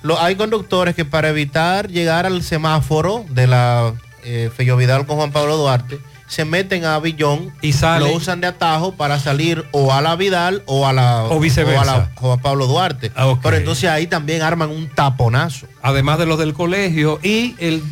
Lo- 0.03 0.20
hay 0.20 0.35
conductores 0.36 0.94
que 0.94 1.07
para 1.07 1.31
evitar 1.31 1.89
llegar 1.89 2.27
al 2.27 2.43
semáforo 2.43 3.24
de 3.31 3.47
la 3.47 3.94
eh, 4.24 4.51
Fello 4.55 4.77
Vidal 4.77 5.07
con 5.07 5.16
Juan 5.16 5.32
Pablo 5.32 5.57
Duarte, 5.57 5.99
se 6.33 6.47
meten 6.47 6.87
a 6.87 6.99
Billón 6.99 7.53
y 7.61 7.75
salen. 7.75 8.09
lo 8.09 8.17
usan 8.17 8.41
de 8.41 8.47
atajo 8.47 8.93
para 8.93 9.21
salir 9.21 9.67
o 9.71 9.93
a 9.93 10.01
la 10.01 10.17
Vidal 10.17 10.63
o 10.65 10.87
a 10.87 10.95
la 10.95 11.25
O 11.25 11.39
viceversa. 11.39 12.11
a 12.17 12.27
la 12.27 12.37
Pablo 12.39 12.67
Duarte. 12.67 13.13
Pero 13.43 13.57
entonces 13.59 13.91
ahí 13.91 14.07
también 14.07 14.41
arman 14.41 14.71
un 14.71 14.89
taponazo. 14.89 15.67
Además 15.83 16.19
de 16.19 16.25
los 16.25 16.39
del 16.39 16.55
colegio 16.55 17.21
y 17.23 17.55
el 17.59 17.83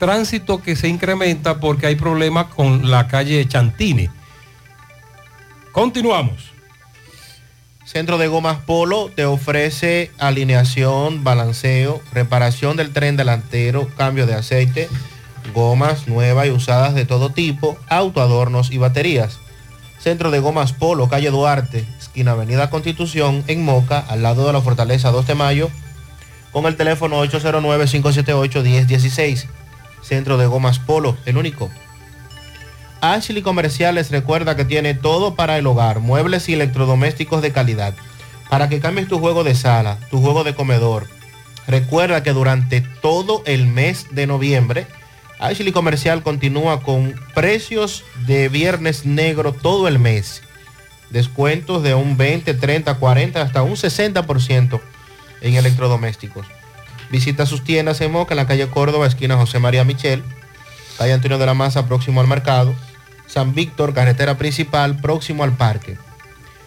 tránsito 0.00 0.60
que 0.60 0.74
se 0.74 0.88
incrementa 0.88 1.60
porque 1.60 1.86
hay 1.86 1.94
problemas 1.94 2.46
con 2.46 2.90
la 2.90 3.06
calle 3.06 3.46
Chantini. 3.46 4.08
Continuamos. 5.70 6.50
Centro 7.84 8.18
de 8.18 8.26
Gomas 8.26 8.58
Polo 8.66 9.08
te 9.14 9.24
ofrece 9.24 10.10
alineación, 10.18 11.22
balanceo, 11.22 12.00
reparación 12.12 12.76
del 12.76 12.92
tren 12.92 13.16
delantero, 13.16 13.88
cambio 13.96 14.26
de 14.26 14.34
aceite, 14.34 14.88
gomas 15.52 16.08
nuevas 16.08 16.46
y 16.46 16.50
usadas 16.50 16.94
de 16.94 17.04
todo 17.04 17.28
tipo, 17.30 17.76
autoadornos 17.88 18.70
y 18.70 18.78
baterías. 18.78 19.40
Centro 19.98 20.30
de 20.30 20.38
Gomas 20.38 20.72
Polo, 20.72 21.08
calle 21.08 21.30
Duarte, 21.30 21.84
esquina 21.98 22.30
Avenida 22.32 22.70
Constitución, 22.70 23.42
en 23.46 23.64
Moca, 23.64 23.98
al 23.98 24.22
lado 24.22 24.46
de 24.46 24.52
la 24.52 24.60
Fortaleza 24.60 25.10
2 25.10 25.26
de 25.26 25.34
Mayo, 25.34 25.70
con 26.52 26.66
el 26.66 26.76
teléfono 26.76 27.24
809-578-1016. 27.24 29.46
Centro 30.02 30.36
de 30.36 30.46
Gomas 30.46 30.78
Polo, 30.78 31.16
el 31.24 31.38
único. 31.38 31.70
Ashley 33.00 33.42
Comerciales 33.42 34.10
recuerda 34.10 34.56
que 34.56 34.64
tiene 34.64 34.94
todo 34.94 35.34
para 35.34 35.58
el 35.58 35.66
hogar, 35.66 36.00
muebles 36.00 36.48
y 36.48 36.54
electrodomésticos 36.54 37.42
de 37.42 37.52
calidad, 37.52 37.94
para 38.48 38.68
que 38.68 38.80
cambies 38.80 39.08
tu 39.08 39.18
juego 39.18 39.44
de 39.44 39.54
sala, 39.54 39.98
tu 40.10 40.20
juego 40.20 40.44
de 40.44 40.54
comedor. 40.54 41.06
Recuerda 41.66 42.22
que 42.22 42.32
durante 42.32 42.82
todo 43.02 43.42
el 43.46 43.66
mes 43.66 44.06
de 44.10 44.26
noviembre, 44.26 44.86
Ashley 45.38 45.72
Comercial 45.72 46.22
continúa 46.22 46.80
con 46.80 47.14
precios 47.34 48.04
de 48.26 48.48
viernes 48.48 49.04
negro 49.04 49.52
todo 49.52 49.88
el 49.88 49.98
mes. 49.98 50.42
Descuentos 51.10 51.82
de 51.82 51.94
un 51.94 52.16
20, 52.16 52.54
30, 52.54 52.94
40, 52.94 53.42
hasta 53.42 53.62
un 53.62 53.72
60% 53.74 54.80
en 55.42 55.54
electrodomésticos. 55.54 56.46
Visita 57.10 57.46
sus 57.46 57.62
tiendas 57.62 58.00
en 58.00 58.12
Moca, 58.12 58.34
en 58.34 58.38
la 58.38 58.46
calle 58.46 58.68
Córdoba, 58.68 59.06
esquina 59.06 59.36
José 59.36 59.58
María 59.58 59.84
Michel, 59.84 60.24
calle 60.98 61.12
Antonio 61.12 61.38
de 61.38 61.46
la 61.46 61.54
Maza, 61.54 61.86
próximo 61.86 62.20
al 62.20 62.26
mercado. 62.26 62.74
San 63.26 63.54
Víctor, 63.54 63.94
carretera 63.94 64.36
principal, 64.36 65.00
próximo 65.00 65.44
al 65.44 65.56
parque. 65.56 65.96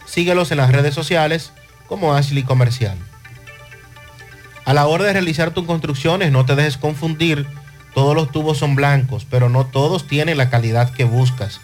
Síguelos 0.06 0.52
en 0.52 0.58
las 0.58 0.72
redes 0.72 0.94
sociales 0.94 1.52
como 1.88 2.14
Ashley 2.14 2.44
Comercial. 2.44 2.98
A 4.66 4.74
la 4.74 4.88
hora 4.88 5.06
de 5.06 5.14
realizar 5.14 5.52
tus 5.52 5.66
construcciones, 5.66 6.32
no 6.32 6.46
te 6.46 6.56
dejes 6.56 6.78
confundir. 6.78 7.48
Todos 7.98 8.14
los 8.14 8.30
tubos 8.32 8.60
son 8.60 8.76
blancos, 8.76 9.26
pero 9.28 9.50
no 9.50 9.66
todos 9.66 10.06
tienen 10.06 10.38
la 10.38 10.52
calidad 10.52 10.92
que 10.92 11.04
buscas. 11.04 11.62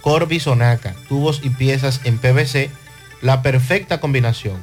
Corby 0.00 0.40
Sonaca, 0.40 0.96
tubos 1.08 1.42
y 1.44 1.50
piezas 1.50 2.00
en 2.02 2.18
PVC, 2.18 2.70
la 3.22 3.40
perfecta 3.40 4.00
combinación. 4.00 4.56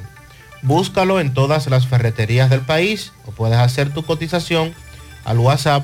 Búscalo 0.60 1.18
en 1.18 1.32
todas 1.32 1.66
las 1.68 1.86
ferreterías 1.86 2.50
del 2.50 2.60
país 2.60 3.14
o 3.24 3.30
puedes 3.30 3.56
hacer 3.56 3.94
tu 3.94 4.04
cotización 4.04 4.74
al 5.24 5.38
WhatsApp 5.38 5.82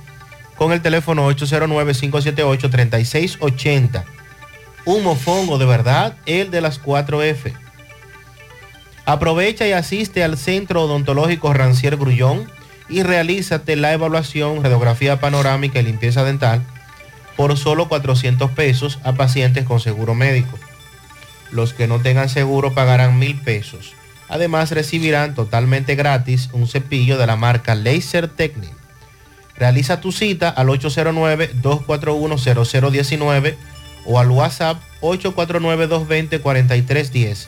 con 0.55 0.71
el 0.71 0.81
teléfono 0.81 1.29
809-578-3680. 1.31 4.03
Un 4.85 5.03
mofongo 5.03 5.57
de 5.57 5.65
verdad, 5.65 6.15
el 6.25 6.51
de 6.51 6.61
las 6.61 6.81
4F. 6.81 7.53
Aprovecha 9.05 9.67
y 9.67 9.71
asiste 9.71 10.23
al 10.23 10.37
Centro 10.37 10.83
Odontológico 10.83 11.51
Rancier 11.53 11.97
Grullón 11.97 12.47
y 12.87 13.01
realízate 13.03 13.75
la 13.75 13.91
evaluación, 13.93 14.63
radiografía 14.63 15.19
panorámica 15.19 15.79
y 15.79 15.83
limpieza 15.83 16.23
dental 16.23 16.61
por 17.35 17.57
solo 17.57 17.89
400 17.89 18.51
pesos 18.51 18.99
a 19.03 19.13
pacientes 19.13 19.65
con 19.65 19.79
seguro 19.79 20.13
médico. 20.13 20.59
Los 21.49 21.73
que 21.73 21.87
no 21.87 21.99
tengan 21.99 22.29
seguro 22.29 22.73
pagarán 22.73 23.17
mil 23.17 23.41
pesos. 23.41 23.93
Además 24.29 24.69
recibirán 24.71 25.33
totalmente 25.35 25.95
gratis 25.95 26.49
un 26.53 26.67
cepillo 26.67 27.17
de 27.17 27.27
la 27.27 27.35
marca 27.35 27.75
Laser 27.75 28.27
Technic. 28.27 28.71
Realiza 29.57 30.01
tu 30.01 30.11
cita 30.11 30.49
al 30.49 30.67
809-241-0019 30.67 33.55
o 34.05 34.19
al 34.19 34.31
WhatsApp 34.31 34.81
849-220-4310. 35.01 37.47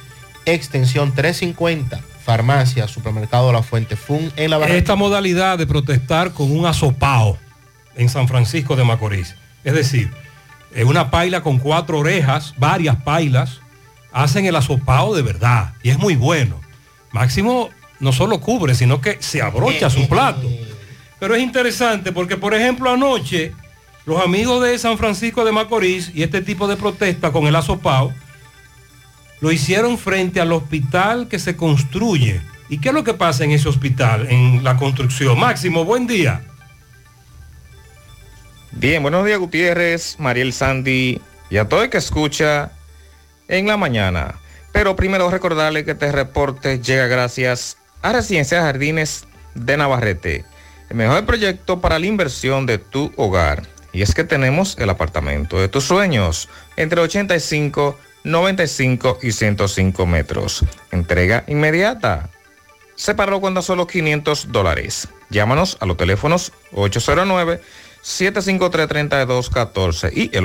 extensión 0.45 1.13
350, 1.13 1.99
farmacia, 2.23 2.87
supermercado 2.87 3.51
La 3.51 3.63
Fuente 3.63 3.95
Fun 3.95 4.31
en 4.35 4.49
la 4.49 4.57
Barranquilla. 4.57 4.79
Esta 4.79 4.95
modalidad 4.95 5.57
de 5.57 5.67
protestar 5.67 6.33
con 6.33 6.51
un 6.51 6.65
asopao 6.65 7.37
en 7.95 8.09
San 8.09 8.27
Francisco 8.27 8.75
de 8.75 8.83
Macorís. 8.83 9.35
Es 9.63 9.73
decir, 9.73 10.11
una 10.85 11.11
paila 11.11 11.41
con 11.41 11.59
cuatro 11.59 11.99
orejas, 11.99 12.53
varias 12.57 12.95
pailas, 13.03 13.59
hacen 14.11 14.45
el 14.45 14.55
asopao 14.55 15.15
de 15.15 15.21
verdad 15.21 15.73
y 15.83 15.89
es 15.89 15.97
muy 15.97 16.15
bueno. 16.15 16.59
Máximo 17.11 17.69
no 17.99 18.11
solo 18.11 18.39
cubre, 18.39 18.73
sino 18.75 19.01
que 19.01 19.17
se 19.19 19.41
abrocha 19.41 19.89
su 19.89 20.07
plato. 20.07 20.49
Pero 21.19 21.35
es 21.35 21.43
interesante 21.43 22.11
porque, 22.11 22.37
por 22.37 22.53
ejemplo, 22.53 22.89
anoche 22.89 23.53
los 24.05 24.21
amigos 24.23 24.63
de 24.63 24.79
San 24.79 24.97
Francisco 24.97 25.45
de 25.45 25.51
Macorís 25.51 26.11
y 26.15 26.23
este 26.23 26.41
tipo 26.41 26.67
de 26.67 26.77
protesta 26.77 27.31
con 27.31 27.45
el 27.45 27.55
asopao 27.55 28.11
lo 29.41 29.51
hicieron 29.51 29.97
frente 29.97 30.39
al 30.39 30.53
hospital 30.53 31.27
que 31.27 31.39
se 31.39 31.55
construye. 31.55 32.41
¿Y 32.69 32.77
qué 32.77 32.89
es 32.89 32.93
lo 32.93 33.03
que 33.03 33.13
pasa 33.13 33.43
en 33.43 33.51
ese 33.51 33.67
hospital, 33.67 34.27
en 34.29 34.63
la 34.63 34.77
construcción? 34.77 35.37
Máximo, 35.37 35.83
buen 35.83 36.07
día. 36.07 36.43
Bien, 38.71 39.01
buenos 39.01 39.25
días 39.25 39.39
Gutiérrez, 39.39 40.15
Mariel 40.19 40.53
Sandy 40.53 41.19
y 41.49 41.57
a 41.57 41.67
todo 41.67 41.83
el 41.83 41.89
que 41.89 41.97
escucha 41.97 42.71
en 43.49 43.67
la 43.67 43.75
mañana. 43.75 44.35
Pero 44.71 44.95
primero 44.95 45.29
recordarle 45.29 45.83
que 45.83 45.91
este 45.91 46.11
reporte 46.11 46.79
llega 46.79 47.07
gracias 47.07 47.77
a 48.01 48.13
Residencia 48.13 48.61
Jardines 48.61 49.25
de 49.53 49.75
Navarrete, 49.75 50.45
el 50.89 50.95
mejor 50.95 51.25
proyecto 51.25 51.81
para 51.81 51.99
la 51.99 52.05
inversión 52.05 52.65
de 52.65 52.77
tu 52.77 53.11
hogar. 53.17 53.63
Y 53.91 54.01
es 54.01 54.13
que 54.13 54.23
tenemos 54.23 54.77
el 54.79 54.89
apartamento 54.89 55.59
de 55.59 55.67
tus 55.67 55.83
sueños 55.83 56.47
entre 56.77 57.01
85, 57.01 57.99
95 58.23 59.19
y 59.21 59.31
105 59.31 60.05
metros. 60.05 60.65
Entrega 60.91 61.43
inmediata. 61.47 62.29
Separado 62.95 63.41
cuando 63.41 63.61
solo 63.61 63.87
500 63.87 64.51
dólares. 64.51 65.07
Llámanos 65.29 65.77
a 65.79 65.85
los 65.85 65.97
teléfonos 65.97 66.51
809 66.73 67.61
753-3214 68.03 70.11
y 70.13 70.29
el 70.35 70.43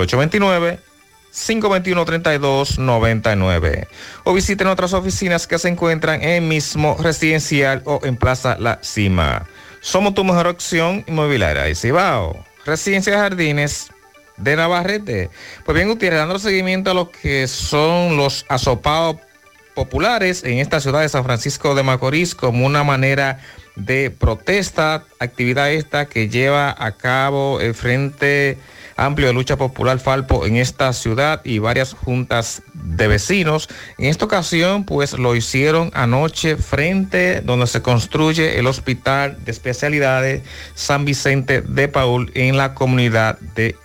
829-521-3299. 1.32 3.88
O 4.24 4.34
visiten 4.34 4.66
otras 4.68 4.92
oficinas 4.92 5.46
que 5.46 5.58
se 5.58 5.68
encuentran 5.68 6.22
en 6.22 6.46
mismo 6.48 6.98
residencial 7.00 7.80
o 7.84 8.00
en 8.04 8.16
Plaza 8.16 8.56
La 8.58 8.80
Cima. 8.82 9.46
Somos 9.80 10.14
tu 10.14 10.24
mejor 10.24 10.48
opción 10.48 11.04
inmobiliaria 11.06 11.62
de 11.64 11.74
Cibao. 11.74 12.44
Residencia 12.64 13.18
Jardines 13.18 13.90
de 14.36 14.56
Navarrete. 14.56 15.30
Pues 15.64 15.74
bien, 15.74 15.88
Gutiérrez, 15.88 16.18
dando 16.18 16.38
seguimiento 16.38 16.90
a 16.90 16.94
lo 16.94 17.10
que 17.10 17.48
son 17.48 18.16
los 18.16 18.44
asopados 18.48 19.16
populares 19.74 20.42
en 20.44 20.58
esta 20.58 20.80
ciudad 20.80 21.02
de 21.02 21.08
San 21.08 21.24
Francisco 21.24 21.74
de 21.74 21.82
Macorís 21.82 22.34
como 22.34 22.64
una 22.64 22.82
manera 22.82 23.40
de 23.76 24.10
protesta, 24.10 25.04
actividad 25.18 25.70
esta 25.70 26.06
que 26.06 26.28
lleva 26.28 26.74
a 26.78 26.92
cabo 26.92 27.60
el 27.60 27.74
Frente 27.74 28.56
Amplio 28.96 29.26
de 29.26 29.34
Lucha 29.34 29.58
Popular 29.58 29.98
Falpo 29.98 30.46
en 30.46 30.56
esta 30.56 30.94
ciudad 30.94 31.42
y 31.44 31.58
varias 31.58 31.92
juntas 31.92 32.62
de 32.72 33.06
vecinos. 33.06 33.68
En 33.98 34.06
esta 34.06 34.24
ocasión, 34.24 34.84
pues 34.84 35.12
lo 35.12 35.36
hicieron 35.36 35.90
anoche 35.92 36.56
frente 36.56 37.42
donde 37.42 37.66
se 37.66 37.82
construye 37.82 38.58
el 38.58 38.66
Hospital 38.66 39.44
de 39.44 39.52
Especialidades 39.52 40.42
San 40.74 41.04
Vicente 41.04 41.60
de 41.60 41.88
Paul 41.88 42.30
en 42.34 42.56
la 42.56 42.72
comunidad 42.72 43.38
de 43.54 43.76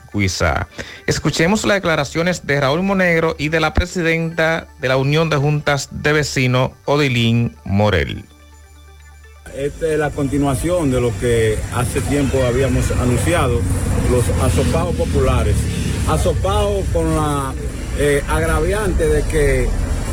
Escuchemos 1.07 1.65
las 1.65 1.77
declaraciones 1.77 2.45
de 2.45 2.59
Raúl 2.59 2.83
Monegro 2.83 3.35
y 3.37 3.49
de 3.49 3.59
la 3.59 3.73
presidenta 3.73 4.67
de 4.79 4.87
la 4.87 4.97
Unión 4.97 5.29
de 5.29 5.37
Juntas 5.37 5.89
de 5.91 6.13
Vecinos, 6.13 6.71
Odilín 6.85 7.55
Morel. 7.63 8.25
Esta 9.55 9.87
es 9.87 9.99
la 9.99 10.09
continuación 10.11 10.91
de 10.91 11.01
lo 11.01 11.11
que 11.19 11.57
hace 11.75 11.99
tiempo 12.01 12.41
habíamos 12.43 12.89
anunciado, 12.91 13.59
los 14.09 14.27
asopados 14.41 14.95
populares. 14.95 15.55
Asopados 16.07 16.85
con 16.93 17.15
la 17.15 17.53
eh, 17.99 18.23
agraviante 18.29 19.07
de 19.07 19.23
que 19.23 19.67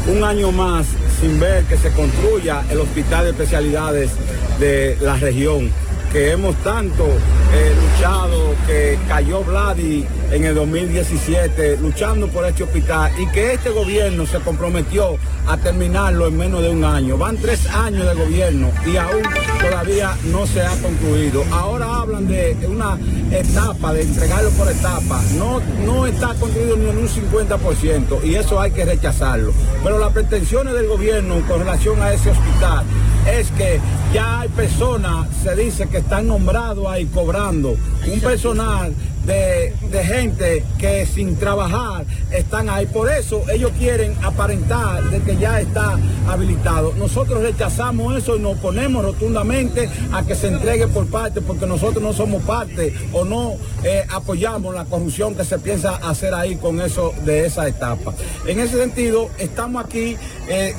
un 0.09 0.25
año 0.25 0.51
más 0.51 0.87
sin 1.21 1.39
ver 1.39 1.65
que 1.65 1.77
se 1.77 1.91
construya 1.91 2.63
el 2.71 2.81
hospital 2.81 3.25
de 3.25 3.31
especialidades 3.31 4.11
de 4.59 4.97
la 5.01 5.17
región 5.17 5.71
que 6.13 6.33
hemos 6.33 6.57
tanto 6.57 7.05
eh, 7.07 7.75
luchado, 7.81 8.55
que 8.67 8.99
cayó 9.09 9.43
Vladi 9.43 10.07
en 10.31 10.45
el 10.45 10.55
2017 10.55 11.79
luchando 11.79 12.29
por 12.29 12.45
este 12.47 12.65
hospital 12.65 13.11
y 13.19 13.27
que 13.29 13.55
este 13.55 13.71
gobierno 13.71 14.27
se 14.27 14.39
comprometió 14.41 15.17
a 15.47 15.57
terminarlo 15.57 16.27
en 16.29 16.37
menos 16.37 16.63
de 16.63 16.71
un 16.71 16.85
año. 16.85 17.17
Van 17.17 17.37
tres 17.37 17.67
años 17.69 18.07
de 18.07 18.15
gobierno 18.15 18.71
y 18.87 18.97
aún 18.97 19.23
todavía 19.61 20.17
no 20.33 20.47
se 20.47 20.63
ha 20.63 20.77
concluido. 20.83 21.45
Ahora 21.51 21.97
hablan 21.97 22.29
de 22.29 22.57
una 22.69 22.99
etapa, 23.31 23.93
de 23.93 24.03
entregarlo 24.03 24.51
por 24.51 24.71
etapa. 24.71 25.21
No, 25.37 25.61
no 25.85 26.07
está 26.07 26.35
concluido 26.35 26.77
ni 26.77 26.89
en 26.89 26.99
un 26.99 27.09
50% 27.09 28.25
y 28.25 28.35
eso 28.35 28.61
hay 28.61 28.71
que 28.71 28.85
rechazarlo. 28.85 29.53
Pero 29.83 29.99
las 29.99 30.13
pretensiones 30.13 30.75
del 30.75 30.89
gobierno 30.89 31.37
con 31.47 31.61
relación 31.61 32.01
a 32.03 32.13
ese 32.13 32.31
hospital 32.31 32.85
es 33.27 33.51
que 33.53 33.81
ya 34.13 34.41
hay 34.41 34.49
personas, 34.49 35.29
se 35.43 35.55
dice 35.55 35.89
que 35.89 35.98
están 35.99 36.27
nombrados 36.27 36.87
ahí 36.87 37.07
cobrando, 37.07 37.77
un 38.11 38.21
personal 38.21 38.95
de, 39.27 39.75
de, 39.91 40.05
gente 40.05 40.65
que 40.79 41.05
sin 41.05 41.37
trabajar 41.37 42.07
están 42.31 42.71
ahí. 42.71 42.87
Por 42.87 43.11
eso 43.11 43.43
ellos 43.53 43.73
quieren 43.79 44.15
aparentar 44.23 45.05
de 45.11 45.21
que 45.21 45.37
ya 45.37 45.61
está 45.61 45.99
habilitado. 46.27 46.95
Nosotros 46.95 47.43
rechazamos 47.43 48.17
eso 48.17 48.37
y 48.37 48.41
nos 48.41 48.57
oponemos 48.57 49.05
rotundamente 49.05 49.91
a 50.13 50.25
que 50.25 50.35
se 50.35 50.49
entregue 50.49 50.87
por 50.87 51.07
parte, 51.09 51.43
porque 51.43 51.67
nosotros 51.67 52.03
no 52.03 52.13
somos 52.13 52.43
parte 52.43 52.95
o 53.13 53.25
no 53.25 53.57
eh, 53.85 54.05
apoyamos 54.11 54.75
la 54.75 54.85
corrupción 54.85 55.35
que 55.35 55.45
se 55.45 55.59
piensa 55.59 55.97
hacer 55.97 56.33
ahí 56.33 56.57
con 56.57 56.81
eso 56.81 57.13
de 57.25 57.47
esa 57.47 57.69
etapa. 57.69 58.15
En 58.47 58.61
ese 58.61 58.79
sentido, 58.79 59.29
estamos 59.39 59.85
aquí. 59.85 60.17
Eh, 60.49 60.75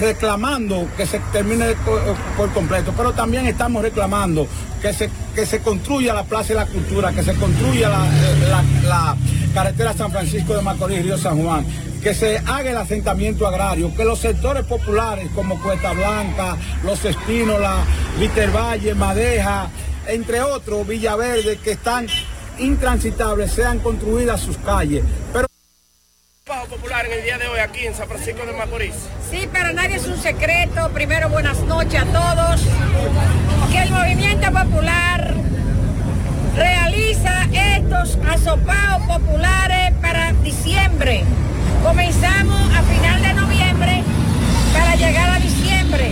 reclamando 0.00 0.88
que 0.96 1.06
se 1.06 1.18
termine 1.32 1.74
por 2.36 2.52
completo, 2.52 2.92
pero 2.96 3.12
también 3.12 3.46
estamos 3.46 3.82
reclamando 3.82 4.46
que 4.80 4.92
se, 4.92 5.08
que 5.34 5.46
se 5.46 5.60
construya 5.60 6.12
la 6.12 6.24
Plaza 6.24 6.48
de 6.48 6.54
la 6.56 6.66
Cultura, 6.66 7.12
que 7.12 7.22
se 7.22 7.34
construya 7.34 7.88
la, 7.88 9.16
carretera 9.54 9.92
San 9.92 10.10
Francisco 10.10 10.54
de 10.54 10.62
Macorís, 10.62 11.02
Río 11.02 11.18
San 11.18 11.42
Juan, 11.42 11.64
que 12.02 12.14
se 12.14 12.38
haga 12.38 12.70
el 12.70 12.76
asentamiento 12.76 13.46
agrario, 13.46 13.94
que 13.94 14.04
los 14.04 14.18
sectores 14.18 14.64
populares 14.64 15.28
como 15.34 15.60
Cuesta 15.60 15.92
Blanca, 15.92 16.56
Los 16.84 17.04
Espínola, 17.04 17.84
Vitervalle, 18.18 18.94
Madeja, 18.94 19.68
entre 20.08 20.40
otros, 20.40 20.86
Villaverde, 20.86 21.58
que 21.58 21.72
están 21.72 22.06
intransitables, 22.58 23.52
sean 23.52 23.78
construidas 23.78 24.40
sus 24.40 24.56
calles. 24.58 25.04
Pero 25.32 25.46
popular 26.68 27.06
en 27.06 27.12
el 27.12 27.22
día 27.22 27.38
de 27.38 27.48
hoy 27.48 27.58
aquí 27.60 27.86
en 27.86 27.94
San 27.94 28.06
Francisco 28.06 28.44
de 28.44 28.52
Macorís. 28.52 28.94
Sí, 29.30 29.48
para 29.50 29.72
nadie 29.72 29.96
es 29.96 30.06
un 30.06 30.18
secreto. 30.18 30.90
Primero, 30.90 31.30
buenas 31.30 31.58
noches 31.60 32.02
a 32.02 32.04
todos. 32.04 32.60
Que 33.70 33.82
el 33.82 33.90
movimiento 33.90 34.52
popular 34.52 35.34
realiza 36.54 37.46
estos 37.52 38.18
asopados 38.28 39.02
populares 39.06 39.94
para 40.02 40.32
diciembre. 40.34 41.24
Comenzamos 41.82 42.60
a 42.74 42.82
final 42.82 43.22
de 43.22 43.32
noviembre 43.32 44.02
para 44.74 44.94
llegar 44.96 45.30
a 45.30 45.38
diciembre 45.38 46.10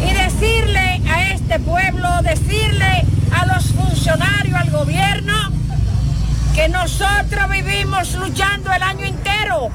y 0.00 0.12
decirle 0.12 1.02
a 1.10 1.32
este 1.32 1.58
pueblo, 1.58 2.08
decirle 2.22 3.04
a 3.36 3.46
los 3.46 3.64
funcionarios, 3.72 4.60
al 4.60 4.70
gobierno, 4.70 5.34
que 6.54 6.68
nosotros 6.68 7.48
vivimos 7.50 8.14
luchando 8.14 8.72
el 8.72 8.82
año 8.82 9.06
entero, 9.06 9.70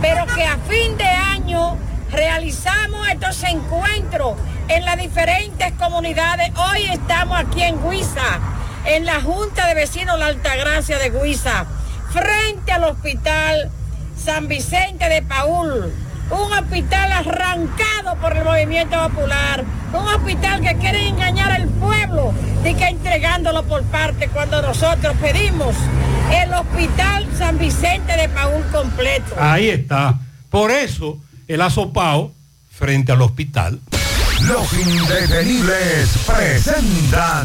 pero 0.00 0.26
que 0.34 0.44
a 0.44 0.56
fin 0.68 0.96
de 0.96 1.04
año 1.04 1.76
realizamos 2.10 3.06
estos 3.08 3.42
encuentros 3.44 4.34
en 4.68 4.84
las 4.84 4.96
diferentes 4.96 5.72
comunidades. 5.72 6.52
Hoy 6.56 6.84
estamos 6.84 7.38
aquí 7.38 7.62
en 7.62 7.84
Huiza, 7.84 8.40
en 8.86 9.04
la 9.04 9.20
Junta 9.20 9.66
de 9.66 9.74
Vecinos 9.74 10.18
La 10.18 10.26
Altagracia 10.26 10.98
de 10.98 11.10
Huiza, 11.10 11.66
frente 12.10 12.72
al 12.72 12.84
Hospital 12.84 13.70
San 14.16 14.48
Vicente 14.48 15.08
de 15.08 15.22
Paul. 15.22 15.92
Un 16.30 16.52
hospital 16.52 17.12
arrancado 17.12 18.16
por 18.20 18.36
el 18.36 18.44
movimiento 18.44 18.96
popular, 19.08 19.64
un 19.92 20.08
hospital 20.08 20.60
que 20.60 20.76
quiere 20.76 21.08
engañar 21.08 21.52
al 21.52 21.68
pueblo 21.68 22.32
y 22.64 22.74
que 22.74 22.88
entregándolo 22.88 23.62
por 23.62 23.82
parte 23.84 24.28
cuando 24.28 24.60
nosotros 24.60 25.14
pedimos 25.20 25.74
el 26.32 26.52
hospital 26.52 27.28
San 27.38 27.58
Vicente 27.58 28.16
de 28.16 28.28
Paul 28.28 28.64
completo. 28.72 29.36
Ahí 29.38 29.68
está. 29.68 30.18
Por 30.50 30.70
eso 30.70 31.18
el 31.46 31.62
asopao 31.62 32.32
frente 32.70 33.12
al 33.12 33.22
hospital. 33.22 33.80
Los 34.42 34.72
indetenibles 34.72 36.10
presentan. 36.26 37.44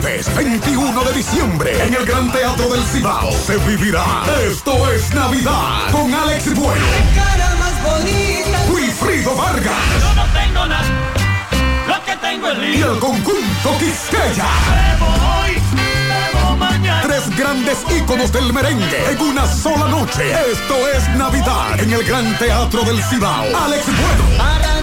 Jueves 0.00 0.34
21 0.36 1.04
de 1.04 1.12
diciembre 1.14 1.82
en 1.82 1.94
el 1.94 2.04
Gran 2.04 2.30
Teatro 2.30 2.68
del 2.68 2.84
Cibao 2.84 3.32
se 3.32 3.56
vivirá 3.56 4.04
Esto 4.46 4.92
es 4.92 5.14
Navidad 5.14 5.90
con 5.90 6.12
Alex 6.12 6.54
Bueno, 6.54 6.84
Wilfrido 8.74 9.34
Vargas 9.34 9.72
Yo 9.98 10.14
no 10.14 10.24
tengo 10.34 10.66
nada, 10.66 10.84
lo 11.88 12.04
que 12.04 12.14
tengo 12.16 12.50
es 12.50 12.76
y 12.76 12.82
el 12.82 12.98
conjunto 12.98 13.78
Quisqueya. 13.78 14.46
hoy, 15.00 15.62
bebo 15.72 16.56
mañana. 16.56 17.00
Tres 17.02 17.34
grandes 17.34 17.78
íconos 17.96 18.30
del 18.32 18.52
merengue 18.52 19.12
en 19.12 19.20
una 19.20 19.46
sola 19.46 19.88
noche. 19.88 20.30
Esto 20.52 20.88
es 20.94 21.08
Navidad 21.16 21.80
en 21.80 21.92
el 21.94 22.04
Gran 22.04 22.36
Teatro 22.36 22.82
del 22.82 23.02
Cibao. 23.04 23.44
Alex 23.64 23.86
Bueno, 23.86 24.38
Para 24.38 24.82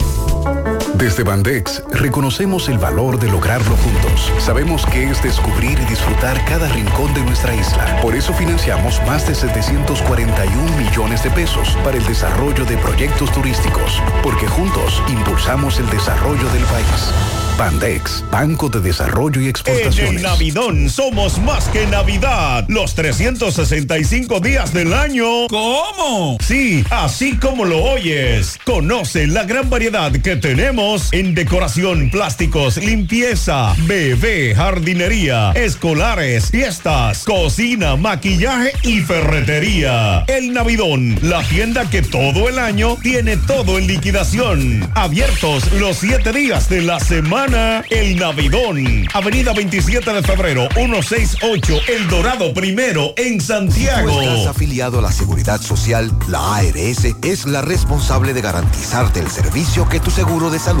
Desde 1.01 1.23
Bandex 1.23 1.81
reconocemos 1.91 2.69
el 2.69 2.77
valor 2.77 3.19
de 3.19 3.27
lograrlo 3.27 3.75
juntos. 3.75 4.31
Sabemos 4.37 4.85
que 4.85 5.09
es 5.09 5.23
descubrir 5.23 5.79
y 5.79 5.85
disfrutar 5.85 6.45
cada 6.45 6.69
rincón 6.69 7.11
de 7.15 7.21
nuestra 7.21 7.55
isla. 7.55 7.99
Por 8.03 8.13
eso 8.13 8.31
financiamos 8.33 9.01
más 9.07 9.27
de 9.27 9.33
741 9.33 10.77
millones 10.77 11.23
de 11.23 11.31
pesos 11.31 11.75
para 11.83 11.97
el 11.97 12.05
desarrollo 12.05 12.65
de 12.65 12.77
proyectos 12.77 13.31
turísticos, 13.31 13.99
porque 14.21 14.45
juntos 14.45 15.01
impulsamos 15.07 15.79
el 15.79 15.89
desarrollo 15.89 16.47
del 16.49 16.63
país. 16.65 17.11
Bandex, 17.57 18.23
Banco 18.31 18.69
de 18.69 18.79
Desarrollo 18.79 19.39
y 19.39 19.43
En 19.43 19.43
el 19.43 19.49
Exportaciones. 19.49 20.21
Navidón 20.23 20.89
somos 20.89 21.37
más 21.39 21.67
que 21.67 21.85
Navidad. 21.85 22.65
Los 22.69 22.95
365 22.95 24.39
días 24.39 24.73
del 24.73 24.93
año. 24.93 25.47
¿Cómo? 25.47 26.37
Sí, 26.39 26.83
así 26.89 27.37
como 27.37 27.65
lo 27.65 27.83
oyes. 27.83 28.57
Conoce 28.65 29.27
la 29.27 29.43
gran 29.43 29.69
variedad 29.69 30.11
que 30.11 30.37
tenemos 30.37 30.90
en 31.11 31.33
decoración, 31.33 32.09
plásticos, 32.09 32.75
limpieza, 32.75 33.73
bebé, 33.85 34.53
jardinería, 34.53 35.51
escolares, 35.53 36.51
fiestas, 36.51 37.23
cocina, 37.23 37.95
maquillaje 37.95 38.73
y 38.83 38.99
ferretería. 38.99 40.25
El 40.27 40.53
Navidón, 40.53 41.17
la 41.21 41.43
tienda 41.43 41.89
que 41.89 42.01
todo 42.01 42.49
el 42.49 42.59
año 42.59 42.97
tiene 43.01 43.37
todo 43.37 43.77
en 43.77 43.87
liquidación. 43.87 44.91
Abiertos 44.93 45.71
los 45.73 45.97
siete 45.97 46.33
días 46.33 46.67
de 46.67 46.81
la 46.81 46.99
semana. 46.99 47.85
El 47.89 48.17
Navidón. 48.17 49.07
Avenida 49.13 49.53
27 49.53 50.11
de 50.11 50.23
febrero, 50.23 50.67
168, 50.73 51.73
El 51.87 52.07
Dorado 52.09 52.53
Primero, 52.53 53.13
en 53.15 53.39
Santiago. 53.39 54.21
Estás 54.21 54.47
afiliado 54.47 54.99
a 54.99 55.03
la 55.03 55.11
Seguridad 55.13 55.61
Social, 55.61 56.11
la 56.27 56.57
ARS 56.57 57.05
es 57.23 57.45
la 57.45 57.61
responsable 57.61 58.33
de 58.33 58.41
garantizarte 58.41 59.21
el 59.21 59.29
servicio 59.29 59.87
que 59.87 60.01
tu 60.01 60.11
seguro 60.11 60.49
de 60.49 60.59
salud 60.59 60.80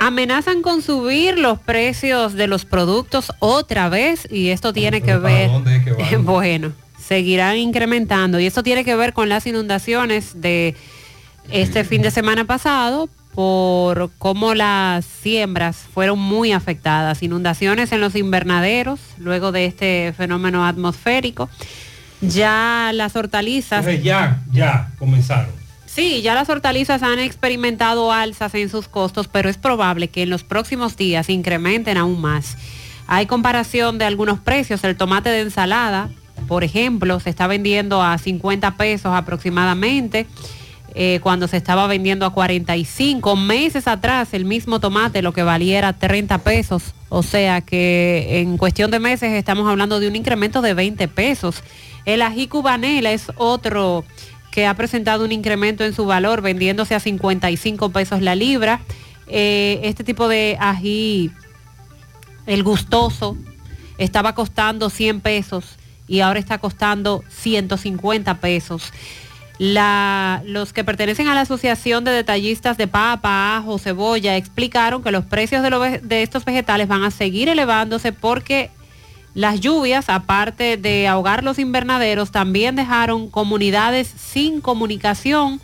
Amenazan 0.00 0.62
con 0.62 0.82
subir 0.82 1.38
los 1.38 1.58
precios 1.58 2.34
de 2.34 2.46
los 2.46 2.64
productos 2.64 3.32
otra 3.38 3.88
vez 3.88 4.28
y 4.30 4.48
esto 4.48 4.72
tiene 4.72 5.02
que 5.02 5.16
ver, 5.16 5.50
bueno, 6.20 6.72
seguirán 6.98 7.56
incrementando 7.56 8.38
y 8.38 8.46
esto 8.46 8.62
tiene 8.62 8.84
que 8.84 8.94
ver 8.94 9.12
con 9.12 9.28
las 9.28 9.46
inundaciones 9.46 10.40
de 10.40 10.76
este 11.50 11.84
fin 11.84 12.02
de 12.02 12.10
semana 12.10 12.44
pasado 12.44 13.08
por 13.34 14.10
cómo 14.18 14.54
las 14.54 15.04
siembras 15.04 15.76
fueron 15.76 16.18
muy 16.18 16.52
afectadas, 16.52 17.22
inundaciones 17.22 17.92
en 17.92 18.00
los 18.00 18.14
invernaderos 18.14 19.00
luego 19.16 19.52
de 19.52 19.66
este 19.66 20.12
fenómeno 20.16 20.66
atmosférico. 20.66 21.48
Ya 22.20 22.90
las 22.92 23.14
hortalizas... 23.14 23.86
Entonces 23.86 24.02
ya, 24.02 24.42
ya 24.50 24.90
comenzaron. 24.98 25.57
Sí, 25.98 26.22
ya 26.22 26.32
las 26.32 26.48
hortalizas 26.48 27.02
han 27.02 27.18
experimentado 27.18 28.12
alzas 28.12 28.54
en 28.54 28.68
sus 28.68 28.86
costos, 28.86 29.26
pero 29.26 29.50
es 29.50 29.56
probable 29.56 30.06
que 30.06 30.22
en 30.22 30.30
los 30.30 30.44
próximos 30.44 30.96
días 30.96 31.28
incrementen 31.28 31.96
aún 31.96 32.20
más. 32.20 32.56
Hay 33.08 33.26
comparación 33.26 33.98
de 33.98 34.04
algunos 34.04 34.38
precios. 34.38 34.84
El 34.84 34.96
tomate 34.96 35.30
de 35.30 35.40
ensalada, 35.40 36.08
por 36.46 36.62
ejemplo, 36.62 37.18
se 37.18 37.30
está 37.30 37.48
vendiendo 37.48 38.00
a 38.00 38.16
50 38.16 38.76
pesos 38.76 39.12
aproximadamente, 39.12 40.28
eh, 40.94 41.18
cuando 41.20 41.48
se 41.48 41.56
estaba 41.56 41.88
vendiendo 41.88 42.26
a 42.26 42.32
45. 42.32 43.34
Meses 43.34 43.88
atrás, 43.88 44.34
el 44.34 44.44
mismo 44.44 44.78
tomate 44.78 45.20
lo 45.20 45.32
que 45.32 45.42
valiera 45.42 45.94
30 45.94 46.38
pesos. 46.38 46.94
O 47.08 47.24
sea 47.24 47.60
que 47.60 48.38
en 48.38 48.56
cuestión 48.56 48.92
de 48.92 49.00
meses 49.00 49.32
estamos 49.32 49.68
hablando 49.68 49.98
de 49.98 50.06
un 50.06 50.14
incremento 50.14 50.62
de 50.62 50.74
20 50.74 51.08
pesos. 51.08 51.64
El 52.04 52.22
ají 52.22 52.46
cubanela 52.46 53.10
es 53.10 53.32
otro 53.34 54.04
que 54.50 54.66
ha 54.66 54.74
presentado 54.74 55.24
un 55.24 55.32
incremento 55.32 55.84
en 55.84 55.94
su 55.94 56.06
valor, 56.06 56.42
vendiéndose 56.42 56.94
a 56.94 57.00
55 57.00 57.90
pesos 57.90 58.22
la 58.22 58.34
libra. 58.34 58.80
Eh, 59.26 59.80
este 59.82 60.04
tipo 60.04 60.28
de 60.28 60.56
ají, 60.60 61.30
el 62.46 62.62
gustoso, 62.62 63.36
estaba 63.98 64.34
costando 64.34 64.90
100 64.90 65.20
pesos 65.20 65.76
y 66.06 66.20
ahora 66.20 66.40
está 66.40 66.58
costando 66.58 67.22
150 67.28 68.40
pesos. 68.40 68.92
Los 69.58 70.72
que 70.72 70.84
pertenecen 70.84 71.26
a 71.28 71.34
la 71.34 71.40
Asociación 71.42 72.04
de 72.04 72.12
Detallistas 72.12 72.78
de 72.78 72.86
Papa, 72.86 73.56
Ajo, 73.56 73.78
Cebolla, 73.78 74.36
explicaron 74.36 75.02
que 75.02 75.10
los 75.10 75.24
precios 75.24 75.62
de, 75.62 76.00
de 76.02 76.22
estos 76.22 76.44
vegetales 76.44 76.86
van 76.86 77.02
a 77.02 77.10
seguir 77.10 77.48
elevándose 77.48 78.12
porque 78.12 78.70
las 79.38 79.60
lluvias, 79.60 80.08
aparte 80.08 80.76
de 80.76 81.06
ahogar 81.06 81.44
los 81.44 81.60
invernaderos, 81.60 82.32
también 82.32 82.74
dejaron 82.74 83.30
comunidades 83.30 84.08
sin 84.08 84.60
comunicación 84.60 85.60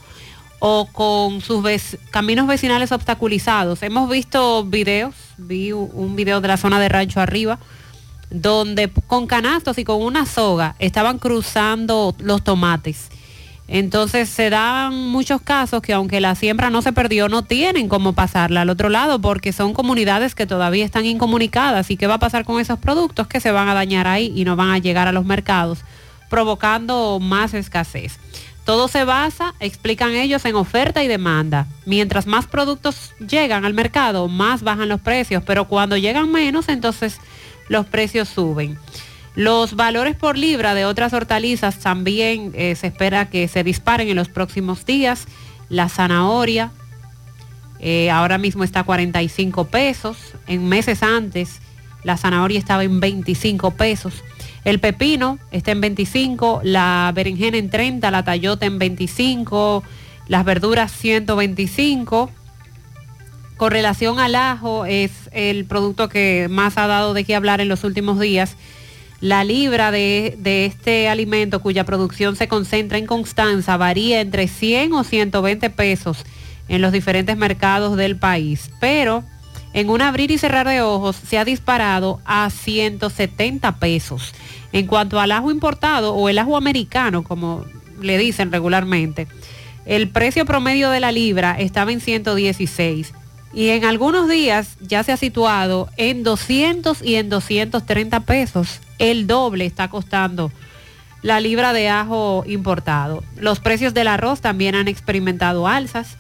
o 0.61 0.87
con 0.93 1.41
sus 1.41 1.65
caminos 2.13 2.47
vecinales 2.47 2.93
obstaculizados. 2.93 3.83
Hemos 3.83 4.09
visto 4.09 4.65
videos, 4.65 5.17
vi 5.39 5.73
un 5.73 6.15
video 6.15 6.41
de 6.41 6.47
la 6.47 6.57
zona 6.57 6.79
de 6.79 6.89
Rancho 6.89 7.21
Arriba, 7.21 7.59
donde 8.31 8.93
con 9.09 9.27
canastos 9.27 9.77
y 9.79 9.83
con 9.83 10.01
una 10.01 10.25
soga 10.25 10.77
estaban 10.79 11.19
cruzando 11.19 12.15
los 12.21 12.45
tomates. 12.45 13.09
Entonces 13.67 14.29
se 14.29 14.51
dan 14.51 14.95
muchos 15.09 15.41
casos 15.41 15.81
que 15.81 15.95
aunque 15.95 16.21
la 16.21 16.35
siembra 16.35 16.69
no 16.69 16.83
se 16.83 16.93
perdió, 16.93 17.29
no 17.29 17.45
tienen 17.45 17.89
cómo 17.89 18.13
pasarla 18.13 18.63
al 18.63 18.71
otro 18.71 18.91
lado 18.91 19.21
porque 19.21 19.53
son 19.53 19.73
comunidades 19.73 20.35
que 20.35 20.47
todavía 20.47 20.85
están 20.85 21.07
incomunicadas. 21.07 21.91
¿Y 21.91 21.97
qué 21.97 22.07
va 22.07 22.15
a 22.15 22.19
pasar 22.19 22.45
con 22.45 22.61
esos 22.61 22.79
productos 22.79 23.27
que 23.27 23.41
se 23.41 23.53
van 23.53 23.69
a 23.69 23.75
dañar 23.75 24.07
ahí 24.07 24.33
y 24.37 24.45
no 24.45 24.55
van 24.55 24.71
a 24.71 24.79
llegar 24.79 25.09
a 25.09 25.13
los 25.13 25.25
mercados, 25.25 25.81
provocando 26.29 27.19
más 27.21 27.55
escasez? 27.55 28.19
Todo 28.65 28.89
se 28.89 29.05
basa, 29.05 29.55
explican 29.61 30.13
ellos, 30.13 30.45
en 30.47 30.57
oferta 30.57 31.03
y 31.05 31.09
demanda. 31.09 31.67
Mientras 31.85 32.27
más 32.27 32.47
productos 32.47 33.13
llegan 33.19 33.65
al 33.65 33.75
mercado, 33.75 34.29
más 34.29 34.63
bajan 34.63 34.89
los 34.89 35.01
precios, 35.01 35.43
pero 35.45 35.69
cuando 35.69 35.99
llegan 35.99 36.33
menos, 36.33 36.69
entonces 36.69 37.19
los 37.69 37.87
precios 37.87 38.29
suben. 38.29 38.79
Los 39.35 39.75
valores 39.75 40.15
por 40.15 40.39
libra 40.39 40.75
de 40.75 40.85
otras 40.85 41.13
hortalizas 41.13 41.79
también 41.81 42.53
eh, 42.55 42.77
se 42.77 42.87
espera 42.87 43.29
que 43.29 43.49
se 43.49 43.65
disparen 43.65 44.09
en 44.09 44.17
los 44.17 44.29
próximos 44.29 44.87
días. 44.87 45.27
La 45.69 45.89
zanahoria 45.89 46.71
eh, 47.81 48.11
ahora 48.11 48.39
mismo 48.39 48.63
está 48.63 48.81
a 48.81 48.85
45 48.85 49.67
pesos. 49.67 50.17
En 50.47 50.69
meses 50.69 51.03
antes 51.03 51.61
la 52.05 52.17
zanahoria 52.17 52.59
estaba 52.59 52.85
en 52.85 53.01
25 53.01 53.73
pesos. 53.73 54.23
El 54.65 54.79
pepino 54.79 55.39
está 55.51 55.73
en 55.73 55.81
25, 55.81 56.61
la 56.63 57.11
berenjena 57.15 57.59
en 57.59 57.71
30, 57.71 58.11
la 58.11 58.23
tayota 58.23 58.67
en 58.67 58.79
25, 58.79 59.83
las 60.29 60.45
verduras 60.45 60.93
125. 60.93 62.31
Con 63.57 63.71
relación 63.71 64.19
al 64.19 64.35
ajo, 64.35 64.87
es 64.87 65.13
el 65.33 65.65
producto 65.65 66.09
que 66.09 66.47
más 66.51 66.79
ha 66.79 66.87
dado 66.87 67.15
de 67.15 67.25
qué 67.25 67.35
hablar 67.35 67.61
en 67.61 67.69
los 67.69 67.85
últimos 67.85 68.21
días. 68.21 68.57
La 69.25 69.43
libra 69.43 69.91
de, 69.91 70.37
de 70.39 70.67
este 70.67 71.09
alimento 71.09 71.63
cuya 71.63 71.85
producción 71.85 72.37
se 72.37 72.47
concentra 72.47 72.99
en 72.99 73.07
Constanza 73.07 73.79
varía 73.79 74.21
entre 74.21 74.49
100 74.49 74.93
o 74.93 75.03
120 75.03 75.71
pesos 75.71 76.27
en 76.69 76.83
los 76.83 76.93
diferentes 76.93 77.35
mercados 77.35 77.97
del 77.97 78.19
país. 78.19 78.71
Pero 78.81 79.25
en 79.73 79.89
un 79.89 80.03
abrir 80.03 80.31
y 80.31 80.37
cerrar 80.37 80.69
de 80.69 80.83
ojos 80.83 81.17
se 81.17 81.39
ha 81.39 81.47
disparado 81.47 82.21
a 82.27 82.51
170 82.51 83.77
pesos. 83.77 84.35
En 84.73 84.87
cuanto 84.87 85.19
al 85.19 85.33
ajo 85.33 85.51
importado 85.51 86.13
o 86.13 86.29
el 86.29 86.39
ajo 86.39 86.59
americano, 86.59 87.25
como 87.25 87.65
le 88.03 88.19
dicen 88.19 88.53
regularmente, 88.53 89.27
el 89.87 90.11
precio 90.11 90.45
promedio 90.45 90.91
de 90.91 91.01
la 91.01 91.13
libra 91.13 91.57
estaba 91.59 91.93
en 91.93 92.03
116 92.03 93.15
y 93.55 93.69
en 93.69 93.85
algunos 93.85 94.29
días 94.29 94.77
ya 94.81 95.03
se 95.05 95.13
ha 95.13 95.17
situado 95.17 95.89
en 95.97 96.25
200 96.25 97.03
y 97.03 97.15
en 97.17 97.31
230 97.31 98.21
pesos. 98.21 98.81
El 98.99 99.27
doble 99.27 99.65
está 99.65 99.89
costando 99.89 100.51
la 101.23 101.41
libra 101.41 101.73
de 101.73 101.89
ajo 101.89 102.45
importado. 102.47 103.23
Los 103.37 103.61
precios 103.61 103.95
del 103.95 104.09
arroz 104.09 104.41
también 104.41 104.75
han 104.75 104.89
experimentado 104.89 105.69
alzas. 105.69 106.19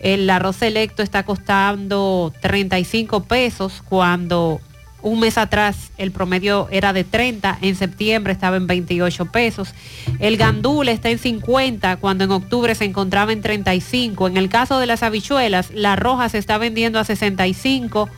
El 0.00 0.28
arroz 0.30 0.56
selecto 0.56 1.02
está 1.02 1.24
costando 1.24 2.32
35 2.40 3.24
pesos 3.24 3.82
cuando 3.88 4.60
un 5.02 5.20
mes 5.20 5.38
atrás 5.38 5.90
el 5.98 6.10
promedio 6.10 6.68
era 6.70 6.92
de 6.92 7.04
30, 7.04 7.58
en 7.62 7.76
septiembre 7.76 8.32
estaba 8.32 8.56
en 8.56 8.66
28 8.66 9.26
pesos. 9.26 9.74
El 10.18 10.36
gandul 10.36 10.88
está 10.88 11.10
en 11.10 11.18
50 11.18 11.96
cuando 11.96 12.24
en 12.24 12.30
octubre 12.30 12.74
se 12.74 12.84
encontraba 12.84 13.32
en 13.32 13.42
35. 13.42 14.28
En 14.28 14.36
el 14.36 14.48
caso 14.48 14.78
de 14.78 14.86
las 14.86 15.02
habichuelas, 15.02 15.70
la 15.72 15.96
roja 15.96 16.28
se 16.28 16.38
está 16.38 16.58
vendiendo 16.58 16.98
a 16.98 17.04
65, 17.04 18.08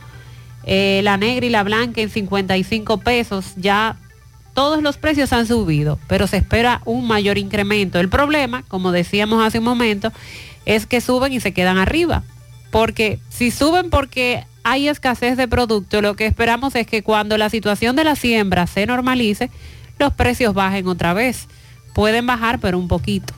eh, 0.65 1.01
la 1.03 1.17
negra 1.17 1.45
y 1.45 1.49
la 1.49 1.63
blanca 1.63 2.01
en 2.01 2.09
55 2.09 2.99
pesos. 2.99 3.53
Ya 3.57 3.97
todos 4.53 4.83
los 4.83 4.97
precios 4.97 5.33
han 5.33 5.47
subido, 5.47 5.99
pero 6.07 6.27
se 6.27 6.37
espera 6.37 6.81
un 6.85 7.07
mayor 7.07 7.37
incremento. 7.37 7.99
El 7.99 8.09
problema, 8.09 8.63
como 8.67 8.91
decíamos 8.91 9.45
hace 9.45 9.59
un 9.59 9.65
momento, 9.65 10.11
es 10.65 10.85
que 10.85 11.01
suben 11.01 11.33
y 11.33 11.39
se 11.39 11.53
quedan 11.53 11.77
arriba. 11.77 12.23
Porque 12.71 13.19
si 13.29 13.51
suben 13.51 13.89
porque 13.89 14.45
hay 14.63 14.87
escasez 14.87 15.37
de 15.37 15.47
producto, 15.47 16.01
lo 16.01 16.15
que 16.15 16.25
esperamos 16.25 16.75
es 16.75 16.87
que 16.87 17.03
cuando 17.03 17.37
la 17.37 17.49
situación 17.49 17.95
de 17.95 18.03
la 18.03 18.15
siembra 18.15 18.67
se 18.67 18.85
normalice, 18.85 19.49
los 19.99 20.13
precios 20.13 20.53
bajen 20.53 20.87
otra 20.87 21.13
vez. 21.13 21.47
Pueden 21.93 22.25
bajar, 22.25 22.59
pero 22.59 22.79
un 22.79 22.87
poquito. 22.87 23.33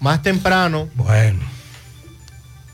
Más 0.00 0.22
temprano, 0.22 0.88
bueno, 0.94 1.40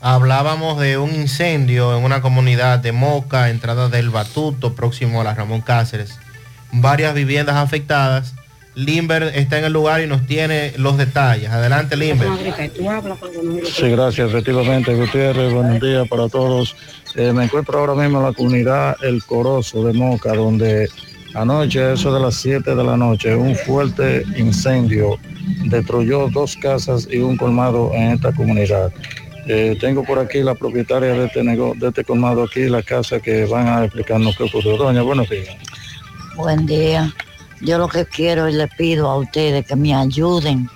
hablábamos 0.01 0.79
de 0.79 0.97
un 0.97 1.13
incendio 1.13 1.97
en 1.97 2.03
una 2.03 2.21
comunidad 2.21 2.79
de 2.79 2.91
Moca, 2.91 3.49
entrada 3.49 3.89
del 3.89 4.09
Batuto, 4.09 4.73
próximo 4.73 5.21
a 5.21 5.23
la 5.23 5.33
Ramón 5.33 5.61
Cáceres. 5.61 6.19
varias 6.71 7.13
viviendas 7.13 7.57
afectadas. 7.57 8.33
Limber 8.75 9.23
está 9.35 9.59
en 9.59 9.65
el 9.65 9.73
lugar 9.73 10.01
y 10.01 10.07
nos 10.07 10.25
tiene 10.25 10.71
los 10.77 10.97
detalles. 10.97 11.49
Adelante, 11.49 11.97
Limber. 11.97 12.27
Sí, 13.65 13.89
gracias. 13.89 14.29
Efectivamente, 14.29 14.93
Gutiérrez, 14.95 15.53
buenos 15.53 15.81
días 15.81 16.07
para 16.07 16.29
todos. 16.29 16.75
Eh, 17.15 17.33
me 17.33 17.43
encuentro 17.43 17.77
ahora 17.79 17.95
mismo 17.95 18.19
en 18.19 18.25
la 18.25 18.33
comunidad 18.33 18.95
El 19.03 19.23
Corozo 19.25 19.83
de 19.83 19.91
Moca, 19.93 20.33
donde 20.33 20.87
anoche, 21.33 21.93
eso 21.93 22.13
de 22.13 22.21
las 22.21 22.35
7 22.35 22.73
de 22.75 22.83
la 22.83 22.95
noche, 22.95 23.35
un 23.35 23.55
fuerte 23.55 24.23
incendio 24.37 25.17
destruyó 25.65 26.29
dos 26.29 26.55
casas 26.55 27.07
y 27.11 27.17
un 27.17 27.35
colmado 27.35 27.91
en 27.93 28.11
esta 28.11 28.31
comunidad. 28.31 28.91
Eh, 29.47 29.75
tengo 29.81 30.03
por 30.05 30.19
aquí 30.19 30.41
la 30.43 30.55
propietaria 30.55 31.09
de 31.13 31.25
este, 31.25 31.43
nego- 31.43 31.73
de 31.75 31.89
este 31.89 32.05
colmado 32.05 32.43
aquí, 32.43 32.69
la 32.69 32.83
casa, 32.83 33.19
que 33.19 33.43
van 33.45 33.67
a 33.67 33.83
explicarnos 33.83 34.37
qué 34.37 34.43
ocurrió. 34.43 34.77
Doña, 34.77 35.01
buenos 35.01 35.29
días. 35.29 35.57
Buen 36.37 36.65
día. 36.65 37.11
Yo 37.61 37.77
lo 37.77 37.87
que 37.87 38.05
quiero 38.05 38.49
y 38.49 38.53
le 38.53 38.67
pido 38.67 39.09
a 39.09 39.17
ustedes 39.17 39.65
que 39.65 39.75
me 39.75 39.93
ayuden, 39.93 40.69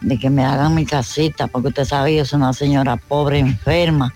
de 0.00 0.16
que 0.18 0.30
me 0.30 0.44
hagan 0.44 0.74
mi 0.76 0.86
casita, 0.86 1.48
porque 1.48 1.68
usted 1.68 1.84
sabe, 1.84 2.14
yo 2.14 2.24
soy 2.24 2.36
una 2.36 2.52
señora 2.52 2.96
pobre, 2.96 3.40
enferma. 3.40 4.14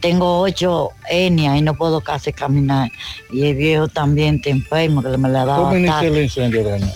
Tengo 0.00 0.40
ocho 0.40 0.90
etnias 1.10 1.56
y 1.56 1.62
no 1.62 1.74
puedo 1.74 2.00
casi 2.00 2.32
caminar. 2.32 2.90
Y 3.32 3.46
el 3.46 3.56
viejo 3.56 3.88
también 3.88 4.36
está 4.36 4.50
enfermo, 4.50 5.02
que 5.02 5.16
me 5.18 5.28
le 5.28 5.38
ha 5.38 5.44
dado 5.44 5.64
¿Cómo 5.64 5.76
inició 5.76 6.08
el 6.14 6.22
incendio, 6.22 6.62
doña? 6.62 6.92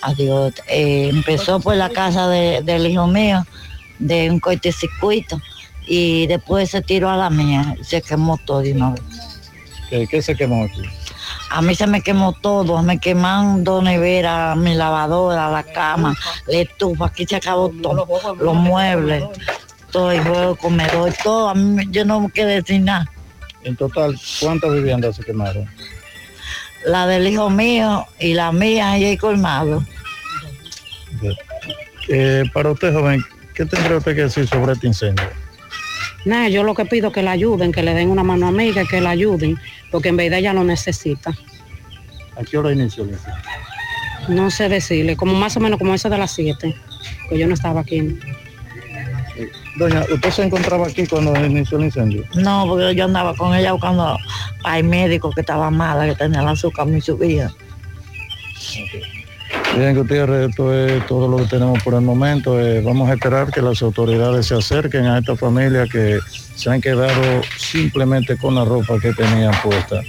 Adiós. 0.00 0.54
Eh, 0.68 1.10
empezó 1.12 1.60
por 1.60 1.76
la 1.76 1.90
casa 1.90 2.28
de- 2.28 2.62
del 2.62 2.86
hijo 2.86 3.06
mío, 3.06 3.44
de 3.98 4.30
un 4.30 4.40
cortocircuito, 4.40 5.38
y 5.86 6.26
después 6.28 6.70
se 6.70 6.80
tiró 6.80 7.10
a 7.10 7.16
la 7.18 7.28
mía, 7.28 7.76
se 7.82 8.00
quemó 8.00 8.38
todo 8.46 8.60
de 8.60 8.72
una 8.72 8.92
vez. 8.92 9.02
¿Qué, 9.90 10.06
qué 10.06 10.22
se 10.22 10.34
quemó 10.34 10.64
aquí? 10.64 10.80
A 11.54 11.60
mí 11.60 11.74
se 11.74 11.86
me 11.86 12.00
quemó 12.00 12.32
todo, 12.32 12.82
me 12.82 12.98
quemaron 12.98 13.62
dos 13.62 13.84
neveras, 13.84 14.56
mi 14.56 14.74
lavadora, 14.74 15.50
la 15.50 15.62
cama, 15.62 16.16
la 16.46 16.56
estufa, 16.56 17.06
aquí 17.06 17.26
se 17.26 17.36
acabó 17.36 17.68
todo, 17.82 18.08
los 18.40 18.54
muebles, 18.54 19.22
todo 19.90 20.12
el 20.12 20.22
juego, 20.22 20.56
comedor, 20.56 21.12
todo, 21.22 21.50
a 21.50 21.54
mí 21.54 21.84
yo 21.90 22.06
no 22.06 22.20
me 22.20 22.30
quedé 22.30 22.62
sin 22.62 22.86
nada. 22.86 23.06
En 23.64 23.76
total, 23.76 24.18
¿cuántas 24.40 24.72
viviendas 24.72 25.16
se 25.16 25.24
quemaron? 25.24 25.68
La 26.86 27.06
del 27.06 27.26
hijo 27.26 27.50
mío 27.50 28.06
y 28.18 28.32
la 28.32 28.50
mía 28.50 28.96
y 28.96 29.04
el 29.04 29.18
colmado. 29.18 29.84
Eh, 32.08 32.44
para 32.54 32.70
usted, 32.70 32.94
joven, 32.94 33.22
¿qué 33.54 33.66
tendría 33.66 33.98
usted 33.98 34.16
que 34.16 34.22
decir 34.22 34.48
sobre 34.48 34.72
este 34.72 34.86
incendio? 34.86 35.26
Nada, 36.24 36.48
yo 36.48 36.62
lo 36.62 36.74
que 36.74 36.84
pido 36.84 37.08
es 37.08 37.14
que 37.14 37.22
la 37.22 37.32
ayuden, 37.32 37.72
que 37.72 37.82
le 37.82 37.94
den 37.94 38.08
una 38.08 38.22
mano 38.22 38.48
amiga, 38.48 38.84
que 38.84 39.00
la 39.00 39.10
ayuden, 39.10 39.58
porque 39.92 40.08
en 40.08 40.16
verdad 40.16 40.40
ella 40.40 40.52
lo 40.52 40.64
necesita. 40.64 41.30
¿A 42.36 42.42
qué 42.42 42.58
hora 42.58 42.72
inició 42.72 43.04
el 43.04 43.10
incendio? 43.10 43.42
No 44.28 44.50
sé 44.50 44.68
decirle, 44.68 45.16
como 45.16 45.34
más 45.34 45.56
o 45.56 45.60
menos 45.60 45.78
como 45.78 45.94
eso 45.94 46.08
de 46.08 46.18
las 46.18 46.32
7, 46.32 46.74
que 47.28 47.38
yo 47.38 47.46
no 47.46 47.54
estaba 47.54 47.80
aquí. 47.80 48.18
Doña, 49.78 50.04
¿usted 50.12 50.30
se 50.30 50.42
encontraba 50.44 50.86
aquí 50.86 51.06
cuando 51.06 51.34
inició 51.44 51.78
el 51.78 51.84
incendio? 51.84 52.24
No, 52.34 52.66
porque 52.68 52.94
yo 52.94 53.04
andaba 53.04 53.34
con 53.34 53.54
ella 53.54 53.72
buscando 53.72 54.16
al 54.64 54.84
médico 54.84 55.30
que 55.30 55.40
estaba 55.40 55.70
mala, 55.70 56.06
que 56.06 56.14
tenía 56.14 56.40
el 56.40 56.48
azúcar 56.48 56.86
muy 56.86 57.00
subida. 57.00 57.52
Bien, 59.76 59.96
Gutiérrez, 59.96 60.50
esto 60.50 60.74
es 60.74 61.06
todo 61.06 61.28
lo 61.28 61.38
que 61.38 61.44
tenemos 61.44 61.82
por 61.82 61.94
el 61.94 62.02
momento. 62.02 62.60
Eh, 62.60 62.82
vamos 62.82 63.08
a 63.08 63.14
esperar 63.14 63.50
que 63.50 63.62
las 63.62 63.82
autoridades 63.82 64.46
se 64.46 64.54
acerquen 64.54 65.06
a 65.06 65.18
esta 65.18 65.34
familia 65.34 65.86
que 65.86 66.18
se 66.54 66.70
han 66.70 66.80
quedado 66.80 67.42
simplemente 67.56 68.36
con 68.36 68.54
la 68.54 68.64
ropa 68.64 68.98
que 69.00 69.12
tenían 69.12 69.54
puesta. 69.62 70.00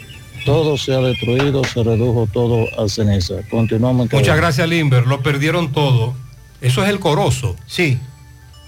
Todo 0.45 0.77
se 0.77 0.93
ha 0.93 0.99
destruido, 0.99 1.63
se 1.63 1.83
redujo 1.83 2.27
todo 2.31 2.67
a 2.81 2.89
ceniza. 2.89 3.35
Continuamos. 3.49 4.11
en 4.11 4.17
Muchas 4.17 4.35
gracias, 4.37 4.67
Limber. 4.67 5.07
Lo 5.07 5.21
perdieron 5.23 5.71
todo. 5.71 6.13
Eso 6.59 6.83
es 6.83 6.89
el 6.89 6.99
Corozo. 6.99 7.55
Sí, 7.65 7.99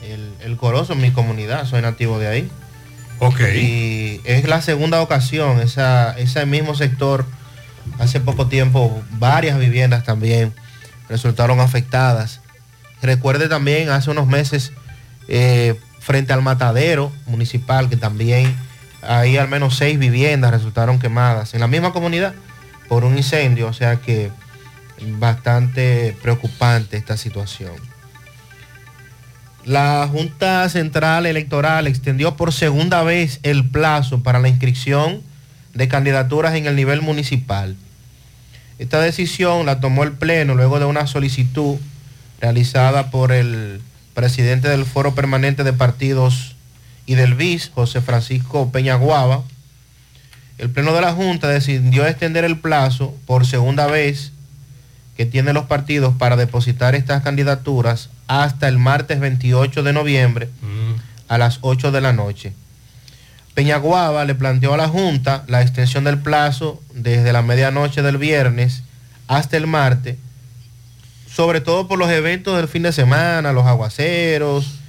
el, 0.03 0.33
el 0.43 0.57
Corozo 0.57 0.93
en 0.93 1.01
mi 1.01 1.11
comunidad, 1.11 1.65
soy 1.65 1.81
nativo 1.81 2.19
de 2.19 2.27
ahí. 2.27 2.49
Ok. 3.19 3.39
Y 3.55 4.21
es 4.25 4.47
la 4.47 4.61
segunda 4.61 5.01
ocasión, 5.01 5.59
esa, 5.59 6.17
ese 6.17 6.45
mismo 6.45 6.75
sector, 6.75 7.25
hace 7.99 8.19
poco 8.19 8.47
tiempo, 8.47 9.01
varias 9.11 9.59
viviendas 9.59 10.03
también 10.03 10.53
resultaron 11.09 11.59
afectadas. 11.59 12.41
Recuerde 13.01 13.47
también 13.47 13.89
hace 13.89 14.09
unos 14.09 14.27
meses, 14.27 14.73
eh, 15.27 15.75
frente 16.05 16.33
al 16.33 16.43
matadero 16.43 17.11
municipal, 17.25 17.89
que 17.89 17.97
también 17.97 18.55
ahí 19.01 19.37
al 19.37 19.47
menos 19.47 19.75
seis 19.75 19.97
viviendas 19.97 20.51
resultaron 20.51 20.99
quemadas 20.99 21.55
en 21.55 21.61
la 21.61 21.67
misma 21.67 21.93
comunidad 21.93 22.35
por 22.87 23.03
un 23.03 23.17
incendio, 23.17 23.67
o 23.67 23.73
sea 23.73 23.95
que 23.95 24.29
bastante 25.17 26.15
preocupante 26.21 26.95
esta 26.95 27.17
situación. 27.17 27.73
La 29.65 30.07
Junta 30.11 30.69
Central 30.69 31.25
Electoral 31.25 31.87
extendió 31.87 32.37
por 32.37 32.53
segunda 32.53 33.01
vez 33.01 33.39
el 33.41 33.67
plazo 33.67 34.21
para 34.21 34.37
la 34.37 34.47
inscripción 34.47 35.23
de 35.73 35.87
candidaturas 35.87 36.53
en 36.53 36.67
el 36.67 36.75
nivel 36.75 37.01
municipal. 37.01 37.75
Esta 38.77 38.99
decisión 38.99 39.65
la 39.65 39.79
tomó 39.79 40.03
el 40.03 40.11
Pleno 40.11 40.53
luego 40.53 40.77
de 40.77 40.85
una 40.85 41.07
solicitud 41.07 41.77
realizada 42.39 43.09
por 43.09 43.31
el 43.31 43.81
presidente 44.15 44.69
del 44.69 44.85
Foro 44.85 45.13
Permanente 45.13 45.63
de 45.63 45.73
Partidos 45.73 46.55
y 47.05 47.13
del 47.13 47.35
BIS, 47.35 47.69
José 47.75 48.01
Francisco 48.01 48.71
Peñaguaba. 48.71 49.43
El 50.57 50.71
Pleno 50.71 50.93
de 50.93 51.01
la 51.01 51.13
Junta 51.13 51.49
decidió 51.49 52.07
extender 52.07 52.45
el 52.45 52.57
plazo 52.57 53.13
por 53.27 53.45
segunda 53.45 53.85
vez 53.85 54.31
que 55.17 55.25
tienen 55.25 55.53
los 55.53 55.65
partidos 55.65 56.15
para 56.17 56.37
depositar 56.37 56.95
estas 56.95 57.21
candidaturas 57.21 58.09
hasta 58.27 58.67
el 58.67 58.79
martes 58.79 59.19
28 59.19 59.83
de 59.83 59.93
noviembre 59.93 60.49
a 61.27 61.37
las 61.37 61.59
8 61.61 61.91
de 61.91 62.01
la 62.01 62.13
noche. 62.13 62.53
Peñaguaba 63.53 64.25
le 64.25 64.35
planteó 64.35 64.73
a 64.73 64.77
la 64.77 64.87
Junta 64.87 65.43
la 65.47 65.61
extensión 65.61 66.05
del 66.05 66.19
plazo 66.19 66.81
desde 66.93 67.31
la 67.33 67.41
medianoche 67.41 68.01
del 68.01 68.17
viernes 68.17 68.83
hasta 69.27 69.57
el 69.57 69.67
martes, 69.67 70.17
sobre 71.35 71.59
todo 71.59 71.87
por 71.87 71.99
los 71.99 72.09
eventos 72.09 72.55
del 72.55 72.67
fin 72.67 72.83
de 72.83 72.93
semana, 72.93 73.51
los 73.51 73.65
aguaceros, 73.65 74.79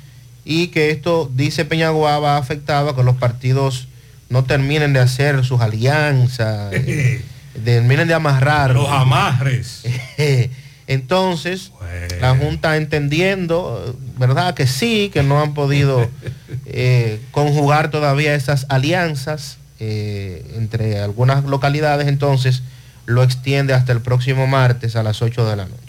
y 0.44 0.68
que 0.68 0.90
esto, 0.90 1.28
dice 1.34 1.64
Peñaguaba, 1.64 2.36
ha 2.36 2.38
afectado 2.38 2.90
a 2.90 2.96
que 2.96 3.02
los 3.02 3.16
partidos 3.16 3.88
no 4.28 4.44
terminen 4.44 4.92
de 4.92 5.00
hacer 5.00 5.44
sus 5.44 5.60
alianzas, 5.60 6.72
eh, 6.72 7.24
terminen 7.64 8.06
de 8.06 8.14
amarrar. 8.14 8.74
Los 8.74 8.88
amarres. 8.88 9.82
Entonces, 10.86 11.72
la 12.20 12.36
Junta 12.36 12.76
entendiendo, 12.76 13.96
¿verdad? 14.18 14.54
Que 14.54 14.68
sí, 14.68 15.10
que 15.12 15.24
no 15.24 15.42
han 15.42 15.52
podido 15.52 16.08
eh, 16.66 17.20
conjugar 17.32 17.90
todavía 17.90 18.36
esas 18.36 18.66
alianzas 18.68 19.58
eh, 19.80 20.48
entre 20.54 21.00
algunas 21.00 21.42
localidades, 21.44 22.06
entonces 22.06 22.62
lo 23.04 23.24
extiende 23.24 23.74
hasta 23.74 23.92
el 23.92 24.00
próximo 24.00 24.46
martes 24.46 24.94
a 24.94 25.02
las 25.02 25.22
8 25.22 25.48
de 25.48 25.56
la 25.56 25.64
noche. 25.64 25.85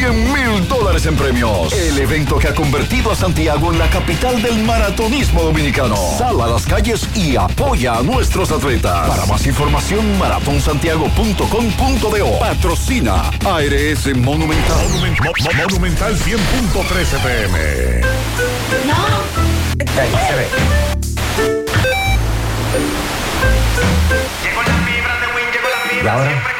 100 0.00 0.32
mil 0.32 0.66
dólares 0.66 1.04
en 1.04 1.14
premios. 1.14 1.74
El 1.74 1.98
evento 1.98 2.38
que 2.38 2.48
ha 2.48 2.54
convertido 2.54 3.12
a 3.12 3.14
Santiago 3.14 3.70
en 3.70 3.78
la 3.78 3.86
capital 3.90 4.40
del 4.40 4.64
maratonismo 4.64 5.42
dominicano. 5.42 5.94
Sal 6.16 6.40
a 6.40 6.46
las 6.46 6.64
calles 6.64 7.06
y 7.14 7.36
apoya 7.36 7.98
a 7.98 8.02
nuestros 8.02 8.50
atletas. 8.50 9.10
Para 9.10 9.26
más 9.26 9.46
información, 9.46 10.18
maratonsantiago.com.do. 10.18 12.38
Patrocina 12.38 13.24
ARS 13.44 14.06
Monumental. 14.16 14.86
Monumental 15.68 16.16
100.13 16.16 17.22
pm. 17.22 18.00
¿Y 26.02 26.08
ahora? 26.08 26.59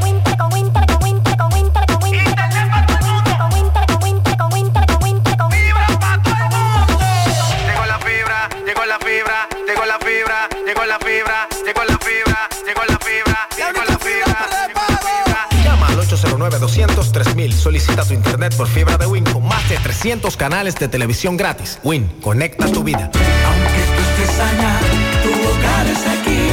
809-200-3000. 16.49 17.51
Solicita 17.51 18.05
tu 18.05 18.13
internet 18.13 18.55
por 18.55 18.67
fibra 18.67 18.97
de 18.97 19.05
Win 19.05 19.23
con 19.25 19.45
más 19.45 19.67
de 19.69 19.77
300 19.77 20.35
canales 20.37 20.75
de 20.75 20.87
televisión 20.87 21.37
gratis. 21.37 21.79
Win, 21.83 22.07
conecta 22.21 22.71
tu 22.71 22.83
vida. 22.83 23.11
estés 23.11 24.39
allá, 24.39 24.79
tu 25.23 25.29
hogar 25.29 25.87
es 25.87 26.07
aquí 26.07 26.49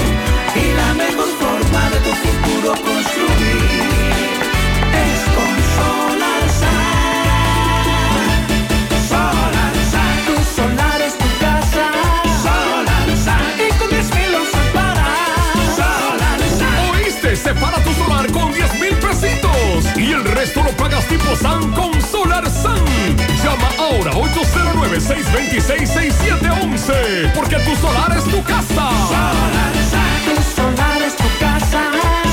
y 0.56 0.76
la 0.76 0.94
mejor 0.94 1.27
809-626-6711 24.34 27.32
porque 27.34 27.56
tu 27.56 27.74
solar 27.76 28.16
es 28.16 28.24
tu 28.24 28.42
casa. 28.42 28.90
Solarsan, 29.08 30.24
tu 30.24 30.42
solar 30.54 31.02
es 31.02 31.14
tu 31.16 31.28
casa. 31.38 31.90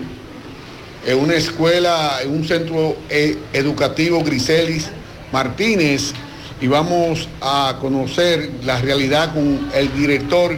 en 1.06 1.18
una 1.18 1.36
escuela, 1.36 2.20
en 2.24 2.32
un 2.32 2.48
centro 2.48 2.98
eh, 3.10 3.38
educativo 3.54 4.24
Griselis 4.24 4.90
Martínez, 5.32 6.14
y 6.62 6.68
vamos 6.68 7.28
a 7.42 7.78
conocer 7.82 8.52
la 8.64 8.80
realidad 8.80 9.34
con 9.34 9.70
el 9.74 9.94
director 9.96 10.58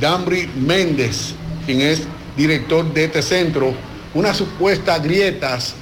Dambri 0.00 0.48
Méndez, 0.56 1.34
quien 1.66 1.82
es 1.82 2.02
director 2.36 2.90
de 2.92 3.04
este 3.04 3.20
centro, 3.20 3.74
unas 4.14 4.38
supuestas 4.38 5.02
grietas, 5.02 5.74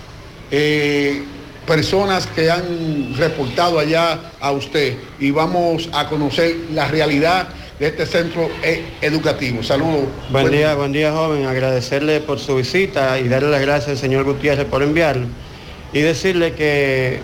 eh, 0.50 1.23
personas 1.67 2.26
que 2.26 2.50
han 2.50 3.15
reportado 3.17 3.78
allá 3.78 4.18
a 4.41 4.50
usted 4.50 4.97
y 5.20 5.31
vamos 5.31 5.89
a 5.92 6.08
conocer 6.08 6.57
la 6.73 6.89
realidad 6.89 7.49
de 7.78 7.86
este 7.86 8.07
centro 8.07 8.49
eh, 8.65 8.83
educativo. 9.02 9.62
Saludos. 9.62 10.08
Buen 10.31 10.50
día, 10.50 10.75
buen 10.75 10.91
día 10.91 11.12
joven, 11.12 11.47
agradecerle 11.47 12.20
por 12.20 12.41
su 12.41 12.57
visita 12.57 13.20
y 13.20 13.28
darle 13.28 13.50
las 13.50 13.60
gracias 13.60 13.91
al 13.91 13.99
señor 13.99 14.25
Gutiérrez 14.25 14.67
por 14.67 14.83
enviarlo 14.83 15.26
y 15.92 16.00
decirle 16.00 16.55
que 16.55 17.20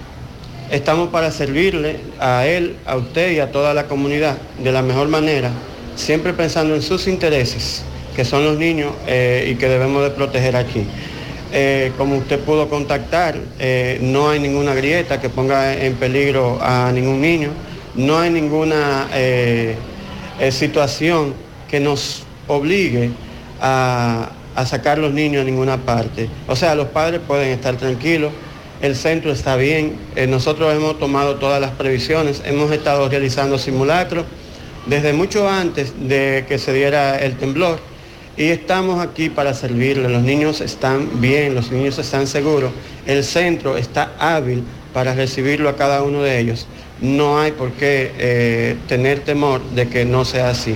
estamos 0.70 1.08
para 1.08 1.30
servirle 1.30 1.96
a 2.20 2.46
él, 2.46 2.76
a 2.86 2.96
usted 2.96 3.32
y 3.32 3.40
a 3.40 3.50
toda 3.50 3.74
la 3.74 3.86
comunidad 3.86 4.36
de 4.58 4.72
la 4.72 4.82
mejor 4.82 5.08
manera, 5.08 5.50
siempre 5.96 6.32
pensando 6.32 6.74
en 6.74 6.82
sus 6.82 7.06
intereses, 7.06 7.82
que 8.16 8.24
son 8.24 8.44
los 8.44 8.58
niños 8.58 8.92
eh, 9.06 9.50
y 9.52 9.56
que 9.56 9.68
debemos 9.68 10.02
de 10.02 10.10
proteger 10.10 10.56
aquí. 10.56 10.84
Eh, 11.52 11.92
como 11.96 12.16
usted 12.16 12.40
pudo 12.40 12.68
contactar, 12.68 13.38
eh, 13.60 13.98
no 14.00 14.28
hay 14.30 14.40
ninguna 14.40 14.74
grieta 14.74 15.20
que 15.20 15.28
ponga 15.28 15.74
en 15.74 15.94
peligro 15.94 16.58
a 16.60 16.90
ningún 16.92 17.20
niño, 17.20 17.50
no 17.94 18.18
hay 18.18 18.30
ninguna 18.30 19.08
situación 20.50 21.32
que 21.70 21.78
nos 21.78 22.24
obligue 22.48 23.10
a, 23.60 24.30
a 24.56 24.66
sacar 24.66 24.98
los 24.98 25.12
niños 25.12 25.42
a 25.42 25.44
ninguna 25.44 25.76
parte. 25.76 26.28
O 26.48 26.56
sea, 26.56 26.74
los 26.74 26.88
padres 26.88 27.20
pueden 27.26 27.50
estar 27.50 27.76
tranquilos, 27.76 28.32
el 28.84 28.96
centro 28.96 29.32
está 29.32 29.56
bien, 29.56 29.96
eh, 30.14 30.26
nosotros 30.26 30.70
hemos 30.74 30.98
tomado 30.98 31.36
todas 31.36 31.58
las 31.58 31.70
previsiones, 31.70 32.42
hemos 32.44 32.70
estado 32.70 33.08
realizando 33.08 33.56
simulacros 33.56 34.26
desde 34.84 35.14
mucho 35.14 35.48
antes 35.48 35.94
de 36.06 36.44
que 36.46 36.58
se 36.58 36.74
diera 36.74 37.18
el 37.18 37.38
temblor 37.38 37.78
y 38.36 38.48
estamos 38.48 39.02
aquí 39.02 39.30
para 39.30 39.54
servirle. 39.54 40.10
Los 40.10 40.22
niños 40.22 40.60
están 40.60 41.22
bien, 41.22 41.54
los 41.54 41.72
niños 41.72 41.98
están 41.98 42.26
seguros, 42.26 42.72
el 43.06 43.24
centro 43.24 43.78
está 43.78 44.12
hábil 44.18 44.62
para 44.92 45.14
recibirlo 45.14 45.70
a 45.70 45.76
cada 45.76 46.02
uno 46.02 46.22
de 46.22 46.38
ellos. 46.38 46.66
No 47.00 47.40
hay 47.40 47.52
por 47.52 47.72
qué 47.72 48.12
eh, 48.18 48.76
tener 48.86 49.20
temor 49.20 49.62
de 49.70 49.88
que 49.88 50.04
no 50.04 50.26
sea 50.26 50.50
así. 50.50 50.74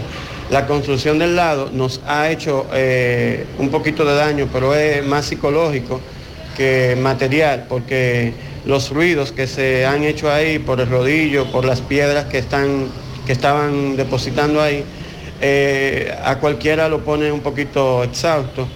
La 0.51 0.67
construcción 0.67 1.19
del 1.19 1.37
lado 1.37 1.69
nos 1.75 2.01
ha 2.07 2.31
hecho 2.31 2.67
eh, 2.73 3.45
un 3.59 3.69
poquito 3.69 4.07
de 4.07 4.15
daño, 4.15 4.49
pero 4.51 4.75
es 4.75 5.05
más 5.05 5.27
psicológico 5.27 6.01
que 6.59 6.99
material, 7.01 7.67
porque 7.69 8.35
los 8.67 8.91
ruidos 8.91 9.31
que 9.31 9.47
se 9.47 9.87
han 9.87 10.03
hecho 10.03 10.31
ahí 10.31 10.59
por 10.59 10.81
el 10.81 10.91
rodillo, 10.91 11.51
por 11.53 11.65
las 11.65 11.81
piedras 11.81 12.27
que, 12.27 12.39
están, 12.39 12.89
que 13.25 13.33
estaban 13.33 13.97
depositando 13.97 14.61
ahí, 14.61 14.85
eh, 15.41 16.13
a 16.25 16.39
cualquiera 16.39 16.89
lo 16.89 17.05
pone 17.05 17.31
un 17.31 17.41
poquito 17.41 18.03
exhausto 18.03 18.67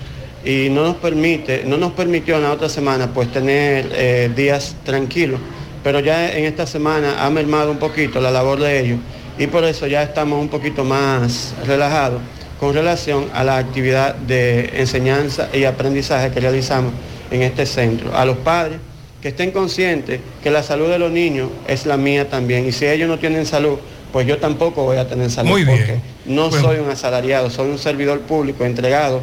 y 0.44 0.68
no 0.70 0.84
nos 0.84 0.96
permite, 0.96 1.64
no 1.66 1.76
nos 1.76 1.92
permitió 1.92 2.36
en 2.36 2.44
la 2.44 2.52
otra 2.52 2.68
semana 2.68 3.12
pues 3.12 3.32
tener 3.32 3.90
eh, 3.92 4.30
días 4.34 4.76
tranquilos, 4.84 5.40
pero 5.82 5.98
ya 5.98 6.32
en 6.32 6.44
esta 6.44 6.66
semana 6.66 7.26
ha 7.26 7.30
mermado 7.30 7.72
un 7.72 7.78
poquito 7.78 8.20
la 8.20 8.30
labor 8.30 8.60
de 8.60 8.80
ellos 8.80 8.98
y 9.38 9.48
por 9.48 9.64
eso 9.64 9.88
ya 9.88 10.04
estamos 10.04 10.40
un 10.40 10.48
poquito 10.48 10.84
más 10.84 11.52
relajados 11.66 12.22
con 12.60 12.74
relación 12.74 13.26
a 13.34 13.42
la 13.42 13.58
actividad 13.58 14.14
de 14.14 14.70
enseñanza 14.80 15.48
y 15.52 15.64
aprendizaje 15.64 16.30
que 16.30 16.38
realizamos 16.38 16.92
en 17.32 17.42
este 17.42 17.66
centro. 17.66 18.16
A 18.16 18.24
los 18.24 18.36
padres 18.38 18.78
que 19.20 19.28
estén 19.28 19.50
conscientes 19.50 20.20
que 20.42 20.50
la 20.50 20.62
salud 20.62 20.88
de 20.88 20.98
los 20.98 21.10
niños 21.10 21.50
es 21.68 21.86
la 21.86 21.96
mía 21.96 22.28
también 22.28 22.66
y 22.66 22.72
si 22.72 22.86
ellos 22.86 23.08
no 23.08 23.18
tienen 23.18 23.46
salud, 23.46 23.78
pues 24.12 24.26
yo 24.26 24.38
tampoco 24.38 24.84
voy 24.84 24.98
a 24.98 25.08
tener 25.08 25.30
salud 25.30 25.50
Muy 25.50 25.64
bien. 25.64 25.78
porque 25.78 26.00
no 26.26 26.50
Bueno. 26.50 26.68
soy 26.68 26.78
un 26.80 26.90
asalariado, 26.90 27.48
soy 27.50 27.70
un 27.70 27.78
servidor 27.78 28.20
público 28.20 28.64
entregado 28.64 29.22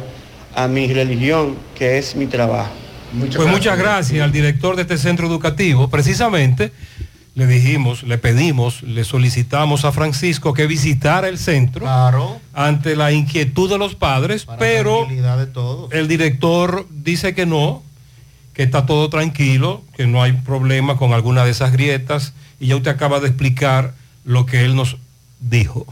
a 0.54 0.66
mi 0.68 0.92
religión, 0.92 1.54
que 1.76 1.98
es 1.98 2.16
mi 2.16 2.26
trabajo. 2.26 2.70
Pues 3.36 3.48
muchas 3.48 3.76
gracias 3.78 4.22
al 4.22 4.32
director 4.32 4.76
de 4.76 4.82
este 4.82 4.96
centro 4.98 5.26
educativo. 5.26 5.88
Precisamente 5.88 6.72
le 7.34 7.46
dijimos, 7.46 8.02
le 8.02 8.18
pedimos, 8.18 8.82
le 8.82 9.04
solicitamos 9.04 9.84
a 9.84 9.92
Francisco 9.92 10.52
que 10.54 10.66
visitara 10.66 11.28
el 11.28 11.38
centro 11.38 11.86
ante 12.52 12.96
la 12.96 13.12
inquietud 13.12 13.70
de 13.70 13.78
los 13.78 13.94
padres, 13.94 14.46
pero 14.58 15.06
de 15.06 15.46
todos. 15.46 15.92
el 15.92 16.08
director 16.08 16.86
dice 16.90 17.34
que 17.34 17.46
no, 17.46 17.82
que 18.54 18.62
está 18.62 18.86
todo 18.86 19.08
tranquilo, 19.10 19.82
que 19.96 20.06
no 20.06 20.22
hay 20.22 20.32
problema 20.32 20.96
con 20.96 21.12
alguna 21.12 21.44
de 21.44 21.50
esas 21.50 21.72
grietas 21.72 22.34
y 22.58 22.68
ya 22.68 22.76
usted 22.76 22.90
acaba 22.90 23.20
de 23.20 23.28
explicar 23.28 23.92
lo 24.24 24.46
que 24.46 24.64
él 24.64 24.76
nos 24.76 24.96
dijo. 25.40 25.86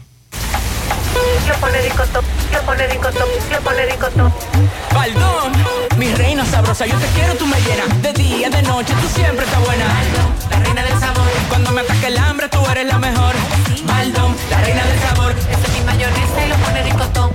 Lo 1.47 1.55
pone 1.55 1.81
ricotón, 1.81 2.23
lo 2.53 2.61
pone 2.61 2.87
ricotón, 2.87 3.27
lo 3.51 3.59
pone 3.61 3.85
ricotón. 3.85 4.33
Baldón, 4.93 5.51
mi 5.97 6.13
reina 6.13 6.45
sabrosa, 6.45 6.85
yo 6.85 6.97
te 6.97 7.07
quiero, 7.07 7.33
tú 7.35 7.45
me 7.47 7.59
llenas 7.61 8.01
de 8.01 8.13
día, 8.13 8.49
de 8.49 8.61
noche, 8.61 8.93
tú 9.01 9.07
siempre 9.07 9.45
estás 9.45 9.59
buena. 9.65 9.85
la 10.51 10.59
reina 10.59 10.83
del 10.83 10.99
sabor. 10.99 11.27
Cuando 11.49 11.71
me 11.71 11.81
ataque 11.81 12.07
el 12.07 12.17
hambre, 12.17 12.49
tú 12.49 12.63
eres 12.69 12.85
la 12.85 12.99
mejor. 12.99 13.33
Baldón, 13.85 14.35
la 14.51 14.61
reina 14.61 14.85
del 14.85 14.99
sabor. 14.99 15.31
Esa 15.31 15.61
es 15.61 15.73
mi 15.73 15.81
mayonesa 15.85 16.45
y 16.45 16.49
lo 16.49 16.55
pone 16.57 16.83
ricotón. 16.83 17.31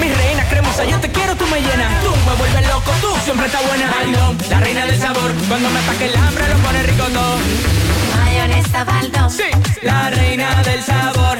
Mi 0.00 0.12
reina 0.12 0.44
cremosa, 0.48 0.84
yo 0.84 0.98
te 1.00 1.10
quiero, 1.10 1.34
tú 1.36 1.46
me 1.46 1.60
llenas. 1.60 2.02
Tú 2.02 2.10
me 2.26 2.34
vuelves 2.36 2.68
loco, 2.68 2.92
tú 3.00 3.08
siempre 3.24 3.46
estás 3.46 3.66
buena. 3.66 3.90
Baldón, 3.90 4.38
la 4.48 4.60
reina 4.60 4.86
del 4.86 4.98
sabor. 4.98 5.32
Cuando 5.48 5.70
me 5.70 5.78
ataque 5.80 6.06
el 6.06 6.16
hambre, 6.16 6.48
lo 6.48 6.56
pone 6.56 6.82
rico 6.82 7.04
todo. 7.04 7.36
Mayonesa 8.16 8.84
Baldón. 8.84 9.30
Sí, 9.30 9.50
la 9.82 10.10
reina 10.10 10.62
del 10.62 10.82
sabor. 10.82 11.38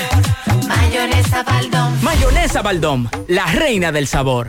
Mayonesa 0.66 1.42
Baldón. 1.42 1.98
Mayonesa 2.02 2.62
Baldón, 2.62 3.10
la 3.28 3.46
reina 3.46 3.92
del 3.92 4.06
sabor. 4.06 4.48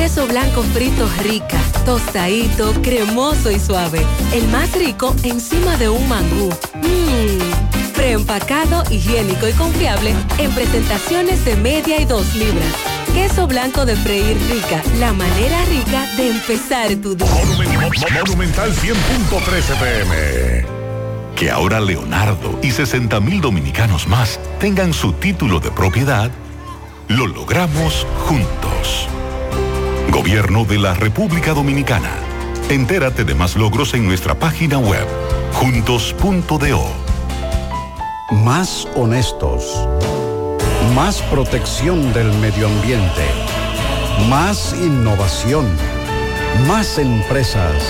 Queso 0.00 0.26
blanco 0.26 0.62
frito 0.62 1.06
rica, 1.22 1.58
tostadito, 1.84 2.72
cremoso 2.80 3.50
y 3.50 3.60
suave. 3.60 4.00
El 4.32 4.48
más 4.48 4.72
rico 4.72 5.14
encima 5.24 5.76
de 5.76 5.90
un 5.90 6.08
mangú. 6.08 6.48
Mmm. 6.76 7.92
Preempacado, 7.92 8.82
higiénico 8.90 9.46
y 9.46 9.52
confiable 9.52 10.14
en 10.38 10.50
presentaciones 10.52 11.44
de 11.44 11.54
media 11.56 12.00
y 12.00 12.06
dos 12.06 12.34
libras. 12.34 12.72
Queso 13.12 13.46
blanco 13.46 13.84
de 13.84 13.94
freír 13.94 14.38
rica, 14.50 14.82
la 14.98 15.12
manera 15.12 15.62
rica 15.66 16.06
de 16.16 16.30
empezar 16.30 16.94
tu 16.96 17.14
día. 17.14 17.28
Monumental 18.24 18.72
100.13 18.72 19.78
pm. 19.78 20.66
Que 21.36 21.50
ahora 21.50 21.78
Leonardo 21.78 22.58
y 22.62 22.70
60 22.70 23.20
mil 23.20 23.42
dominicanos 23.42 24.08
más 24.08 24.40
tengan 24.60 24.94
su 24.94 25.12
título 25.12 25.60
de 25.60 25.70
propiedad, 25.70 26.30
lo 27.08 27.26
logramos 27.26 28.06
juntos. 28.26 29.10
Gobierno 30.20 30.66
de 30.66 30.76
la 30.76 30.92
República 30.92 31.54
Dominicana. 31.54 32.10
Entérate 32.68 33.24
de 33.24 33.34
más 33.34 33.56
logros 33.56 33.94
en 33.94 34.04
nuestra 34.04 34.34
página 34.34 34.76
web, 34.76 35.06
juntos.do. 35.54 36.92
Más 38.44 38.86
honestos. 38.96 39.88
Más 40.94 41.22
protección 41.22 42.12
del 42.12 42.30
medio 42.34 42.66
ambiente. 42.66 43.24
Más 44.28 44.74
innovación. 44.74 45.64
Más 46.68 46.98
empresas. 46.98 47.82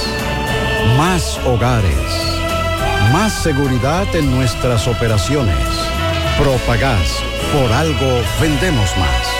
Más 0.96 1.36
hogares. 1.44 2.38
Más 3.12 3.32
seguridad 3.42 4.06
en 4.14 4.30
nuestras 4.30 4.86
operaciones. 4.86 5.66
Propagás. 6.38 7.10
Por 7.52 7.72
algo 7.72 8.22
vendemos 8.40 8.96
más. 8.96 9.39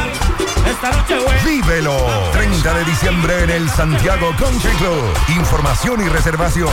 Vívelo. 1.45 1.97
30 2.31 2.73
de 2.73 2.85
diciembre 2.85 3.43
en 3.43 3.49
el 3.49 3.69
Santiago 3.69 4.33
Country 4.37 4.71
Club. 4.77 5.03
Información 5.35 6.01
y 6.01 6.07
reservación 6.07 6.69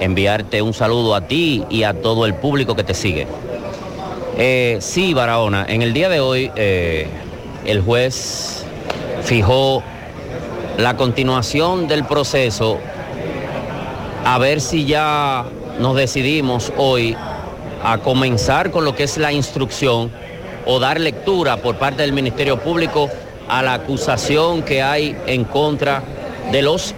enviarte 0.00 0.60
un 0.60 0.74
saludo 0.74 1.14
a 1.14 1.22
ti 1.22 1.64
y 1.70 1.82
a 1.84 1.94
todo 1.94 2.26
el 2.26 2.34
público 2.34 2.76
que 2.76 2.84
te 2.84 2.94
sigue. 2.94 3.26
Eh, 4.36 4.78
sí, 4.80 5.14
Barahona, 5.14 5.64
en 5.66 5.80
el 5.80 5.94
día 5.94 6.10
de 6.10 6.20
hoy 6.20 6.50
eh, 6.56 7.08
el 7.64 7.80
juez 7.80 8.64
fijó 9.24 9.82
la 10.76 10.96
continuación 10.96 11.88
del 11.88 12.04
proceso 12.04 12.78
a 14.24 14.38
ver 14.38 14.60
si 14.60 14.86
ya 14.86 15.44
nos 15.78 15.96
decidimos 15.96 16.72
hoy 16.76 17.16
a 17.82 17.98
comenzar 17.98 18.70
con 18.70 18.84
lo 18.84 18.94
que 18.94 19.04
es 19.04 19.16
la 19.16 19.32
instrucción 19.32 20.10
o 20.66 20.78
dar 20.78 21.00
lectura 21.00 21.56
por 21.56 21.76
parte 21.76 22.02
del 22.02 22.12
Ministerio 22.12 22.58
Público 22.58 23.08
a 23.48 23.62
la 23.62 23.74
acusación 23.74 24.62
que 24.62 24.82
hay 24.82 25.16
en 25.26 25.44
contra 25.44 26.02
de 26.52 26.62
los 26.62 26.94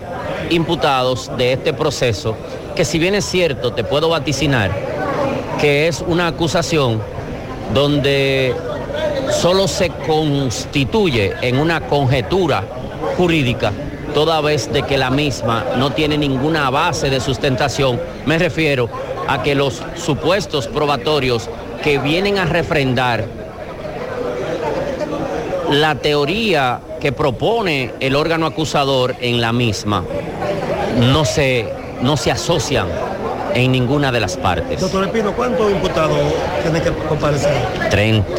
imputados 0.50 1.30
de 1.38 1.52
este 1.52 1.72
proceso, 1.72 2.36
que 2.74 2.84
si 2.84 2.98
bien 2.98 3.14
es 3.14 3.24
cierto, 3.24 3.72
te 3.72 3.84
puedo 3.84 4.08
vaticinar 4.08 4.70
que 5.60 5.86
es 5.86 6.02
una 6.06 6.26
acusación 6.26 7.00
donde 7.72 8.54
solo 9.30 9.68
se 9.68 9.90
constituye 9.90 11.34
en 11.40 11.58
una 11.58 11.86
conjetura 11.86 12.64
jurídica 13.16 13.72
toda 14.14 14.40
vez 14.40 14.72
de 14.72 14.82
que 14.82 14.98
la 14.98 15.10
misma 15.10 15.64
no 15.76 15.90
tiene 15.92 16.16
ninguna 16.18 16.70
base 16.70 17.10
de 17.10 17.20
sustentación. 17.20 18.00
Me 18.26 18.38
refiero 18.38 18.88
a 19.28 19.42
que 19.42 19.54
los 19.54 19.82
supuestos 19.96 20.66
probatorios 20.68 21.48
que 21.82 21.98
vienen 21.98 22.38
a 22.38 22.44
refrendar 22.44 23.24
la 25.70 25.94
teoría 25.96 26.80
que 27.00 27.12
propone 27.12 27.92
el 28.00 28.14
órgano 28.14 28.46
acusador 28.46 29.14
en 29.20 29.40
la 29.40 29.52
misma 29.52 30.04
no 30.98 31.24
se, 31.24 31.68
no 32.02 32.16
se 32.16 32.30
asocian 32.30 32.86
en 33.54 33.72
ninguna 33.72 34.12
de 34.12 34.20
las 34.20 34.36
partes. 34.36 34.80
Doctor 34.80 35.04
Espino, 35.04 35.32
¿cuántos 35.32 35.70
imputados 35.70 36.18
tienen 36.62 36.82
que 36.82 36.90
comparecer? 37.08 37.52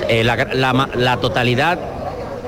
Eh, 0.07 0.23
la, 0.23 0.35
la- 0.53 0.89
la 0.95 1.17
totalidad 1.17 1.77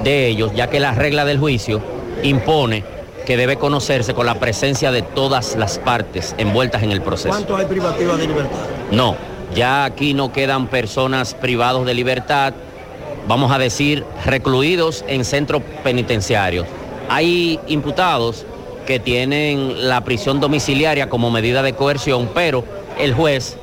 de 0.03 0.27
ellos, 0.27 0.51
ya 0.55 0.67
que 0.67 0.79
la 0.79 0.91
regla 0.93 1.25
del 1.25 1.39
juicio 1.39 1.81
impone 2.23 2.83
que 3.25 3.37
debe 3.37 3.57
conocerse 3.57 4.13
con 4.13 4.25
la 4.25 4.35
presencia 4.35 4.91
de 4.91 5.01
todas 5.01 5.55
las 5.55 5.79
partes 5.79 6.35
envueltas 6.37 6.83
en 6.83 6.91
el 6.91 7.01
proceso. 7.01 7.29
¿Cuántos 7.29 7.59
hay 7.59 7.65
privativas 7.65 8.17
de 8.17 8.27
libertad? 8.27 8.57
No, 8.91 9.15
ya 9.53 9.85
aquí 9.85 10.13
no 10.13 10.31
quedan 10.31 10.67
personas 10.67 11.33
privados 11.33 11.85
de 11.85 11.93
libertad, 11.93 12.53
vamos 13.27 13.51
a 13.51 13.57
decir, 13.57 14.05
recluidos 14.25 15.03
en 15.07 15.25
centros 15.25 15.61
penitenciarios. 15.83 16.67
Hay 17.09 17.59
imputados 17.67 18.45
que 18.85 18.99
tienen 18.99 19.89
la 19.89 20.03
prisión 20.03 20.39
domiciliaria 20.39 21.09
como 21.09 21.31
medida 21.31 21.63
de 21.63 21.73
coerción, 21.73 22.29
pero 22.33 22.63
el 22.99 23.13
juez, 23.13 23.57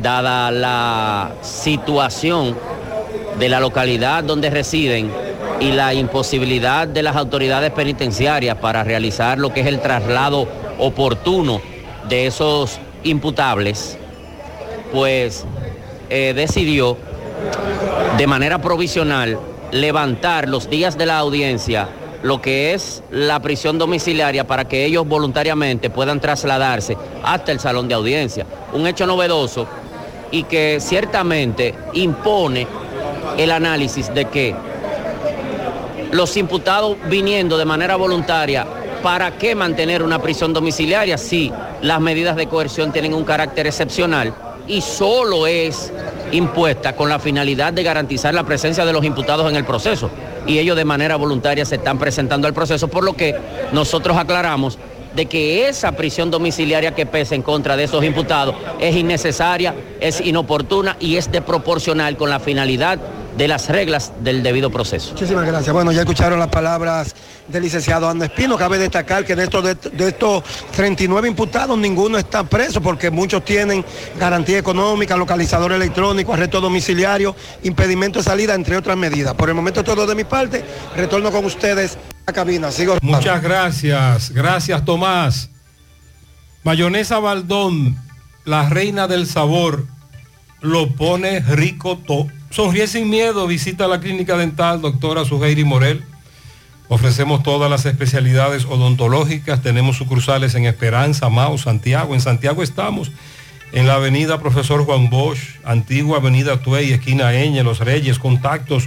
dada 0.00 0.50
la 0.50 1.32
situación 1.42 2.56
de 3.38 3.48
la 3.48 3.60
localidad 3.60 4.22
donde 4.22 4.50
residen 4.50 5.10
y 5.62 5.70
la 5.70 5.94
imposibilidad 5.94 6.88
de 6.88 7.04
las 7.04 7.14
autoridades 7.14 7.70
penitenciarias 7.70 8.56
para 8.56 8.82
realizar 8.82 9.38
lo 9.38 9.54
que 9.54 9.60
es 9.60 9.68
el 9.68 9.80
traslado 9.80 10.48
oportuno 10.78 11.60
de 12.08 12.26
esos 12.26 12.80
imputables, 13.04 13.96
pues 14.92 15.44
eh, 16.10 16.32
decidió 16.34 16.96
de 18.18 18.26
manera 18.26 18.60
provisional 18.60 19.38
levantar 19.70 20.48
los 20.48 20.68
días 20.68 20.98
de 20.98 21.06
la 21.06 21.18
audiencia 21.18 21.88
lo 22.24 22.40
que 22.40 22.72
es 22.72 23.02
la 23.10 23.40
prisión 23.40 23.78
domiciliaria 23.78 24.46
para 24.46 24.66
que 24.66 24.84
ellos 24.84 25.06
voluntariamente 25.06 25.90
puedan 25.90 26.20
trasladarse 26.20 26.96
hasta 27.24 27.50
el 27.50 27.58
salón 27.58 27.88
de 27.88 27.94
audiencia. 27.94 28.46
Un 28.72 28.86
hecho 28.86 29.06
novedoso 29.08 29.66
y 30.30 30.44
que 30.44 30.78
ciertamente 30.80 31.74
impone 31.94 32.68
el 33.36 33.50
análisis 33.50 34.14
de 34.14 34.26
que 34.26 34.54
los 36.12 36.36
imputados 36.36 36.96
viniendo 37.08 37.56
de 37.56 37.64
manera 37.64 37.96
voluntaria, 37.96 38.66
¿para 39.02 39.38
qué 39.38 39.54
mantener 39.54 40.02
una 40.02 40.20
prisión 40.20 40.52
domiciliaria 40.52 41.16
si 41.16 41.50
las 41.80 42.00
medidas 42.00 42.36
de 42.36 42.46
coerción 42.46 42.92
tienen 42.92 43.14
un 43.14 43.24
carácter 43.24 43.66
excepcional 43.66 44.34
y 44.68 44.82
solo 44.82 45.46
es 45.46 45.90
impuesta 46.30 46.94
con 46.94 47.08
la 47.08 47.18
finalidad 47.18 47.72
de 47.72 47.82
garantizar 47.82 48.34
la 48.34 48.44
presencia 48.44 48.84
de 48.84 48.92
los 48.92 49.04
imputados 49.04 49.50
en 49.50 49.56
el 49.56 49.64
proceso? 49.64 50.10
Y 50.46 50.58
ellos 50.58 50.76
de 50.76 50.84
manera 50.84 51.16
voluntaria 51.16 51.64
se 51.64 51.76
están 51.76 51.98
presentando 51.98 52.46
al 52.46 52.52
proceso, 52.52 52.88
por 52.88 53.04
lo 53.04 53.14
que 53.14 53.34
nosotros 53.72 54.16
aclaramos 54.18 54.78
de 55.16 55.26
que 55.26 55.68
esa 55.68 55.92
prisión 55.92 56.30
domiciliaria 56.30 56.94
que 56.94 57.06
pesa 57.06 57.34
en 57.34 57.42
contra 57.42 57.76
de 57.76 57.84
esos 57.84 58.04
imputados 58.04 58.54
es 58.80 58.94
innecesaria, 58.94 59.74
es 59.98 60.20
inoportuna 60.20 60.96
y 61.00 61.16
es 61.16 61.32
desproporcional 61.32 62.18
con 62.18 62.28
la 62.28 62.38
finalidad 62.38 62.98
de 63.36 63.48
las 63.48 63.68
reglas 63.68 64.12
del 64.20 64.42
debido 64.42 64.70
proceso. 64.70 65.12
Muchísimas 65.12 65.46
gracias. 65.46 65.72
Bueno, 65.72 65.92
ya 65.92 66.00
escucharon 66.00 66.38
las 66.38 66.48
palabras 66.48 67.14
del 67.48 67.62
licenciado 67.62 68.08
Andrés 68.08 68.30
Espino. 68.30 68.56
Cabe 68.56 68.78
destacar 68.78 69.24
que 69.24 69.34
de 69.34 69.44
estos, 69.44 69.64
de, 69.64 69.74
de 69.74 70.08
estos 70.08 70.42
39 70.74 71.28
imputados 71.28 71.78
ninguno 71.78 72.18
está 72.18 72.44
preso 72.44 72.80
porque 72.80 73.10
muchos 73.10 73.44
tienen 73.44 73.84
garantía 74.18 74.58
económica, 74.58 75.16
localizador 75.16 75.72
electrónico, 75.72 76.34
arresto 76.34 76.60
domiciliario, 76.60 77.34
impedimento 77.62 78.18
de 78.18 78.24
salida, 78.24 78.54
entre 78.54 78.76
otras 78.76 78.96
medidas. 78.96 79.34
Por 79.34 79.48
el 79.48 79.54
momento 79.54 79.82
todo 79.82 80.06
de 80.06 80.14
mi 80.14 80.24
parte. 80.24 80.64
Retorno 80.96 81.30
con 81.30 81.44
ustedes 81.44 81.96
a 81.96 81.98
la 82.28 82.32
cabina. 82.32 82.70
Sigo. 82.70 82.96
Muchas 83.02 83.42
gracias, 83.42 84.30
gracias 84.30 84.84
Tomás. 84.84 85.50
Mayonesa 86.64 87.18
Baldón, 87.18 87.96
la 88.44 88.68
reina 88.68 89.08
del 89.08 89.26
sabor, 89.26 89.84
lo 90.60 90.90
pone 90.90 91.40
rico 91.40 91.98
todo. 91.98 92.28
Sonríe 92.52 92.86
sin 92.86 93.08
miedo, 93.08 93.46
visita 93.46 93.88
la 93.88 93.98
clínica 93.98 94.36
dental 94.36 94.82
doctora 94.82 95.24
Suheiri 95.24 95.64
Morel. 95.64 96.04
Ofrecemos 96.88 97.42
todas 97.42 97.70
las 97.70 97.86
especialidades 97.86 98.66
odontológicas, 98.66 99.62
tenemos 99.62 99.96
sucursales 99.96 100.54
en 100.54 100.66
Esperanza, 100.66 101.30
Mao, 101.30 101.56
Santiago. 101.56 102.12
En 102.12 102.20
Santiago 102.20 102.62
estamos 102.62 103.10
en 103.72 103.86
la 103.86 103.94
avenida 103.94 104.38
Profesor 104.38 104.84
Juan 104.84 105.08
Bosch, 105.08 105.38
antigua 105.64 106.18
avenida 106.18 106.60
Tuey, 106.60 106.92
esquina 106.92 107.32
Eñe, 107.32 107.62
Los 107.62 107.78
Reyes, 107.78 108.18
contactos 108.18 108.86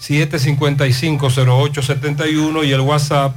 809-755-0871 0.00 2.66
y 2.66 2.72
el 2.72 2.80
WhatsApp 2.80 3.36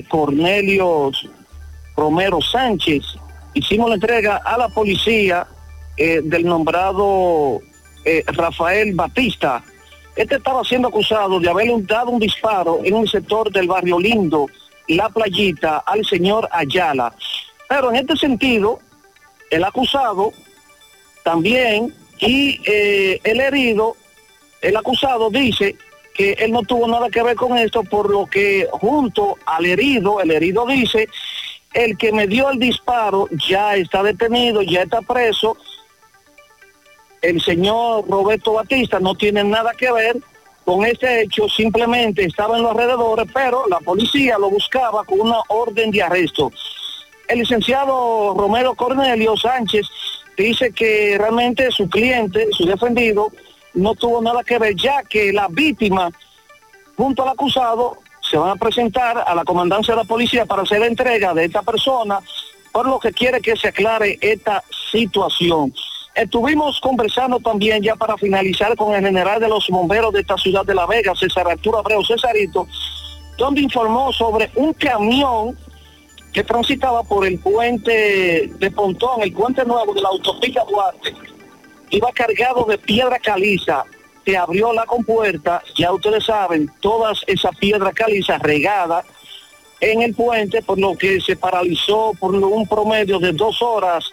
Cornelio 0.08 1.10
Romero 1.96 2.42
Sánchez 2.42 3.04
hicimos 3.54 3.88
la 3.88 3.94
entrega 3.94 4.36
a 4.44 4.58
la 4.58 4.68
policía 4.68 5.46
del 5.96 6.44
nombrado 6.44 7.62
Rafael 8.26 8.92
Batista. 8.94 9.64
Este 10.18 10.34
estaba 10.34 10.64
siendo 10.64 10.88
acusado 10.88 11.38
de 11.38 11.48
haberle 11.48 11.76
dado 11.82 12.10
un 12.10 12.18
disparo 12.18 12.80
en 12.82 12.92
un 12.92 13.06
sector 13.06 13.52
del 13.52 13.68
barrio 13.68 14.00
Lindo, 14.00 14.48
La 14.88 15.08
Playita, 15.08 15.78
al 15.86 16.04
señor 16.04 16.48
Ayala. 16.50 17.14
Pero 17.68 17.90
en 17.90 17.96
este 17.98 18.16
sentido, 18.16 18.80
el 19.48 19.62
acusado 19.62 20.32
también 21.22 21.94
y 22.18 22.60
eh, 22.66 23.20
el 23.22 23.38
herido, 23.38 23.94
el 24.60 24.76
acusado 24.76 25.30
dice 25.30 25.76
que 26.14 26.32
él 26.32 26.50
no 26.50 26.62
tuvo 26.62 26.88
nada 26.88 27.10
que 27.10 27.22
ver 27.22 27.36
con 27.36 27.56
esto, 27.56 27.84
por 27.84 28.10
lo 28.10 28.26
que 28.26 28.66
junto 28.72 29.36
al 29.46 29.66
herido, 29.66 30.20
el 30.20 30.32
herido 30.32 30.66
dice, 30.66 31.08
el 31.74 31.96
que 31.96 32.10
me 32.10 32.26
dio 32.26 32.50
el 32.50 32.58
disparo 32.58 33.28
ya 33.48 33.76
está 33.76 34.02
detenido, 34.02 34.62
ya 34.62 34.82
está 34.82 35.00
preso. 35.00 35.56
El 37.20 37.40
señor 37.42 38.08
Roberto 38.08 38.52
Batista 38.52 39.00
no 39.00 39.14
tiene 39.14 39.42
nada 39.44 39.72
que 39.76 39.90
ver 39.92 40.16
con 40.64 40.84
este 40.84 41.22
hecho, 41.22 41.48
simplemente 41.48 42.24
estaba 42.24 42.58
en 42.58 42.62
los 42.62 42.72
alrededores, 42.72 43.26
pero 43.32 43.66
la 43.68 43.80
policía 43.80 44.36
lo 44.38 44.50
buscaba 44.50 45.02
con 45.04 45.20
una 45.20 45.38
orden 45.48 45.90
de 45.90 46.02
arresto. 46.02 46.52
El 47.26 47.38
licenciado 47.38 48.34
Romero 48.36 48.74
Cornelio 48.74 49.34
Sánchez 49.36 49.86
dice 50.36 50.70
que 50.72 51.16
realmente 51.18 51.70
su 51.70 51.88
cliente, 51.88 52.48
su 52.52 52.66
defendido, 52.66 53.32
no 53.74 53.94
tuvo 53.94 54.20
nada 54.20 54.44
que 54.44 54.58
ver, 54.58 54.74
ya 54.76 55.02
que 55.04 55.32
la 55.32 55.48
víctima, 55.48 56.10
junto 56.98 57.22
al 57.22 57.30
acusado, 57.30 57.98
se 58.20 58.36
van 58.36 58.50
a 58.50 58.56
presentar 58.56 59.24
a 59.26 59.34
la 59.34 59.44
comandancia 59.44 59.94
de 59.94 60.02
la 60.02 60.08
policía 60.08 60.44
para 60.44 60.62
hacer 60.62 60.80
la 60.80 60.86
entrega 60.86 61.32
de 61.32 61.46
esta 61.46 61.62
persona, 61.62 62.20
por 62.72 62.86
lo 62.86 62.98
que 62.98 63.12
quiere 63.12 63.40
que 63.40 63.56
se 63.56 63.68
aclare 63.68 64.18
esta 64.20 64.62
situación. 64.90 65.72
Estuvimos 66.18 66.80
conversando 66.80 67.38
también 67.38 67.80
ya 67.80 67.94
para 67.94 68.16
finalizar 68.16 68.74
con 68.74 68.92
el 68.92 69.04
general 69.04 69.38
de 69.38 69.46
los 69.46 69.68
bomberos 69.68 70.12
de 70.12 70.22
esta 70.22 70.36
ciudad 70.36 70.64
de 70.64 70.74
La 70.74 70.84
Vega, 70.84 71.14
César 71.14 71.48
Arturo 71.48 71.78
Abreu 71.78 72.04
Cesarito, 72.04 72.66
donde 73.36 73.60
informó 73.60 74.12
sobre 74.12 74.50
un 74.56 74.72
camión 74.72 75.56
que 76.32 76.42
transitaba 76.42 77.04
por 77.04 77.24
el 77.24 77.38
puente 77.38 78.50
de 78.52 78.70
Pontón, 78.72 79.22
el 79.22 79.32
puente 79.32 79.64
nuevo 79.64 79.94
de 79.94 80.02
la 80.02 80.08
autopista 80.08 80.64
Duarte, 80.68 81.14
iba 81.90 82.10
cargado 82.10 82.64
de 82.64 82.78
piedra 82.78 83.20
caliza, 83.20 83.84
se 84.24 84.36
abrió 84.36 84.72
la 84.72 84.86
compuerta, 84.86 85.62
ya 85.76 85.92
ustedes 85.92 86.24
saben, 86.24 86.68
todas 86.80 87.20
esas 87.28 87.56
piedras 87.58 87.94
calizas 87.94 88.42
regadas 88.42 89.06
en 89.78 90.02
el 90.02 90.16
puente, 90.16 90.62
por 90.62 90.80
lo 90.80 90.98
que 90.98 91.20
se 91.20 91.36
paralizó 91.36 92.12
por 92.18 92.34
un 92.34 92.66
promedio 92.66 93.20
de 93.20 93.32
dos 93.32 93.62
horas 93.62 94.12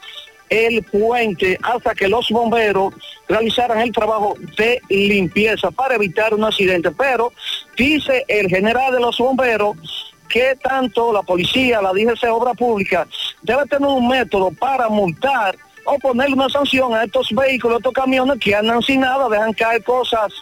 el 0.50 0.84
puente 0.84 1.58
hasta 1.62 1.96
que 1.96 2.08
los 2.08 2.30
bomberos 2.30 2.94
realizaran 3.28 3.80
el 3.80 3.92
trabajo 3.92 4.36
de 4.58 4.82
limpieza 4.90 5.72
para 5.72 5.96
evitar 5.96 6.34
un 6.34 6.44
accidente. 6.44 6.92
Pero 6.92 7.34
dice 7.78 8.26
el 8.28 8.48
general 8.48 8.94
de 8.94 9.00
los 9.00 9.18
bomberos 9.18 9.78
que 10.30 10.56
tanto 10.62 11.14
la 11.14 11.22
policía, 11.22 11.82
la 11.82 11.94
DGC 11.94 12.24
Obra 12.30 12.54
Pública, 12.54 13.08
debe 13.42 13.66
tener 13.66 13.88
un 13.88 14.08
método 14.08 14.52
para 14.52 14.90
multar 14.90 15.56
o 15.86 16.00
ponerle 16.00 16.36
una 16.36 16.50
sanción 16.50 16.94
a 16.94 17.04
estos 17.04 17.30
vehículos, 17.32 17.78
estos 17.78 17.94
camiones 17.94 18.40
que 18.40 18.56
andan 18.56 18.82
sin 18.82 19.02
nada, 19.02 19.30
dejan 19.30 19.54
caer 19.54 19.84
cosas 19.84 20.34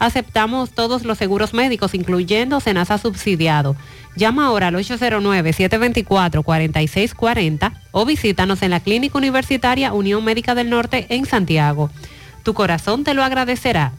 Aceptamos 0.00 0.70
todos 0.70 1.04
los 1.04 1.18
seguros 1.18 1.54
médicos, 1.54 1.94
incluyendo 1.94 2.58
Senasa 2.58 2.96
subsidiado. 2.96 3.76
Llama 4.16 4.46
ahora 4.46 4.68
al 4.68 4.76
809-724-4640 4.76 7.72
o 7.92 8.06
visítanos 8.06 8.62
en 8.62 8.70
la 8.70 8.80
Clínica 8.80 9.18
Universitaria 9.18 9.92
Unión 9.92 10.24
Médica 10.24 10.54
del 10.54 10.70
Norte 10.70 11.04
en 11.10 11.26
Santiago. 11.26 11.90
Tu 12.42 12.54
corazón 12.54 13.04
te 13.04 13.12
lo 13.12 13.22
agradecerá. 13.22 13.92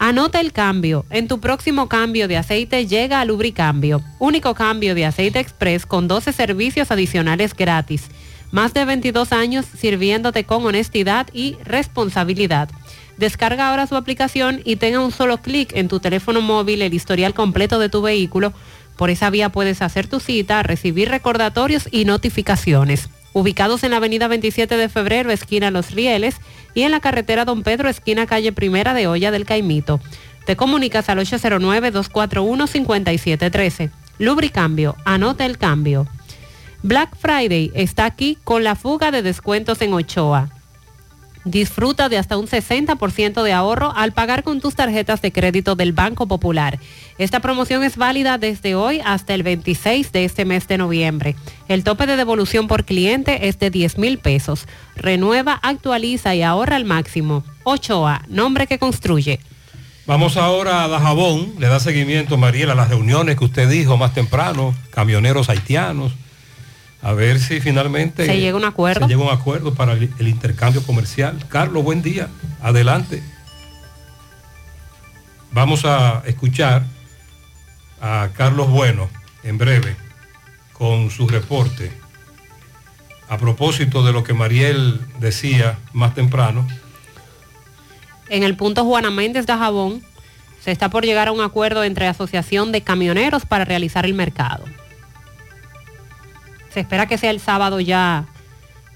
Anota 0.00 0.40
el 0.40 0.52
cambio. 0.52 1.06
En 1.10 1.28
tu 1.28 1.38
próximo 1.38 1.88
cambio 1.88 2.26
de 2.26 2.36
aceite 2.36 2.88
llega 2.88 3.20
a 3.20 3.24
Lubricambio. 3.24 4.02
Único 4.18 4.56
cambio 4.56 4.96
de 4.96 5.06
aceite 5.06 5.38
express 5.38 5.86
con 5.86 6.08
12 6.08 6.32
servicios 6.32 6.90
adicionales 6.90 7.54
gratis. 7.54 8.08
Más 8.50 8.74
de 8.74 8.84
22 8.84 9.32
años 9.32 9.66
sirviéndote 9.66 10.42
con 10.42 10.66
honestidad 10.66 11.28
y 11.32 11.56
responsabilidad. 11.64 12.68
Descarga 13.16 13.68
ahora 13.68 13.86
su 13.86 13.96
aplicación 13.96 14.60
y 14.64 14.76
tenga 14.76 15.00
un 15.00 15.12
solo 15.12 15.38
clic 15.38 15.72
en 15.74 15.88
tu 15.88 16.00
teléfono 16.00 16.40
móvil 16.40 16.82
el 16.82 16.94
historial 16.94 17.34
completo 17.34 17.78
de 17.78 17.88
tu 17.88 18.02
vehículo. 18.02 18.52
Por 18.96 19.10
esa 19.10 19.30
vía 19.30 19.50
puedes 19.50 19.82
hacer 19.82 20.06
tu 20.06 20.20
cita, 20.20 20.62
recibir 20.62 21.08
recordatorios 21.08 21.88
y 21.90 22.04
notificaciones. 22.04 23.08
Ubicados 23.32 23.82
en 23.82 23.90
la 23.90 23.96
avenida 23.96 24.28
27 24.28 24.76
de 24.76 24.88
febrero, 24.88 25.32
esquina 25.32 25.72
Los 25.72 25.90
Rieles, 25.90 26.36
y 26.72 26.82
en 26.82 26.92
la 26.92 27.00
carretera 27.00 27.44
Don 27.44 27.64
Pedro, 27.64 27.88
esquina 27.88 28.26
calle 28.26 28.52
Primera 28.52 28.94
de 28.94 29.08
Olla 29.08 29.32
del 29.32 29.44
Caimito. 29.44 29.98
Te 30.46 30.54
comunicas 30.56 31.08
al 31.08 31.18
809-241-5713. 31.18 33.90
Lubricambio, 34.18 34.96
anota 35.04 35.46
el 35.46 35.58
cambio. 35.58 36.06
Black 36.82 37.16
Friday 37.16 37.72
está 37.74 38.04
aquí 38.04 38.38
con 38.44 38.62
la 38.62 38.76
fuga 38.76 39.10
de 39.10 39.22
descuentos 39.22 39.82
en 39.82 39.94
Ochoa. 39.94 40.50
Disfruta 41.44 42.08
de 42.08 42.16
hasta 42.16 42.38
un 42.38 42.46
60% 42.46 43.42
de 43.42 43.52
ahorro 43.52 43.92
al 43.94 44.12
pagar 44.12 44.42
con 44.44 44.60
tus 44.60 44.74
tarjetas 44.74 45.20
de 45.20 45.30
crédito 45.30 45.76
del 45.76 45.92
Banco 45.92 46.26
Popular. 46.26 46.78
Esta 47.18 47.40
promoción 47.40 47.84
es 47.84 47.96
válida 47.96 48.38
desde 48.38 48.74
hoy 48.74 49.00
hasta 49.04 49.34
el 49.34 49.42
26 49.42 50.10
de 50.10 50.24
este 50.24 50.46
mes 50.46 50.66
de 50.68 50.78
noviembre. 50.78 51.36
El 51.68 51.84
tope 51.84 52.06
de 52.06 52.16
devolución 52.16 52.66
por 52.66 52.84
cliente 52.84 53.48
es 53.48 53.58
de 53.58 53.70
10 53.70 53.98
mil 53.98 54.18
pesos. 54.18 54.66
Renueva, 54.96 55.60
actualiza 55.62 56.34
y 56.34 56.42
ahorra 56.42 56.76
al 56.76 56.86
máximo. 56.86 57.44
Ochoa, 57.62 58.22
nombre 58.28 58.66
que 58.66 58.78
construye. 58.78 59.38
Vamos 60.06 60.36
ahora 60.36 60.84
a 60.84 60.88
Dajabón, 60.88 61.54
le 61.58 61.68
da 61.68 61.80
seguimiento 61.80 62.36
Mariela 62.36 62.72
a 62.72 62.76
las 62.76 62.90
reuniones 62.90 63.38
que 63.38 63.44
usted 63.44 63.68
dijo 63.68 63.96
más 63.96 64.12
temprano, 64.12 64.74
camioneros 64.90 65.48
haitianos, 65.48 66.12
a 67.04 67.12
ver 67.12 67.38
si 67.38 67.60
finalmente 67.60 68.24
Se 68.24 68.40
llega 68.40 68.56
un 68.56 68.64
acuerdo. 68.64 69.02
se 69.02 69.08
llega 69.12 69.22
un 69.22 69.30
acuerdo 69.30 69.74
para 69.74 69.92
el, 69.92 70.10
el 70.18 70.26
intercambio 70.26 70.82
comercial. 70.82 71.38
Carlos, 71.48 71.84
buen 71.84 72.00
día, 72.00 72.28
adelante. 72.62 73.22
Vamos 75.52 75.84
a 75.84 76.22
escuchar 76.26 76.82
a 78.00 78.30
Carlos 78.34 78.70
Bueno 78.70 79.08
en 79.42 79.58
breve 79.58 79.96
con 80.72 81.10
su 81.10 81.28
reporte 81.28 81.92
a 83.28 83.36
propósito 83.36 84.02
de 84.02 84.12
lo 84.12 84.24
que 84.24 84.32
Mariel 84.32 84.98
decía 85.20 85.78
más 85.92 86.14
temprano. 86.14 86.66
En 88.30 88.42
el 88.42 88.56
punto 88.56 88.82
Juana 88.84 89.10
Méndez 89.10 89.46
de 89.46 89.52
Jabón 89.52 90.02
se 90.60 90.72
está 90.72 90.88
por 90.88 91.04
llegar 91.04 91.28
a 91.28 91.32
un 91.32 91.42
acuerdo 91.42 91.84
entre 91.84 92.06
Asociación 92.06 92.72
de 92.72 92.80
Camioneros 92.80 93.44
para 93.44 93.66
realizar 93.66 94.06
el 94.06 94.14
mercado. 94.14 94.64
Se 96.74 96.80
espera 96.80 97.06
que 97.06 97.16
sea 97.16 97.30
el 97.30 97.40
sábado 97.40 97.80
ya 97.80 98.26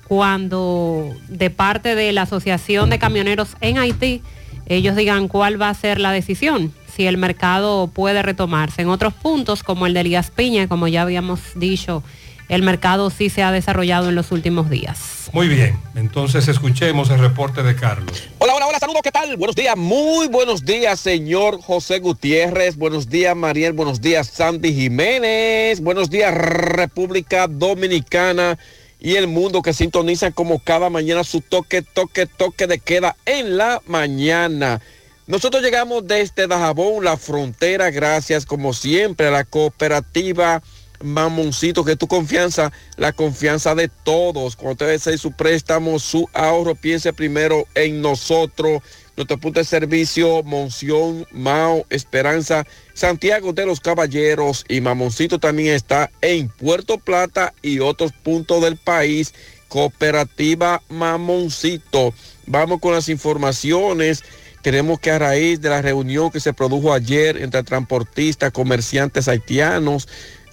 cuando 0.08 1.14
de 1.28 1.48
parte 1.50 1.94
de 1.94 2.12
la 2.12 2.22
Asociación 2.22 2.90
de 2.90 2.98
Camioneros 2.98 3.56
en 3.60 3.78
Haití 3.78 4.22
ellos 4.68 4.96
digan 4.96 5.28
cuál 5.28 5.60
va 5.60 5.70
a 5.70 5.74
ser 5.74 5.98
la 5.98 6.12
decisión, 6.12 6.74
si 6.94 7.06
el 7.06 7.16
mercado 7.16 7.86
puede 7.86 8.22
retomarse. 8.22 8.82
En 8.82 8.90
otros 8.90 9.14
puntos, 9.14 9.62
como 9.62 9.86
el 9.86 9.94
de 9.94 10.00
Elías 10.00 10.30
Piña, 10.30 10.68
como 10.68 10.88
ya 10.88 11.02
habíamos 11.02 11.40
dicho, 11.54 12.02
el 12.48 12.62
mercado 12.62 13.10
sí 13.10 13.30
se 13.30 13.42
ha 13.42 13.52
desarrollado 13.52 14.08
en 14.08 14.14
los 14.14 14.32
últimos 14.32 14.70
días. 14.70 15.28
Muy 15.32 15.48
bien, 15.48 15.78
entonces 15.94 16.48
escuchemos 16.48 17.10
el 17.10 17.18
reporte 17.18 17.62
de 17.62 17.76
Carlos. 17.76 18.28
Hola, 18.38 18.54
hola, 18.54 18.66
hola, 18.66 18.78
saludos, 18.78 19.02
¿qué 19.02 19.12
tal? 19.12 19.36
Buenos 19.36 19.54
días, 19.54 19.76
muy 19.76 20.28
buenos 20.28 20.64
días, 20.64 20.98
señor 20.98 21.60
José 21.60 21.98
Gutiérrez. 21.98 22.76
Buenos 22.76 23.08
días, 23.08 23.36
Mariel. 23.36 23.74
Buenos 23.74 24.00
días, 24.00 24.26
Sandy 24.28 24.72
Jiménez. 24.72 25.80
Buenos 25.80 26.08
días, 26.08 26.34
República 26.34 27.46
Dominicana 27.46 28.58
y 29.00 29.16
el 29.16 29.28
mundo 29.28 29.62
que 29.62 29.72
sintonizan 29.72 30.32
como 30.32 30.58
cada 30.58 30.90
mañana 30.90 31.24
su 31.24 31.40
toque, 31.40 31.82
toque, 31.82 32.26
toque 32.26 32.66
de 32.66 32.78
queda 32.78 33.16
en 33.26 33.56
la 33.56 33.80
mañana. 33.86 34.80
Nosotros 35.26 35.62
llegamos 35.62 36.06
desde 36.06 36.46
Dajabón, 36.46 37.04
la 37.04 37.18
frontera, 37.18 37.90
gracias 37.90 38.46
como 38.46 38.72
siempre 38.72 39.28
a 39.28 39.30
la 39.30 39.44
cooperativa 39.44 40.62
Mamoncito, 41.00 41.84
que 41.84 41.96
tu 41.96 42.08
confianza, 42.08 42.72
la 42.96 43.12
confianza 43.12 43.74
de 43.74 43.88
todos. 43.88 44.56
Cuando 44.56 44.72
usted 44.72 44.88
desee 44.88 45.18
su 45.18 45.32
préstamo, 45.32 45.98
su 45.98 46.28
ahorro, 46.32 46.74
piense 46.74 47.12
primero 47.12 47.66
en 47.74 48.02
nosotros. 48.02 48.82
Nuestro 49.16 49.38
punto 49.38 49.58
de 49.58 49.64
servicio, 49.64 50.44
Monción, 50.44 51.26
Mao, 51.32 51.84
Esperanza, 51.90 52.64
Santiago 52.94 53.52
de 53.52 53.66
los 53.66 53.80
Caballeros 53.80 54.64
y 54.68 54.80
Mamoncito 54.80 55.40
también 55.40 55.74
está 55.74 56.10
en 56.20 56.48
Puerto 56.48 56.98
Plata 56.98 57.52
y 57.60 57.80
otros 57.80 58.12
puntos 58.12 58.62
del 58.62 58.76
país. 58.76 59.34
Cooperativa 59.68 60.82
Mamoncito. 60.88 62.14
Vamos 62.46 62.80
con 62.80 62.94
las 62.94 63.08
informaciones. 63.08 64.24
Tenemos 64.62 64.98
que 64.98 65.10
a 65.10 65.18
raíz 65.18 65.60
de 65.60 65.68
la 65.68 65.82
reunión 65.82 66.30
que 66.30 66.40
se 66.40 66.52
produjo 66.52 66.92
ayer 66.92 67.36
entre 67.42 67.62
transportistas, 67.62 68.52
comerciantes 68.52 69.28
haitianos, 69.28 70.08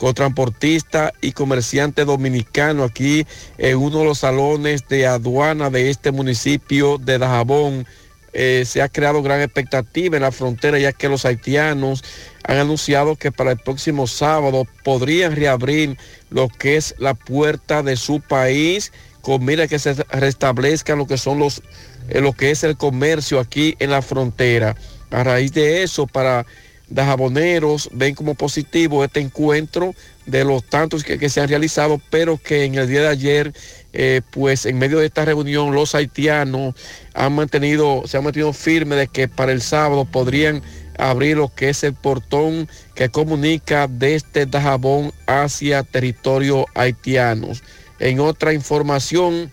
con 0.06 0.14
transportistas 0.14 1.14
y 1.20 1.32
comerciantes 1.32 2.06
dominicanos 2.06 2.92
aquí 2.92 3.26
en 3.58 3.76
uno 3.76 4.02
de 4.02 4.06
los 4.06 4.20
salones 4.20 4.88
de 4.88 5.08
aduana 5.08 5.72
de 5.72 5.90
este 5.90 6.12
municipio 6.12 7.00
de 7.00 7.18
Dajabón. 7.18 7.88
Eh, 8.32 8.66
se 8.68 8.84
ha 8.84 8.88
creado 8.88 9.24
gran 9.24 9.42
expectativa 9.42 10.16
en 10.16 10.22
la 10.22 10.32
frontera 10.32 10.78
ya 10.78 10.94
que 10.94 11.10
los 11.10 11.26
haitianos 11.26 12.04
han 12.44 12.60
anunciado 12.60 13.16
que 13.16 13.32
para 13.32 13.54
el 13.54 13.58
próximo 13.58 14.06
sábado 14.06 14.68
podrían 14.84 15.36
reabrir 15.36 15.98
lo 16.30 16.50
que 16.50 16.78
es 16.78 16.94
la 17.00 17.16
puerta 17.16 17.82
de 17.82 17.96
su 17.96 18.22
país 18.22 18.92
con 19.22 19.44
mira 19.44 19.68
que 19.68 19.80
se 19.80 19.96
restablezcan 20.12 21.00
lo 21.00 21.08
que 21.08 21.18
son 21.18 21.40
los 21.40 21.64
eh, 22.10 22.22
lo 22.22 22.34
que 22.34 22.52
es 22.52 22.64
el 22.64 22.78
comercio 22.78 23.40
aquí 23.40 23.76
en 23.80 23.90
la 23.90 24.04
frontera. 24.04 24.76
A 25.10 25.24
raíz 25.24 25.52
de 25.54 25.82
eso, 25.82 26.06
para 26.06 26.46
dajaboneros 26.90 27.90
ven 27.94 28.16
como 28.16 28.36
positivo 28.36 29.04
este 29.04 29.20
encuentro 29.20 29.94
de 30.26 30.44
los 30.44 30.64
tantos 30.64 31.04
que, 31.04 31.18
que 31.20 31.30
se 31.30 31.42
han 31.42 31.50
realizado, 31.50 32.02
pero 32.10 32.38
que 32.38 32.66
en 32.66 32.76
el 32.76 32.88
día 32.88 33.02
de 33.02 33.08
ayer, 33.08 33.54
eh, 33.94 34.22
pues 34.32 34.66
en 34.66 34.78
medio 34.78 35.00
de 35.00 35.06
esta 35.06 35.26
reunión, 35.26 35.74
los 35.74 35.96
haitianos 35.96 36.76
han 37.14 37.34
mantenido, 37.34 38.04
se 38.06 38.18
han 38.18 38.24
mantenido 38.24 38.54
firmes 38.54 38.98
de 38.98 39.08
que 39.08 39.28
para 39.28 39.52
el 39.52 39.62
sábado 39.62 40.06
podrían 40.06 40.62
abrir 40.98 41.38
lo 41.38 41.54
que 41.54 41.70
es 41.70 41.84
el 41.84 41.94
portón 41.94 42.68
que 42.96 43.10
comunica 43.10 43.88
desde 43.88 44.46
Dajabón 44.46 45.12
hacia 45.28 45.84
territorio 45.84 46.66
haitianos. 46.74 47.64
En 48.00 48.20
otra 48.20 48.54
información, 48.54 49.52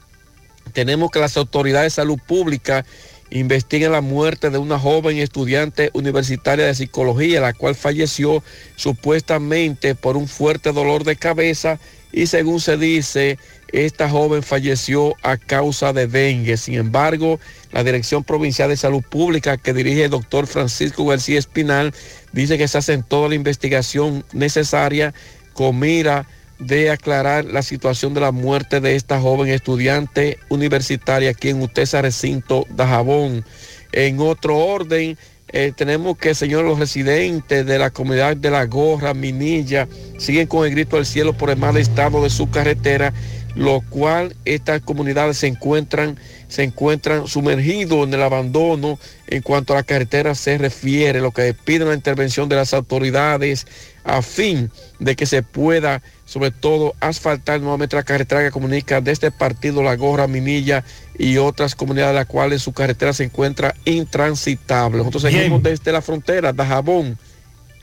tenemos 0.72 1.10
que 1.10 1.18
las 1.18 1.36
autoridades 1.36 1.92
de 1.92 2.02
salud 2.02 2.18
pública 2.26 2.84
investigan 3.32 3.92
la 3.92 4.00
muerte 4.00 4.50
de 4.50 4.58
una 4.58 4.78
joven 4.78 5.16
estudiante 5.18 5.90
universitaria 5.94 6.66
de 6.66 6.74
psicología, 6.74 7.40
la 7.40 7.54
cual 7.54 7.74
falleció 7.74 8.42
supuestamente 8.76 9.94
por 9.94 10.16
un 10.16 10.28
fuerte 10.28 10.72
dolor 10.72 11.04
de 11.04 11.16
cabeza 11.16 11.78
y 12.12 12.26
según 12.26 12.60
se 12.60 12.76
dice, 12.76 13.38
esta 13.68 14.10
joven 14.10 14.42
falleció 14.42 15.14
a 15.22 15.38
causa 15.38 15.94
de 15.94 16.06
dengue. 16.06 16.58
Sin 16.58 16.74
embargo, 16.74 17.40
la 17.72 17.82
Dirección 17.82 18.22
Provincial 18.22 18.68
de 18.68 18.76
Salud 18.76 19.02
Pública 19.02 19.56
que 19.56 19.72
dirige 19.72 20.04
el 20.04 20.10
doctor 20.10 20.46
Francisco 20.46 21.06
García 21.06 21.38
Espinal 21.38 21.94
dice 22.32 22.58
que 22.58 22.68
se 22.68 22.78
hace 22.78 23.02
toda 23.02 23.30
la 23.30 23.34
investigación 23.34 24.24
necesaria 24.32 25.14
con 25.54 25.78
mira 25.78 26.26
de 26.66 26.90
aclarar 26.90 27.44
la 27.44 27.62
situación 27.62 28.14
de 28.14 28.20
la 28.20 28.32
muerte 28.32 28.80
de 28.80 28.94
esta 28.94 29.20
joven 29.20 29.48
estudiante 29.48 30.38
universitaria 30.48 31.30
aquí 31.30 31.48
en 31.48 31.60
Utesa 31.60 32.02
Recinto 32.02 32.66
Dajabón. 32.70 33.44
En 33.92 34.20
otro 34.20 34.58
orden, 34.58 35.18
eh, 35.48 35.72
tenemos 35.76 36.16
que, 36.16 36.34
señor, 36.34 36.64
los 36.64 36.78
residentes 36.78 37.66
de 37.66 37.78
la 37.78 37.90
comunidad 37.90 38.36
de 38.36 38.50
La 38.50 38.64
Gorra, 38.66 39.12
Minilla, 39.12 39.88
siguen 40.18 40.46
con 40.46 40.64
el 40.64 40.72
grito 40.72 40.96
al 40.96 41.04
cielo 41.04 41.32
por 41.34 41.50
el 41.50 41.58
mal 41.58 41.76
estado 41.76 42.22
de 42.22 42.30
su 42.30 42.48
carretera, 42.48 43.12
lo 43.54 43.82
cual 43.90 44.34
estas 44.44 44.80
comunidades 44.80 45.38
se 45.38 45.48
encuentran, 45.48 46.16
se 46.52 46.64
encuentran 46.64 47.26
sumergidos 47.26 48.06
en 48.06 48.12
el 48.12 48.22
abandono 48.22 48.98
en 49.26 49.40
cuanto 49.40 49.72
a 49.72 49.76
la 49.76 49.82
carretera 49.84 50.34
se 50.34 50.58
refiere, 50.58 51.22
lo 51.22 51.30
que 51.30 51.54
piden 51.54 51.88
la 51.88 51.94
intervención 51.94 52.46
de 52.50 52.56
las 52.56 52.74
autoridades 52.74 53.66
a 54.04 54.20
fin 54.20 54.70
de 54.98 55.16
que 55.16 55.24
se 55.24 55.42
pueda 55.42 56.02
sobre 56.26 56.50
todo 56.50 56.94
asfaltar 57.00 57.62
nuevamente 57.62 57.96
la 57.96 58.02
carretera 58.02 58.42
que 58.42 58.50
comunica 58.50 59.00
desde 59.00 59.28
el 59.28 59.32
partido 59.32 59.82
La 59.82 59.96
Gorra, 59.96 60.26
Minilla 60.26 60.84
y 61.18 61.38
otras 61.38 61.74
comunidades 61.74 62.12
de 62.12 62.20
las 62.20 62.26
cuales 62.26 62.60
su 62.60 62.74
carretera 62.74 63.14
se 63.14 63.24
encuentra 63.24 63.74
intransitable. 63.86 64.98
Nosotros 64.98 65.22
Bien. 65.22 65.36
seguimos 65.36 65.62
desde 65.62 65.90
la 65.90 66.02
frontera, 66.02 66.52
Dajabón, 66.52 67.16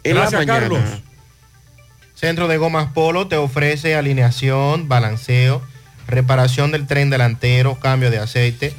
en 0.04 0.14
Gracias, 0.14 0.32
la 0.34 0.38
mañana. 0.38 0.60
Carlos. 0.60 1.02
Centro 2.14 2.48
de 2.48 2.58
Gomas 2.58 2.92
Polo 2.94 3.28
te 3.28 3.36
ofrece 3.38 3.96
alineación, 3.96 4.88
balanceo, 4.88 5.64
reparación 6.10 6.72
del 6.72 6.88
tren 6.88 7.10
delantero, 7.10 7.80
cambio 7.80 8.12
de 8.12 8.20
aceite, 8.20 8.76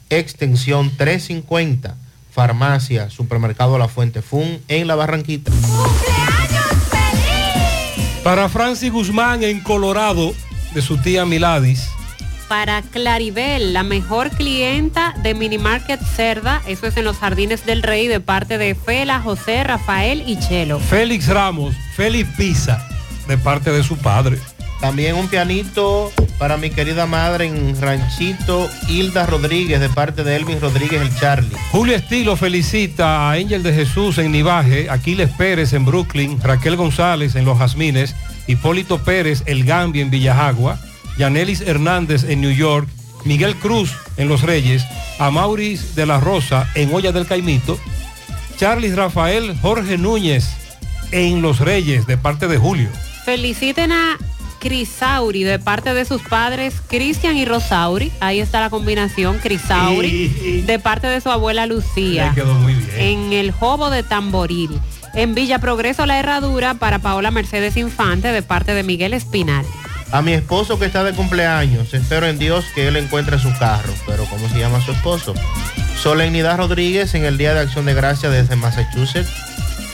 extensión 0.09 0.91
350, 0.97 1.95
farmacia, 2.29 3.09
supermercado 3.09 3.77
La 3.77 3.87
Fuente 3.87 4.21
Fun 4.21 4.59
en 4.67 4.87
La 4.87 4.95
Barranquita. 4.95 5.53
Para 8.21 8.49
Francis 8.49 8.91
Guzmán 8.91 9.43
en 9.43 9.61
Colorado, 9.61 10.33
de 10.73 10.81
su 10.81 10.97
tía 10.97 11.25
Miladis. 11.25 11.88
Para 12.49 12.81
Claribel, 12.81 13.73
la 13.73 13.83
mejor 13.83 14.31
clienta 14.31 15.13
de 15.21 15.35
Mini 15.35 15.59
Market 15.59 16.01
Cerda, 16.01 16.63
eso 16.65 16.87
es 16.87 16.97
en 16.97 17.05
los 17.05 17.17
Jardines 17.17 17.63
del 17.63 17.83
Rey, 17.83 18.07
de 18.07 18.19
parte 18.19 18.57
de 18.57 18.73
Fela, 18.73 19.21
José, 19.21 19.63
Rafael 19.63 20.23
y 20.25 20.39
Chelo. 20.39 20.79
Félix 20.79 21.27
Ramos, 21.27 21.75
Félix 21.95 22.27
Pisa, 22.35 22.83
de 23.27 23.37
parte 23.37 23.71
de 23.71 23.83
su 23.83 23.97
padre. 23.97 24.39
También 24.81 25.15
un 25.15 25.27
pianito 25.27 26.11
para 26.39 26.57
mi 26.57 26.71
querida 26.71 27.05
madre 27.05 27.45
en 27.45 27.79
Ranchito, 27.79 28.67
Hilda 28.87 29.27
Rodríguez, 29.27 29.79
de 29.79 29.89
parte 29.89 30.23
de 30.23 30.35
Elvin 30.35 30.59
Rodríguez, 30.59 31.03
el 31.03 31.15
Charlie. 31.19 31.55
Julio 31.71 31.95
Estilo 31.95 32.35
felicita 32.35 33.29
a 33.29 33.33
Ángel 33.33 33.61
de 33.61 33.73
Jesús 33.73 34.17
en 34.17 34.31
Nivaje, 34.31 34.89
Aquiles 34.89 35.29
Pérez 35.37 35.73
en 35.73 35.85
Brooklyn, 35.85 36.41
Raquel 36.41 36.77
González 36.77 37.35
en 37.35 37.45
Los 37.45 37.59
Jazmines, 37.59 38.15
Hipólito 38.47 38.97
Pérez, 39.03 39.43
El 39.45 39.65
Gambia 39.65 40.01
en 40.01 40.09
Villajagua, 40.09 40.79
Yanelis 41.19 41.59
Hernández 41.59 42.23
en 42.23 42.39
New 42.39 42.51
York, 42.51 42.87
Miguel 43.25 43.57
Cruz 43.57 43.91
en 44.15 44.29
Los 44.29 44.41
Reyes, 44.41 44.85
a 45.19 45.29
Mauris 45.29 45.93
de 45.93 46.05
la 46.05 46.21
Rosa 46.21 46.69
en 46.75 46.93
Olla 46.93 47.11
del 47.11 47.27
Caimito, 47.27 47.77
Charles 48.57 48.95
Rafael 48.95 49.53
Jorge 49.61 49.97
Núñez 49.97 50.47
en 51.11 51.41
Los 51.41 51.59
Reyes, 51.59 52.07
de 52.07 52.17
parte 52.17 52.47
de 52.47 52.57
Julio. 52.57 52.87
Feliciten 53.25 53.91
a 53.91 54.17
Crisauri 54.61 55.43
de 55.43 55.59
parte 55.59 55.93
de 55.93 56.05
sus 56.05 56.21
padres 56.21 56.75
Cristian 56.87 57.35
y 57.35 57.43
Rosauri. 57.43 58.13
Ahí 58.21 58.39
está 58.39 58.61
la 58.61 58.69
combinación 58.69 59.39
Crisauri 59.39 60.63
de 60.65 60.79
parte 60.79 61.07
de 61.07 61.19
su 61.19 61.29
abuela 61.29 61.65
Lucía. 61.65 62.31
Quedó 62.33 62.53
muy 62.55 62.75
bien. 62.75 62.89
En 62.97 63.33
el 63.33 63.51
Jobo 63.51 63.89
de 63.89 64.03
Tamboril. 64.03 64.79
En 65.15 65.35
Villa 65.35 65.59
Progreso 65.59 66.05
la 66.05 66.17
herradura 66.17 66.75
para 66.75 66.99
Paola 66.99 67.29
Mercedes 67.29 67.75
Infante 67.75 68.31
de 68.31 68.41
parte 68.41 68.73
de 68.73 68.83
Miguel 68.83 69.13
Espinal. 69.13 69.65
A 70.11 70.21
mi 70.23 70.33
esposo 70.33 70.79
que 70.79 70.85
está 70.85 71.03
de 71.03 71.13
cumpleaños, 71.13 71.93
espero 71.93 72.25
en 72.25 72.39
Dios 72.39 72.65
que 72.73 72.87
él 72.87 72.95
encuentre 72.95 73.37
su 73.37 73.53
carro. 73.59 73.93
Pero 74.07 74.25
¿cómo 74.25 74.49
se 74.49 74.57
llama 74.57 74.81
su 74.81 74.91
esposo? 74.91 75.35
Solemnidad 76.01 76.57
Rodríguez 76.57 77.13
en 77.13 77.25
el 77.25 77.37
Día 77.37 77.53
de 77.53 77.59
Acción 77.59 77.85
de 77.85 77.93
Gracias 77.93 78.31
desde 78.31 78.55
Massachusetts, 78.55 79.29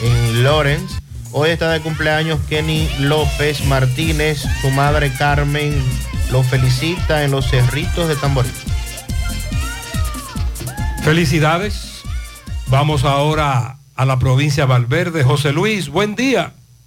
en 0.02 0.44
Lawrence. 0.44 0.96
Hoy 1.34 1.50
está 1.50 1.70
de 1.70 1.82
cumpleaños 1.82 2.40
Kenny 2.48 2.90
López 3.00 3.66
Martínez, 3.66 4.46
su 4.62 4.72
madre 4.72 5.12
Carmen 5.12 5.84
lo 6.32 6.44
felicita 6.44 7.24
en 7.24 7.32
los 7.32 7.50
Cerritos 7.50 8.08
de 8.08 8.16
Tamboril. 8.16 8.52
Felicidades. 11.04 12.04
Vamos 12.68 13.04
ahora 13.04 13.78
a 13.96 14.06
la 14.06 14.18
provincia 14.18 14.64
de 14.64 14.70
Valverde. 14.70 15.24
José 15.24 15.52
Luis, 15.52 15.90
buen 15.90 16.16
día. 16.16 16.54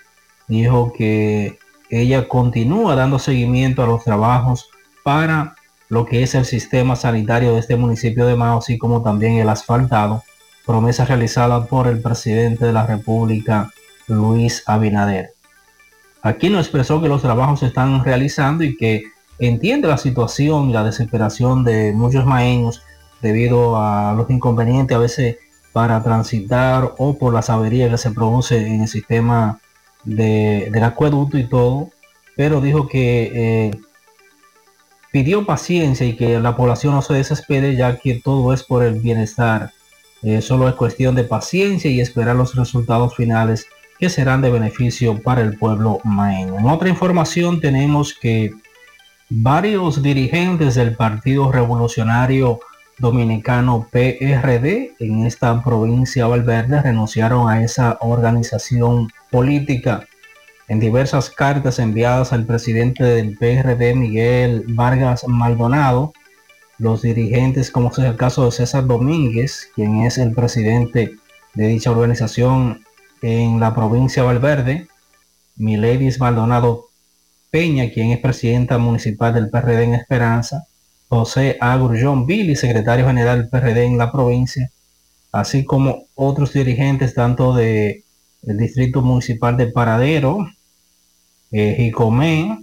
dijo 0.49 0.92
que 0.92 1.58
ella 1.91 2.28
continúa 2.28 2.94
dando 2.94 3.18
seguimiento 3.18 3.82
a 3.82 3.86
los 3.86 4.05
trabajos 4.05 4.70
para 5.05 5.55
lo 5.93 6.07
que 6.07 6.23
es 6.23 6.35
el 6.35 6.47
sistema 6.47 6.97
sanitario 6.97 7.53
de 7.53 7.61
este 7.61 7.77
municipio 7.77 8.25
de 8.25 8.35
Mao, 8.35 8.61
así 8.61 8.79
como 8.79 9.03
también 9.03 9.35
el 9.35 9.51
asfaltado, 9.51 10.23
promesa 10.65 11.05
realizada 11.05 11.67
por 11.67 11.87
el 11.87 12.01
presidente 12.01 12.65
de 12.65 12.73
la 12.73 12.87
República, 12.87 13.71
Luis 14.09 14.62
Abinader. 14.65 15.35
Aquino 16.23 16.59
expresó 16.59 17.03
que 17.03 17.09
los 17.09 17.21
trabajos 17.21 17.61
se 17.61 17.67
están 17.67 18.03
realizando 18.03 18.65
y 18.65 18.75
que 18.75 19.03
entiende 19.39 19.87
la 19.87 19.99
situación 19.99 20.71
y 20.71 20.73
la 20.73 20.83
desesperación 20.83 21.62
de 21.62 21.93
muchos 21.93 22.25
maeños 22.25 22.83
debido 23.21 23.77
a 23.77 24.15
los 24.15 24.31
inconvenientes 24.31 24.97
a 24.97 25.01
veces 25.01 25.37
para 25.75 26.03
transitar 26.03 26.95
o 26.97 27.19
por 27.19 27.35
las 27.35 27.51
averías 27.51 27.91
que 27.91 27.99
se 27.99 28.12
produce 28.12 28.67
en 28.67 28.81
el 28.81 28.89
sistema 28.89 29.61
de, 30.05 30.71
del 30.73 30.85
acueducto 30.85 31.37
y 31.37 31.47
todo, 31.47 31.91
pero 32.35 32.62
dijo 32.62 32.89
que 32.89 33.31
eh, 33.35 33.71
pidió 35.12 35.47
paciencia 35.47 36.07
y 36.07 36.16
que 36.16 36.41
la 36.41 36.57
población 36.57 36.94
no 36.94 37.02
se 37.02 37.15
desespere 37.15 37.76
ya 37.76 37.99
que 37.99 38.15
todo 38.15 38.52
es 38.52 38.65
por 38.65 38.82
el 38.82 38.99
bienestar. 38.99 39.70
Eh, 40.23 40.41
solo 40.41 40.68
es 40.68 40.74
cuestión 40.74 41.15
de 41.15 41.24
paciencia 41.24 41.91
y 41.91 42.00
esperar 42.00 42.34
los 42.34 42.55
resultados 42.57 43.15
finales 43.15 43.66
que 43.99 44.08
serán 44.08 44.41
de 44.41 44.50
beneficio 44.50 45.20
para 45.23 45.42
el 45.42 45.58
pueblo 45.58 46.00
maeño. 46.02 46.58
En 46.58 46.66
otra 46.66 46.89
información 46.89 47.60
tenemos 47.60 48.15
que 48.15 48.50
varios 49.28 50.02
dirigentes 50.02 50.74
del 50.74 50.97
Partido 50.97 51.52
Revolucionario 51.52 52.60
Dominicano 52.99 53.89
PRD 53.91 54.94
en 54.99 55.26
esta 55.26 55.62
provincia 55.62 56.26
Valverde 56.26 56.82
renunciaron 56.82 57.49
a 57.49 57.62
esa 57.62 57.99
organización 58.00 59.08
política. 59.31 60.07
En 60.68 60.81
diversas 60.81 61.31
cartas 61.31 61.78
enviadas 61.78 62.32
al 62.32 62.47
presidente 62.47 63.05
del 63.05 63.36
PRD, 63.36 63.94
Miguel 63.94 64.65
Vargas 64.68 65.26
Maldonado, 65.26 66.12
los 66.78 67.02
dirigentes, 67.02 67.70
como 67.70 67.91
es 67.91 67.99
el 67.99 68.16
caso 68.16 68.44
de 68.44 68.52
César 68.52 68.86
Domínguez, 68.86 69.68
quien 69.74 70.02
es 70.02 70.18
el 70.18 70.32
presidente 70.32 71.12
de 71.55 71.66
dicha 71.66 71.91
organización 71.91 72.84
en 73.23 73.60
la 73.60 73.74
provincia 73.74 74.23
Valverde, 74.23 74.89
Miledis 75.57 76.18
Maldonado 76.18 76.86
Peña, 77.50 77.91
quien 77.91 78.10
es 78.10 78.18
presidenta 78.18 78.78
municipal 78.78 79.34
del 79.34 79.50
PRD 79.50 79.84
en 79.84 79.94
Esperanza, 79.94 80.66
José 81.08 81.58
Agurjón 81.60 82.26
Billy, 82.26 82.57
secretario 82.57 83.07
general 83.07 83.42
del 83.42 83.50
PRD 83.50 83.84
en 83.84 83.99
la 83.99 84.10
provincia, 84.10 84.70
así 85.31 85.65
como 85.65 86.07
otros 86.15 86.55
dirigentes 86.55 87.15
tanto 87.15 87.55
de 87.55 88.05
el 88.43 88.59
distrito 88.59 89.03
municipal 89.03 89.57
de 89.57 89.69
Paradero, 89.69 90.47
eh, 91.51 91.75
Jicomé 91.77 92.62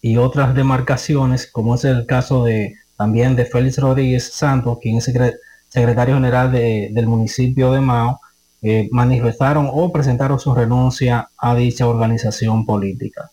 y 0.00 0.16
otras 0.16 0.54
demarcaciones, 0.54 1.46
como 1.50 1.74
es 1.74 1.84
el 1.84 2.06
caso 2.06 2.44
de 2.44 2.74
también 2.96 3.36
de 3.36 3.44
Félix 3.44 3.78
Rodríguez 3.78 4.32
Santos, 4.32 4.78
quien 4.80 4.96
es 4.96 5.04
secretario 5.04 6.14
general 6.14 6.52
del 6.52 7.06
municipio 7.06 7.72
de 7.72 7.80
Mao, 7.80 8.20
eh, 8.60 8.88
manifestaron 8.90 9.70
o 9.72 9.92
presentaron 9.92 10.40
su 10.40 10.52
renuncia 10.52 11.28
a 11.38 11.54
dicha 11.54 11.86
organización 11.86 12.66
política. 12.66 13.30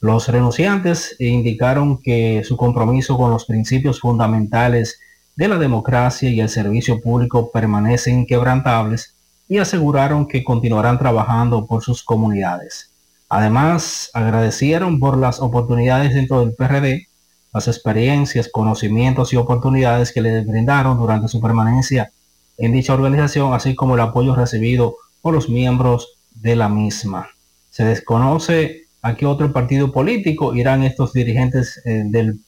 Los 0.00 0.28
renunciantes 0.28 1.16
indicaron 1.18 2.00
que 2.00 2.44
su 2.44 2.56
compromiso 2.56 3.18
con 3.18 3.32
los 3.32 3.44
principios 3.44 3.98
fundamentales 3.98 5.00
de 5.34 5.48
la 5.48 5.58
democracia 5.58 6.30
y 6.30 6.40
el 6.40 6.48
servicio 6.48 7.00
público 7.00 7.50
permanecen 7.50 8.24
quebrantables 8.24 9.16
y 9.48 9.58
aseguraron 9.58 10.26
que 10.28 10.44
continuarán 10.44 10.98
trabajando 10.98 11.66
por 11.66 11.82
sus 11.82 12.02
comunidades. 12.02 12.90
Además, 13.28 14.10
agradecieron 14.14 14.98
por 14.98 15.16
las 15.16 15.40
oportunidades 15.40 16.14
dentro 16.14 16.40
del 16.40 16.54
PRD, 16.54 17.08
las 17.52 17.68
experiencias, 17.68 18.48
conocimientos 18.50 19.32
y 19.32 19.36
oportunidades 19.36 20.12
que 20.12 20.20
les 20.20 20.46
brindaron 20.46 20.98
durante 20.98 21.28
su 21.28 21.40
permanencia 21.40 22.12
en 22.58 22.72
dicha 22.72 22.94
organización, 22.94 23.54
así 23.54 23.74
como 23.74 23.94
el 23.94 24.00
apoyo 24.00 24.34
recibido 24.34 24.96
por 25.22 25.34
los 25.34 25.48
miembros 25.48 26.18
de 26.34 26.56
la 26.56 26.68
misma. 26.68 27.28
Se 27.70 27.84
desconoce 27.84 28.82
a 29.02 29.14
qué 29.14 29.26
otro 29.26 29.52
partido 29.52 29.92
político 29.92 30.54
irán 30.54 30.82
estos 30.82 31.12
dirigentes 31.12 31.80
eh, 31.84 32.02
del, 32.06 32.40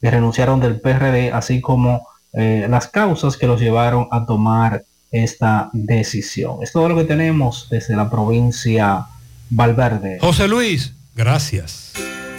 que 0.00 0.10
renunciaron 0.10 0.60
del 0.60 0.80
PRD, 0.80 1.32
así 1.32 1.60
como 1.60 2.06
eh, 2.32 2.66
las 2.68 2.88
causas 2.88 3.36
que 3.36 3.46
los 3.46 3.60
llevaron 3.60 4.08
a 4.10 4.26
tomar 4.26 4.84
esta 5.22 5.70
decisión. 5.72 6.62
Es 6.62 6.72
todo 6.72 6.88
lo 6.88 6.96
que 6.96 7.04
tenemos 7.04 7.68
desde 7.70 7.96
la 7.96 8.10
provincia 8.10 9.06
Valverde. 9.50 10.18
José 10.20 10.48
Luis, 10.48 10.92
gracias. 11.14 11.92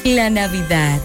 La 0.03 0.29
Navidad 0.29 0.99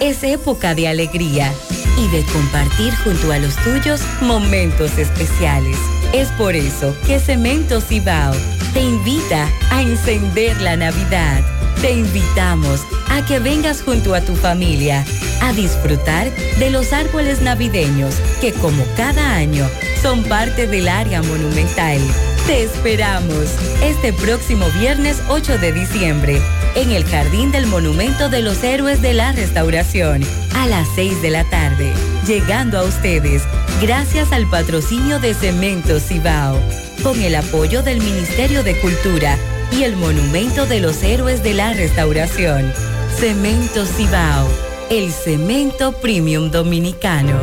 es 0.00 0.22
época 0.22 0.74
de 0.74 0.88
alegría 0.88 1.52
y 1.98 2.08
de 2.16 2.22
compartir 2.32 2.94
junto 3.04 3.32
a 3.32 3.38
los 3.38 3.56
tuyos 3.56 4.00
momentos 4.20 4.98
especiales. 4.98 5.76
Es 6.12 6.28
por 6.32 6.54
eso 6.54 6.96
que 7.06 7.18
Cemento 7.18 7.80
Cibao 7.80 8.34
te 8.72 8.82
invita 8.82 9.48
a 9.70 9.82
encender 9.82 10.60
la 10.60 10.76
Navidad 10.76 11.42
te 11.80 11.92
invitamos 11.92 12.84
a 13.08 13.24
que 13.24 13.38
vengas 13.38 13.82
junto 13.82 14.14
a 14.14 14.20
tu 14.20 14.34
familia 14.34 15.04
a 15.40 15.52
disfrutar 15.52 16.30
de 16.58 16.70
los 16.70 16.92
árboles 16.92 17.40
navideños 17.40 18.14
que 18.40 18.52
como 18.52 18.84
cada 18.96 19.34
año 19.34 19.68
son 20.02 20.24
parte 20.24 20.66
del 20.66 20.88
área 20.88 21.22
monumental. 21.22 21.98
Te 22.46 22.62
esperamos 22.62 23.46
este 23.82 24.12
próximo 24.12 24.66
viernes 24.78 25.22
8 25.28 25.58
de 25.58 25.72
diciembre 25.72 26.40
en 26.74 26.92
el 26.92 27.04
Jardín 27.04 27.52
del 27.52 27.66
Monumento 27.66 28.28
de 28.28 28.40
los 28.40 28.62
Héroes 28.62 29.02
de 29.02 29.12
la 29.12 29.32
Restauración 29.32 30.22
a 30.54 30.66
las 30.66 30.88
6 30.94 31.22
de 31.22 31.30
la 31.30 31.44
tarde, 31.44 31.92
llegando 32.26 32.78
a 32.78 32.84
ustedes 32.84 33.42
gracias 33.82 34.32
al 34.32 34.48
patrocinio 34.48 35.20
de 35.20 35.34
Cemento 35.34 36.00
Cibao, 36.00 36.58
con 37.02 37.20
el 37.20 37.34
apoyo 37.34 37.82
del 37.82 37.98
Ministerio 37.98 38.62
de 38.62 38.78
Cultura 38.80 39.36
y 39.72 39.82
el 39.82 39.96
Monumento 39.96 40.66
de 40.66 40.80
los 40.80 41.02
Héroes 41.02 41.42
de 41.42 41.54
la 41.54 41.72
Restauración. 41.72 42.72
Cemento 43.18 43.84
Cibao, 43.84 44.48
el 44.90 45.12
cemento 45.12 45.92
premium 45.92 46.50
dominicano. 46.50 47.38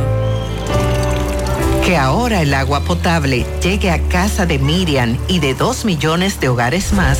Que 1.84 1.96
ahora 1.96 2.42
el 2.42 2.52
agua 2.54 2.80
potable 2.80 3.46
llegue 3.62 3.90
a 3.90 4.00
casa 4.08 4.46
de 4.46 4.58
Miriam 4.58 5.16
y 5.28 5.38
de 5.38 5.54
dos 5.54 5.84
millones 5.84 6.40
de 6.40 6.48
hogares 6.48 6.92
más, 6.92 7.18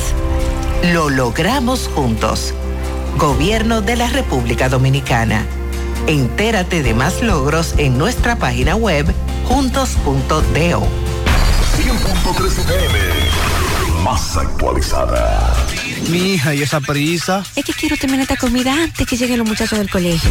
lo 0.91 1.09
logramos 1.09 1.89
juntos. 1.95 2.53
Gobierno 3.17 3.79
de 3.81 3.95
la 3.95 4.09
República 4.09 4.67
Dominicana. 4.67 5.45
Entérate 6.07 6.83
de 6.83 6.93
más 6.93 7.21
logros 7.21 7.75
en 7.77 7.97
nuestra 7.97 8.35
página 8.35 8.75
web 8.75 9.05
juntos.do. 9.47 10.17
100.3 10.33 12.59
FM, 12.59 12.99
más 14.03 14.35
actualizada. 14.35 15.55
Mi 16.09 16.33
hija, 16.33 16.53
¿y 16.55 16.61
esa 16.61 16.79
prisa? 16.79 17.43
Es 17.55 17.65
que 17.65 17.73
quiero 17.73 17.97
terminar 17.97 18.21
esta 18.23 18.37
comida 18.37 18.71
antes 18.73 19.05
que 19.05 19.17
lleguen 19.17 19.39
los 19.39 19.47
muchachos 19.47 19.77
del 19.77 19.89
colegio. 19.89 20.29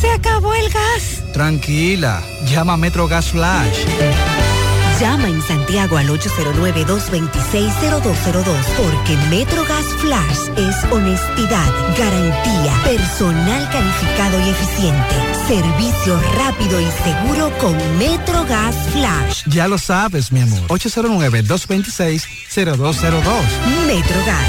¡Se 0.00 0.08
acabó 0.10 0.54
el 0.54 0.68
gas! 0.70 1.22
Tranquila, 1.32 2.22
llama 2.46 2.74
a 2.74 2.76
Metro 2.76 3.08
Gas 3.08 3.30
Flash. 3.30 3.78
Llama 5.00 5.28
en 5.28 5.42
Santiago 5.42 5.96
al 5.98 6.08
809-226-0202 6.08 8.64
porque 8.78 9.16
MetroGas 9.28 9.84
Flash 10.00 10.48
es 10.56 10.74
honestidad, 10.90 11.70
garantía, 11.98 12.72
personal 12.82 13.68
calificado 13.70 14.40
y 14.40 14.48
eficiente, 14.48 15.14
servicio 15.46 16.18
rápido 16.38 16.80
y 16.80 16.86
seguro 17.04 17.52
con 17.58 17.76
MetroGas 17.98 18.74
Flash. 18.92 19.42
Ya 19.48 19.68
lo 19.68 19.76
sabes, 19.76 20.32
mi 20.32 20.40
amor. 20.40 20.62
809-226-0202. 20.68 23.22
MetroGas, 23.86 24.48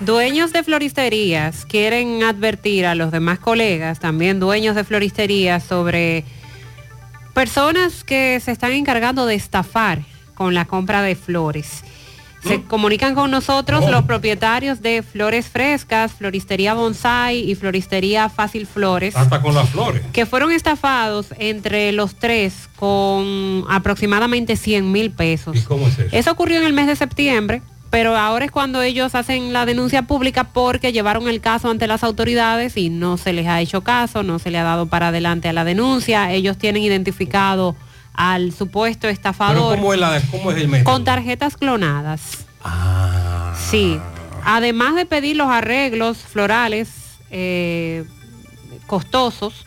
Dueños 0.00 0.52
de 0.52 0.62
floristerías 0.62 1.66
quieren 1.66 2.22
advertir 2.22 2.86
a 2.86 2.94
los 2.94 3.12
demás 3.12 3.38
colegas, 3.38 4.00
también 4.00 4.40
dueños 4.40 4.74
de 4.74 4.82
floristerías, 4.82 5.62
sobre 5.62 6.24
personas 7.34 8.02
que 8.02 8.40
se 8.40 8.50
están 8.50 8.72
encargando 8.72 9.26
de 9.26 9.34
estafar 9.34 10.00
con 10.34 10.54
la 10.54 10.64
compra 10.64 11.02
de 11.02 11.16
flores. 11.16 11.84
Se 12.42 12.62
comunican 12.62 13.14
con 13.14 13.30
nosotros 13.30 13.90
los 13.90 14.04
propietarios 14.04 14.80
de 14.80 15.02
Flores 15.02 15.48
Frescas, 15.48 16.12
Floristería 16.12 16.72
Bonsai 16.72 17.38
y 17.38 17.54
Floristería 17.54 18.30
Fácil 18.30 18.66
Flores. 18.66 19.14
Hasta 19.14 19.42
con 19.42 19.54
las 19.54 19.68
flores. 19.68 20.02
Que 20.14 20.24
fueron 20.24 20.50
estafados 20.50 21.34
entre 21.38 21.92
los 21.92 22.14
tres 22.14 22.70
con 22.76 23.64
aproximadamente 23.68 24.56
100 24.56 24.90
mil 24.90 25.10
pesos. 25.10 25.54
¿Y 25.54 25.60
cómo 25.60 25.88
es 25.88 25.98
eso? 25.98 26.16
Eso 26.16 26.30
ocurrió 26.30 26.56
en 26.56 26.64
el 26.64 26.72
mes 26.72 26.86
de 26.86 26.96
septiembre, 26.96 27.60
pero 27.90 28.16
ahora 28.16 28.44
es 28.44 28.52
cuando 28.52 28.82
ellos 28.82 29.16
hacen 29.16 29.52
la 29.52 29.66
denuncia 29.66 30.02
pública 30.02 30.44
porque 30.44 30.92
llevaron 30.92 31.28
el 31.28 31.40
caso 31.40 31.68
ante 31.68 31.88
las 31.88 32.04
autoridades 32.04 32.76
y 32.76 32.88
no 32.88 33.16
se 33.16 33.32
les 33.32 33.48
ha 33.48 33.60
hecho 33.60 33.82
caso, 33.82 34.22
no 34.22 34.38
se 34.38 34.52
le 34.52 34.58
ha 34.58 34.62
dado 34.62 34.86
para 34.86 35.08
adelante 35.08 35.48
a 35.48 35.52
la 35.52 35.64
denuncia. 35.64 36.32
Ellos 36.32 36.56
tienen 36.56 36.84
identificado 36.84 37.74
al 38.14 38.52
supuesto 38.52 39.08
estafador 39.08 39.76
¿cómo 39.76 39.92
es, 39.92 40.00
la, 40.00 40.20
cómo 40.30 40.52
es 40.52 40.58
el 40.58 40.68
método? 40.68 40.92
con 40.92 41.04
tarjetas 41.04 41.56
clonadas. 41.56 42.46
Sí. 43.70 43.98
Además 44.44 44.94
de 44.94 45.04
pedir 45.06 45.36
los 45.36 45.48
arreglos 45.48 46.18
florales 46.18 46.90
eh, 47.30 48.04
costosos, 48.86 49.66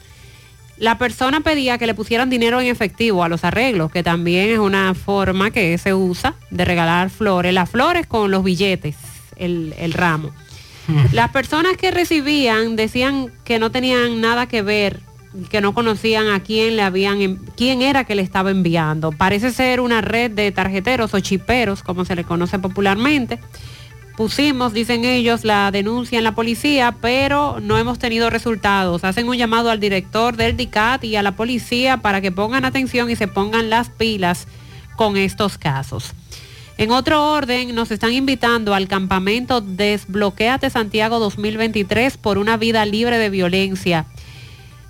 la 0.78 0.98
persona 0.98 1.42
pedía 1.42 1.78
que 1.78 1.88
le 1.88 1.94
pusieran 1.94 2.30
dinero 2.30 2.60
en 2.60 2.68
efectivo 2.68 3.24
a 3.24 3.30
los 3.30 3.44
arreglos, 3.44 3.92
que 3.92 4.04
también 4.04 4.50
es 4.50 4.60
una 4.60 4.94
forma 4.94 5.52
que 5.52 5.78
se 5.78 5.94
usa 5.94 6.36
de 6.50 6.66
regalar 6.66 7.10
flores. 7.10 7.54
Las 7.54 7.70
flores 7.70 8.08
con 8.08 8.32
los 8.32 8.44
billetes, 8.44 8.96
el, 9.36 9.74
el 9.78 9.94
ramo. 9.94 10.32
Las 11.14 11.32
personas 11.32 11.78
que 11.78 11.92
recibían 11.92 12.76
decían 12.76 13.32
que 13.46 13.60
no 13.60 13.72
tenían 13.72 14.20
nada 14.20 14.48
que 14.48 14.62
ver, 14.62 15.00
que 15.50 15.62
no 15.62 15.74
conocían 15.74 16.28
a 16.28 16.42
quién 16.42 16.76
le 16.76 16.82
habían, 16.82 17.38
quién 17.56 17.82
era 17.82 18.04
que 18.04 18.16
le 18.16 18.22
estaba 18.22 18.52
enviando. 18.52 19.12
Parece 19.12 19.52
ser 19.52 19.80
una 19.80 20.02
red 20.02 20.32
de 20.32 20.52
tarjeteros 20.52 21.14
o 21.14 21.20
chiperos, 21.20 21.84
como 21.84 22.06
se 22.06 22.16
le 22.16 22.24
conoce 22.24 22.60
popularmente. 22.60 23.40
Pusimos, 24.16 24.74
dicen 24.74 25.06
ellos, 25.06 25.44
la 25.44 25.72
denuncia 25.72 26.20
en 26.20 26.24
la 26.24 26.36
policía, 26.36 26.96
pero 27.02 27.60
no 27.60 27.80
hemos 27.80 27.98
tenido 27.98 28.30
resultados. 28.30 29.04
Hacen 29.04 29.28
un 29.28 29.38
llamado 29.38 29.72
al 29.72 29.80
director 29.80 30.38
del 30.38 30.56
DICAT 30.56 31.04
y 31.04 31.16
a 31.16 31.24
la 31.24 31.36
policía 31.36 31.98
para 31.98 32.22
que 32.22 32.32
pongan 32.32 32.64
atención 32.64 33.10
y 33.10 33.16
se 33.16 33.28
pongan 33.28 33.72
las 33.72 33.90
pilas 33.90 34.48
con 34.96 35.18
estos 35.18 35.58
casos. 35.58 36.14
En 36.78 36.92
otro 36.92 37.32
orden, 37.32 37.74
nos 37.74 37.90
están 37.90 38.14
invitando 38.14 38.76
al 38.76 38.88
campamento 38.88 39.62
Desbloquéate 39.62 40.70
Santiago 40.70 41.18
2023 41.20 42.18
por 42.18 42.38
una 42.38 42.58
vida 42.58 42.86
libre 42.86 43.18
de 43.18 43.30
violencia. 43.32 44.06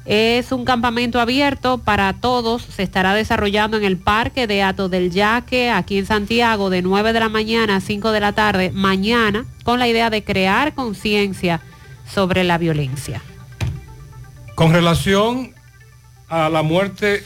Es 0.06 0.52
un 0.52 0.66
campamento 0.66 1.22
abierto 1.22 1.78
para 1.78 2.14
todos. 2.14 2.64
Se 2.64 2.84
estará 2.84 3.14
desarrollando 3.14 3.78
en 3.78 3.86
el 3.86 3.98
Parque 3.98 4.48
de 4.48 4.62
Ato 4.62 4.90
del 4.90 5.12
Yaque, 5.12 5.70
aquí 5.70 5.98
en 5.98 6.06
Santiago, 6.06 6.70
de 6.70 6.82
9 6.82 7.14
de 7.14 7.20
la 7.22 7.30
mañana 7.30 7.78
a 7.78 7.82
5 7.82 8.12
de 8.12 8.20
la 8.20 8.34
tarde, 8.34 8.72
mañana, 8.72 9.46
con 9.64 9.80
la 9.80 9.88
idea 9.88 10.10
de 10.10 10.24
crear 10.24 10.74
conciencia 10.74 11.62
sobre 12.12 12.44
la 12.44 12.58
violencia. 12.58 13.22
Con 14.56 14.74
relación 14.74 15.54
a 16.28 16.50
la 16.50 16.64
muerte 16.64 17.24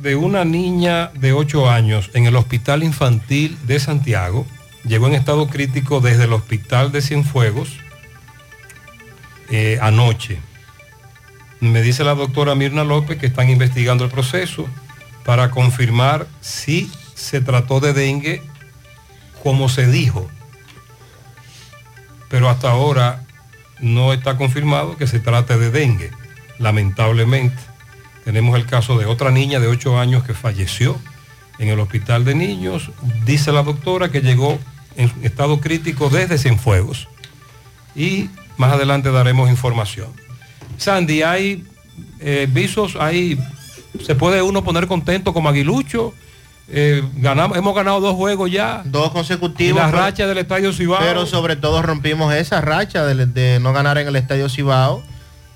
de 0.00 0.16
una 0.16 0.44
niña 0.44 1.10
de 1.14 1.32
8 1.32 1.70
años 1.70 2.10
en 2.14 2.26
el 2.26 2.36
Hospital 2.36 2.82
Infantil 2.82 3.56
de 3.66 3.78
Santiago, 3.78 4.46
llegó 4.84 5.06
en 5.06 5.14
estado 5.14 5.48
crítico 5.48 6.00
desde 6.00 6.24
el 6.24 6.32
Hospital 6.32 6.90
de 6.90 7.02
Cienfuegos 7.02 7.70
eh, 9.50 9.78
anoche. 9.80 10.40
Me 11.60 11.82
dice 11.82 12.04
la 12.04 12.14
doctora 12.14 12.54
Mirna 12.54 12.84
López 12.84 13.18
que 13.18 13.26
están 13.26 13.50
investigando 13.50 14.04
el 14.04 14.10
proceso 14.10 14.66
para 15.24 15.50
confirmar 15.50 16.26
si 16.40 16.90
se 17.14 17.40
trató 17.40 17.80
de 17.80 17.92
dengue 17.92 18.42
como 19.42 19.68
se 19.68 19.86
dijo. 19.86 20.28
Pero 22.28 22.48
hasta 22.48 22.70
ahora 22.70 23.24
no 23.80 24.12
está 24.12 24.36
confirmado 24.36 24.96
que 24.96 25.06
se 25.06 25.20
trate 25.20 25.58
de 25.58 25.70
dengue, 25.70 26.10
lamentablemente. 26.58 27.56
Tenemos 28.24 28.56
el 28.56 28.66
caso 28.66 28.98
de 28.98 29.06
otra 29.06 29.30
niña 29.30 29.60
de 29.60 29.68
8 29.68 29.98
años 29.98 30.24
que 30.24 30.34
falleció 30.34 30.98
en 31.58 31.68
el 31.68 31.80
hospital 31.80 32.24
de 32.24 32.34
niños. 32.34 32.90
Dice 33.24 33.52
la 33.52 33.62
doctora 33.62 34.10
que 34.10 34.20
llegó 34.20 34.58
en 34.96 35.12
estado 35.22 35.60
crítico 35.60 36.10
desde 36.10 36.38
Cienfuegos. 36.38 37.08
Y 37.94 38.28
más 38.56 38.72
adelante 38.72 39.10
daremos 39.10 39.48
información. 39.48 40.12
Sandy, 40.78 41.22
hay 41.22 41.64
eh, 42.20 42.48
visos, 42.50 42.96
hay, 42.98 43.38
se 44.04 44.14
puede 44.14 44.40
uno 44.42 44.64
poner 44.64 44.86
contento 44.86 45.32
como 45.34 45.48
aguilucho. 45.50 46.14
Eh, 46.70 47.02
ganamos, 47.16 47.56
hemos 47.56 47.74
ganado 47.74 48.00
dos 48.00 48.14
juegos 48.14 48.50
ya. 48.50 48.82
Dos 48.84 49.10
consecutivos. 49.12 49.76
Y 49.76 49.78
la 49.80 49.86
pero- 49.90 49.98
racha 49.98 50.26
del 50.26 50.38
Estadio 50.38 50.72
Cibao. 50.72 51.00
Pero 51.00 51.26
sobre 51.26 51.56
todo 51.56 51.82
rompimos 51.82 52.32
esa 52.34 52.60
racha 52.60 53.04
de, 53.04 53.26
de 53.26 53.58
no 53.60 53.72
ganar 53.72 53.96
en 53.98 54.06
el 54.08 54.16
Estadio 54.16 54.48
Cibao 54.50 55.02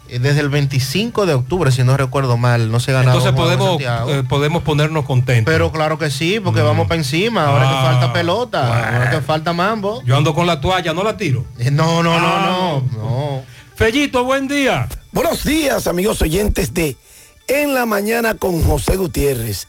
eh, 0.09 0.18
desde 0.18 0.41
el 0.41 0.49
25 0.49 1.26
de 1.26 1.34
octubre, 1.34 1.70
si 1.70 1.84
no 1.84 1.97
recuerdo 1.99 2.39
mal, 2.39 2.70
no 2.73 2.81
se 2.81 2.92
ganaba. 2.92 3.12
Entonces 3.18 3.28
en 3.31 3.36
podemos, 3.36 3.81
eh, 4.09 4.23
podemos 4.26 4.62
ponernos 4.62 5.05
contentos. 5.05 5.52
Pero 5.52 5.70
claro 5.70 5.99
que 5.99 6.10
sí, 6.10 6.41
porque 6.41 6.62
vamos 6.62 6.86
para 6.89 6.99
encima. 6.99 7.44
Ahora 7.47 7.68
Ah, 7.68 7.73
que 7.73 7.92
falta 7.92 8.12
pelota, 8.15 8.94
ahora 8.94 9.10
que 9.10 9.20
falta 9.20 9.52
mambo. 9.52 10.02
Yo 10.05 10.17
ando 10.17 10.34
con 10.34 10.47
la 10.47 10.60
toalla, 10.62 10.94
no 10.94 11.02
la 11.05 11.17
tiro. 11.18 11.44
No, 11.73 12.02
no, 12.02 12.18
no, 12.18 12.26
Ah, 12.26 12.83
no, 12.97 12.99
no. 12.99 13.42
Fellito, 13.75 14.23
buen 14.25 14.49
día. 14.49 14.86
Buenos 15.12 15.44
días, 15.44 15.86
amigos 15.86 16.20
oyentes 16.20 16.75
de 16.75 16.97
En 17.49 17.75
la 17.75 17.86
Mañana 17.86 18.34
con 18.34 18.62
José 18.62 18.97
Gutiérrez. 18.97 19.67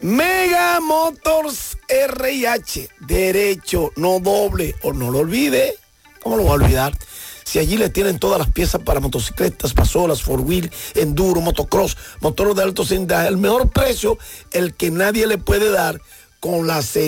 Mega 0.00 0.80
Motors 0.80 1.78
RIH, 1.88 2.88
derecho, 3.00 3.92
no 3.96 4.18
doble, 4.18 4.74
o 4.82 4.92
no 4.92 5.10
lo 5.10 5.20
olvide. 5.20 5.76
¿Cómo 6.20 6.36
lo 6.36 6.44
va 6.44 6.50
a 6.50 6.54
olvidar? 6.54 6.98
Si 7.44 7.60
allí 7.60 7.76
le 7.76 7.88
tienen 7.90 8.18
todas 8.18 8.40
las 8.40 8.50
piezas 8.50 8.82
para 8.82 9.00
motocicletas, 9.00 9.72
pasolas, 9.72 10.20
four 10.20 10.40
wheel, 10.40 10.70
enduro, 10.96 11.40
motocross, 11.40 11.96
motores 12.20 12.56
de 12.56 12.64
alto 12.64 12.84
cilindraje, 12.84 13.28
el 13.28 13.38
mejor 13.38 13.70
precio, 13.70 14.18
el 14.50 14.74
que 14.74 14.90
nadie 14.90 15.26
le 15.28 15.38
puede 15.38 15.70
dar 15.70 16.00
con 16.40 16.66
la 16.66 16.82
serie. 16.82 17.06